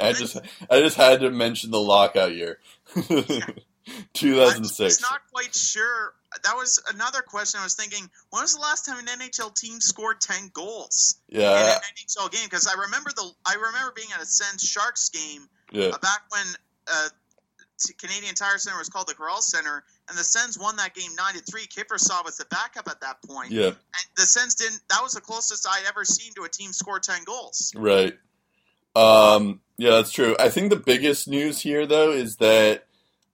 I 0.00 0.12
just 0.12 0.36
I 0.70 0.80
just 0.80 0.96
had 0.96 1.18
to 1.20 1.30
mention 1.30 1.72
the 1.72 1.80
lockout 1.80 2.32
year, 2.32 2.60
I'm 2.94 3.02
2006. 4.14 4.78
just 4.78 5.02
not 5.02 5.20
quite 5.32 5.54
sure. 5.54 6.14
That 6.44 6.54
was 6.56 6.82
another 6.92 7.22
question 7.22 7.60
I 7.60 7.64
was 7.64 7.74
thinking. 7.74 8.08
When 8.30 8.42
was 8.42 8.54
the 8.54 8.60
last 8.60 8.84
time 8.84 8.98
an 8.98 9.06
NHL 9.06 9.54
team 9.54 9.80
scored 9.80 10.20
10 10.20 10.50
goals 10.52 11.16
in 11.28 11.40
Yeah, 11.40 11.76
an 11.76 11.80
NHL 11.96 12.30
game? 12.30 12.44
Because 12.44 12.66
I 12.66 12.80
remember 12.80 13.10
the 13.14 13.30
I 13.46 13.54
remember 13.54 13.92
being 13.94 14.08
at 14.14 14.22
a 14.22 14.26
Sens 14.26 14.62
Sharks 14.62 15.08
game 15.08 15.48
yeah, 15.72 15.86
uh, 15.86 15.98
back 15.98 16.22
when 16.30 16.46
uh, 16.86 17.08
Canadian 17.98 18.34
Tire 18.34 18.58
Center 18.58 18.78
was 18.78 18.88
called 18.88 19.08
the 19.08 19.14
Corel 19.14 19.40
Center, 19.40 19.84
and 20.08 20.18
the 20.18 20.24
Sens 20.24 20.58
won 20.58 20.76
that 20.76 20.94
game 20.94 21.14
nine 21.16 21.34
to 21.34 21.40
three. 21.40 21.66
Kiprusoff 21.66 22.24
was 22.24 22.36
the 22.36 22.46
backup 22.46 22.88
at 22.88 23.00
that 23.00 23.22
point, 23.22 23.52
yeah. 23.52 23.66
and 23.66 23.76
the 24.16 24.22
Sens 24.22 24.54
didn't. 24.56 24.80
That 24.90 25.02
was 25.02 25.12
the 25.12 25.20
closest 25.20 25.66
I'd 25.68 25.86
ever 25.88 26.04
seen 26.04 26.32
to 26.34 26.42
a 26.42 26.48
team 26.48 26.72
score 26.72 26.98
ten 27.00 27.24
goals. 27.24 27.72
Right. 27.76 28.14
Um, 28.96 29.60
yeah, 29.76 29.90
that's 29.90 30.10
true. 30.10 30.34
I 30.38 30.48
think 30.48 30.70
the 30.70 30.76
biggest 30.76 31.28
news 31.28 31.60
here, 31.60 31.86
though, 31.86 32.10
is 32.10 32.36
that 32.36 32.87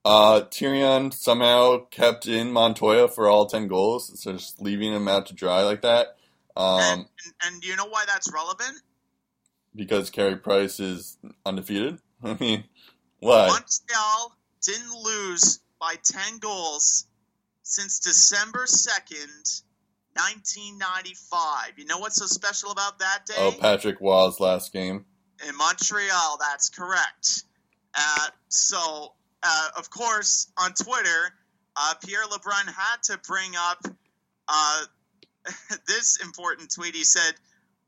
uh, 0.04 0.42
Therrien 0.42 1.12
somehow 1.12 1.86
kept 1.86 2.26
in 2.26 2.52
Montoya 2.52 3.08
for 3.08 3.28
all 3.28 3.46
10 3.46 3.68
goals, 3.68 4.20
so 4.20 4.32
just 4.32 4.60
leaving 4.60 4.92
him 4.92 5.08
out 5.08 5.26
to 5.26 5.34
dry 5.34 5.62
like 5.62 5.82
that. 5.82 6.16
Um, 6.56 6.80
and, 6.80 7.06
and 7.44 7.60
do 7.62 7.68
you 7.68 7.76
know 7.76 7.86
why 7.86 8.04
that's 8.06 8.32
relevant? 8.32 8.80
because 9.74 10.10
Carey 10.10 10.36
Price 10.36 10.80
is 10.80 11.18
undefeated. 11.44 11.98
I 12.24 12.36
mean, 12.38 12.64
why? 13.20 13.48
Montreal 13.48 14.36
didn't 14.62 15.02
lose 15.02 15.60
by 15.80 15.96
ten 16.02 16.38
goals 16.38 17.06
since 17.62 17.98
December 18.00 18.66
second, 18.66 19.62
1995. 20.14 21.78
You 21.78 21.86
know 21.86 21.98
what's 21.98 22.16
so 22.16 22.26
special 22.26 22.70
about 22.70 22.98
that 23.00 23.26
day? 23.26 23.34
Oh, 23.38 23.54
Patrick 23.58 24.00
Roy's 24.00 24.40
last 24.40 24.72
game. 24.72 25.04
In 25.46 25.56
Montreal, 25.56 26.38
that's 26.40 26.70
correct. 26.70 27.44
Uh, 27.94 28.28
so, 28.48 29.12
uh, 29.44 29.68
of 29.76 29.90
course, 29.90 30.48
on 30.56 30.72
Twitter, 30.72 31.34
uh, 31.76 31.94
Pierre 32.04 32.24
LeBrun 32.24 32.66
had 32.66 33.02
to 33.04 33.18
bring 33.26 33.52
up 33.56 33.84
uh, 34.48 34.80
this 35.86 36.18
important 36.22 36.72
tweet. 36.72 36.94
He 36.94 37.04
said, 37.04 37.34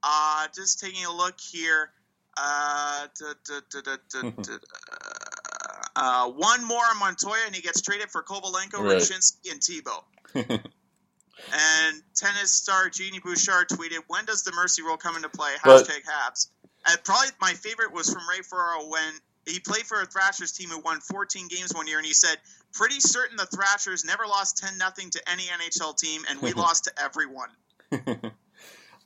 uh, 0.03 0.47
just 0.55 0.81
taking 0.81 1.05
a 1.05 1.13
look 1.13 1.41
here. 1.41 1.91
Uh, 2.39 3.07
uh, 5.97 6.31
one 6.33 6.63
more 6.63 6.85
on 6.85 6.99
Montoya, 6.99 7.39
and 7.47 7.55
he 7.55 7.63
gets 7.63 7.81
traded 7.81 8.11
for 8.11 8.23
Kovalenko, 8.23 8.81
right. 8.81 8.99
Rucinsky, 8.99 9.51
and 9.51 9.63
Thibault. 9.63 10.05
and 10.35 12.03
tennis 12.15 12.53
star 12.53 12.91
Genie 12.91 13.21
Bouchard 13.21 13.69
tweeted, 13.71 14.01
"When 14.09 14.27
does 14.27 14.43
the 14.43 14.53
mercy 14.53 14.83
rule 14.83 14.99
come 14.99 15.17
into 15.17 15.31
play?" 15.31 15.55
Hashtag 15.65 16.03
Habs. 16.05 16.49
And 16.87 17.03
probably 17.05 17.31
my 17.41 17.55
favorite 17.55 17.95
was 17.95 18.13
from 18.13 18.29
Ray 18.29 18.43
Ferraro 18.43 18.87
when 18.87 19.15
he 19.47 19.61
played 19.61 19.85
for 19.85 20.01
a 20.01 20.07
Thrashers 20.07 20.53
team 20.53 20.69
who 20.69 20.81
won 20.81 21.01
14 21.01 21.49
games 21.49 21.73
one 21.75 21.87
year, 21.87 21.99
and 21.99 22.07
he 22.07 22.13
said, 22.13 22.37
"Pretty 22.73 23.01
certain 23.01 23.37
the 23.37 23.47
Thrashers 23.47 24.05
never 24.05 24.27
lost 24.27 24.59
10 24.59 24.77
nothing 24.77 25.11
to 25.11 25.31
any 25.31 25.45
NHL 25.45 25.97
team, 25.97 26.23
and 26.29 26.43
we 26.43 26.53
lost 26.55 26.85
to 26.85 26.93
everyone." 27.03 27.51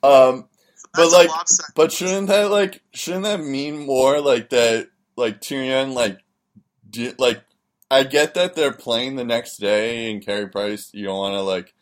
um, 0.03 0.47
but 0.93 1.11
like, 1.11 1.29
but 1.75 1.91
shouldn't 1.91 2.27
that 2.27 2.49
like 2.49 2.81
shouldn't 2.93 3.23
that 3.23 3.41
mean 3.41 3.85
more 3.85 4.19
like 4.19 4.49
that? 4.49 4.89
Like 5.15 5.41
Therrien, 5.41 5.93
like, 5.93 6.19
do, 6.89 7.13
like 7.19 7.43
I 7.91 8.03
get 8.03 8.33
that 8.35 8.55
they're 8.55 8.71
playing 8.71 9.17
the 9.17 9.25
next 9.25 9.57
day 9.57 10.09
and 10.09 10.25
Carey 10.25 10.47
Price. 10.47 10.89
You 10.93 11.05
don't 11.05 11.17
want 11.17 11.35
to 11.35 11.41
like 11.41 11.73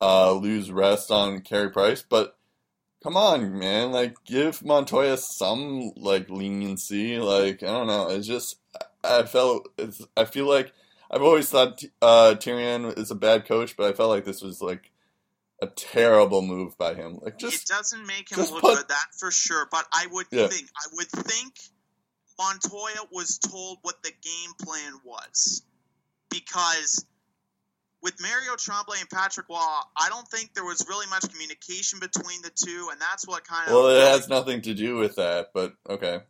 uh, 0.00 0.32
lose 0.32 0.72
rest 0.72 1.10
on 1.10 1.40
Carey 1.42 1.70
Price, 1.70 2.02
but 2.02 2.37
come 3.02 3.16
on, 3.16 3.58
man, 3.58 3.92
like 3.92 4.16
give 4.24 4.64
Montoya 4.64 5.16
some 5.16 5.92
like 5.96 6.28
leniency. 6.30 7.18
Like 7.18 7.62
I 7.62 7.66
don't 7.66 7.86
know, 7.86 8.08
it's 8.08 8.26
just 8.26 8.56
I 9.04 9.22
felt 9.24 9.68
it's, 9.78 10.04
I 10.16 10.24
feel 10.24 10.48
like 10.48 10.72
I've 11.10 11.22
always 11.22 11.48
thought 11.48 11.82
uh, 12.02 12.34
Therrien 12.38 12.96
is 12.98 13.10
a 13.10 13.14
bad 13.16 13.46
coach, 13.46 13.76
but 13.76 13.86
I 13.86 13.92
felt 13.92 14.10
like 14.10 14.24
this 14.24 14.42
was 14.42 14.60
like 14.60 14.90
a 15.60 15.66
terrible 15.66 16.42
move 16.42 16.76
by 16.78 16.94
him. 16.94 17.18
Like 17.22 17.38
just 17.38 17.70
it 17.70 17.74
doesn't 17.74 18.06
make 18.06 18.30
him 18.30 18.38
look 18.38 18.60
put, 18.60 18.76
good, 18.76 18.88
that 18.88 19.06
for 19.18 19.30
sure. 19.30 19.66
But 19.70 19.86
I 19.92 20.06
would 20.10 20.26
yeah. 20.30 20.48
think 20.48 20.68
I 20.76 20.88
would 20.94 21.08
think 21.08 21.54
Montoya 22.38 23.08
was 23.12 23.38
told 23.38 23.78
what 23.82 24.02
the 24.02 24.10
game 24.10 24.52
plan 24.62 25.00
was 25.04 25.62
because 26.30 27.04
with 28.02 28.14
Mario 28.20 28.54
Tremblay 28.56 28.98
and 29.00 29.10
Patrick 29.10 29.48
Roy, 29.48 29.56
I 29.56 30.08
don't 30.08 30.26
think 30.28 30.54
there 30.54 30.64
was 30.64 30.86
really 30.88 31.06
much 31.08 31.30
communication 31.30 31.98
between 31.98 32.42
the 32.42 32.50
two, 32.50 32.88
and 32.92 33.00
that's 33.00 33.26
what 33.26 33.44
kind 33.44 33.68
of. 33.68 33.74
Well, 33.74 33.88
it 33.88 34.00
has 34.00 34.28
nothing 34.28 34.62
to 34.62 34.74
do 34.74 34.96
with 34.96 35.16
that, 35.16 35.50
but 35.52 35.74
okay. 35.88 36.20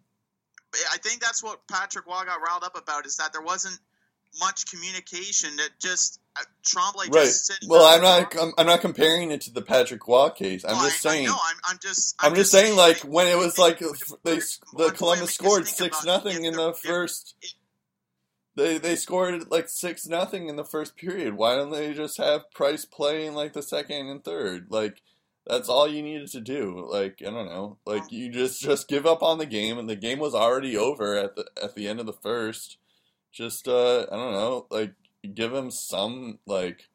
I 0.92 0.98
think 0.98 1.20
that's 1.20 1.42
what 1.42 1.66
Patrick 1.66 2.06
Roy 2.06 2.24
got 2.24 2.40
riled 2.40 2.62
up 2.62 2.76
about 2.76 3.06
is 3.06 3.16
that 3.16 3.32
there 3.32 3.42
wasn't 3.42 3.78
much 4.38 4.70
communication. 4.70 5.56
That 5.56 5.70
just 5.80 6.20
uh, 6.38 6.42
Tremblay 6.64 7.06
right. 7.10 7.24
just 7.24 7.66
Well, 7.66 7.84
I'm 7.84 8.02
not. 8.02 8.34
I'm, 8.40 8.52
I'm, 8.58 8.66
not 8.66 8.80
comparing 8.80 9.30
it 9.30 9.42
to 9.42 9.52
the 9.52 9.62
Patrick 9.62 10.06
Roy 10.06 10.28
case. 10.30 10.64
I'm 10.64 10.76
just 10.84 11.04
I, 11.06 11.10
saying. 11.10 11.26
No, 11.26 11.32
I'm, 11.32 11.56
I'm, 11.64 11.78
just. 11.80 12.16
I'm, 12.20 12.30
I'm 12.30 12.36
just, 12.36 12.50
saying, 12.50 12.76
saying, 12.76 12.76
like 12.76 12.98
when 13.00 13.26
it 13.28 13.36
was 13.36 13.58
like 13.58 13.78
they 13.78 14.40
the 14.76 14.94
Columbus 14.96 15.34
scored 15.34 15.66
six 15.66 16.04
nothing 16.04 16.44
in 16.44 16.54
the 16.54 16.72
first. 16.72 17.34
They 18.58 18.76
they 18.76 18.96
scored 18.96 19.52
like 19.52 19.68
six 19.68 20.08
nothing 20.08 20.48
in 20.48 20.56
the 20.56 20.64
first 20.64 20.96
period. 20.96 21.34
Why 21.34 21.54
don't 21.54 21.70
they 21.70 21.94
just 21.94 22.18
have 22.18 22.50
Price 22.50 22.84
play 22.84 23.24
in 23.24 23.34
like 23.34 23.52
the 23.52 23.62
second 23.62 24.08
and 24.08 24.24
third? 24.24 24.66
Like 24.68 25.00
that's 25.46 25.68
all 25.68 25.86
you 25.86 26.02
needed 26.02 26.26
to 26.32 26.40
do. 26.40 26.84
Like 26.90 27.22
I 27.24 27.30
don't 27.30 27.46
know. 27.46 27.78
Like 27.86 28.10
you 28.10 28.28
just 28.28 28.60
just 28.60 28.88
give 28.88 29.06
up 29.06 29.22
on 29.22 29.38
the 29.38 29.46
game, 29.46 29.78
and 29.78 29.88
the 29.88 29.94
game 29.94 30.18
was 30.18 30.34
already 30.34 30.76
over 30.76 31.16
at 31.16 31.36
the 31.36 31.46
at 31.62 31.76
the 31.76 31.86
end 31.86 32.00
of 32.00 32.06
the 32.06 32.12
first. 32.12 32.78
Just 33.30 33.68
uh, 33.68 34.06
I 34.10 34.16
don't 34.16 34.32
know. 34.32 34.66
Like 34.70 34.94
give 35.32 35.54
him 35.54 35.70
some 35.70 36.40
like 36.44 36.88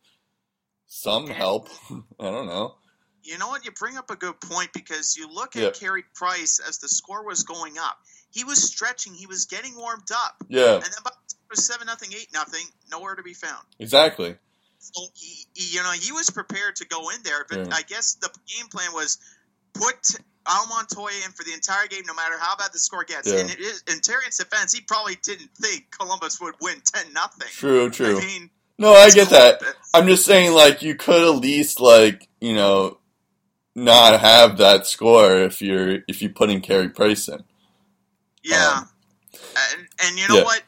some 0.85 1.27
help. 1.27 1.69
I 2.19 2.29
don't 2.29 2.47
know. 2.47 2.75
You 3.23 3.37
know 3.37 3.47
what? 3.47 3.63
You 3.63 3.71
bring 3.71 3.95
up 3.95 4.11
a 4.11 4.17
good 4.17 4.41
point 4.41 4.71
because 4.73 5.15
you 5.15 5.33
look 5.33 5.55
at 5.55 5.61
yeah. 5.61 5.69
Carey 5.69 6.03
Price 6.13 6.59
as 6.67 6.79
the 6.79 6.89
score 6.89 7.25
was 7.25 7.43
going 7.43 7.77
up. 7.79 7.99
He 8.31 8.43
was 8.43 8.61
stretching. 8.61 9.13
He 9.13 9.27
was 9.27 9.45
getting 9.45 9.77
warmed 9.77 10.11
up. 10.11 10.35
Yeah. 10.49 10.73
And 10.73 10.83
then 10.83 10.91
by 11.05 11.11
was 11.53 11.65
seven 11.65 11.85
nothing, 11.85 12.09
eight 12.13 12.29
nothing, 12.33 12.65
nowhere 12.91 13.15
to 13.15 13.23
be 13.23 13.33
found. 13.33 13.63
Exactly. 13.79 14.35
So 14.79 15.03
he, 15.13 15.45
he, 15.53 15.77
you 15.77 15.83
know, 15.83 15.91
he 15.91 16.11
was 16.11 16.29
prepared 16.29 16.75
to 16.77 16.87
go 16.87 17.09
in 17.09 17.21
there, 17.23 17.45
but 17.47 17.59
yeah. 17.59 17.67
I 17.71 17.83
guess 17.83 18.15
the 18.15 18.29
game 18.47 18.67
plan 18.67 18.91
was 18.93 19.17
put 19.73 20.19
Al 20.45 20.67
Montoya 20.67 21.13
in 21.25 21.31
for 21.31 21.43
the 21.43 21.53
entire 21.53 21.87
game, 21.87 22.03
no 22.05 22.13
matter 22.13 22.35
how 22.39 22.55
bad 22.57 22.71
the 22.73 22.79
score 22.79 23.03
gets. 23.03 23.31
Yeah. 23.31 23.39
And 23.39 23.49
it 23.49 23.59
is, 23.59 23.83
in 23.89 23.99
Therrien's 23.99 24.37
defense, 24.37 24.73
he 24.73 24.81
probably 24.81 25.15
didn't 25.23 25.51
think 25.55 25.91
Columbus 25.97 26.41
would 26.41 26.55
win 26.59 26.81
ten 26.83 27.13
nothing. 27.13 27.47
True, 27.51 27.89
true. 27.89 28.17
I 28.17 28.25
mean, 28.25 28.49
no, 28.77 28.91
I 28.93 29.09
get 29.11 29.29
that. 29.29 29.61
I'm 29.93 30.07
just 30.07 30.25
saying, 30.25 30.51
like, 30.53 30.81
you 30.81 30.95
could 30.95 31.23
at 31.23 31.39
least, 31.39 31.79
like, 31.79 32.27
you 32.41 32.53
know, 32.53 32.97
not 33.75 34.19
have 34.19 34.57
that 34.57 34.85
score 34.85 35.35
if 35.37 35.61
you're 35.61 35.99
if 36.07 36.21
you 36.21 36.29
put 36.29 36.49
in 36.49 36.59
Carey 36.59 36.89
Price 36.89 37.27
in. 37.27 37.43
Yeah, 38.43 38.79
um, 38.79 38.89
and, 39.33 39.87
and 40.03 40.19
you 40.19 40.27
know 40.27 40.37
yeah. 40.37 40.43
what? 40.43 40.61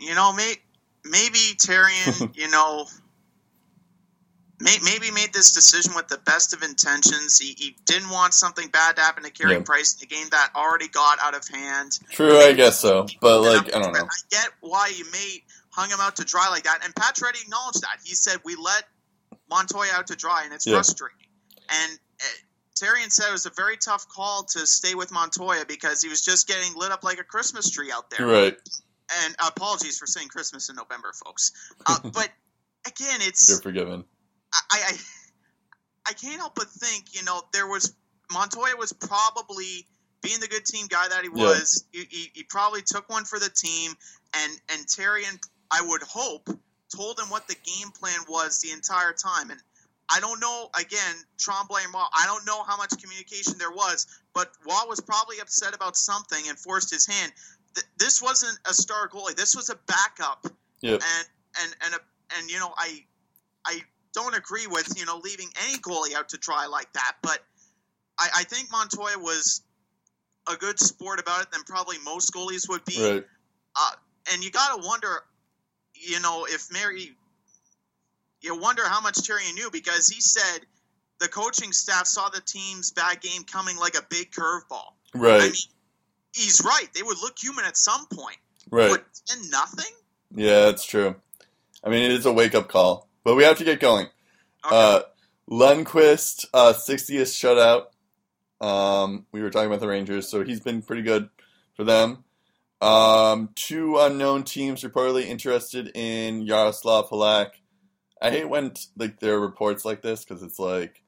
You 0.00 0.14
know, 0.14 0.32
may, 0.32 0.54
maybe 1.04 1.38
Therrien, 1.56 2.34
you 2.36 2.50
know, 2.50 2.86
may, 4.58 4.76
maybe 4.82 5.10
made 5.10 5.32
this 5.34 5.52
decision 5.52 5.92
with 5.94 6.08
the 6.08 6.16
best 6.18 6.54
of 6.54 6.62
intentions. 6.62 7.38
He, 7.38 7.54
he 7.56 7.76
didn't 7.84 8.08
want 8.08 8.32
something 8.32 8.68
bad 8.68 8.96
to 8.96 9.02
happen 9.02 9.24
to 9.24 9.30
Carey 9.30 9.54
yeah. 9.54 9.62
Price 9.62 9.94
in 10.00 10.06
a 10.06 10.08
game 10.08 10.26
that 10.30 10.52
already 10.56 10.88
got 10.88 11.18
out 11.22 11.34
of 11.34 11.46
hand. 11.48 11.98
True, 12.10 12.38
I 12.38 12.54
guess 12.54 12.78
so. 12.78 13.06
But, 13.20 13.42
like, 13.42 13.74
I 13.74 13.78
don't 13.78 13.92
know. 13.92 14.00
I 14.00 14.06
get 14.30 14.48
why 14.60 14.90
you 14.96 15.04
may 15.12 15.42
hung 15.70 15.90
him 15.90 15.98
out 16.00 16.16
to 16.16 16.24
dry 16.24 16.48
like 16.48 16.64
that. 16.64 16.80
And 16.82 16.94
Pat 16.94 17.20
Reddy 17.20 17.38
acknowledged 17.42 17.82
that. 17.82 17.98
He 18.02 18.14
said, 18.14 18.38
we 18.42 18.56
let 18.56 18.84
Montoya 19.50 19.90
out 19.94 20.06
to 20.06 20.16
dry, 20.16 20.44
and 20.44 20.54
it's 20.54 20.66
yeah. 20.66 20.74
frustrating. 20.74 21.18
And 21.68 21.98
uh, 22.20 22.24
Therrien 22.74 23.12
said 23.12 23.28
it 23.28 23.32
was 23.32 23.44
a 23.44 23.52
very 23.54 23.76
tough 23.76 24.08
call 24.08 24.44
to 24.44 24.66
stay 24.66 24.94
with 24.94 25.12
Montoya 25.12 25.66
because 25.68 26.00
he 26.00 26.08
was 26.08 26.22
just 26.22 26.48
getting 26.48 26.72
lit 26.74 26.90
up 26.90 27.04
like 27.04 27.18
a 27.18 27.24
Christmas 27.24 27.70
tree 27.70 27.92
out 27.92 28.08
there. 28.08 28.26
Right 28.26 28.56
and 29.24 29.34
apologies 29.46 29.98
for 29.98 30.06
saying 30.06 30.28
Christmas 30.28 30.68
in 30.68 30.76
November, 30.76 31.12
folks. 31.24 31.52
Uh, 31.86 31.98
but 32.04 32.28
again, 32.86 33.20
it's 33.20 33.48
you're 33.48 33.60
forgiven. 33.60 34.04
I, 34.52 34.60
I 34.72 34.92
I 36.10 36.12
can't 36.12 36.40
help 36.40 36.54
but 36.54 36.68
think, 36.68 37.14
you 37.14 37.24
know, 37.24 37.42
there 37.52 37.66
was 37.66 37.94
Montoya 38.32 38.76
was 38.76 38.92
probably 38.92 39.86
being 40.22 40.40
the 40.40 40.48
good 40.48 40.64
team 40.64 40.86
guy 40.88 41.08
that 41.08 41.22
he 41.22 41.28
was. 41.28 41.84
Yeah. 41.92 42.02
He, 42.10 42.16
he, 42.16 42.30
he, 42.34 42.42
probably 42.44 42.82
took 42.82 43.08
one 43.08 43.24
for 43.24 43.38
the 43.38 43.48
team, 43.48 43.92
and 44.34 44.52
and 44.72 44.86
Therrien, 44.86 45.38
I 45.70 45.82
would 45.82 46.02
hope, 46.02 46.48
told 46.94 47.18
him 47.18 47.26
what 47.30 47.48
the 47.48 47.54
game 47.54 47.90
plan 47.92 48.18
was 48.28 48.60
the 48.60 48.70
entire 48.70 49.12
time. 49.12 49.50
And 49.50 49.60
I 50.08 50.20
don't 50.20 50.40
know. 50.40 50.68
Again, 50.78 51.14
Tremblay 51.38 51.82
and 51.84 51.94
Roy, 51.94 52.00
I 52.12 52.26
don't 52.26 52.46
know 52.46 52.62
how 52.64 52.76
much 52.76 52.90
communication 53.00 53.54
there 53.58 53.70
was, 53.70 54.06
but 54.34 54.50
Roy 54.66 54.88
was 54.88 55.00
probably 55.00 55.38
upset 55.40 55.74
about 55.74 55.96
something 55.96 56.42
and 56.48 56.58
forced 56.58 56.90
his 56.90 57.06
hand 57.06 57.32
th- 57.74 57.86
this 57.98 58.22
wasn't 58.22 58.58
a 58.68 58.74
star 58.74 59.08
goalie. 59.08 59.34
This 59.34 59.54
was 59.54 59.70
a 59.70 59.76
backup. 59.86 60.46
Yep. 60.80 61.02
And 61.02 61.28
and 61.62 61.76
and 61.84 61.94
a, 61.94 62.38
and 62.38 62.50
you 62.50 62.58
know 62.58 62.72
I 62.76 63.04
I 63.64 63.80
don't 64.14 64.36
agree 64.36 64.66
with 64.66 64.98
you 64.98 65.06
know 65.06 65.20
leaving 65.22 65.48
any 65.66 65.78
goalie 65.78 66.14
out 66.14 66.30
to 66.30 66.38
dry 66.38 66.66
like 66.66 66.92
that, 66.94 67.16
but 67.22 67.38
I, 68.18 68.28
I 68.38 68.44
think 68.44 68.70
Montoya 68.70 69.18
was 69.18 69.62
a 70.48 70.56
good 70.56 70.78
sport 70.78 71.20
about 71.20 71.42
it 71.42 71.52
than 71.52 71.62
probably 71.62 71.96
most 72.04 72.32
goalies 72.32 72.68
would 72.68 72.84
be. 72.84 73.02
Right. 73.02 73.24
Uh, 73.76 73.90
and 74.32 74.44
you 74.44 74.50
got 74.50 74.80
to 74.80 74.86
wonder, 74.86 75.22
you 75.94 76.20
know, 76.20 76.46
if 76.48 76.72
Mary, 76.72 77.12
you 78.40 78.58
wonder 78.58 78.82
how 78.86 79.00
much 79.00 79.26
Terry 79.26 79.42
knew 79.54 79.70
because 79.70 80.08
he 80.08 80.20
said 80.20 80.60
the 81.18 81.28
coaching 81.28 81.72
staff 81.72 82.06
saw 82.06 82.28
the 82.28 82.40
team's 82.40 82.90
bad 82.90 83.20
game 83.20 83.44
coming 83.44 83.76
like 83.76 83.96
a 83.96 84.02
big 84.08 84.30
curveball. 84.32 84.92
Right. 85.14 85.40
I 85.40 85.44
mean, 85.44 85.52
he's 86.34 86.62
right. 86.64 86.86
They 86.94 87.02
would 87.02 87.18
look 87.22 87.38
human 87.38 87.64
at 87.64 87.76
some 87.76 88.06
point. 88.06 88.38
Right. 88.70 88.90
But 88.90 89.04
and 89.32 89.50
nothing? 89.50 89.92
Yeah, 90.34 90.66
that's 90.66 90.84
true. 90.84 91.16
I 91.82 91.90
mean, 91.90 92.04
it 92.04 92.12
is 92.12 92.26
a 92.26 92.32
wake 92.32 92.54
up 92.54 92.68
call. 92.68 93.08
But 93.24 93.36
we 93.36 93.44
have 93.44 93.58
to 93.58 93.64
get 93.64 93.80
going. 93.80 94.06
Okay. 94.64 94.76
Uh, 94.76 95.00
Lundqvist, 95.50 96.46
uh, 96.54 96.72
60th 96.72 97.32
shutout. 97.32 98.64
Um, 98.64 99.26
we 99.32 99.42
were 99.42 99.50
talking 99.50 99.68
about 99.68 99.80
the 99.80 99.88
Rangers, 99.88 100.28
so 100.28 100.44
he's 100.44 100.60
been 100.60 100.82
pretty 100.82 101.02
good 101.02 101.28
for 101.74 101.84
them. 101.84 102.24
Um, 102.80 103.50
two 103.54 103.98
unknown 103.98 104.44
teams 104.44 104.82
reportedly 104.82 105.26
interested 105.26 105.90
in 105.94 106.42
Yaroslav 106.42 107.10
Halak. 107.10 107.50
I 108.22 108.30
hate 108.30 108.48
when 108.48 108.72
like 108.96 109.20
there 109.20 109.34
are 109.34 109.40
reports 109.40 109.84
like 109.84 110.02
this 110.02 110.24
because 110.24 110.42
it's 110.42 110.58
like, 110.58 111.02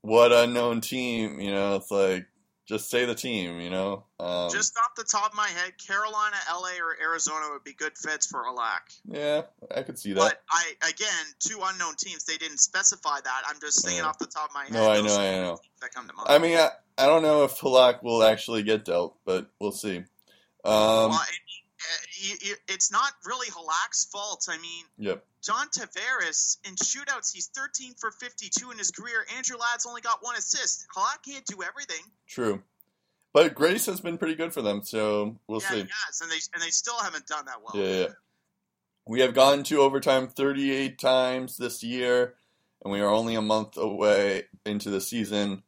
what 0.00 0.32
unknown 0.32 0.80
team? 0.80 1.40
You 1.40 1.52
know, 1.52 1.76
it's 1.76 1.90
like 1.90 2.26
just 2.66 2.88
say 2.90 3.04
the 3.04 3.14
team. 3.14 3.60
You 3.60 3.70
know, 3.70 4.04
um, 4.20 4.50
Just 4.50 4.76
off 4.78 4.94
the 4.96 5.04
top 5.04 5.30
of 5.32 5.36
my 5.36 5.48
head, 5.48 5.72
Carolina, 5.84 6.36
LA, 6.50 6.70
or 6.82 6.96
Arizona 7.02 7.46
would 7.52 7.64
be 7.64 7.72
good 7.72 7.96
fits 7.98 8.26
for 8.26 8.44
Halak. 8.44 8.80
yeah, 9.04 9.42
I 9.74 9.82
could 9.82 9.98
see 9.98 10.12
that. 10.12 10.20
But 10.20 10.42
I 10.50 10.88
again, 10.88 11.26
two 11.40 11.58
unknown 11.62 11.94
teams. 11.96 12.24
They 12.24 12.36
didn't 12.36 12.58
specify 12.58 13.18
that. 13.24 13.42
I'm 13.48 13.60
just 13.60 13.88
Yeah. 13.90 14.02
off 14.02 14.18
the 14.18 14.26
top 14.26 14.50
of 14.50 14.54
my 14.54 14.64
head. 14.64 14.72
No, 14.72 14.90
I 14.90 15.00
know, 15.00 15.16
I 15.18 15.30
know. 15.36 15.58
That 15.80 15.92
come 15.94 16.06
to 16.08 16.14
mind. 16.14 16.28
I 16.30 16.38
mean, 16.38 16.56
I, 16.56 16.70
I 16.98 17.06
don't 17.06 17.22
know 17.22 17.44
if 17.44 17.58
Halak 17.58 18.02
will 18.02 18.22
actually 18.22 18.62
get 18.62 18.84
dealt, 18.84 19.16
but 19.24 19.48
we'll 19.60 19.72
see. 19.72 19.98
Um, 20.64 21.10
well, 21.10 21.20
it, 21.28 22.32
it, 22.42 22.42
it- 22.50 22.58
it's 22.68 22.92
not 22.92 23.12
really 23.24 23.48
Halak's 23.48 24.04
fault. 24.06 24.46
I 24.48 24.58
mean, 24.58 24.84
yep. 24.98 25.24
John 25.42 25.66
Tavares 25.68 26.58
in 26.64 26.76
shootouts, 26.76 27.32
he's 27.32 27.50
13 27.54 27.94
for 27.98 28.12
52 28.12 28.70
in 28.70 28.78
his 28.78 28.90
career. 28.90 29.26
Andrew 29.36 29.56
Ladd's 29.56 29.86
only 29.86 30.00
got 30.00 30.18
one 30.22 30.36
assist. 30.36 30.86
Halak 30.96 31.24
can't 31.26 31.44
do 31.46 31.62
everything. 31.62 32.04
True. 32.28 32.62
But 33.32 33.54
Greiss 33.54 33.86
has 33.86 34.00
been 34.00 34.18
pretty 34.18 34.34
good 34.34 34.52
for 34.52 34.62
them, 34.62 34.82
so 34.84 35.36
we'll 35.48 35.62
yeah, 35.62 35.68
see. 35.68 35.78
has, 36.06 36.20
and 36.20 36.30
they 36.30 36.38
and 36.54 36.62
they 36.62 36.68
still 36.68 36.98
haven't 36.98 37.26
done 37.26 37.46
that 37.46 37.56
well. 37.62 37.82
Yeah, 37.82 38.00
yeah. 38.00 38.08
We 39.06 39.20
have 39.20 39.34
gone 39.34 39.64
to 39.64 39.80
overtime 39.80 40.28
38 40.28 40.98
times 40.98 41.56
this 41.56 41.82
year, 41.82 42.34
and 42.84 42.92
we 42.92 43.00
are 43.00 43.08
only 43.08 43.34
a 43.34 43.42
month 43.42 43.76
away 43.76 44.44
into 44.64 44.90
the 44.90 45.00
season. 45.00 45.62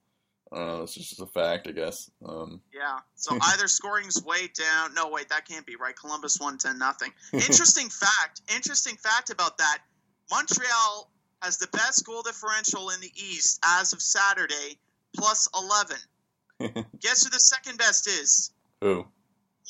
Don't 0.52 0.82
it's 0.82 0.94
just 0.94 1.20
a 1.20 1.26
fact, 1.26 1.66
I 1.66 1.72
guess. 1.72 2.10
Um, 2.24 2.60
Yeah. 2.72 2.98
So 3.16 3.36
either 3.42 3.66
scoring's 3.68 4.22
way 4.24 4.48
down. 4.56 4.94
No, 4.94 5.08
wait, 5.10 5.28
that 5.30 5.46
can't 5.48 5.66
be 5.66 5.76
right. 5.76 5.96
Columbus 5.96 6.38
won 6.40 6.58
10 6.58 6.78
nothing. 6.78 7.12
Interesting 7.32 7.88
fact. 7.90 8.40
Interesting 8.54 8.96
fact 8.96 9.30
about 9.30 9.58
that. 9.58 9.78
Montreal 10.30 11.10
has 11.42 11.58
the 11.58 11.66
best 11.68 12.04
goal 12.06 12.22
differential 12.22 12.90
in 12.90 13.00
the 13.00 13.10
East 13.16 13.58
as 13.64 13.92
of 13.92 14.00
Saturday, 14.00 14.78
plus 15.16 15.48
11. 16.60 16.84
Guess 17.00 17.24
who 17.24 17.30
the 17.30 17.38
second 17.38 17.78
best 17.78 18.06
is? 18.06 18.52
who? 18.80 19.04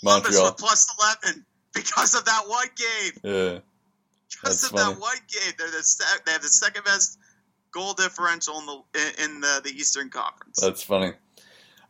Columbus 0.01 0.33
Montreal. 0.33 0.45
with 0.47 0.57
plus 0.59 0.87
11 1.25 1.45
because 1.75 2.15
of 2.15 2.25
that 2.27 2.43
one 2.47 2.67
game. 2.77 3.13
Yeah. 3.23 3.59
Because 4.31 4.61
That's 4.61 4.65
of 4.65 4.71
funny. 4.79 4.95
that 4.95 5.01
one 5.01 5.17
game, 5.29 5.53
they're 5.59 5.71
the 5.71 5.83
se- 5.83 6.05
they 6.27 6.33
have 6.33 6.43
the 6.43 6.49
second 6.49 6.85
best 6.85 7.19
goal 7.75 7.93
differential 7.95 8.59
in 8.61 8.67
the 8.67 9.25
in 9.25 9.41
the, 9.41 9.61
the 9.65 9.71
Eastern 9.71 10.09
Conference. 10.11 10.61
That's 10.61 10.83
funny. 10.83 11.13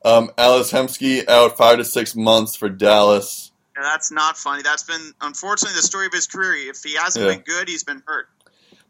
Um, 0.04 0.30
Ales 0.38 0.70
Hemsky 0.72 1.28
out 1.28 1.56
five 1.56 1.78
to 1.78 1.84
six 1.84 2.14
months 2.16 2.56
for 2.56 2.68
Dallas. 2.68 3.52
And 3.76 3.84
that's 3.84 4.10
not 4.12 4.36
funny. 4.36 4.62
That's 4.62 4.82
been 4.84 5.12
unfortunately 5.20 5.76
the 5.76 5.82
story 5.86 6.06
of 6.06 6.12
his 6.12 6.26
career. 6.26 6.70
If 6.70 6.82
he 6.84 6.94
hasn't 6.96 7.24
Yeah. 7.24 7.32
been 7.34 7.42
good, 7.42 7.68
he's 7.68 7.84
been 7.84 8.02
hurt. 8.06 8.28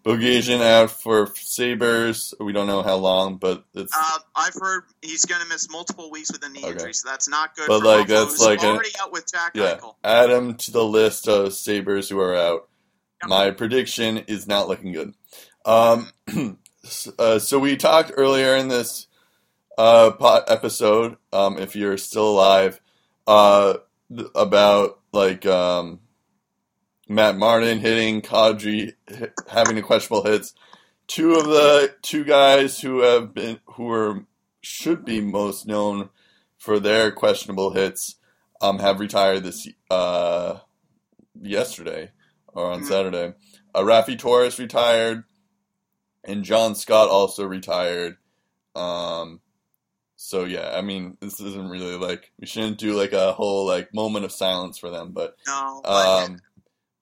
Bogosian 0.05 0.61
out 0.61 0.91
for 0.91 1.33
Sabres. 1.35 2.35
We 2.39 2.53
don't 2.53 2.67
know 2.67 2.83
how 2.83 2.97
long, 2.97 3.37
but 3.39 3.65
it's 3.73 3.93
Uh, 3.97 4.19
I've 4.37 4.53
heard 4.53 4.83
he's 5.01 5.25
going 5.25 5.41
to 5.41 5.49
miss 5.49 5.71
multiple 5.71 6.11
weeks 6.11 6.31
with 6.31 6.45
a 6.45 6.51
knee 6.51 6.61
Okay. 6.63 6.73
injury, 6.73 6.93
so 6.93 7.09
that's 7.09 7.27
not 7.27 7.57
good. 7.57 7.69
But, 7.69 7.79
for 7.79 7.87
like, 7.87 8.09
Buffalo, 8.09 8.25
that's 8.27 8.41
like 8.41 8.63
a- 8.63 8.67
already 8.67 8.91
out 9.01 9.13
with 9.13 9.25
Jack 9.33 9.53
yeah. 9.55 9.77
Eichel. 9.77 9.95
Add 10.05 10.29
him 10.29 10.55
to 10.57 10.71
the 10.73 10.85
list 10.85 11.27
of 11.29 11.55
Sabres 11.55 12.11
who 12.11 12.21
are 12.21 12.35
out. 12.37 12.69
Yep. 13.23 13.29
My 13.31 13.51
prediction 13.53 14.19
is 14.19 14.47
not 14.47 14.69
looking 14.69 14.93
good. 14.93 15.15
Um, 15.65 16.11
uh, 17.19 17.39
so 17.39 17.59
we 17.59 17.77
talked 17.77 18.13
earlier 18.17 18.57
in 18.57 18.69
this 18.69 19.07
uh, 19.79 20.11
po- 20.13 20.45
episode, 20.49 21.17
um, 21.33 21.59
if 21.59 21.75
you're 21.77 21.99
still 21.99 22.29
alive, 22.31 22.81
uh, 23.27 23.75
th- 24.15 24.29
about 24.35 25.01
like 25.13 25.47
um, 25.47 26.01
Matt 27.09 27.37
Martin 27.37 27.81
hitting 27.81 28.23
Kadri, 28.23 28.95
hit, 29.07 29.33
having 29.49 29.77
the 29.77 29.83
questionable 29.83 30.25
hits. 30.25 30.55
Two 31.07 31.35
of 31.35 31.47
the 31.47 31.95
two 32.03 32.25
guys 32.25 32.81
who 32.81 33.01
have 33.01 33.35
been 33.35 33.61
who 33.67 33.91
are 33.91 34.25
should 34.63 35.05
be 35.05 35.21
most 35.21 35.67
known 35.67 36.09
for 36.57 36.81
their 36.81 37.11
questionable 37.13 37.73
hits 37.73 38.17
um, 38.63 38.79
have 38.79 39.01
retired 39.01 39.43
this 39.45 39.69
uh, 39.91 40.59
yesterday 41.41 42.11
or 42.49 42.71
on 42.71 42.81
Mhm. 42.83 42.87
Saturday. 42.87 43.35
Uh, 43.75 43.81
Raffi 43.83 44.19
Torres 44.19 44.59
retired, 44.59 45.25
and 46.25 46.45
John 46.45 46.75
Scott 46.75 47.09
also 47.09 47.47
retired. 47.47 48.17
Um, 48.75 49.41
so 50.17 50.45
yeah, 50.45 50.71
I 50.75 50.81
mean, 50.81 51.17
this 51.21 51.41
isn't 51.41 51.69
really 51.69 51.97
like 51.97 52.33
we 52.41 52.47
shouldn't 52.47 52.79
do 52.79 52.95
like 52.95 53.13
a 53.13 53.33
whole 53.33 53.67
like 53.67 53.93
moment 53.93 54.25
of 54.25 54.33
silence 54.33 54.79
for 54.79 54.91
them, 54.91 55.13
but 55.13 55.37
No, 55.47 55.81
but 55.85 56.25
um, 56.25 56.39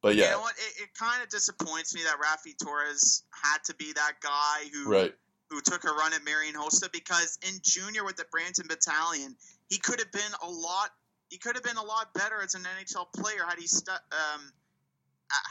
but 0.02 0.16
you 0.16 0.22
yeah, 0.22 0.32
know 0.32 0.40
what? 0.40 0.54
It, 0.56 0.82
it 0.82 0.88
kind 0.98 1.22
of 1.22 1.28
disappoints 1.28 1.94
me 1.94 2.02
that 2.02 2.16
Raffi 2.18 2.54
Torres 2.62 3.22
had 3.30 3.58
to 3.66 3.74
be 3.76 3.92
that 3.92 4.14
guy 4.20 4.68
who 4.72 4.90
right, 4.90 5.14
who 5.50 5.60
took 5.60 5.84
a 5.84 5.88
run 5.88 6.12
at 6.12 6.24
Marian 6.24 6.54
Hossa 6.54 6.90
because 6.92 7.38
in 7.48 7.60
junior 7.62 8.04
with 8.04 8.16
the 8.16 8.24
Brampton 8.30 8.66
Battalion, 8.68 9.36
he 9.68 9.78
could 9.78 10.00
have 10.00 10.10
been 10.10 10.32
a 10.42 10.50
lot. 10.50 10.90
He 11.28 11.38
could 11.38 11.54
have 11.54 11.64
been 11.64 11.76
a 11.76 11.84
lot 11.84 12.12
better 12.14 12.42
as 12.42 12.54
an 12.54 12.62
NHL 12.62 13.06
player 13.12 13.44
had 13.48 13.58
he 13.58 13.66
stu- 13.66 13.92
um, 13.92 14.52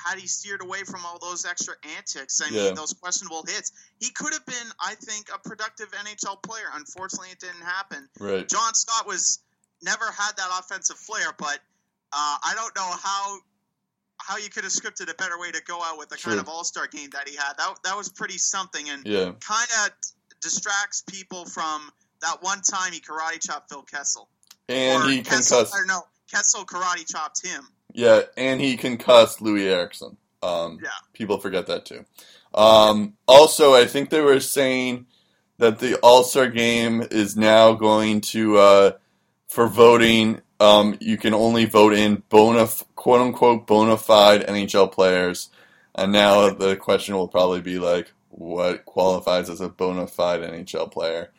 had 0.05 0.19
he 0.19 0.27
steered 0.27 0.61
away 0.61 0.83
from 0.83 1.05
all 1.05 1.17
those 1.19 1.45
extra 1.45 1.75
antics. 1.97 2.39
I 2.41 2.47
Yeah. 2.49 2.63
mean, 2.65 2.75
those 2.75 2.93
questionable 2.93 3.43
hits. 3.47 3.71
He 3.99 4.09
could 4.11 4.33
have 4.33 4.45
been, 4.45 4.71
I 4.79 4.95
think, 4.95 5.29
a 5.33 5.39
productive 5.39 5.91
NHL 5.93 6.37
player. 6.43 6.69
Unfortunately, 6.73 7.29
it 7.31 7.39
didn't 7.39 7.61
happen. 7.63 8.07
right, 8.19 8.47
John 8.47 8.73
Scott 8.75 9.07
was 9.07 9.39
never 9.81 10.05
had 10.11 10.37
that 10.37 10.49
offensive 10.59 10.97
flair, 10.99 11.33
but 11.37 11.59
uh, 12.13 12.37
I 12.43 12.53
don't 12.55 12.75
know 12.75 12.91
how 13.01 13.39
how 14.23 14.37
you 14.37 14.49
could 14.51 14.63
have 14.63 14.73
scripted 14.73 15.09
a 15.11 15.15
better 15.15 15.39
way 15.39 15.49
to 15.51 15.61
go 15.63 15.81
out 15.81 15.97
with 15.97 16.09
the 16.09 16.17
kind 16.17 16.39
of 16.39 16.47
All 16.47 16.63
Star 16.63 16.85
game 16.85 17.09
that 17.13 17.27
he 17.27 17.35
had. 17.35 17.53
That 17.57 17.81
that 17.83 17.97
was 17.97 18.09
pretty 18.09 18.37
something, 18.37 18.87
and 18.89 19.05
yeah, 19.07 19.31
kind 19.39 19.67
of 19.85 19.91
distracts 20.41 21.01
people 21.07 21.45
from 21.45 21.89
that 22.21 22.37
one 22.41 22.61
time 22.61 22.91
he 22.93 22.99
karate 22.99 23.39
chopped 23.45 23.69
Phil 23.69 23.81
Kessel. 23.83 24.29
and 24.69 25.03
or 25.03 25.09
he 25.09 25.23
Kessel, 25.23 25.57
concussed, 25.57 25.73
or 25.75 25.85
no, 25.85 26.01
Kessel 26.29 26.65
karate 26.65 27.09
chopped 27.11 27.45
him. 27.45 27.67
Yeah, 27.93 28.21
and 28.37 28.61
he 28.61 28.77
concussed 28.77 29.39
Loui 29.39 29.65
Eriksson. 29.65 30.17
Um, 30.43 30.79
Yeah. 30.81 30.89
people 31.13 31.39
forget 31.39 31.67
that 31.67 31.85
too. 31.85 32.05
Um, 32.53 33.13
also, 33.27 33.73
I 33.73 33.85
think 33.85 34.09
they 34.09 34.21
were 34.21 34.39
saying 34.39 35.05
that 35.57 35.79
the 35.79 35.95
All 35.97 36.23
Star 36.23 36.47
game 36.47 37.05
is 37.11 37.37
now 37.37 37.73
going 37.73 38.21
to 38.21 38.57
uh, 38.57 38.91
for 39.47 39.67
voting. 39.67 40.41
Um, 40.59 40.97
you 40.99 41.17
can 41.17 41.33
only 41.33 41.65
vote 41.65 41.93
in 41.93 42.23
bona 42.29 42.67
quote 42.95 43.21
unquote 43.21 43.67
bona 43.67 43.97
fide 43.97 44.45
NHL 44.47 44.91
players, 44.91 45.49
and 45.95 46.11
now 46.11 46.49
the 46.49 46.75
question 46.75 47.15
will 47.15 47.27
probably 47.27 47.61
be 47.61 47.79
like, 47.79 48.11
what 48.29 48.85
qualifies 48.85 49.49
as 49.49 49.61
a 49.61 49.69
bona 49.69 50.07
fide 50.07 50.41
NHL 50.41 50.91
player? 50.91 51.31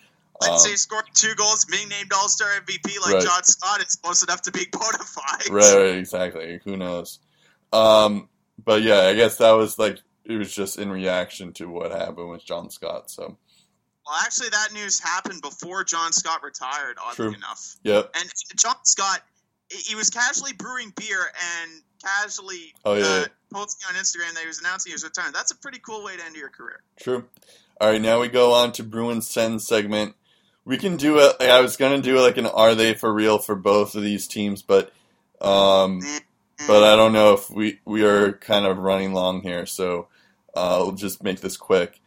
Let's 0.43 0.49
Um, 0.53 0.59
say 0.61 0.71
he 0.71 0.77
scored 0.77 1.05
two 1.15 1.35
goals, 1.35 1.65
being 1.65 1.89
named 1.89 2.13
All 2.13 2.29
Star 2.29 2.49
MVP 2.61 3.01
like 3.01 3.15
Right. 3.15 3.23
John 3.23 3.45
Scott. 3.45 3.81
It's 3.81 3.97
close 3.97 4.23
enough 4.23 4.43
to 4.43 4.53
being 4.53 4.67
bona 4.73 4.99
fide. 5.05 5.49
Right, 5.51 5.75
right, 5.77 5.95
exactly. 5.97 6.61
Who 6.65 6.77
knows? 6.77 7.19
Um, 7.73 8.29
but 8.63 8.83
yeah, 8.83 9.03
I 9.03 9.15
guess 9.15 9.39
that 9.39 9.53
was 9.53 9.79
like 9.79 9.99
it 10.25 10.37
was 10.37 10.55
just 10.55 10.79
in 10.79 10.91
reaction 10.91 11.53
to 11.55 11.67
what 11.67 11.91
happened 11.91 12.29
with 12.31 12.45
John 12.45 12.71
Scott. 12.71 13.11
So, 13.11 13.39
Well, 14.07 14.17
actually, 14.25 14.51
that 14.51 14.73
news 14.73 15.01
happened 15.01 15.43
before 15.43 15.85
John 15.85 16.13
Scott 16.13 16.43
retired. 16.43 16.97
Oddly 17.03 17.15
True. 17.17 17.35
enough. 17.35 17.77
yep, 17.83 18.11
And 18.15 18.31
John 18.57 18.77
Scott, 18.85 19.21
he 19.71 19.95
was 19.95 20.11
casually 20.11 20.53
brewing 20.53 20.93
beer 20.97 21.19
and 21.63 21.83
casually 22.05 22.75
Oh, 22.85 22.95
yeah, 22.95 23.05
uh, 23.05 23.19
yeah. 23.21 23.27
posting 23.53 23.87
on 23.89 24.01
Instagram 24.01 24.35
that 24.35 24.41
he 24.43 24.47
was 24.47 24.61
announcing 24.61 24.93
his 24.93 25.03
retirement. 25.03 25.35
That's 25.35 25.51
a 25.53 25.57
pretty 25.57 25.79
cool 25.81 26.05
way 26.05 26.17
to 26.17 26.25
end 26.25 26.37
your 26.37 26.51
career. 26.51 26.83
true. 27.01 27.25
All 27.81 27.89
right, 27.91 28.01
now 28.01 28.21
we 28.21 28.29
go 28.29 28.53
on 28.53 28.71
to 28.73 28.85
Bruins 28.85 29.29
Send 29.29 29.61
segment. 29.61 30.15
We 30.65 30.79
can 30.79 30.97
do 30.97 31.19
it. 31.19 31.37
I 31.41 31.61
was 31.61 31.77
gonna 31.77 32.01
do 32.01 32.21
like 32.21 32.37
an 32.37 32.47
"Are 32.47 32.75
they 32.75 32.95
for 32.95 33.13
real" 33.13 33.39
for 33.39 33.57
both 33.57 33.95
of 33.95 34.03
these 34.03 34.29
teams, 34.29 34.63
but 34.63 34.93
um, 35.41 36.01
but 36.67 36.85
I 36.85 36.97
don't 36.97 37.13
know 37.13 37.35
if 37.35 37.51
we 37.51 37.81
we 37.85 38.05
are 38.05 38.33
kind 38.33 38.67
of 38.67 38.79
running 38.79 39.13
long 39.13 39.43
here, 39.43 39.67
so 39.67 40.09
uh, 40.55 40.79
I'll 40.79 40.93
just 40.93 41.23
make 41.23 41.41
this 41.41 41.57
quick. 41.57 42.01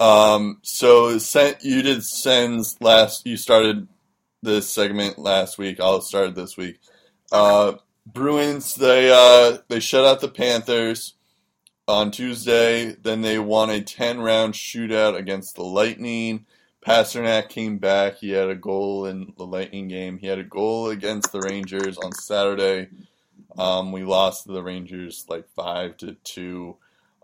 Um, 0.00 0.58
so 0.62 1.18
sen- 1.18 1.56
you 1.62 1.82
did 1.82 2.04
sends 2.04 2.76
last. 2.80 3.26
You 3.26 3.36
started 3.36 3.88
this 4.42 4.68
segment 4.68 5.18
last 5.18 5.58
week. 5.58 5.80
I'll 5.80 6.00
start 6.00 6.34
this 6.34 6.56
week. 6.56 6.80
Uh, 7.30 7.74
Bruins 8.04 8.74
they 8.74 9.10
uh, 9.10 9.58
they 9.68 9.80
shut 9.80 10.04
out 10.04 10.20
the 10.20 10.28
Panthers 10.28 11.14
on 11.88 12.10
Tuesday. 12.10 12.96
Then 13.00 13.22
they 13.22 13.38
won 13.38 13.70
a 13.70 13.80
ten 13.80 14.20
round 14.20 14.54
shootout 14.54 15.16
against 15.16 15.54
the 15.54 15.64
Lightning. 15.64 16.46
Pastrnak 16.84 17.48
came 17.48 17.78
back. 17.78 18.16
He 18.16 18.30
had 18.30 18.48
a 18.48 18.56
goal 18.56 19.06
in 19.06 19.32
the 19.36 19.46
Lightning 19.46 19.88
game. 19.88 20.18
He 20.18 20.26
had 20.26 20.38
a 20.38 20.44
goal 20.44 20.88
against 20.88 21.30
the 21.32 21.40
Rangers 21.40 21.96
on 21.96 22.12
Saturday. 22.12 22.88
Um, 23.56 23.92
we 23.92 24.02
lost 24.02 24.44
to 24.44 24.52
the 24.52 24.62
Rangers 24.62 25.24
like 25.28 25.48
five 25.54 25.96
to 25.98 26.14
two. 26.24 26.76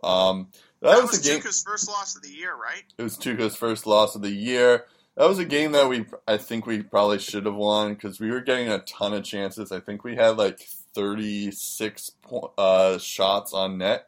Um, 0.02 0.48
that, 0.80 0.94
that 0.94 1.02
was, 1.02 1.12
was. 1.12 1.26
Tuukka's 1.26 1.62
first 1.62 1.88
loss 1.88 2.14
of 2.14 2.22
the 2.22 2.30
year, 2.30 2.54
right? 2.54 2.84
It 2.96 3.02
was 3.02 3.16
Tuukka's 3.16 3.56
first 3.56 3.86
loss 3.86 4.14
of 4.14 4.22
the 4.22 4.30
year. 4.30 4.86
That 5.16 5.28
was 5.28 5.40
a 5.40 5.44
game 5.44 5.72
that 5.72 5.88
we, 5.88 6.06
I 6.28 6.36
think 6.36 6.64
we 6.64 6.82
probably 6.84 7.18
should 7.18 7.46
have 7.46 7.56
won 7.56 7.94
because 7.94 8.20
we 8.20 8.30
were 8.30 8.40
getting 8.40 8.68
a 8.68 8.78
ton 8.78 9.12
of 9.12 9.24
chances. 9.24 9.72
I 9.72 9.80
think 9.80 10.04
we 10.04 10.14
had 10.14 10.36
like 10.36 10.60
36 10.94 12.10
po- 12.22 12.52
uh, 12.56 12.98
shots 12.98 13.52
on 13.52 13.78
net, 13.78 14.06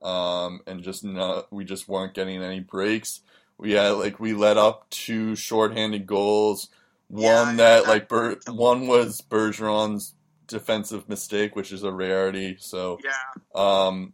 um, 0.00 0.60
and 0.66 0.82
just 0.82 1.04
not, 1.04 1.52
we 1.52 1.66
just 1.66 1.86
weren't 1.86 2.14
getting 2.14 2.42
any 2.42 2.60
breaks. 2.60 3.20
We 3.58 3.72
had 3.72 3.90
like 3.90 4.20
we 4.20 4.34
let 4.34 4.56
up 4.56 4.88
two 4.90 5.34
shorthanded 5.36 6.06
goals. 6.06 6.68
One 7.08 7.48
I 7.48 7.54
that 7.56 7.86
like. 7.86 8.08
Ber- 8.08 8.38
one 8.48 8.86
was 8.86 9.20
Bergeron's 9.20 10.14
defensive 10.46 11.08
mistake, 11.08 11.56
which 11.56 11.72
is 11.72 11.82
a 11.82 11.92
rarity. 11.92 12.56
So 12.58 12.98
Yeah, 13.04 13.42
um, 13.54 14.12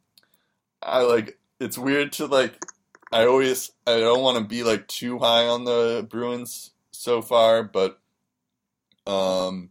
I 0.83 1.03
like 1.03 1.39
it's 1.61 1.79
weird 1.79 2.13
to 2.15 2.27
like. 2.27 2.55
I 3.11 3.27
always 3.27 3.73
I 3.87 3.99
don't 3.99 4.23
want 4.23 4.39
to 4.39 4.45
be 4.45 4.63
like 4.63 4.89
too 4.89 5.19
high 5.19 5.47
on 5.47 5.65
the 5.65 6.07
Bruins 6.09 6.71
so 6.93 7.21
far, 7.21 7.63
but 7.63 7.99
um, 9.07 9.71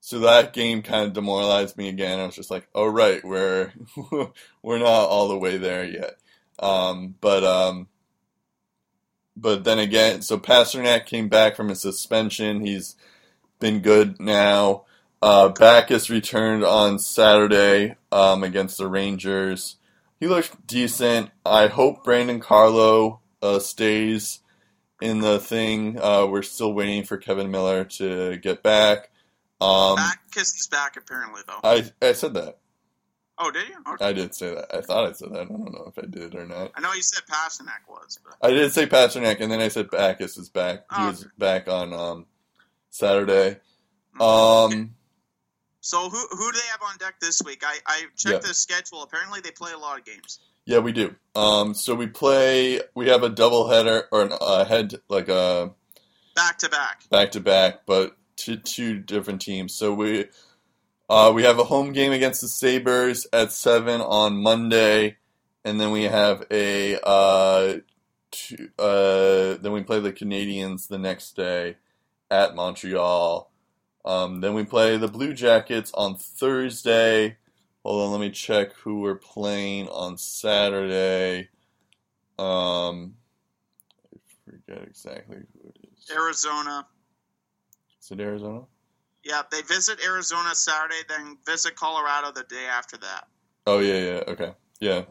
so 0.00 0.20
that 0.20 0.52
game 0.52 0.82
kind 0.82 1.06
of 1.06 1.12
demoralized 1.12 1.76
me 1.76 1.88
again. 1.88 2.18
I 2.18 2.26
was 2.26 2.34
just 2.34 2.50
like, 2.50 2.66
oh 2.74 2.86
right, 2.86 3.22
we're 3.24 3.72
we're 4.62 4.78
not 4.78 5.08
all 5.08 5.28
the 5.28 5.38
way 5.38 5.58
there 5.58 5.84
yet. 5.84 6.16
Um, 6.58 7.14
but 7.20 7.44
um, 7.44 7.88
but 9.40 9.64
then 9.64 9.78
again, 9.78 10.22
so 10.22 10.38
Pastrnak 10.38 11.06
came 11.06 11.28
back 11.28 11.56
from 11.56 11.68
his 11.68 11.80
suspension. 11.80 12.60
He's 12.60 12.96
been 13.58 13.80
good 13.80 14.20
now. 14.20 14.84
Uh, 15.22 15.48
Backes 15.50 16.10
returned 16.10 16.64
on 16.64 16.98
Saturday 16.98 17.96
um, 18.10 18.42
against 18.42 18.78
the 18.78 18.86
Rangers. 18.86 19.76
He 20.18 20.26
looked 20.26 20.66
decent. 20.66 21.30
I 21.44 21.66
hope 21.68 22.04
Brandon 22.04 22.40
Carlo 22.40 23.20
uh, 23.42 23.58
stays 23.58 24.40
in 25.00 25.20
the 25.20 25.38
thing. 25.38 25.98
Uh, 26.00 26.26
we're 26.26 26.42
still 26.42 26.72
waiting 26.72 27.04
for 27.04 27.16
Kevan 27.16 27.50
Miller 27.50 27.84
to 27.84 28.36
get 28.38 28.62
back. 28.62 29.10
Um, 29.60 29.96
Backes 29.96 30.58
is 30.58 30.68
back 30.70 30.96
apparently 30.96 31.42
though. 31.46 31.60
I 31.62 31.90
I 32.00 32.12
said 32.12 32.34
that. 32.34 32.59
Oh, 33.42 33.50
did 33.50 33.68
you? 33.68 33.76
Okay. 33.94 34.04
I 34.04 34.12
did 34.12 34.34
say 34.34 34.54
that. 34.54 34.66
I 34.74 34.82
thought 34.82 35.08
I 35.08 35.12
said 35.12 35.32
that. 35.32 35.40
I 35.40 35.44
don't 35.46 35.72
know 35.72 35.90
if 35.94 35.98
I 36.02 36.06
did 36.06 36.34
or 36.34 36.44
not. 36.46 36.72
I 36.74 36.80
know 36.80 36.92
you 36.92 37.00
said 37.00 37.22
Pastrnak 37.28 37.88
was, 37.88 38.18
but 38.22 38.34
I 38.46 38.50
did 38.52 38.70
say 38.72 38.86
Pastrnak, 38.86 39.40
and 39.40 39.50
then 39.50 39.60
I 39.60 39.68
said 39.68 39.90
Backes 39.90 40.36
is 40.36 40.50
back. 40.50 40.80
He 40.94 41.02
Oh, 41.02 41.06
was 41.06 41.26
back 41.38 41.66
on 41.66 41.92
um, 41.94 42.26
Saturday. 42.90 43.56
Um, 44.20 44.94
so 45.80 46.08
who 46.10 46.18
who 46.30 46.52
do 46.52 46.58
they 46.58 46.66
have 46.70 46.82
on 46.82 46.98
deck 46.98 47.14
this 47.20 47.40
week? 47.44 47.62
I 47.64 47.78
I 47.86 48.00
checked 48.16 48.42
Yeah. 48.44 48.48
the 48.48 48.54
schedule. 48.54 49.02
Apparently 49.02 49.40
they 49.40 49.50
play 49.52 49.72
a 49.72 49.78
lot 49.78 49.98
of 49.98 50.04
games. 50.04 50.38
yeah, 50.66 50.78
we 50.80 50.92
do. 50.92 51.14
Um, 51.34 51.72
so 51.74 51.94
we 51.94 52.06
play. 52.08 52.80
We 52.94 53.08
have 53.08 53.22
a 53.22 53.30
double 53.30 53.68
header 53.70 54.06
or 54.12 54.28
a 54.40 54.64
head 54.64 54.94
like 55.08 55.28
a 55.28 55.72
Back 56.34 56.58
to 56.58 56.68
back. 56.68 57.08
back 57.10 57.32
to 57.32 57.40
back, 57.40 57.86
but 57.86 58.16
to 58.38 58.56
two 58.56 58.98
different 58.98 59.40
teams. 59.40 59.74
So 59.76 59.92
we 59.94 60.26
uh, 61.10 61.32
we 61.32 61.42
have 61.42 61.58
a 61.58 61.64
home 61.64 61.92
game 61.92 62.12
against 62.12 62.40
the 62.40 62.46
Sabres 62.46 63.26
at 63.32 63.50
seven 63.50 64.00
on 64.00 64.40
Monday, 64.40 65.16
and 65.64 65.80
then 65.80 65.90
we 65.90 66.04
have 66.04 66.44
a 66.52 67.00
uh, 67.02 67.78
two, 68.30 68.68
uh, 68.78 69.56
then 69.60 69.72
we 69.72 69.82
play 69.82 69.98
the 69.98 70.12
Canadiens 70.12 70.86
the 70.86 70.98
next 70.98 71.34
day 71.34 71.76
at 72.30 72.54
Montreal. 72.54 73.50
Um, 74.04 74.40
then 74.40 74.54
we 74.54 74.64
play 74.64 74.96
the 74.98 75.08
Blue 75.08 75.34
Jackets 75.34 75.90
on 75.94 76.14
Thursday. 76.14 77.38
Hold 77.84 78.06
on, 78.06 78.12
let 78.12 78.20
me 78.20 78.30
check 78.30 78.72
who 78.74 79.00
we're 79.00 79.16
playing 79.16 79.88
on 79.88 80.16
Saturday. 80.16 81.48
Um, 82.38 83.16
I 84.14 84.18
forget 84.44 84.86
exactly 84.86 85.38
who 85.38 85.68
it 85.70 85.88
is. 85.92 86.08
Arizona. 86.16 86.86
Is 88.00 88.12
it 88.12 88.20
Arizona? 88.20 88.62
Yeah, 89.22 89.42
they 89.50 89.62
visit 89.62 90.00
Arizona 90.04 90.54
Saturday, 90.54 91.02
then 91.08 91.36
visit 91.46 91.76
Colorado 91.76 92.32
the 92.32 92.44
day 92.44 92.66
after 92.66 92.96
that. 92.98 93.26
Oh 93.66 93.78
yeah, 93.78 93.98
yeah, 93.98 94.22
okay, 94.28 94.52
yeah. 94.80 95.02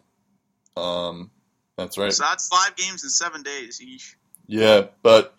Um, 0.76 1.31
that's 1.77 1.98
right. 1.98 2.11
So 2.11 2.23
that's 2.23 2.48
five 2.48 2.76
games 2.76 3.03
in 3.03 3.10
seven 3.10 3.44
days. 3.44 3.80
Eesh. 3.80 4.15
Yeah, 4.48 4.88
but 5.03 5.36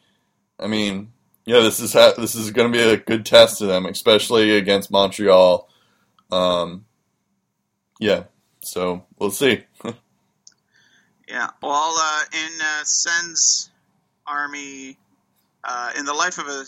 I 0.59 0.69
mean, 0.69 1.13
yeah, 1.45 1.61
this 1.61 1.81
is 1.81 1.93
ha- 1.93 2.15
this 2.17 2.35
is 2.35 2.53
going 2.53 2.73
to 2.73 2.79
be 2.79 2.83
a 2.85 2.97
good 2.97 3.27
test 3.27 3.59
to 3.59 3.67
them, 3.67 3.87
especially 3.87 4.57
against 4.57 4.91
Montreal. 4.91 5.69
Um, 6.31 6.87
yeah, 7.99 8.25
so 8.61 9.05
we'll 9.19 9.31
see. 9.31 9.65
Yeah. 11.31 11.49
Well, 11.63 11.95
uh, 11.97 12.25
in 12.33 12.61
uh, 12.61 12.83
Sen's 12.83 13.71
army, 14.27 14.99
uh, 15.63 15.93
in 15.97 16.05
the 16.05 16.13
life 16.13 16.39
of 16.39 16.49
a, 16.49 16.65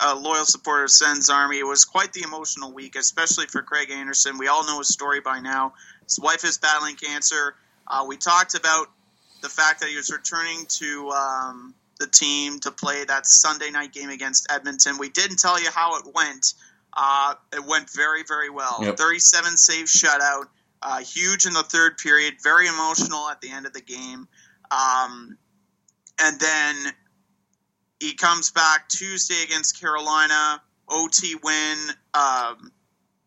a 0.00 0.14
loyal 0.14 0.44
supporter 0.44 0.84
of 0.84 0.90
Sen's 0.90 1.30
army, 1.30 1.58
it 1.58 1.66
was 1.66 1.84
quite 1.84 2.12
the 2.12 2.22
emotional 2.22 2.72
week, 2.72 2.96
especially 2.96 3.46
for 3.46 3.62
Craig 3.62 3.90
Anderson. 3.90 4.38
We 4.38 4.48
all 4.48 4.66
know 4.66 4.78
his 4.78 4.88
story 4.88 5.20
by 5.20 5.40
now. 5.40 5.74
His 6.04 6.18
wife 6.18 6.44
is 6.44 6.58
battling 6.58 6.96
cancer. 6.96 7.54
Uh, 7.86 8.04
we 8.08 8.16
talked 8.16 8.54
about 8.54 8.88
the 9.42 9.48
fact 9.48 9.80
that 9.80 9.90
he 9.90 9.96
was 9.96 10.10
returning 10.10 10.66
to 10.68 11.10
um, 11.10 11.74
the 11.98 12.06
team 12.06 12.60
to 12.60 12.70
play 12.70 13.04
that 13.04 13.26
Sunday 13.26 13.70
night 13.70 13.92
game 13.92 14.10
against 14.10 14.50
Edmonton. 14.50 14.98
We 14.98 15.08
didn't 15.08 15.38
tell 15.38 15.60
you 15.60 15.70
how 15.70 15.98
it 15.98 16.04
went. 16.14 16.54
Uh, 16.96 17.34
it 17.52 17.64
went 17.64 17.90
very, 17.90 18.22
very 18.26 18.50
well. 18.50 18.78
Yep. 18.82 18.96
37 18.96 19.56
save 19.56 19.86
shutout. 19.86 20.44
Uh, 20.80 20.98
huge 20.98 21.46
in 21.46 21.52
the 21.54 21.62
third 21.62 21.96
period, 21.98 22.34
very 22.42 22.66
emotional 22.66 23.28
at 23.28 23.40
the 23.40 23.50
end 23.50 23.66
of 23.66 23.72
the 23.72 23.80
game. 23.80 24.28
Um, 24.70 25.38
and 26.20 26.38
then 26.38 26.76
he 28.00 28.14
comes 28.14 28.50
back 28.50 28.88
Tuesday 28.88 29.42
against 29.44 29.80
Carolina, 29.80 30.62
OT 30.88 31.36
win. 31.42 31.78
Um, 32.12 32.72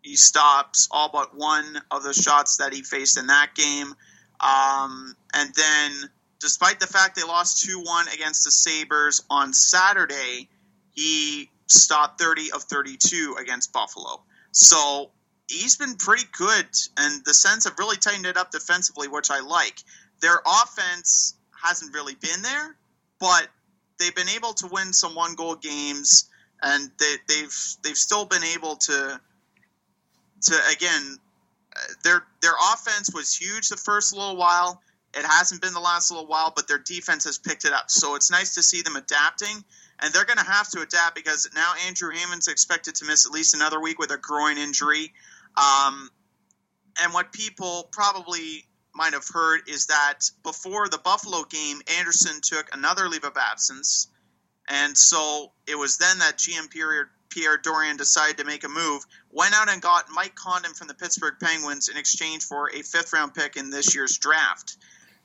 he 0.01 0.15
stops 0.15 0.87
all 0.91 1.09
but 1.11 1.35
one 1.35 1.81
of 1.91 2.03
the 2.03 2.13
shots 2.13 2.57
that 2.57 2.73
he 2.73 2.81
faced 2.81 3.17
in 3.17 3.27
that 3.27 3.55
game. 3.55 3.93
Um, 4.39 5.15
and 5.33 5.53
then, 5.53 6.09
despite 6.39 6.79
the 6.79 6.87
fact 6.87 7.15
they 7.15 7.23
lost 7.23 7.65
2 7.65 7.81
1 7.81 8.07
against 8.13 8.43
the 8.43 8.51
Sabres 8.51 9.23
on 9.29 9.53
Saturday, 9.53 10.47
he 10.93 11.49
stopped 11.67 12.19
30 12.19 12.51
of 12.51 12.63
32 12.63 13.35
against 13.39 13.73
Buffalo. 13.73 14.21
So 14.51 15.11
he's 15.47 15.75
been 15.75 15.95
pretty 15.95 16.25
good, 16.31 16.67
and 16.97 17.25
the 17.25 17.33
Sens 17.33 17.65
have 17.65 17.77
really 17.79 17.97
tightened 17.97 18.25
it 18.25 18.37
up 18.37 18.51
defensively, 18.51 19.07
which 19.07 19.29
I 19.29 19.39
like. 19.39 19.83
Their 20.21 20.39
offense 20.45 21.35
hasn't 21.63 21.93
really 21.93 22.15
been 22.15 22.41
there, 22.41 22.75
but 23.19 23.47
they've 23.99 24.15
been 24.15 24.29
able 24.29 24.53
to 24.53 24.67
win 24.67 24.93
some 24.93 25.15
one 25.15 25.35
goal 25.35 25.55
games, 25.55 26.29
and 26.61 26.91
they, 26.99 27.15
they've 27.27 27.57
they've 27.83 27.97
still 27.97 28.25
been 28.25 28.43
able 28.43 28.75
to 28.75 29.19
to 30.43 30.55
again 30.71 31.17
their 32.03 32.23
their 32.41 32.53
offense 32.73 33.11
was 33.13 33.33
huge 33.33 33.69
the 33.69 33.77
first 33.77 34.15
little 34.15 34.35
while. 34.35 34.81
It 35.13 35.25
hasn't 35.25 35.61
been 35.61 35.73
the 35.73 35.79
last 35.79 36.11
little 36.11 36.27
while, 36.27 36.53
but 36.55 36.67
their 36.67 36.77
defense 36.77 37.23
has 37.25 37.37
picked 37.37 37.65
it 37.65 37.73
up. 37.73 37.89
So 37.89 38.15
it's 38.15 38.29
nice 38.29 38.55
to 38.55 38.63
see 38.63 38.81
them 38.81 38.95
adapting, 38.95 39.63
and 39.99 40.13
they're 40.13 40.25
going 40.25 40.37
to 40.37 40.45
have 40.45 40.69
to 40.69 40.81
adapt 40.81 41.15
because 41.15 41.49
now 41.55 41.73
Andrew 41.87 42.11
Hammond's 42.11 42.47
expected 42.47 42.95
to 42.95 43.05
miss 43.05 43.25
at 43.25 43.31
least 43.31 43.55
another 43.55 43.79
week 43.79 43.99
with 43.99 44.11
a 44.11 44.17
groin 44.17 44.57
injury. 44.57 45.13
Um, 45.55 46.11
and 47.01 47.13
what 47.13 47.31
people 47.31 47.87
probably 47.91 48.65
might 48.97 49.13
have 49.13 49.27
heard 49.31 49.61
is 49.69 49.85
that 49.85 50.19
before 50.43 50.89
the 50.89 50.97
Buffalo 50.97 51.43
game, 51.43 51.81
Anderson 51.99 52.41
took 52.41 52.73
another 52.73 53.07
leave 53.07 53.23
of 53.23 53.37
absence, 53.37 54.07
and 54.67 54.97
so 54.97 55.51
it 55.67 55.75
was 55.75 55.97
then 55.97 56.19
that 56.19 56.37
GM 56.37 56.69
Pierre, 56.69 57.09
Pierre 57.29 57.57
Dorion 57.57 57.97
decided 57.97 58.39
to 58.39 58.43
make 58.43 58.63
a 58.63 58.69
move, 58.69 59.05
went 59.31 59.53
out 59.53 59.69
and 59.69 59.81
got 59.81 60.09
Mike 60.09 60.35
Condon 60.35 60.73
from 60.73 60.87
the 60.87 60.95
Pittsburgh 60.95 61.35
Penguins 61.39 61.87
in 61.87 61.97
exchange 61.97 62.43
for 62.43 62.69
a 62.73 62.81
fifth 62.81 63.13
round 63.13 63.33
pick 63.33 63.55
in 63.55 63.69
this 63.69 63.93
year's 63.95 64.17
draft. 64.17 64.77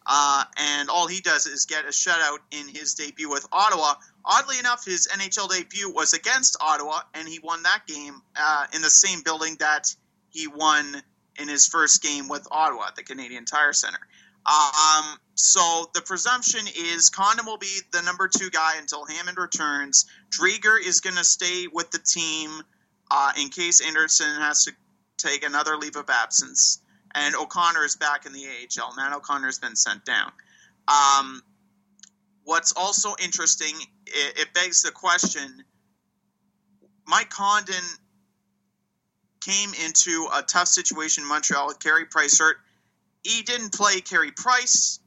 Uh, 0.05 0.45
and 0.57 0.91
all 0.91 1.07
he 1.07 1.21
does 1.21 1.47
is 1.47 1.67
get 1.67 1.85
a 1.85 1.89
shutout 1.89 2.39
in 2.51 2.69
his 2.69 2.95
debut 2.95 3.31
with 3.31 3.47
Ottawa. 3.53 3.95
Oddly 4.25 4.59
enough, 4.59 4.85
his 4.85 5.09
NHL 5.09 5.49
debut 5.49 5.91
was 5.91 6.13
against 6.13 6.57
Ottawa, 6.61 7.01
and 7.15 7.29
he 7.29 7.39
won 7.39 7.63
that 7.63 7.87
game 7.87 8.21
uh, 8.37 8.67
in 8.75 8.83
the 8.83 8.91
same 8.91 9.23
building 9.23 9.57
that 9.61 9.95
he 10.31 10.47
won 10.49 11.03
in 11.39 11.49
his 11.49 11.67
first 11.67 12.03
game 12.03 12.29
with 12.29 12.47
Ottawa 12.51 12.89
at 12.89 12.97
the 12.97 13.03
Canadian 13.03 13.45
Tire 13.45 13.73
Center. 13.73 13.99
Um, 14.45 15.17
so 15.35 15.91
the 15.95 16.03
presumption 16.03 16.67
is 16.77 17.11
Condon 17.11 17.47
will 17.47 17.59
be 17.59 17.79
the 17.93 18.03
number 18.03 18.29
two 18.29 18.51
guy 18.51 18.77
until 18.79 19.05
Hammond 19.05 19.39
returns. 19.39 20.07
Driedger 20.31 20.77
is 20.85 21.01
going 21.01 21.17
to 21.17 21.25
stay 21.25 21.69
with 21.73 21.91
the 21.91 21.99
team 21.99 22.51
uh, 23.11 23.33
in 23.41 23.51
case 23.51 23.81
Anderson 23.81 24.27
has 24.41 24.65
to 24.65 24.73
take 25.19 25.45
another 25.45 25.77
leave 25.77 25.97
of 25.97 26.11
absence. 26.11 26.81
And 27.15 27.37
O'Connor 27.37 27.85
is 27.85 27.97
back 27.97 28.27
in 28.27 28.33
the 28.33 28.45
AHL. 28.47 28.97
Matt 28.97 29.13
O'Connor 29.13 29.47
has 29.47 29.59
been 29.59 29.77
sent 29.77 30.05
down. 30.05 30.33
Um, 30.89 31.43
what's 32.45 32.73
also 32.73 33.15
interesting, 33.23 33.75
it, 34.07 34.39
it 34.39 34.55
begs 34.55 34.83
the 34.83 34.91
question 34.91 35.65
Mike 37.07 37.31
Condon 37.31 37.85
came 39.45 39.73
into 39.85 40.29
a 40.35 40.43
tough 40.43 40.69
situation 40.69 41.25
in 41.25 41.29
Montreal 41.29 41.67
with 41.67 41.81
Carey 41.81 42.05
Price 42.05 42.39
hurt. 42.39 42.57
He 43.23 43.43
didn't 43.43 43.73
play 43.73 44.01
Carey 44.01 44.33
Price 44.33 45.01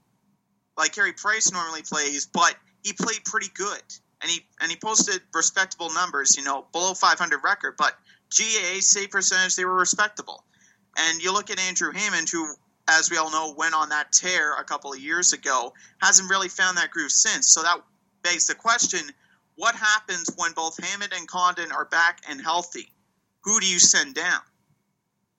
like 0.78 0.94
Carey 0.94 1.14
Price 1.14 1.52
normally 1.52 1.82
plays, 1.82 2.26
but 2.26 2.56
he 2.84 2.94
played 2.94 3.24
pretty 3.26 3.50
good. 3.54 3.82
And 4.22 4.32
he 4.32 4.46
and 4.60 4.72
he 4.72 4.78
posted 4.78 5.22
respectable 5.34 5.94
numbers, 5.94 6.38
you 6.38 6.44
know, 6.44 6.66
below 6.72 6.94
500 6.94 7.44
record, 7.44 7.76
but 7.78 7.94
GAA 8.36 8.80
save 8.80 9.12
percentage 9.12 9.56
they 9.56 9.66
were 9.66 9.76
respectable. 9.76 10.44
And 10.98 11.22
you 11.22 11.34
look 11.34 11.52
at 11.52 11.60
Andrew 11.60 11.92
Hammond, 11.92 12.30
who, 12.30 12.56
as 12.88 13.12
we 13.12 13.18
all 13.18 13.30
know, 13.30 13.54
went 13.58 13.76
on 13.76 13.90
that 13.90 14.12
tear 14.14 14.56
a 14.56 14.64
couple 14.64 14.94
of 14.94 15.00
years 15.00 15.34
ago, 15.34 15.74
hasn't 16.02 16.30
really 16.30 16.48
found 16.48 16.78
that 16.78 16.92
groove 16.92 17.12
since. 17.12 17.50
So 17.50 17.62
that 17.64 17.82
begs 18.24 18.48
the 18.48 18.56
question: 18.56 19.02
what 19.56 19.76
happens 19.76 20.30
when 20.38 20.54
both 20.54 20.82
Hammond 20.84 21.14
and 21.16 21.28
Condon 21.28 21.72
are 21.72 21.86
back 21.86 22.22
and 22.30 22.42
healthy? 22.42 22.92
Who 23.46 23.60
do 23.60 23.68
you 23.68 23.80
send 23.80 24.16
down? 24.16 24.42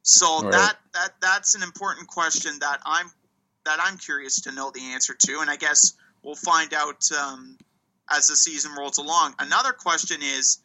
So 0.02 0.40
Right. 0.40 0.52
that 0.52 0.78
that 0.94 1.20
that's 1.20 1.54
an 1.56 1.62
important 1.62 2.06
question 2.08 2.58
that 2.60 2.80
I'm 2.86 3.10
that 3.64 3.80
I'm 3.82 3.98
curious 3.98 4.40
to 4.42 4.52
know 4.52 4.70
the 4.70 4.92
answer 4.92 5.14
to, 5.14 5.40
and 5.40 5.50
I 5.50 5.56
guess 5.56 5.94
we'll 6.22 6.36
find 6.36 6.72
out 6.72 7.10
um, 7.12 7.58
as 8.08 8.28
the 8.28 8.36
season 8.36 8.72
rolls 8.78 8.98
along. 8.98 9.34
Another 9.40 9.72
question 9.72 10.22
is, 10.22 10.58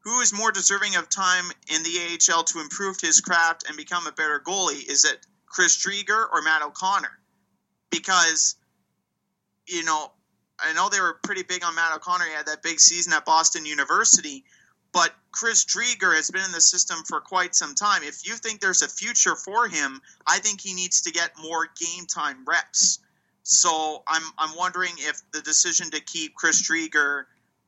who 0.00 0.20
is 0.20 0.34
more 0.34 0.52
deserving 0.52 0.96
of 0.96 1.08
time 1.08 1.44
in 1.74 1.82
the 1.82 2.20
AHL 2.30 2.44
to 2.44 2.60
improve 2.60 3.00
his 3.00 3.22
craft 3.22 3.64
and 3.66 3.76
become 3.78 4.06
a 4.06 4.12
better 4.12 4.38
goalie? 4.38 4.86
Is 4.86 5.06
it 5.06 5.26
Chris 5.46 5.78
Driedger 5.78 6.26
or 6.30 6.42
Matt 6.42 6.62
O'Connor? 6.62 7.18
Because 7.90 8.56
you 9.66 9.82
know, 9.84 10.12
I 10.60 10.74
know 10.74 10.90
they 10.90 11.00
were 11.00 11.18
pretty 11.22 11.42
big 11.42 11.64
on 11.64 11.74
Matt 11.74 11.94
O'Connor. 11.94 12.26
He 12.26 12.32
had 12.32 12.46
that 12.46 12.62
big 12.62 12.78
season 12.78 13.14
at 13.14 13.24
Boston 13.24 13.64
University, 13.64 14.44
but 14.94 15.12
Chris 15.32 15.64
Driedger 15.64 16.14
has 16.14 16.30
been 16.30 16.44
in 16.44 16.52
the 16.52 16.60
system 16.60 16.98
for 17.06 17.20
quite 17.20 17.54
some 17.54 17.74
time. 17.74 18.02
If 18.04 18.26
you 18.26 18.34
think 18.34 18.60
there's 18.60 18.82
a 18.82 18.88
future 18.88 19.34
for 19.34 19.66
him, 19.66 20.00
I 20.26 20.38
think 20.38 20.60
he 20.60 20.72
needs 20.72 21.02
to 21.02 21.10
get 21.10 21.32
more 21.42 21.66
game 21.66 22.06
time 22.06 22.44
reps. 22.46 23.00
So 23.42 24.02
I'm 24.06 24.22
I'm 24.38 24.56
wondering 24.56 24.92
if 24.98 25.20
the 25.32 25.42
decision 25.42 25.90
to 25.90 26.00
keep 26.00 26.34
Chris 26.34 26.62
Driedger 26.62 27.24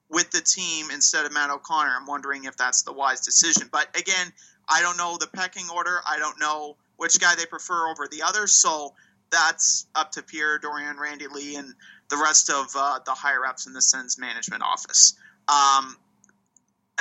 with 0.09 0.31
the 0.31 0.41
team 0.41 0.91
instead 0.93 1.27
of 1.27 1.33
Matt 1.33 1.51
O'Connor, 1.51 1.91
I'm 2.01 2.07
wondering 2.07 2.45
if 2.45 2.57
that's 2.57 2.83
the 2.83 2.93
wise 2.93 3.21
decision. 3.23 3.69
But 3.71 3.89
again, 3.99 4.33
I 4.69 4.81
don't 4.81 4.97
know 4.97 5.17
the 5.19 5.27
pecking 5.27 5.67
order. 5.75 5.99
I 6.07 6.19
don't 6.19 6.39
know 6.41 6.77
which 6.97 7.19
guy 7.21 7.35
they 7.35 7.45
prefer 7.45 7.89
over 7.89 8.07
the 8.09 8.23
other. 8.23 8.47
So 8.47 8.95
that's 9.31 9.87
up 9.97 10.13
to 10.13 10.23
Pierre 10.23 10.61
Dorion, 10.61 10.99
Randy 10.99 11.27
Lee, 11.27 11.57
and 11.57 11.75
the 12.09 12.17
rest 12.17 12.51
of 12.51 12.69
uh, 12.77 13.01
the 13.05 13.13
higher 13.13 13.45
ups 13.45 13.67
in 13.67 13.73
the 13.73 13.83
Sens 13.83 14.17
management 14.17 14.63
office. 14.63 15.15
Um, 15.49 15.97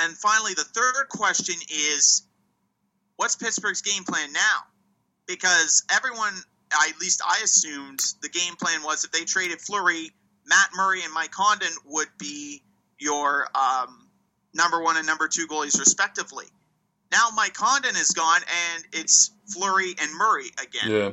and 0.00 0.16
finally, 0.16 0.54
the 0.54 0.64
third 0.64 1.08
question 1.08 1.56
is, 1.70 2.26
what's 3.16 3.36
Pittsburgh's 3.36 3.82
game 3.82 4.04
plan 4.04 4.32
now? 4.32 4.64
Because 5.26 5.84
everyone, 5.90 6.34
at 6.72 7.00
least 7.00 7.22
I 7.26 7.40
assumed, 7.42 8.00
the 8.22 8.28
game 8.28 8.54
plan 8.56 8.82
was 8.82 9.04
if 9.04 9.12
they 9.12 9.24
traded 9.24 9.60
Fleury, 9.60 10.10
Matt 10.46 10.68
Murray 10.74 11.02
and 11.02 11.12
Mike 11.12 11.32
Condon 11.32 11.72
would 11.86 12.08
be 12.18 12.62
your 12.98 13.48
um, 13.54 14.08
number 14.54 14.82
one 14.82 14.96
and 14.96 15.06
number 15.06 15.28
two 15.28 15.46
goalies 15.46 15.78
respectively. 15.78 16.46
Now 17.10 17.28
Mike 17.34 17.54
Condon 17.54 17.96
is 17.96 18.10
gone, 18.10 18.40
and 18.74 18.84
it's 18.92 19.30
Fleury 19.52 19.94
and 20.00 20.14
Murray 20.16 20.50
again. 20.62 20.90
Yeah. 20.90 21.10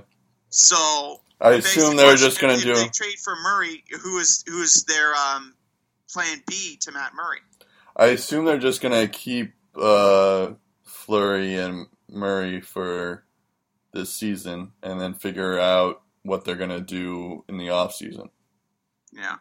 So 0.49 1.21
I 1.41 1.51
assume 1.53 1.95
they're 1.95 2.15
just 2.15 2.39
going 2.39 2.59
to 2.59 2.69
if 2.69 2.75
do. 2.75 2.81
They 2.81 2.89
trade 2.89 3.19
for 3.23 3.35
Murray, 3.35 3.83
who 4.01 4.19
is 4.19 4.43
who 4.47 4.61
is 4.61 4.85
their 4.85 5.13
um, 5.13 5.53
plan 6.09 6.41
B 6.47 6.77
to 6.81 6.91
Matt 6.91 7.13
Murray? 7.15 7.39
I 7.95 8.07
assume 8.07 8.45
they're 8.45 8.57
just 8.57 8.81
going 8.81 8.93
to 8.99 9.07
keep 9.11 9.53
uh, 9.75 10.51
Fleury 10.83 11.55
and 11.55 11.87
Murray 12.09 12.61
for 12.61 13.23
this 13.93 14.13
season, 14.13 14.71
and 14.81 14.99
then 14.99 15.13
figure 15.13 15.59
out 15.59 16.01
what 16.23 16.45
they're 16.45 16.55
going 16.55 16.69
to 16.69 16.81
do 16.81 17.43
in 17.47 17.57
the 17.57 17.69
off 17.69 17.93
season. 17.93 18.29
Yeah, 19.11 19.35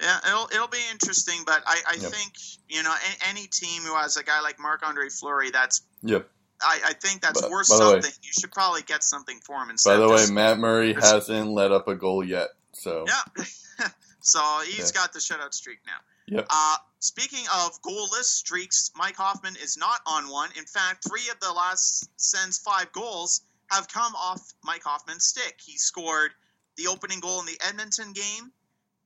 yeah, 0.00 0.18
it'll 0.28 0.48
it'll 0.52 0.68
be 0.68 0.78
interesting, 0.92 1.40
but 1.46 1.62
I, 1.66 1.78
I 1.88 1.94
Yep. 1.94 2.10
think 2.12 2.32
you 2.68 2.82
know 2.82 2.90
a, 2.92 3.28
any 3.28 3.46
team 3.46 3.82
who 3.82 3.94
has 3.96 4.16
a 4.18 4.22
guy 4.24 4.40
like 4.40 4.58
Marc 4.58 4.86
Andre 4.86 5.08
Fleury, 5.08 5.50
that's 5.50 5.82
Yep. 6.02 6.28
I, 6.62 6.80
I 6.88 6.92
think 6.92 7.22
that's 7.22 7.40
By- 7.40 7.48
worth 7.48 7.68
the 7.68 7.74
way- 7.74 7.78
something. 8.02 8.10
you 8.22 8.32
should 8.38 8.52
probably 8.52 8.82
get 8.82 9.02
something 9.02 9.38
for 9.42 9.56
him 9.62 9.70
instead. 9.70 9.92
By 9.94 9.96
the 9.96 10.08
way, 10.10 10.16
just- 10.18 10.32
Matt 10.32 10.58
Murray 10.58 10.92
hasn't 10.92 11.48
let 11.50 11.72
up 11.72 11.88
a 11.88 11.94
goal 11.94 12.22
yet, 12.22 12.48
so 12.72 13.06
yeah. 13.08 13.44
so 14.20 14.40
he's 14.66 14.92
Yeah. 14.94 15.00
got 15.00 15.12
the 15.14 15.18
shutout 15.20 15.54
streak 15.54 15.78
now. 15.86 16.36
Yep. 16.36 16.46
Uh, 16.50 16.76
speaking 17.00 17.44
of 17.52 17.82
goalless 17.82 18.24
streaks, 18.24 18.90
Mike 18.94 19.16
Hoffman 19.16 19.56
is 19.56 19.76
not 19.76 20.00
on 20.06 20.28
one. 20.28 20.50
In 20.56 20.64
fact, 20.64 21.06
three 21.08 21.28
of 21.30 21.40
the 21.40 21.52
last 21.52 22.08
Sens 22.16 22.58
five 22.58 22.92
goals 22.92 23.42
have 23.70 23.88
come 23.88 24.14
off 24.14 24.40
Mike 24.64 24.84
Hoffman's 24.84 25.24
stick. 25.24 25.56
He 25.60 25.76
scored 25.76 26.30
the 26.76 26.86
opening 26.86 27.20
goal 27.20 27.40
in 27.40 27.46
the 27.46 27.60
Edmonton 27.66 28.12
game. 28.12 28.52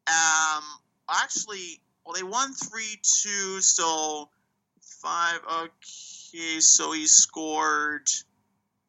Um, 0.06 0.64
actually, 1.08 1.80
well, 2.04 2.14
they 2.14 2.22
won 2.22 2.52
three 2.52 3.00
two, 3.02 3.60
so 3.60 4.28
five. 4.80 5.40
Okay, 5.62 6.60
so 6.60 6.92
he 6.92 7.06
scored, 7.06 8.08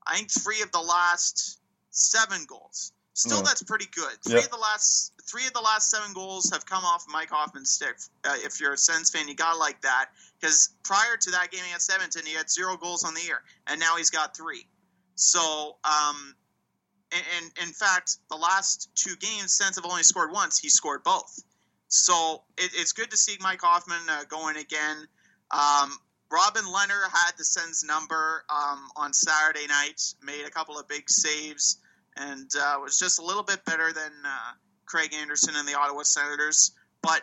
I 0.06 0.18
think, 0.18 0.32
three 0.32 0.62
of 0.62 0.72
the 0.72 0.82
last 0.82 1.60
seven 1.92 2.46
goals. 2.48 2.92
Still, 3.16 3.38
Yeah. 3.38 3.44
that's 3.44 3.64
pretty 3.64 3.86
good. 3.88 4.22
Three 4.24 4.34
Yeah. 4.34 4.46
of 4.46 4.52
the 4.52 4.58
last 4.58 5.14
three 5.24 5.48
of 5.48 5.54
the 5.54 5.62
last 5.62 5.90
seven 5.90 6.14
goals 6.14 6.52
have 6.52 6.66
come 6.66 6.84
off 6.86 7.06
Mike 7.08 7.30
Hoffman's 7.32 7.72
stick. 7.72 7.98
Uh, 8.24 8.36
if 8.44 8.60
you're 8.60 8.74
a 8.74 8.78
Sens 8.78 9.10
fan, 9.10 9.28
you 9.28 9.34
gotta 9.34 9.58
like 9.58 9.82
that 9.82 10.12
because 10.40 10.70
prior 10.84 11.18
to 11.18 11.32
that 11.32 11.50
game 11.50 11.64
against 11.66 11.92
Edmonton, 11.92 12.26
he 12.26 12.34
had 12.34 12.50
zero 12.52 12.78
goals 12.78 13.04
on 13.04 13.14
the 13.16 13.22
year, 13.22 13.42
and 13.66 13.80
now 13.80 13.96
he's 13.96 14.12
got 14.12 14.36
three. 14.38 14.68
So, 15.16 15.78
um, 15.84 16.36
and, 17.12 17.24
and 17.38 17.68
in 17.68 17.74
fact, 17.74 18.18
the 18.30 18.36
last 18.36 18.90
two 18.96 19.16
games, 19.16 19.54
Sens 19.54 19.78
have 19.78 19.86
only 19.86 20.04
scored 20.04 20.32
once. 20.32 20.60
He 20.60 20.70
scored 20.70 21.04
both. 21.04 21.40
So 21.88 22.44
it, 22.58 22.72
it's 22.76 22.92
good 22.92 23.10
to 23.12 23.18
see 23.18 23.38
Mike 23.40 23.62
Hoffman 23.62 24.10
uh, 24.10 24.26
going 24.26 24.58
again. 24.58 25.08
Um, 25.52 25.98
Robin 26.30 26.66
Lehner 26.66 27.04
had 27.12 27.32
the 27.38 27.46
Sens 27.46 27.84
number 27.84 28.44
um, 28.50 28.90
on 28.98 29.14
Saturday 29.14 29.68
night, 29.68 30.02
made 30.22 30.46
a 30.46 30.50
couple 30.52 30.78
of 30.78 30.88
big 30.88 31.10
saves, 31.10 31.78
and 32.18 32.50
uh, 32.60 32.78
was 32.82 32.98
just 32.98 33.20
a 33.20 33.24
little 33.24 33.44
bit 33.44 33.64
better 33.66 33.92
than 33.92 34.12
uh, 34.26 34.52
Craig 34.86 35.14
Anderson 35.14 35.56
and 35.56 35.68
the 35.68 35.78
Ottawa 35.78 36.04
Senators. 36.04 36.72
But 37.02 37.22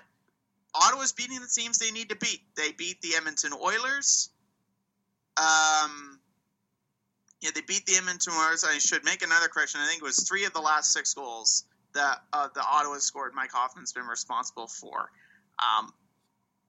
Ottawa's 0.74 1.12
beating 1.12 1.40
the 1.40 1.48
teams 1.52 1.78
they 1.78 1.90
need 1.90 2.10
to 2.10 2.16
beat. 2.16 2.40
They 2.56 2.73
beat 2.73 3.01
the 3.02 3.14
Edmonton 3.16 3.52
Oilers. 3.52 4.31
Um, 5.36 6.20
yeah, 7.40 7.51
they 7.55 7.62
beat 7.62 7.86
the 7.86 7.97
Edmonton 7.97 8.32
Oilers. 8.35 8.64
I 8.64 8.78
should 8.78 9.05
make 9.05 9.23
another 9.23 9.48
correction. 9.48 9.81
I 9.82 9.89
think 9.89 10.02
it 10.02 10.05
was 10.05 10.28
three 10.28 10.44
of 10.44 10.52
the 10.52 10.60
last 10.60 10.93
six 10.93 11.14
goals 11.14 11.64
that 11.94 12.19
uh, 12.32 12.48
the 12.55 12.62
Ottawa 12.62 12.98
scored. 12.98 13.32
Mike 13.35 13.52
Hoffman's 13.52 13.93
been 13.93 14.06
responsible 14.06 14.66
for. 14.66 15.10
Um, 15.59 15.93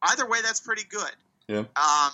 either 0.01 0.27
way, 0.27 0.39
that's 0.41 0.59
pretty 0.59 0.83
good. 0.83 1.11
Yeah. 1.47 1.59
Um, 1.59 2.11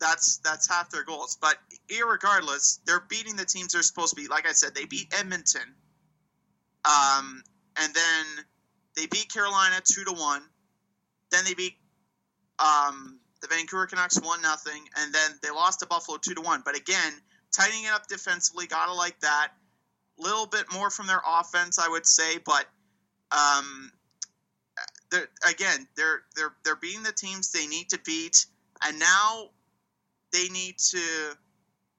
that's 0.00 0.38
that's 0.38 0.68
half 0.68 0.90
their 0.90 1.04
goals. 1.04 1.36
But 1.40 1.56
irregardless, 1.88 2.80
they're 2.86 3.04
beating 3.08 3.36
the 3.36 3.44
teams 3.44 3.72
they're 3.72 3.82
supposed 3.82 4.14
to 4.14 4.20
beat. 4.20 4.30
Like 4.30 4.48
I 4.48 4.52
said, 4.52 4.74
they 4.74 4.86
beat 4.86 5.12
Edmonton. 5.18 5.74
Um, 6.84 7.42
and 7.76 7.94
then 7.94 8.44
they 8.96 9.06
beat 9.06 9.32
Carolina 9.32 9.80
two 9.84 10.04
to 10.04 10.12
one. 10.12 10.42
Then 11.30 11.44
they 11.44 11.54
beat 11.54 11.74
um, 12.58 13.20
the 13.40 13.48
Vancouver 13.48 13.86
Canucks 13.86 14.20
one 14.20 14.42
nothing, 14.42 14.82
and 14.96 15.14
then 15.14 15.30
they 15.42 15.50
lost 15.50 15.80
to 15.80 15.86
Buffalo 15.86 16.18
two 16.18 16.34
to 16.34 16.40
one. 16.40 16.62
But 16.64 16.76
again, 16.76 17.12
tightening 17.54 17.84
it 17.84 17.92
up 17.92 18.06
defensively, 18.08 18.66
gotta 18.66 18.92
like 18.94 19.18
that. 19.20 19.48
A 20.18 20.22
Little 20.22 20.46
bit 20.46 20.66
more 20.72 20.90
from 20.90 21.06
their 21.06 21.22
offense, 21.26 21.78
I 21.78 21.88
would 21.88 22.06
say, 22.06 22.38
but 22.44 22.66
um, 23.32 23.92
they're, 25.10 25.28
again, 25.48 25.86
they're 25.96 26.22
they're 26.36 26.52
they're 26.64 26.76
beating 26.76 27.02
the 27.02 27.12
teams 27.12 27.52
they 27.52 27.66
need 27.66 27.90
to 27.90 27.98
beat, 28.04 28.46
and 28.84 28.98
now 28.98 29.50
they 30.32 30.48
need 30.48 30.78
to 30.78 31.36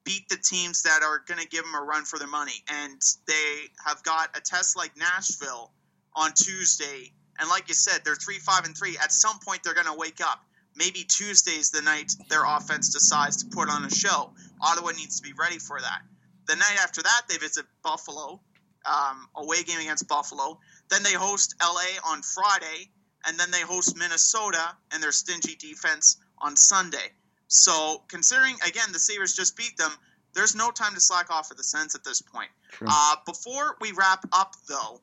beat 0.03 0.27
the 0.29 0.37
teams 0.37 0.83
that 0.83 1.03
are 1.03 1.21
going 1.27 1.39
to 1.39 1.47
give 1.47 1.63
them 1.63 1.75
a 1.75 1.83
run 1.83 2.05
for 2.05 2.17
their 2.17 2.27
money. 2.27 2.63
And 2.67 2.99
they 3.27 3.69
have 3.85 4.01
got 4.03 4.35
a 4.35 4.41
test 4.41 4.75
like 4.75 4.97
Nashville 4.97 5.71
on 6.15 6.31
Tuesday, 6.33 7.13
and 7.39 7.49
like 7.49 7.67
you 7.69 7.73
said, 7.73 8.01
they're 8.03 8.15
three 8.15 8.39
five 8.39 8.65
and 8.65 8.77
three. 8.77 8.97
At 9.01 9.11
some 9.11 9.39
point, 9.39 9.63
they're 9.63 9.73
going 9.73 9.87
to 9.87 9.97
wake 9.97 10.21
up. 10.21 10.43
Maybe 10.75 11.03
Tuesday's 11.03 11.71
the 11.71 11.81
night 11.81 12.13
their 12.29 12.45
offense 12.45 12.89
decides 12.89 13.37
to 13.37 13.45
put 13.47 13.69
on 13.69 13.83
a 13.83 13.89
show. 13.89 14.31
Ottawa 14.61 14.91
needs 14.91 15.19
to 15.19 15.23
be 15.23 15.33
ready 15.33 15.59
for 15.59 15.79
that. 15.79 16.01
The 16.47 16.55
night 16.55 16.77
after 16.81 17.01
that, 17.01 17.21
they 17.29 17.37
visit 17.37 17.65
Buffalo, 17.83 18.39
um, 18.85 19.27
away 19.35 19.63
game 19.63 19.79
against 19.79 20.07
Buffalo. 20.07 20.59
Then 20.89 21.03
they 21.03 21.13
host 21.13 21.55
LA 21.61 22.11
on 22.11 22.21
Friday, 22.21 22.91
and 23.25 23.39
then 23.39 23.51
they 23.51 23.61
host 23.61 23.97
Minnesota 23.97 24.75
and 24.91 25.01
their 25.01 25.11
stingy 25.11 25.55
defense 25.55 26.17
on 26.37 26.55
Sunday. 26.55 27.11
So, 27.53 28.01
considering 28.07 28.55
again 28.65 28.93
the 28.93 28.99
Sabres 28.99 29.35
just 29.35 29.57
beat 29.57 29.75
them, 29.75 29.91
there's 30.33 30.55
no 30.55 30.71
time 30.71 30.93
to 30.93 31.01
slack 31.01 31.29
off 31.29 31.49
for 31.49 31.53
the 31.53 31.65
Sens 31.65 31.95
at 31.95 32.03
this 32.05 32.21
point. 32.21 32.47
True. 32.71 32.87
Uh, 32.89 33.15
before 33.25 33.75
we 33.81 33.91
wrap 33.91 34.25
up, 34.31 34.55
though, 34.69 35.01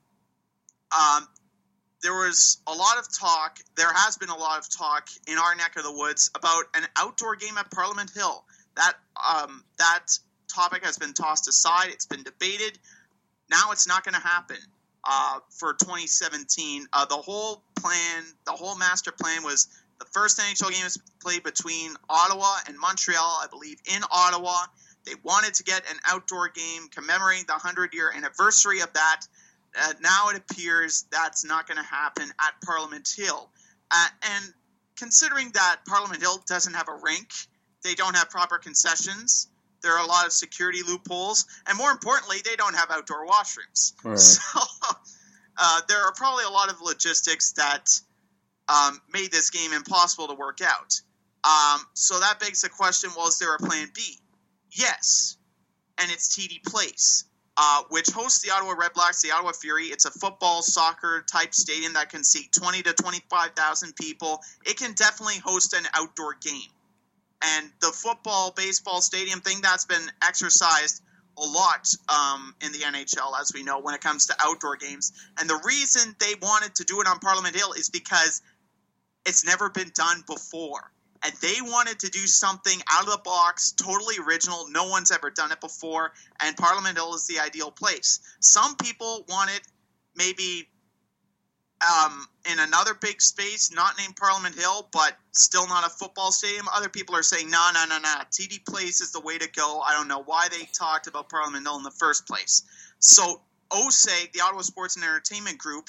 um, 0.99 1.29
there 2.03 2.15
was 2.15 2.57
a 2.66 2.73
lot 2.73 2.97
of 2.97 3.15
talk. 3.15 3.59
There 3.77 3.93
has 3.93 4.16
been 4.16 4.31
a 4.31 4.37
lot 4.37 4.59
of 4.61 4.75
talk 4.75 5.11
in 5.27 5.37
our 5.37 5.55
neck 5.57 5.77
of 5.77 5.83
the 5.83 5.93
woods 5.93 6.31
about 6.35 6.65
an 6.75 6.85
outdoor 6.97 7.37
game 7.37 7.59
at 7.59 7.70
Parliament 7.70 8.12
Hill. 8.15 8.43
That 8.77 8.95
um, 9.23 9.62
that 9.77 10.07
topic 10.51 10.87
has 10.87 10.97
been 10.97 11.12
tossed 11.12 11.49
aside. 11.49 11.89
It's 11.89 12.07
been 12.07 12.23
debated. 12.23 12.79
Now 13.51 13.73
it's 13.73 13.87
not 13.87 14.05
going 14.05 14.15
to 14.15 14.27
happen 14.27 14.57
uh, 15.05 15.41
for 15.51 15.75
2017. 15.75 16.87
Uh, 16.95 17.05
the 17.05 17.15
whole 17.15 17.62
plan, 17.79 18.25
the 18.47 18.53
whole 18.53 18.79
master 18.79 19.12
plan 19.12 19.43
was 19.45 19.69
the 19.99 20.07
first 20.07 20.39
NHL 20.39 20.73
game 20.73 20.87
is 20.87 20.99
played 21.20 21.43
between 21.43 21.95
Ottawa 22.09 22.57
and 22.66 22.79
Montreal, 22.79 23.41
I 23.43 23.47
believe, 23.51 23.79
in 23.93 24.03
Ottawa. 24.11 24.57
They 25.05 25.12
wanted 25.23 25.55
to 25.55 25.65
get 25.65 25.83
an 25.91 25.97
outdoor 26.09 26.49
game 26.49 26.89
commemorating 26.89 27.45
the 27.47 27.55
100 27.55 27.95
year 27.95 28.12
anniversary 28.15 28.81
of 28.81 28.93
that. 28.93 29.23
Uh, 29.79 29.93
now 30.01 30.29
it 30.31 30.37
appears 30.37 31.05
that's 31.11 31.45
not 31.45 31.66
going 31.66 31.79
to 31.79 31.89
happen 31.89 32.29
at 32.41 32.55
Parliament 32.65 33.09
Hill. 33.16 33.51
Uh, 33.91 34.07
and 34.35 34.53
considering 34.97 35.51
that 35.55 35.81
Parliament 35.87 36.20
Hill 36.20 36.43
doesn't 36.47 36.75
have 36.75 36.89
a 36.89 36.99
rink, 37.03 37.31
they 37.83 37.95
don't 37.95 38.16
have 38.16 38.31
proper 38.31 38.59
concessions. 38.59 39.49
There 39.83 39.93
are 39.93 40.05
a 40.05 40.09
lot 40.09 40.27
of 40.27 40.33
security 40.33 40.83
loopholes, 40.83 41.47
and 41.66 41.79
more 41.79 41.91
importantly, 41.91 42.39
they 42.45 42.57
don't 42.57 42.75
have 42.75 42.91
outdoor 42.91 43.27
washrooms. 43.27 43.93
Right. 44.05 44.19
So 45.59 45.65
uh, 45.65 45.81
there 45.89 46.01
are 46.05 46.12
probably 46.12 46.45
a 46.45 46.51
lot 46.51 46.70
of 46.70 46.81
logistics 46.81 47.53
that 47.53 48.01
um, 48.69 49.01
made 49.12 49.31
this 49.31 49.51
game 49.51 49.73
impossible 49.73 50.28
to 50.28 50.35
work 50.35 50.59
out. 50.62 51.01
Um, 51.45 51.81
so 51.95 52.19
that 52.20 52.40
begs 52.40 52.62
the 52.62 52.69
question: 52.69 53.11
Well, 53.16 53.28
is 53.28 53.39
there 53.39 53.55
a 53.55 53.59
plan 53.59 53.89
B? 53.95 54.03
Yes, 54.73 55.36
and 55.99 56.11
it's 56.11 56.36
TD 56.36 56.62
Place, 56.65 57.24
uh, 57.57 57.82
which 57.90 58.09
hosts 58.09 58.43
the 58.43 58.51
Ottawa 58.51 58.74
Redblacks, 58.74 59.23
the 59.23 59.31
Ottawa 59.32 59.53
Fury. 59.53 59.86
It's 59.86 60.05
a 60.05 60.11
football, 60.11 60.62
soccer 60.62 61.24
type 61.31 61.55
stadium 61.55 61.95
that 61.95 62.11
can 62.11 62.24
seat 62.24 62.53
twenty 62.53 62.82
to 62.82 62.93
twenty-five 62.93 63.51
thousand 63.57 63.95
people. 63.97 64.40
It 64.66 64.77
can 64.77 64.93
definitely 64.93 65.39
host 65.39 65.74
an 65.74 65.85
outdoor 65.95 66.35
game, 66.35 66.70
and 67.43 67.70
the 67.81 67.93
football, 67.93 68.53
baseball 68.55 69.01
stadium 69.01 69.40
thing 69.40 69.61
that's 69.62 69.85
been 69.85 70.11
exercised 70.23 71.03
a 71.39 71.47
lot 71.47 71.89
um, 72.09 72.55
in 72.61 72.73
the 72.73 72.78
NHL, 72.78 73.40
as 73.40 73.53
we 73.55 73.62
know, 73.62 73.78
when 73.81 73.95
it 73.95 74.01
comes 74.01 74.27
to 74.27 74.35
outdoor 74.40 74.77
games. 74.77 75.12
And 75.39 75.49
the 75.49 75.61
reason 75.65 76.15
they 76.19 76.35
wanted 76.43 76.74
to 76.77 76.85
do 76.85 77.01
it 77.01 77.07
on 77.07 77.20
Parliament 77.20 77.55
Hill 77.55 77.73
is 77.73 77.90
because 77.90 78.43
it's 79.29 79.45
never 79.45 79.71
been 79.71 79.91
done 79.95 80.25
before. 80.27 80.91
And 81.23 81.33
they 81.43 81.61
wanted 81.61 81.99
to 82.01 82.09
do 82.09 82.27
something 82.27 82.81
out 82.93 83.05
of 83.05 83.11
the 83.11 83.21
box, 83.25 83.73
totally 83.73 84.17
original. 84.25 84.69
No 84.71 84.89
one's 84.89 85.11
ever 85.11 85.31
done 85.31 85.53
it 85.53 85.61
before. 85.61 86.13
And 86.41 86.57
Parliament 86.57 86.97
Hill 86.97 87.15
is 87.15 87.27
the 87.27 87.41
ideal 87.41 87.71
place. 87.71 88.21
Some 88.41 88.77
people 88.77 89.25
want 89.29 89.51
it 89.51 89.63
maybe 90.15 90.69
um, 91.83 92.27
in 92.51 92.59
another 92.59 92.95
big 92.95 93.21
space, 93.21 93.73
not 93.73 93.99
named 93.99 94.17
Parliament 94.17 94.55
Hill, 94.55 94.89
but 94.93 95.17
still 95.33 95.67
not 95.67 95.87
a 95.87 95.91
football 95.91 96.33
stadium. 96.33 96.67
Other 96.75 96.89
people 96.89 97.15
are 97.15 97.23
saying, 97.23 97.51
no, 97.51 97.71
no, 97.75 97.85
no, 97.89 97.99
no. 97.99 98.15
TD 98.31 98.65
Place 98.67 99.01
is 99.01 99.13
the 99.13 99.21
way 99.21 99.39
to 99.39 99.49
go. 99.51 99.81
I 99.81 99.93
don't 99.93 100.09
know 100.09 100.23
why 100.23 100.49
they 100.51 100.69
talked 100.73 101.07
about 101.07 101.29
Parliament 101.29 101.67
Hill 101.67 101.77
in 101.77 101.83
the 101.83 101.91
first 101.91 102.27
place. 102.27 102.63
So, 103.01 103.43
OSEG, 103.71 104.33
the 104.33 104.41
Ottawa 104.41 104.63
Sports 104.63 104.97
and 104.97 105.05
Entertainment 105.05 105.59
Group, 105.59 105.89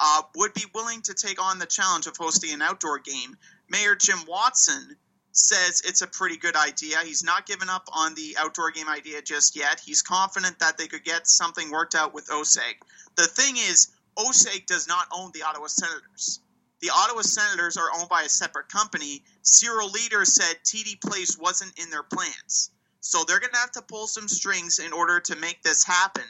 uh, 0.00 0.22
would 0.36 0.54
be 0.54 0.64
willing 0.74 1.02
to 1.02 1.14
take 1.14 1.40
on 1.40 1.58
the 1.58 1.66
challenge 1.66 2.06
of 2.06 2.16
hosting 2.16 2.52
an 2.54 2.62
outdoor 2.62 2.98
game. 2.98 3.36
Mayor 3.68 3.94
Jim 3.94 4.18
Watson 4.26 4.96
says 5.32 5.82
it's 5.84 6.00
a 6.00 6.06
pretty 6.06 6.38
good 6.38 6.56
idea. 6.56 6.98
He's 7.04 7.22
not 7.22 7.46
given 7.46 7.68
up 7.68 7.88
on 7.92 8.14
the 8.14 8.36
outdoor 8.38 8.70
game 8.70 8.88
idea 8.88 9.22
just 9.22 9.56
yet. 9.56 9.80
He's 9.84 10.02
confident 10.02 10.58
that 10.58 10.78
they 10.78 10.88
could 10.88 11.04
get 11.04 11.28
something 11.28 11.70
worked 11.70 11.94
out 11.94 12.14
with 12.14 12.28
OSEG. 12.28 12.74
The 13.16 13.26
thing 13.26 13.56
is, 13.56 13.88
OSEG 14.16 14.66
does 14.66 14.88
not 14.88 15.06
own 15.12 15.30
the 15.32 15.42
Ottawa 15.42 15.66
Senators. 15.66 16.40
The 16.80 16.90
Ottawa 16.90 17.20
Senators 17.20 17.76
are 17.76 17.90
owned 17.94 18.08
by 18.08 18.22
a 18.22 18.28
separate 18.28 18.68
company. 18.68 19.22
Cyril 19.42 19.90
Leeder 19.90 20.24
said 20.24 20.56
TD 20.64 21.00
Place 21.00 21.36
wasn't 21.36 21.78
in 21.78 21.90
their 21.90 22.02
plans. 22.02 22.70
So 23.00 23.24
they're 23.24 23.40
going 23.40 23.52
to 23.52 23.58
have 23.58 23.72
to 23.72 23.82
pull 23.82 24.06
some 24.06 24.28
strings 24.28 24.78
in 24.78 24.92
order 24.92 25.20
to 25.20 25.36
make 25.36 25.62
this 25.62 25.84
happen. 25.84 26.24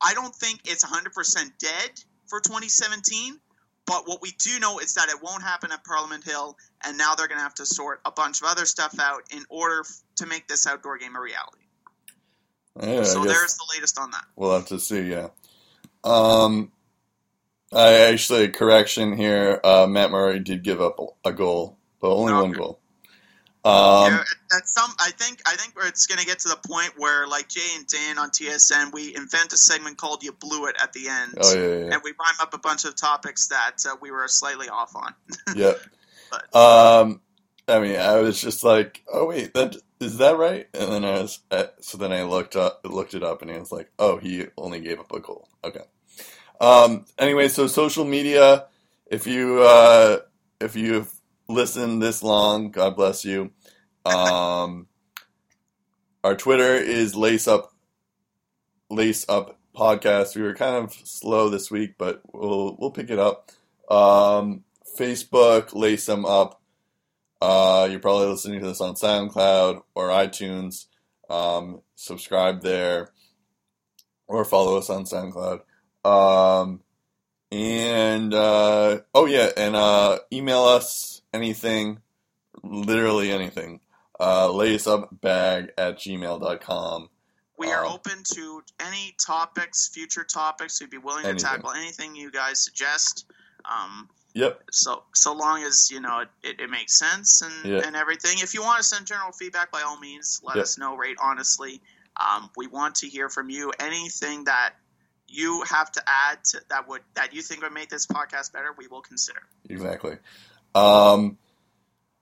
I 0.00 0.14
don't 0.14 0.34
think 0.34 0.62
it's 0.64 0.84
100% 0.84 1.58
dead 1.58 1.90
for 2.32 2.40
2017, 2.40 3.38
but 3.84 4.08
what 4.08 4.22
we 4.22 4.30
do 4.38 4.58
know 4.58 4.78
is 4.78 4.94
that 4.94 5.10
it 5.10 5.22
won't 5.22 5.42
happen 5.42 5.70
at 5.70 5.84
Parliament 5.84 6.24
Hill, 6.24 6.56
and 6.82 6.96
now 6.96 7.14
they're 7.14 7.28
going 7.28 7.36
to 7.36 7.42
have 7.42 7.52
to 7.56 7.66
sort 7.66 8.00
a 8.06 8.10
bunch 8.10 8.40
of 8.40 8.46
other 8.48 8.64
stuff 8.64 8.98
out 8.98 9.20
in 9.30 9.44
order 9.50 9.80
f- 9.80 10.00
to 10.16 10.24
make 10.26 10.48
this 10.48 10.66
outdoor 10.66 10.96
game 10.96 11.14
a 11.14 11.20
reality. 11.20 11.58
Yeah, 12.80 13.04
so 13.04 13.22
there's 13.24 13.54
the 13.56 13.66
latest 13.74 13.98
on 13.98 14.12
that. 14.12 14.24
we'll 14.34 14.54
have 14.54 14.68
to 14.68 14.80
see. 14.80 15.02
Yeah. 15.02 15.28
Um, 16.04 16.72
I 17.70 17.92
actually 18.10 18.48
correction 18.48 19.14
here. 19.14 19.60
Uh, 19.62 19.86
Matt 19.86 20.10
Murray 20.10 20.38
did 20.40 20.62
give 20.62 20.80
up 20.80 20.98
a 21.26 21.32
goal, 21.34 21.76
but 22.00 22.14
only 22.14 22.32
one 22.32 22.44
Okay. 22.52 22.58
goal. 22.60 22.80
Um, 23.64 24.12
yeah, 24.12 24.24
at 24.56 24.66
some, 24.66 24.90
I 24.98 25.10
think, 25.10 25.40
I 25.46 25.54
think 25.54 25.74
it's 25.84 26.06
going 26.06 26.18
to 26.18 26.26
get 26.26 26.40
to 26.40 26.48
the 26.48 26.56
point 26.68 26.94
where, 26.96 27.28
like 27.28 27.48
Jay 27.48 27.60
and 27.76 27.86
Dan 27.86 28.18
on 28.18 28.30
TSN, 28.30 28.92
we 28.92 29.14
invent 29.14 29.52
a 29.52 29.56
segment 29.56 29.98
called 29.98 30.24
"You 30.24 30.32
Blew 30.32 30.66
It" 30.66 30.74
at 30.82 30.92
the 30.92 31.08
end, 31.08 31.34
oh 31.40 31.54
yeah, 31.54 31.60
yeah, 31.86 31.92
and 31.94 32.02
we 32.02 32.10
rhyme 32.10 32.34
up 32.40 32.54
a 32.54 32.58
bunch 32.58 32.84
of 32.84 32.96
topics 32.96 33.48
that 33.48 33.76
uh, 33.88 33.94
we 34.00 34.10
were 34.10 34.26
slightly 34.26 34.68
off 34.68 34.96
on. 34.96 35.14
Yep. 35.56 35.78
But- 36.30 36.56
Um, 36.56 37.20
I 37.68 37.78
mean, 37.78 37.96
I 38.00 38.16
was 38.16 38.40
just 38.40 38.64
like, 38.64 39.02
oh 39.12 39.26
wait, 39.26 39.54
that 39.54 39.76
is 40.00 40.18
that 40.18 40.36
right? 40.36 40.66
And 40.74 40.90
then 40.92 41.04
I 41.04 41.12
was, 41.20 41.38
uh, 41.52 41.66
so 41.80 41.96
then 41.98 42.10
I 42.10 42.24
looked 42.24 42.56
up, 42.56 42.80
looked 42.84 43.14
it 43.14 43.22
up, 43.22 43.42
and 43.42 43.50
it 43.52 43.60
was 43.60 43.70
like, 43.70 43.88
oh, 44.00 44.16
he 44.18 44.46
only 44.58 44.80
gave 44.80 44.98
up 44.98 45.12
a 45.12 45.20
goal. 45.20 45.46
Okay. 45.62 45.84
Um. 46.60 47.06
Anyway, 47.16 47.46
so 47.46 47.68
social 47.68 48.04
media. 48.04 48.66
If 49.06 49.28
you 49.28 49.62
uh, 49.62 50.18
if 50.60 50.74
you've 50.74 51.12
listened 51.52 52.02
this 52.02 52.22
long, 52.22 52.70
God 52.70 52.96
bless 52.96 53.24
you. 53.24 53.50
Um, 54.04 54.86
our 56.24 56.36
Twitter 56.36 56.74
is 56.74 57.14
lace 57.14 57.46
up, 57.46 57.72
lace 58.90 59.24
up 59.28 59.58
podcast. 59.74 60.36
We 60.36 60.42
were 60.42 60.54
kind 60.54 60.76
of 60.76 60.92
slow 60.92 61.48
this 61.48 61.70
week, 61.70 61.94
but 61.98 62.22
we'll 62.32 62.76
we'll 62.78 62.90
pick 62.90 63.10
it 63.10 63.18
up. 63.18 63.50
Um, 63.90 64.64
Facebook, 64.98 65.74
lace 65.74 66.06
them 66.06 66.24
up. 66.24 66.60
Uh, 67.40 67.88
you're 67.90 68.00
probably 68.00 68.28
listening 68.28 68.60
to 68.60 68.66
this 68.66 68.80
on 68.80 68.94
SoundCloud 68.94 69.82
or 69.94 70.08
iTunes. 70.08 70.86
Um, 71.28 71.82
subscribe 71.96 72.62
there 72.62 73.10
or 74.28 74.44
follow 74.44 74.78
us 74.78 74.90
on 74.90 75.04
SoundCloud. 75.04 75.60
Um, 76.04 76.80
and 77.50 78.32
uh, 78.32 79.00
oh 79.14 79.26
yeah, 79.26 79.50
and 79.56 79.76
uh, 79.76 80.20
email 80.32 80.62
us 80.62 81.11
anything, 81.32 82.00
literally 82.62 83.30
anything. 83.30 83.80
Uh, 84.20 84.48
laceupbag 84.48 85.70
at 85.78 85.98
gmail.com. 85.98 87.08
We 87.58 87.70
are 87.72 87.84
Um, 87.86 87.92
open 87.92 88.22
to 88.34 88.62
any 88.80 89.14
topics, 89.24 89.88
future 89.88 90.24
topics. 90.24 90.80
We'd 90.80 90.90
be 90.90 90.98
willing 90.98 91.24
to 91.24 91.34
tackle 91.34 91.70
anything 91.72 92.14
you 92.16 92.30
guys 92.30 92.62
suggest. 92.62 93.26
Um, 93.64 94.08
Yep. 94.34 94.62
so 94.72 95.04
so 95.14 95.34
long 95.34 95.62
as 95.62 95.88
you 95.90 96.00
know 96.00 96.20
it, 96.20 96.28
it, 96.42 96.60
it 96.60 96.70
makes 96.70 96.98
sense 96.98 97.42
and, 97.42 97.64
Yeah. 97.64 97.82
and 97.86 97.94
everything. 97.94 98.38
If 98.38 98.54
you 98.54 98.62
want 98.62 98.78
to 98.78 98.82
send 98.84 99.06
general 99.06 99.30
feedback, 99.32 99.70
by 99.70 99.82
all 99.82 99.98
means, 99.98 100.40
let 100.42 100.56
Yeah. 100.56 100.62
us 100.62 100.78
know. 100.78 100.96
Rate 100.96 101.18
honestly, 101.20 101.82
um, 102.18 102.50
we 102.56 102.66
want 102.66 102.94
to 102.96 103.08
hear 103.08 103.28
from 103.28 103.50
you. 103.50 103.72
Anything 103.78 104.44
that 104.44 104.74
you 105.28 105.62
have 105.62 105.92
to 105.92 106.02
add 106.06 106.42
to, 106.44 106.62
that 106.70 106.88
would 106.88 107.02
that 107.14 107.34
you 107.34 107.42
think 107.42 107.62
would 107.62 107.72
make 107.72 107.90
this 107.90 108.06
podcast 108.06 108.52
better, 108.52 108.72
we 108.76 108.86
will 108.88 109.02
consider. 109.02 109.42
Exactly. 109.68 110.16
Um, 110.74 111.38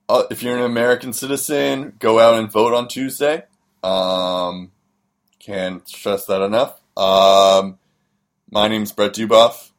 uh, 0.08 0.24
if 0.30 0.42
you're 0.42 0.56
an 0.56 0.64
American 0.64 1.12
citizen, 1.12 1.94
go 1.98 2.18
out 2.18 2.34
and 2.34 2.50
vote 2.50 2.74
on 2.74 2.88
Tuesday. 2.88 3.44
Um, 3.82 4.72
can't 5.38 5.86
stress 5.88 6.26
that 6.26 6.42
enough. 6.42 6.80
Um, 6.96 7.78
my 8.50 8.68
name's 8.68 8.92
Brett 8.92 9.14
Duboff. 9.14 9.70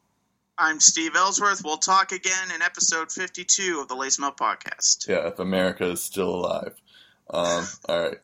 I'm 0.58 0.80
Steve 0.80 1.16
Ellsworth. 1.16 1.62
We'll 1.64 1.76
talk 1.76 2.12
again 2.12 2.50
in 2.54 2.62
episode 2.62 3.10
52 3.10 3.80
of 3.80 3.88
the 3.88 3.94
Lace 3.94 4.20
Up 4.20 4.38
podcast. 4.38 5.08
Yeah, 5.08 5.28
if 5.28 5.38
America 5.38 5.84
is 5.86 6.02
still 6.02 6.30
alive. 6.30 6.80
Um, 7.30 7.66
all 7.88 8.00
right. 8.00 8.18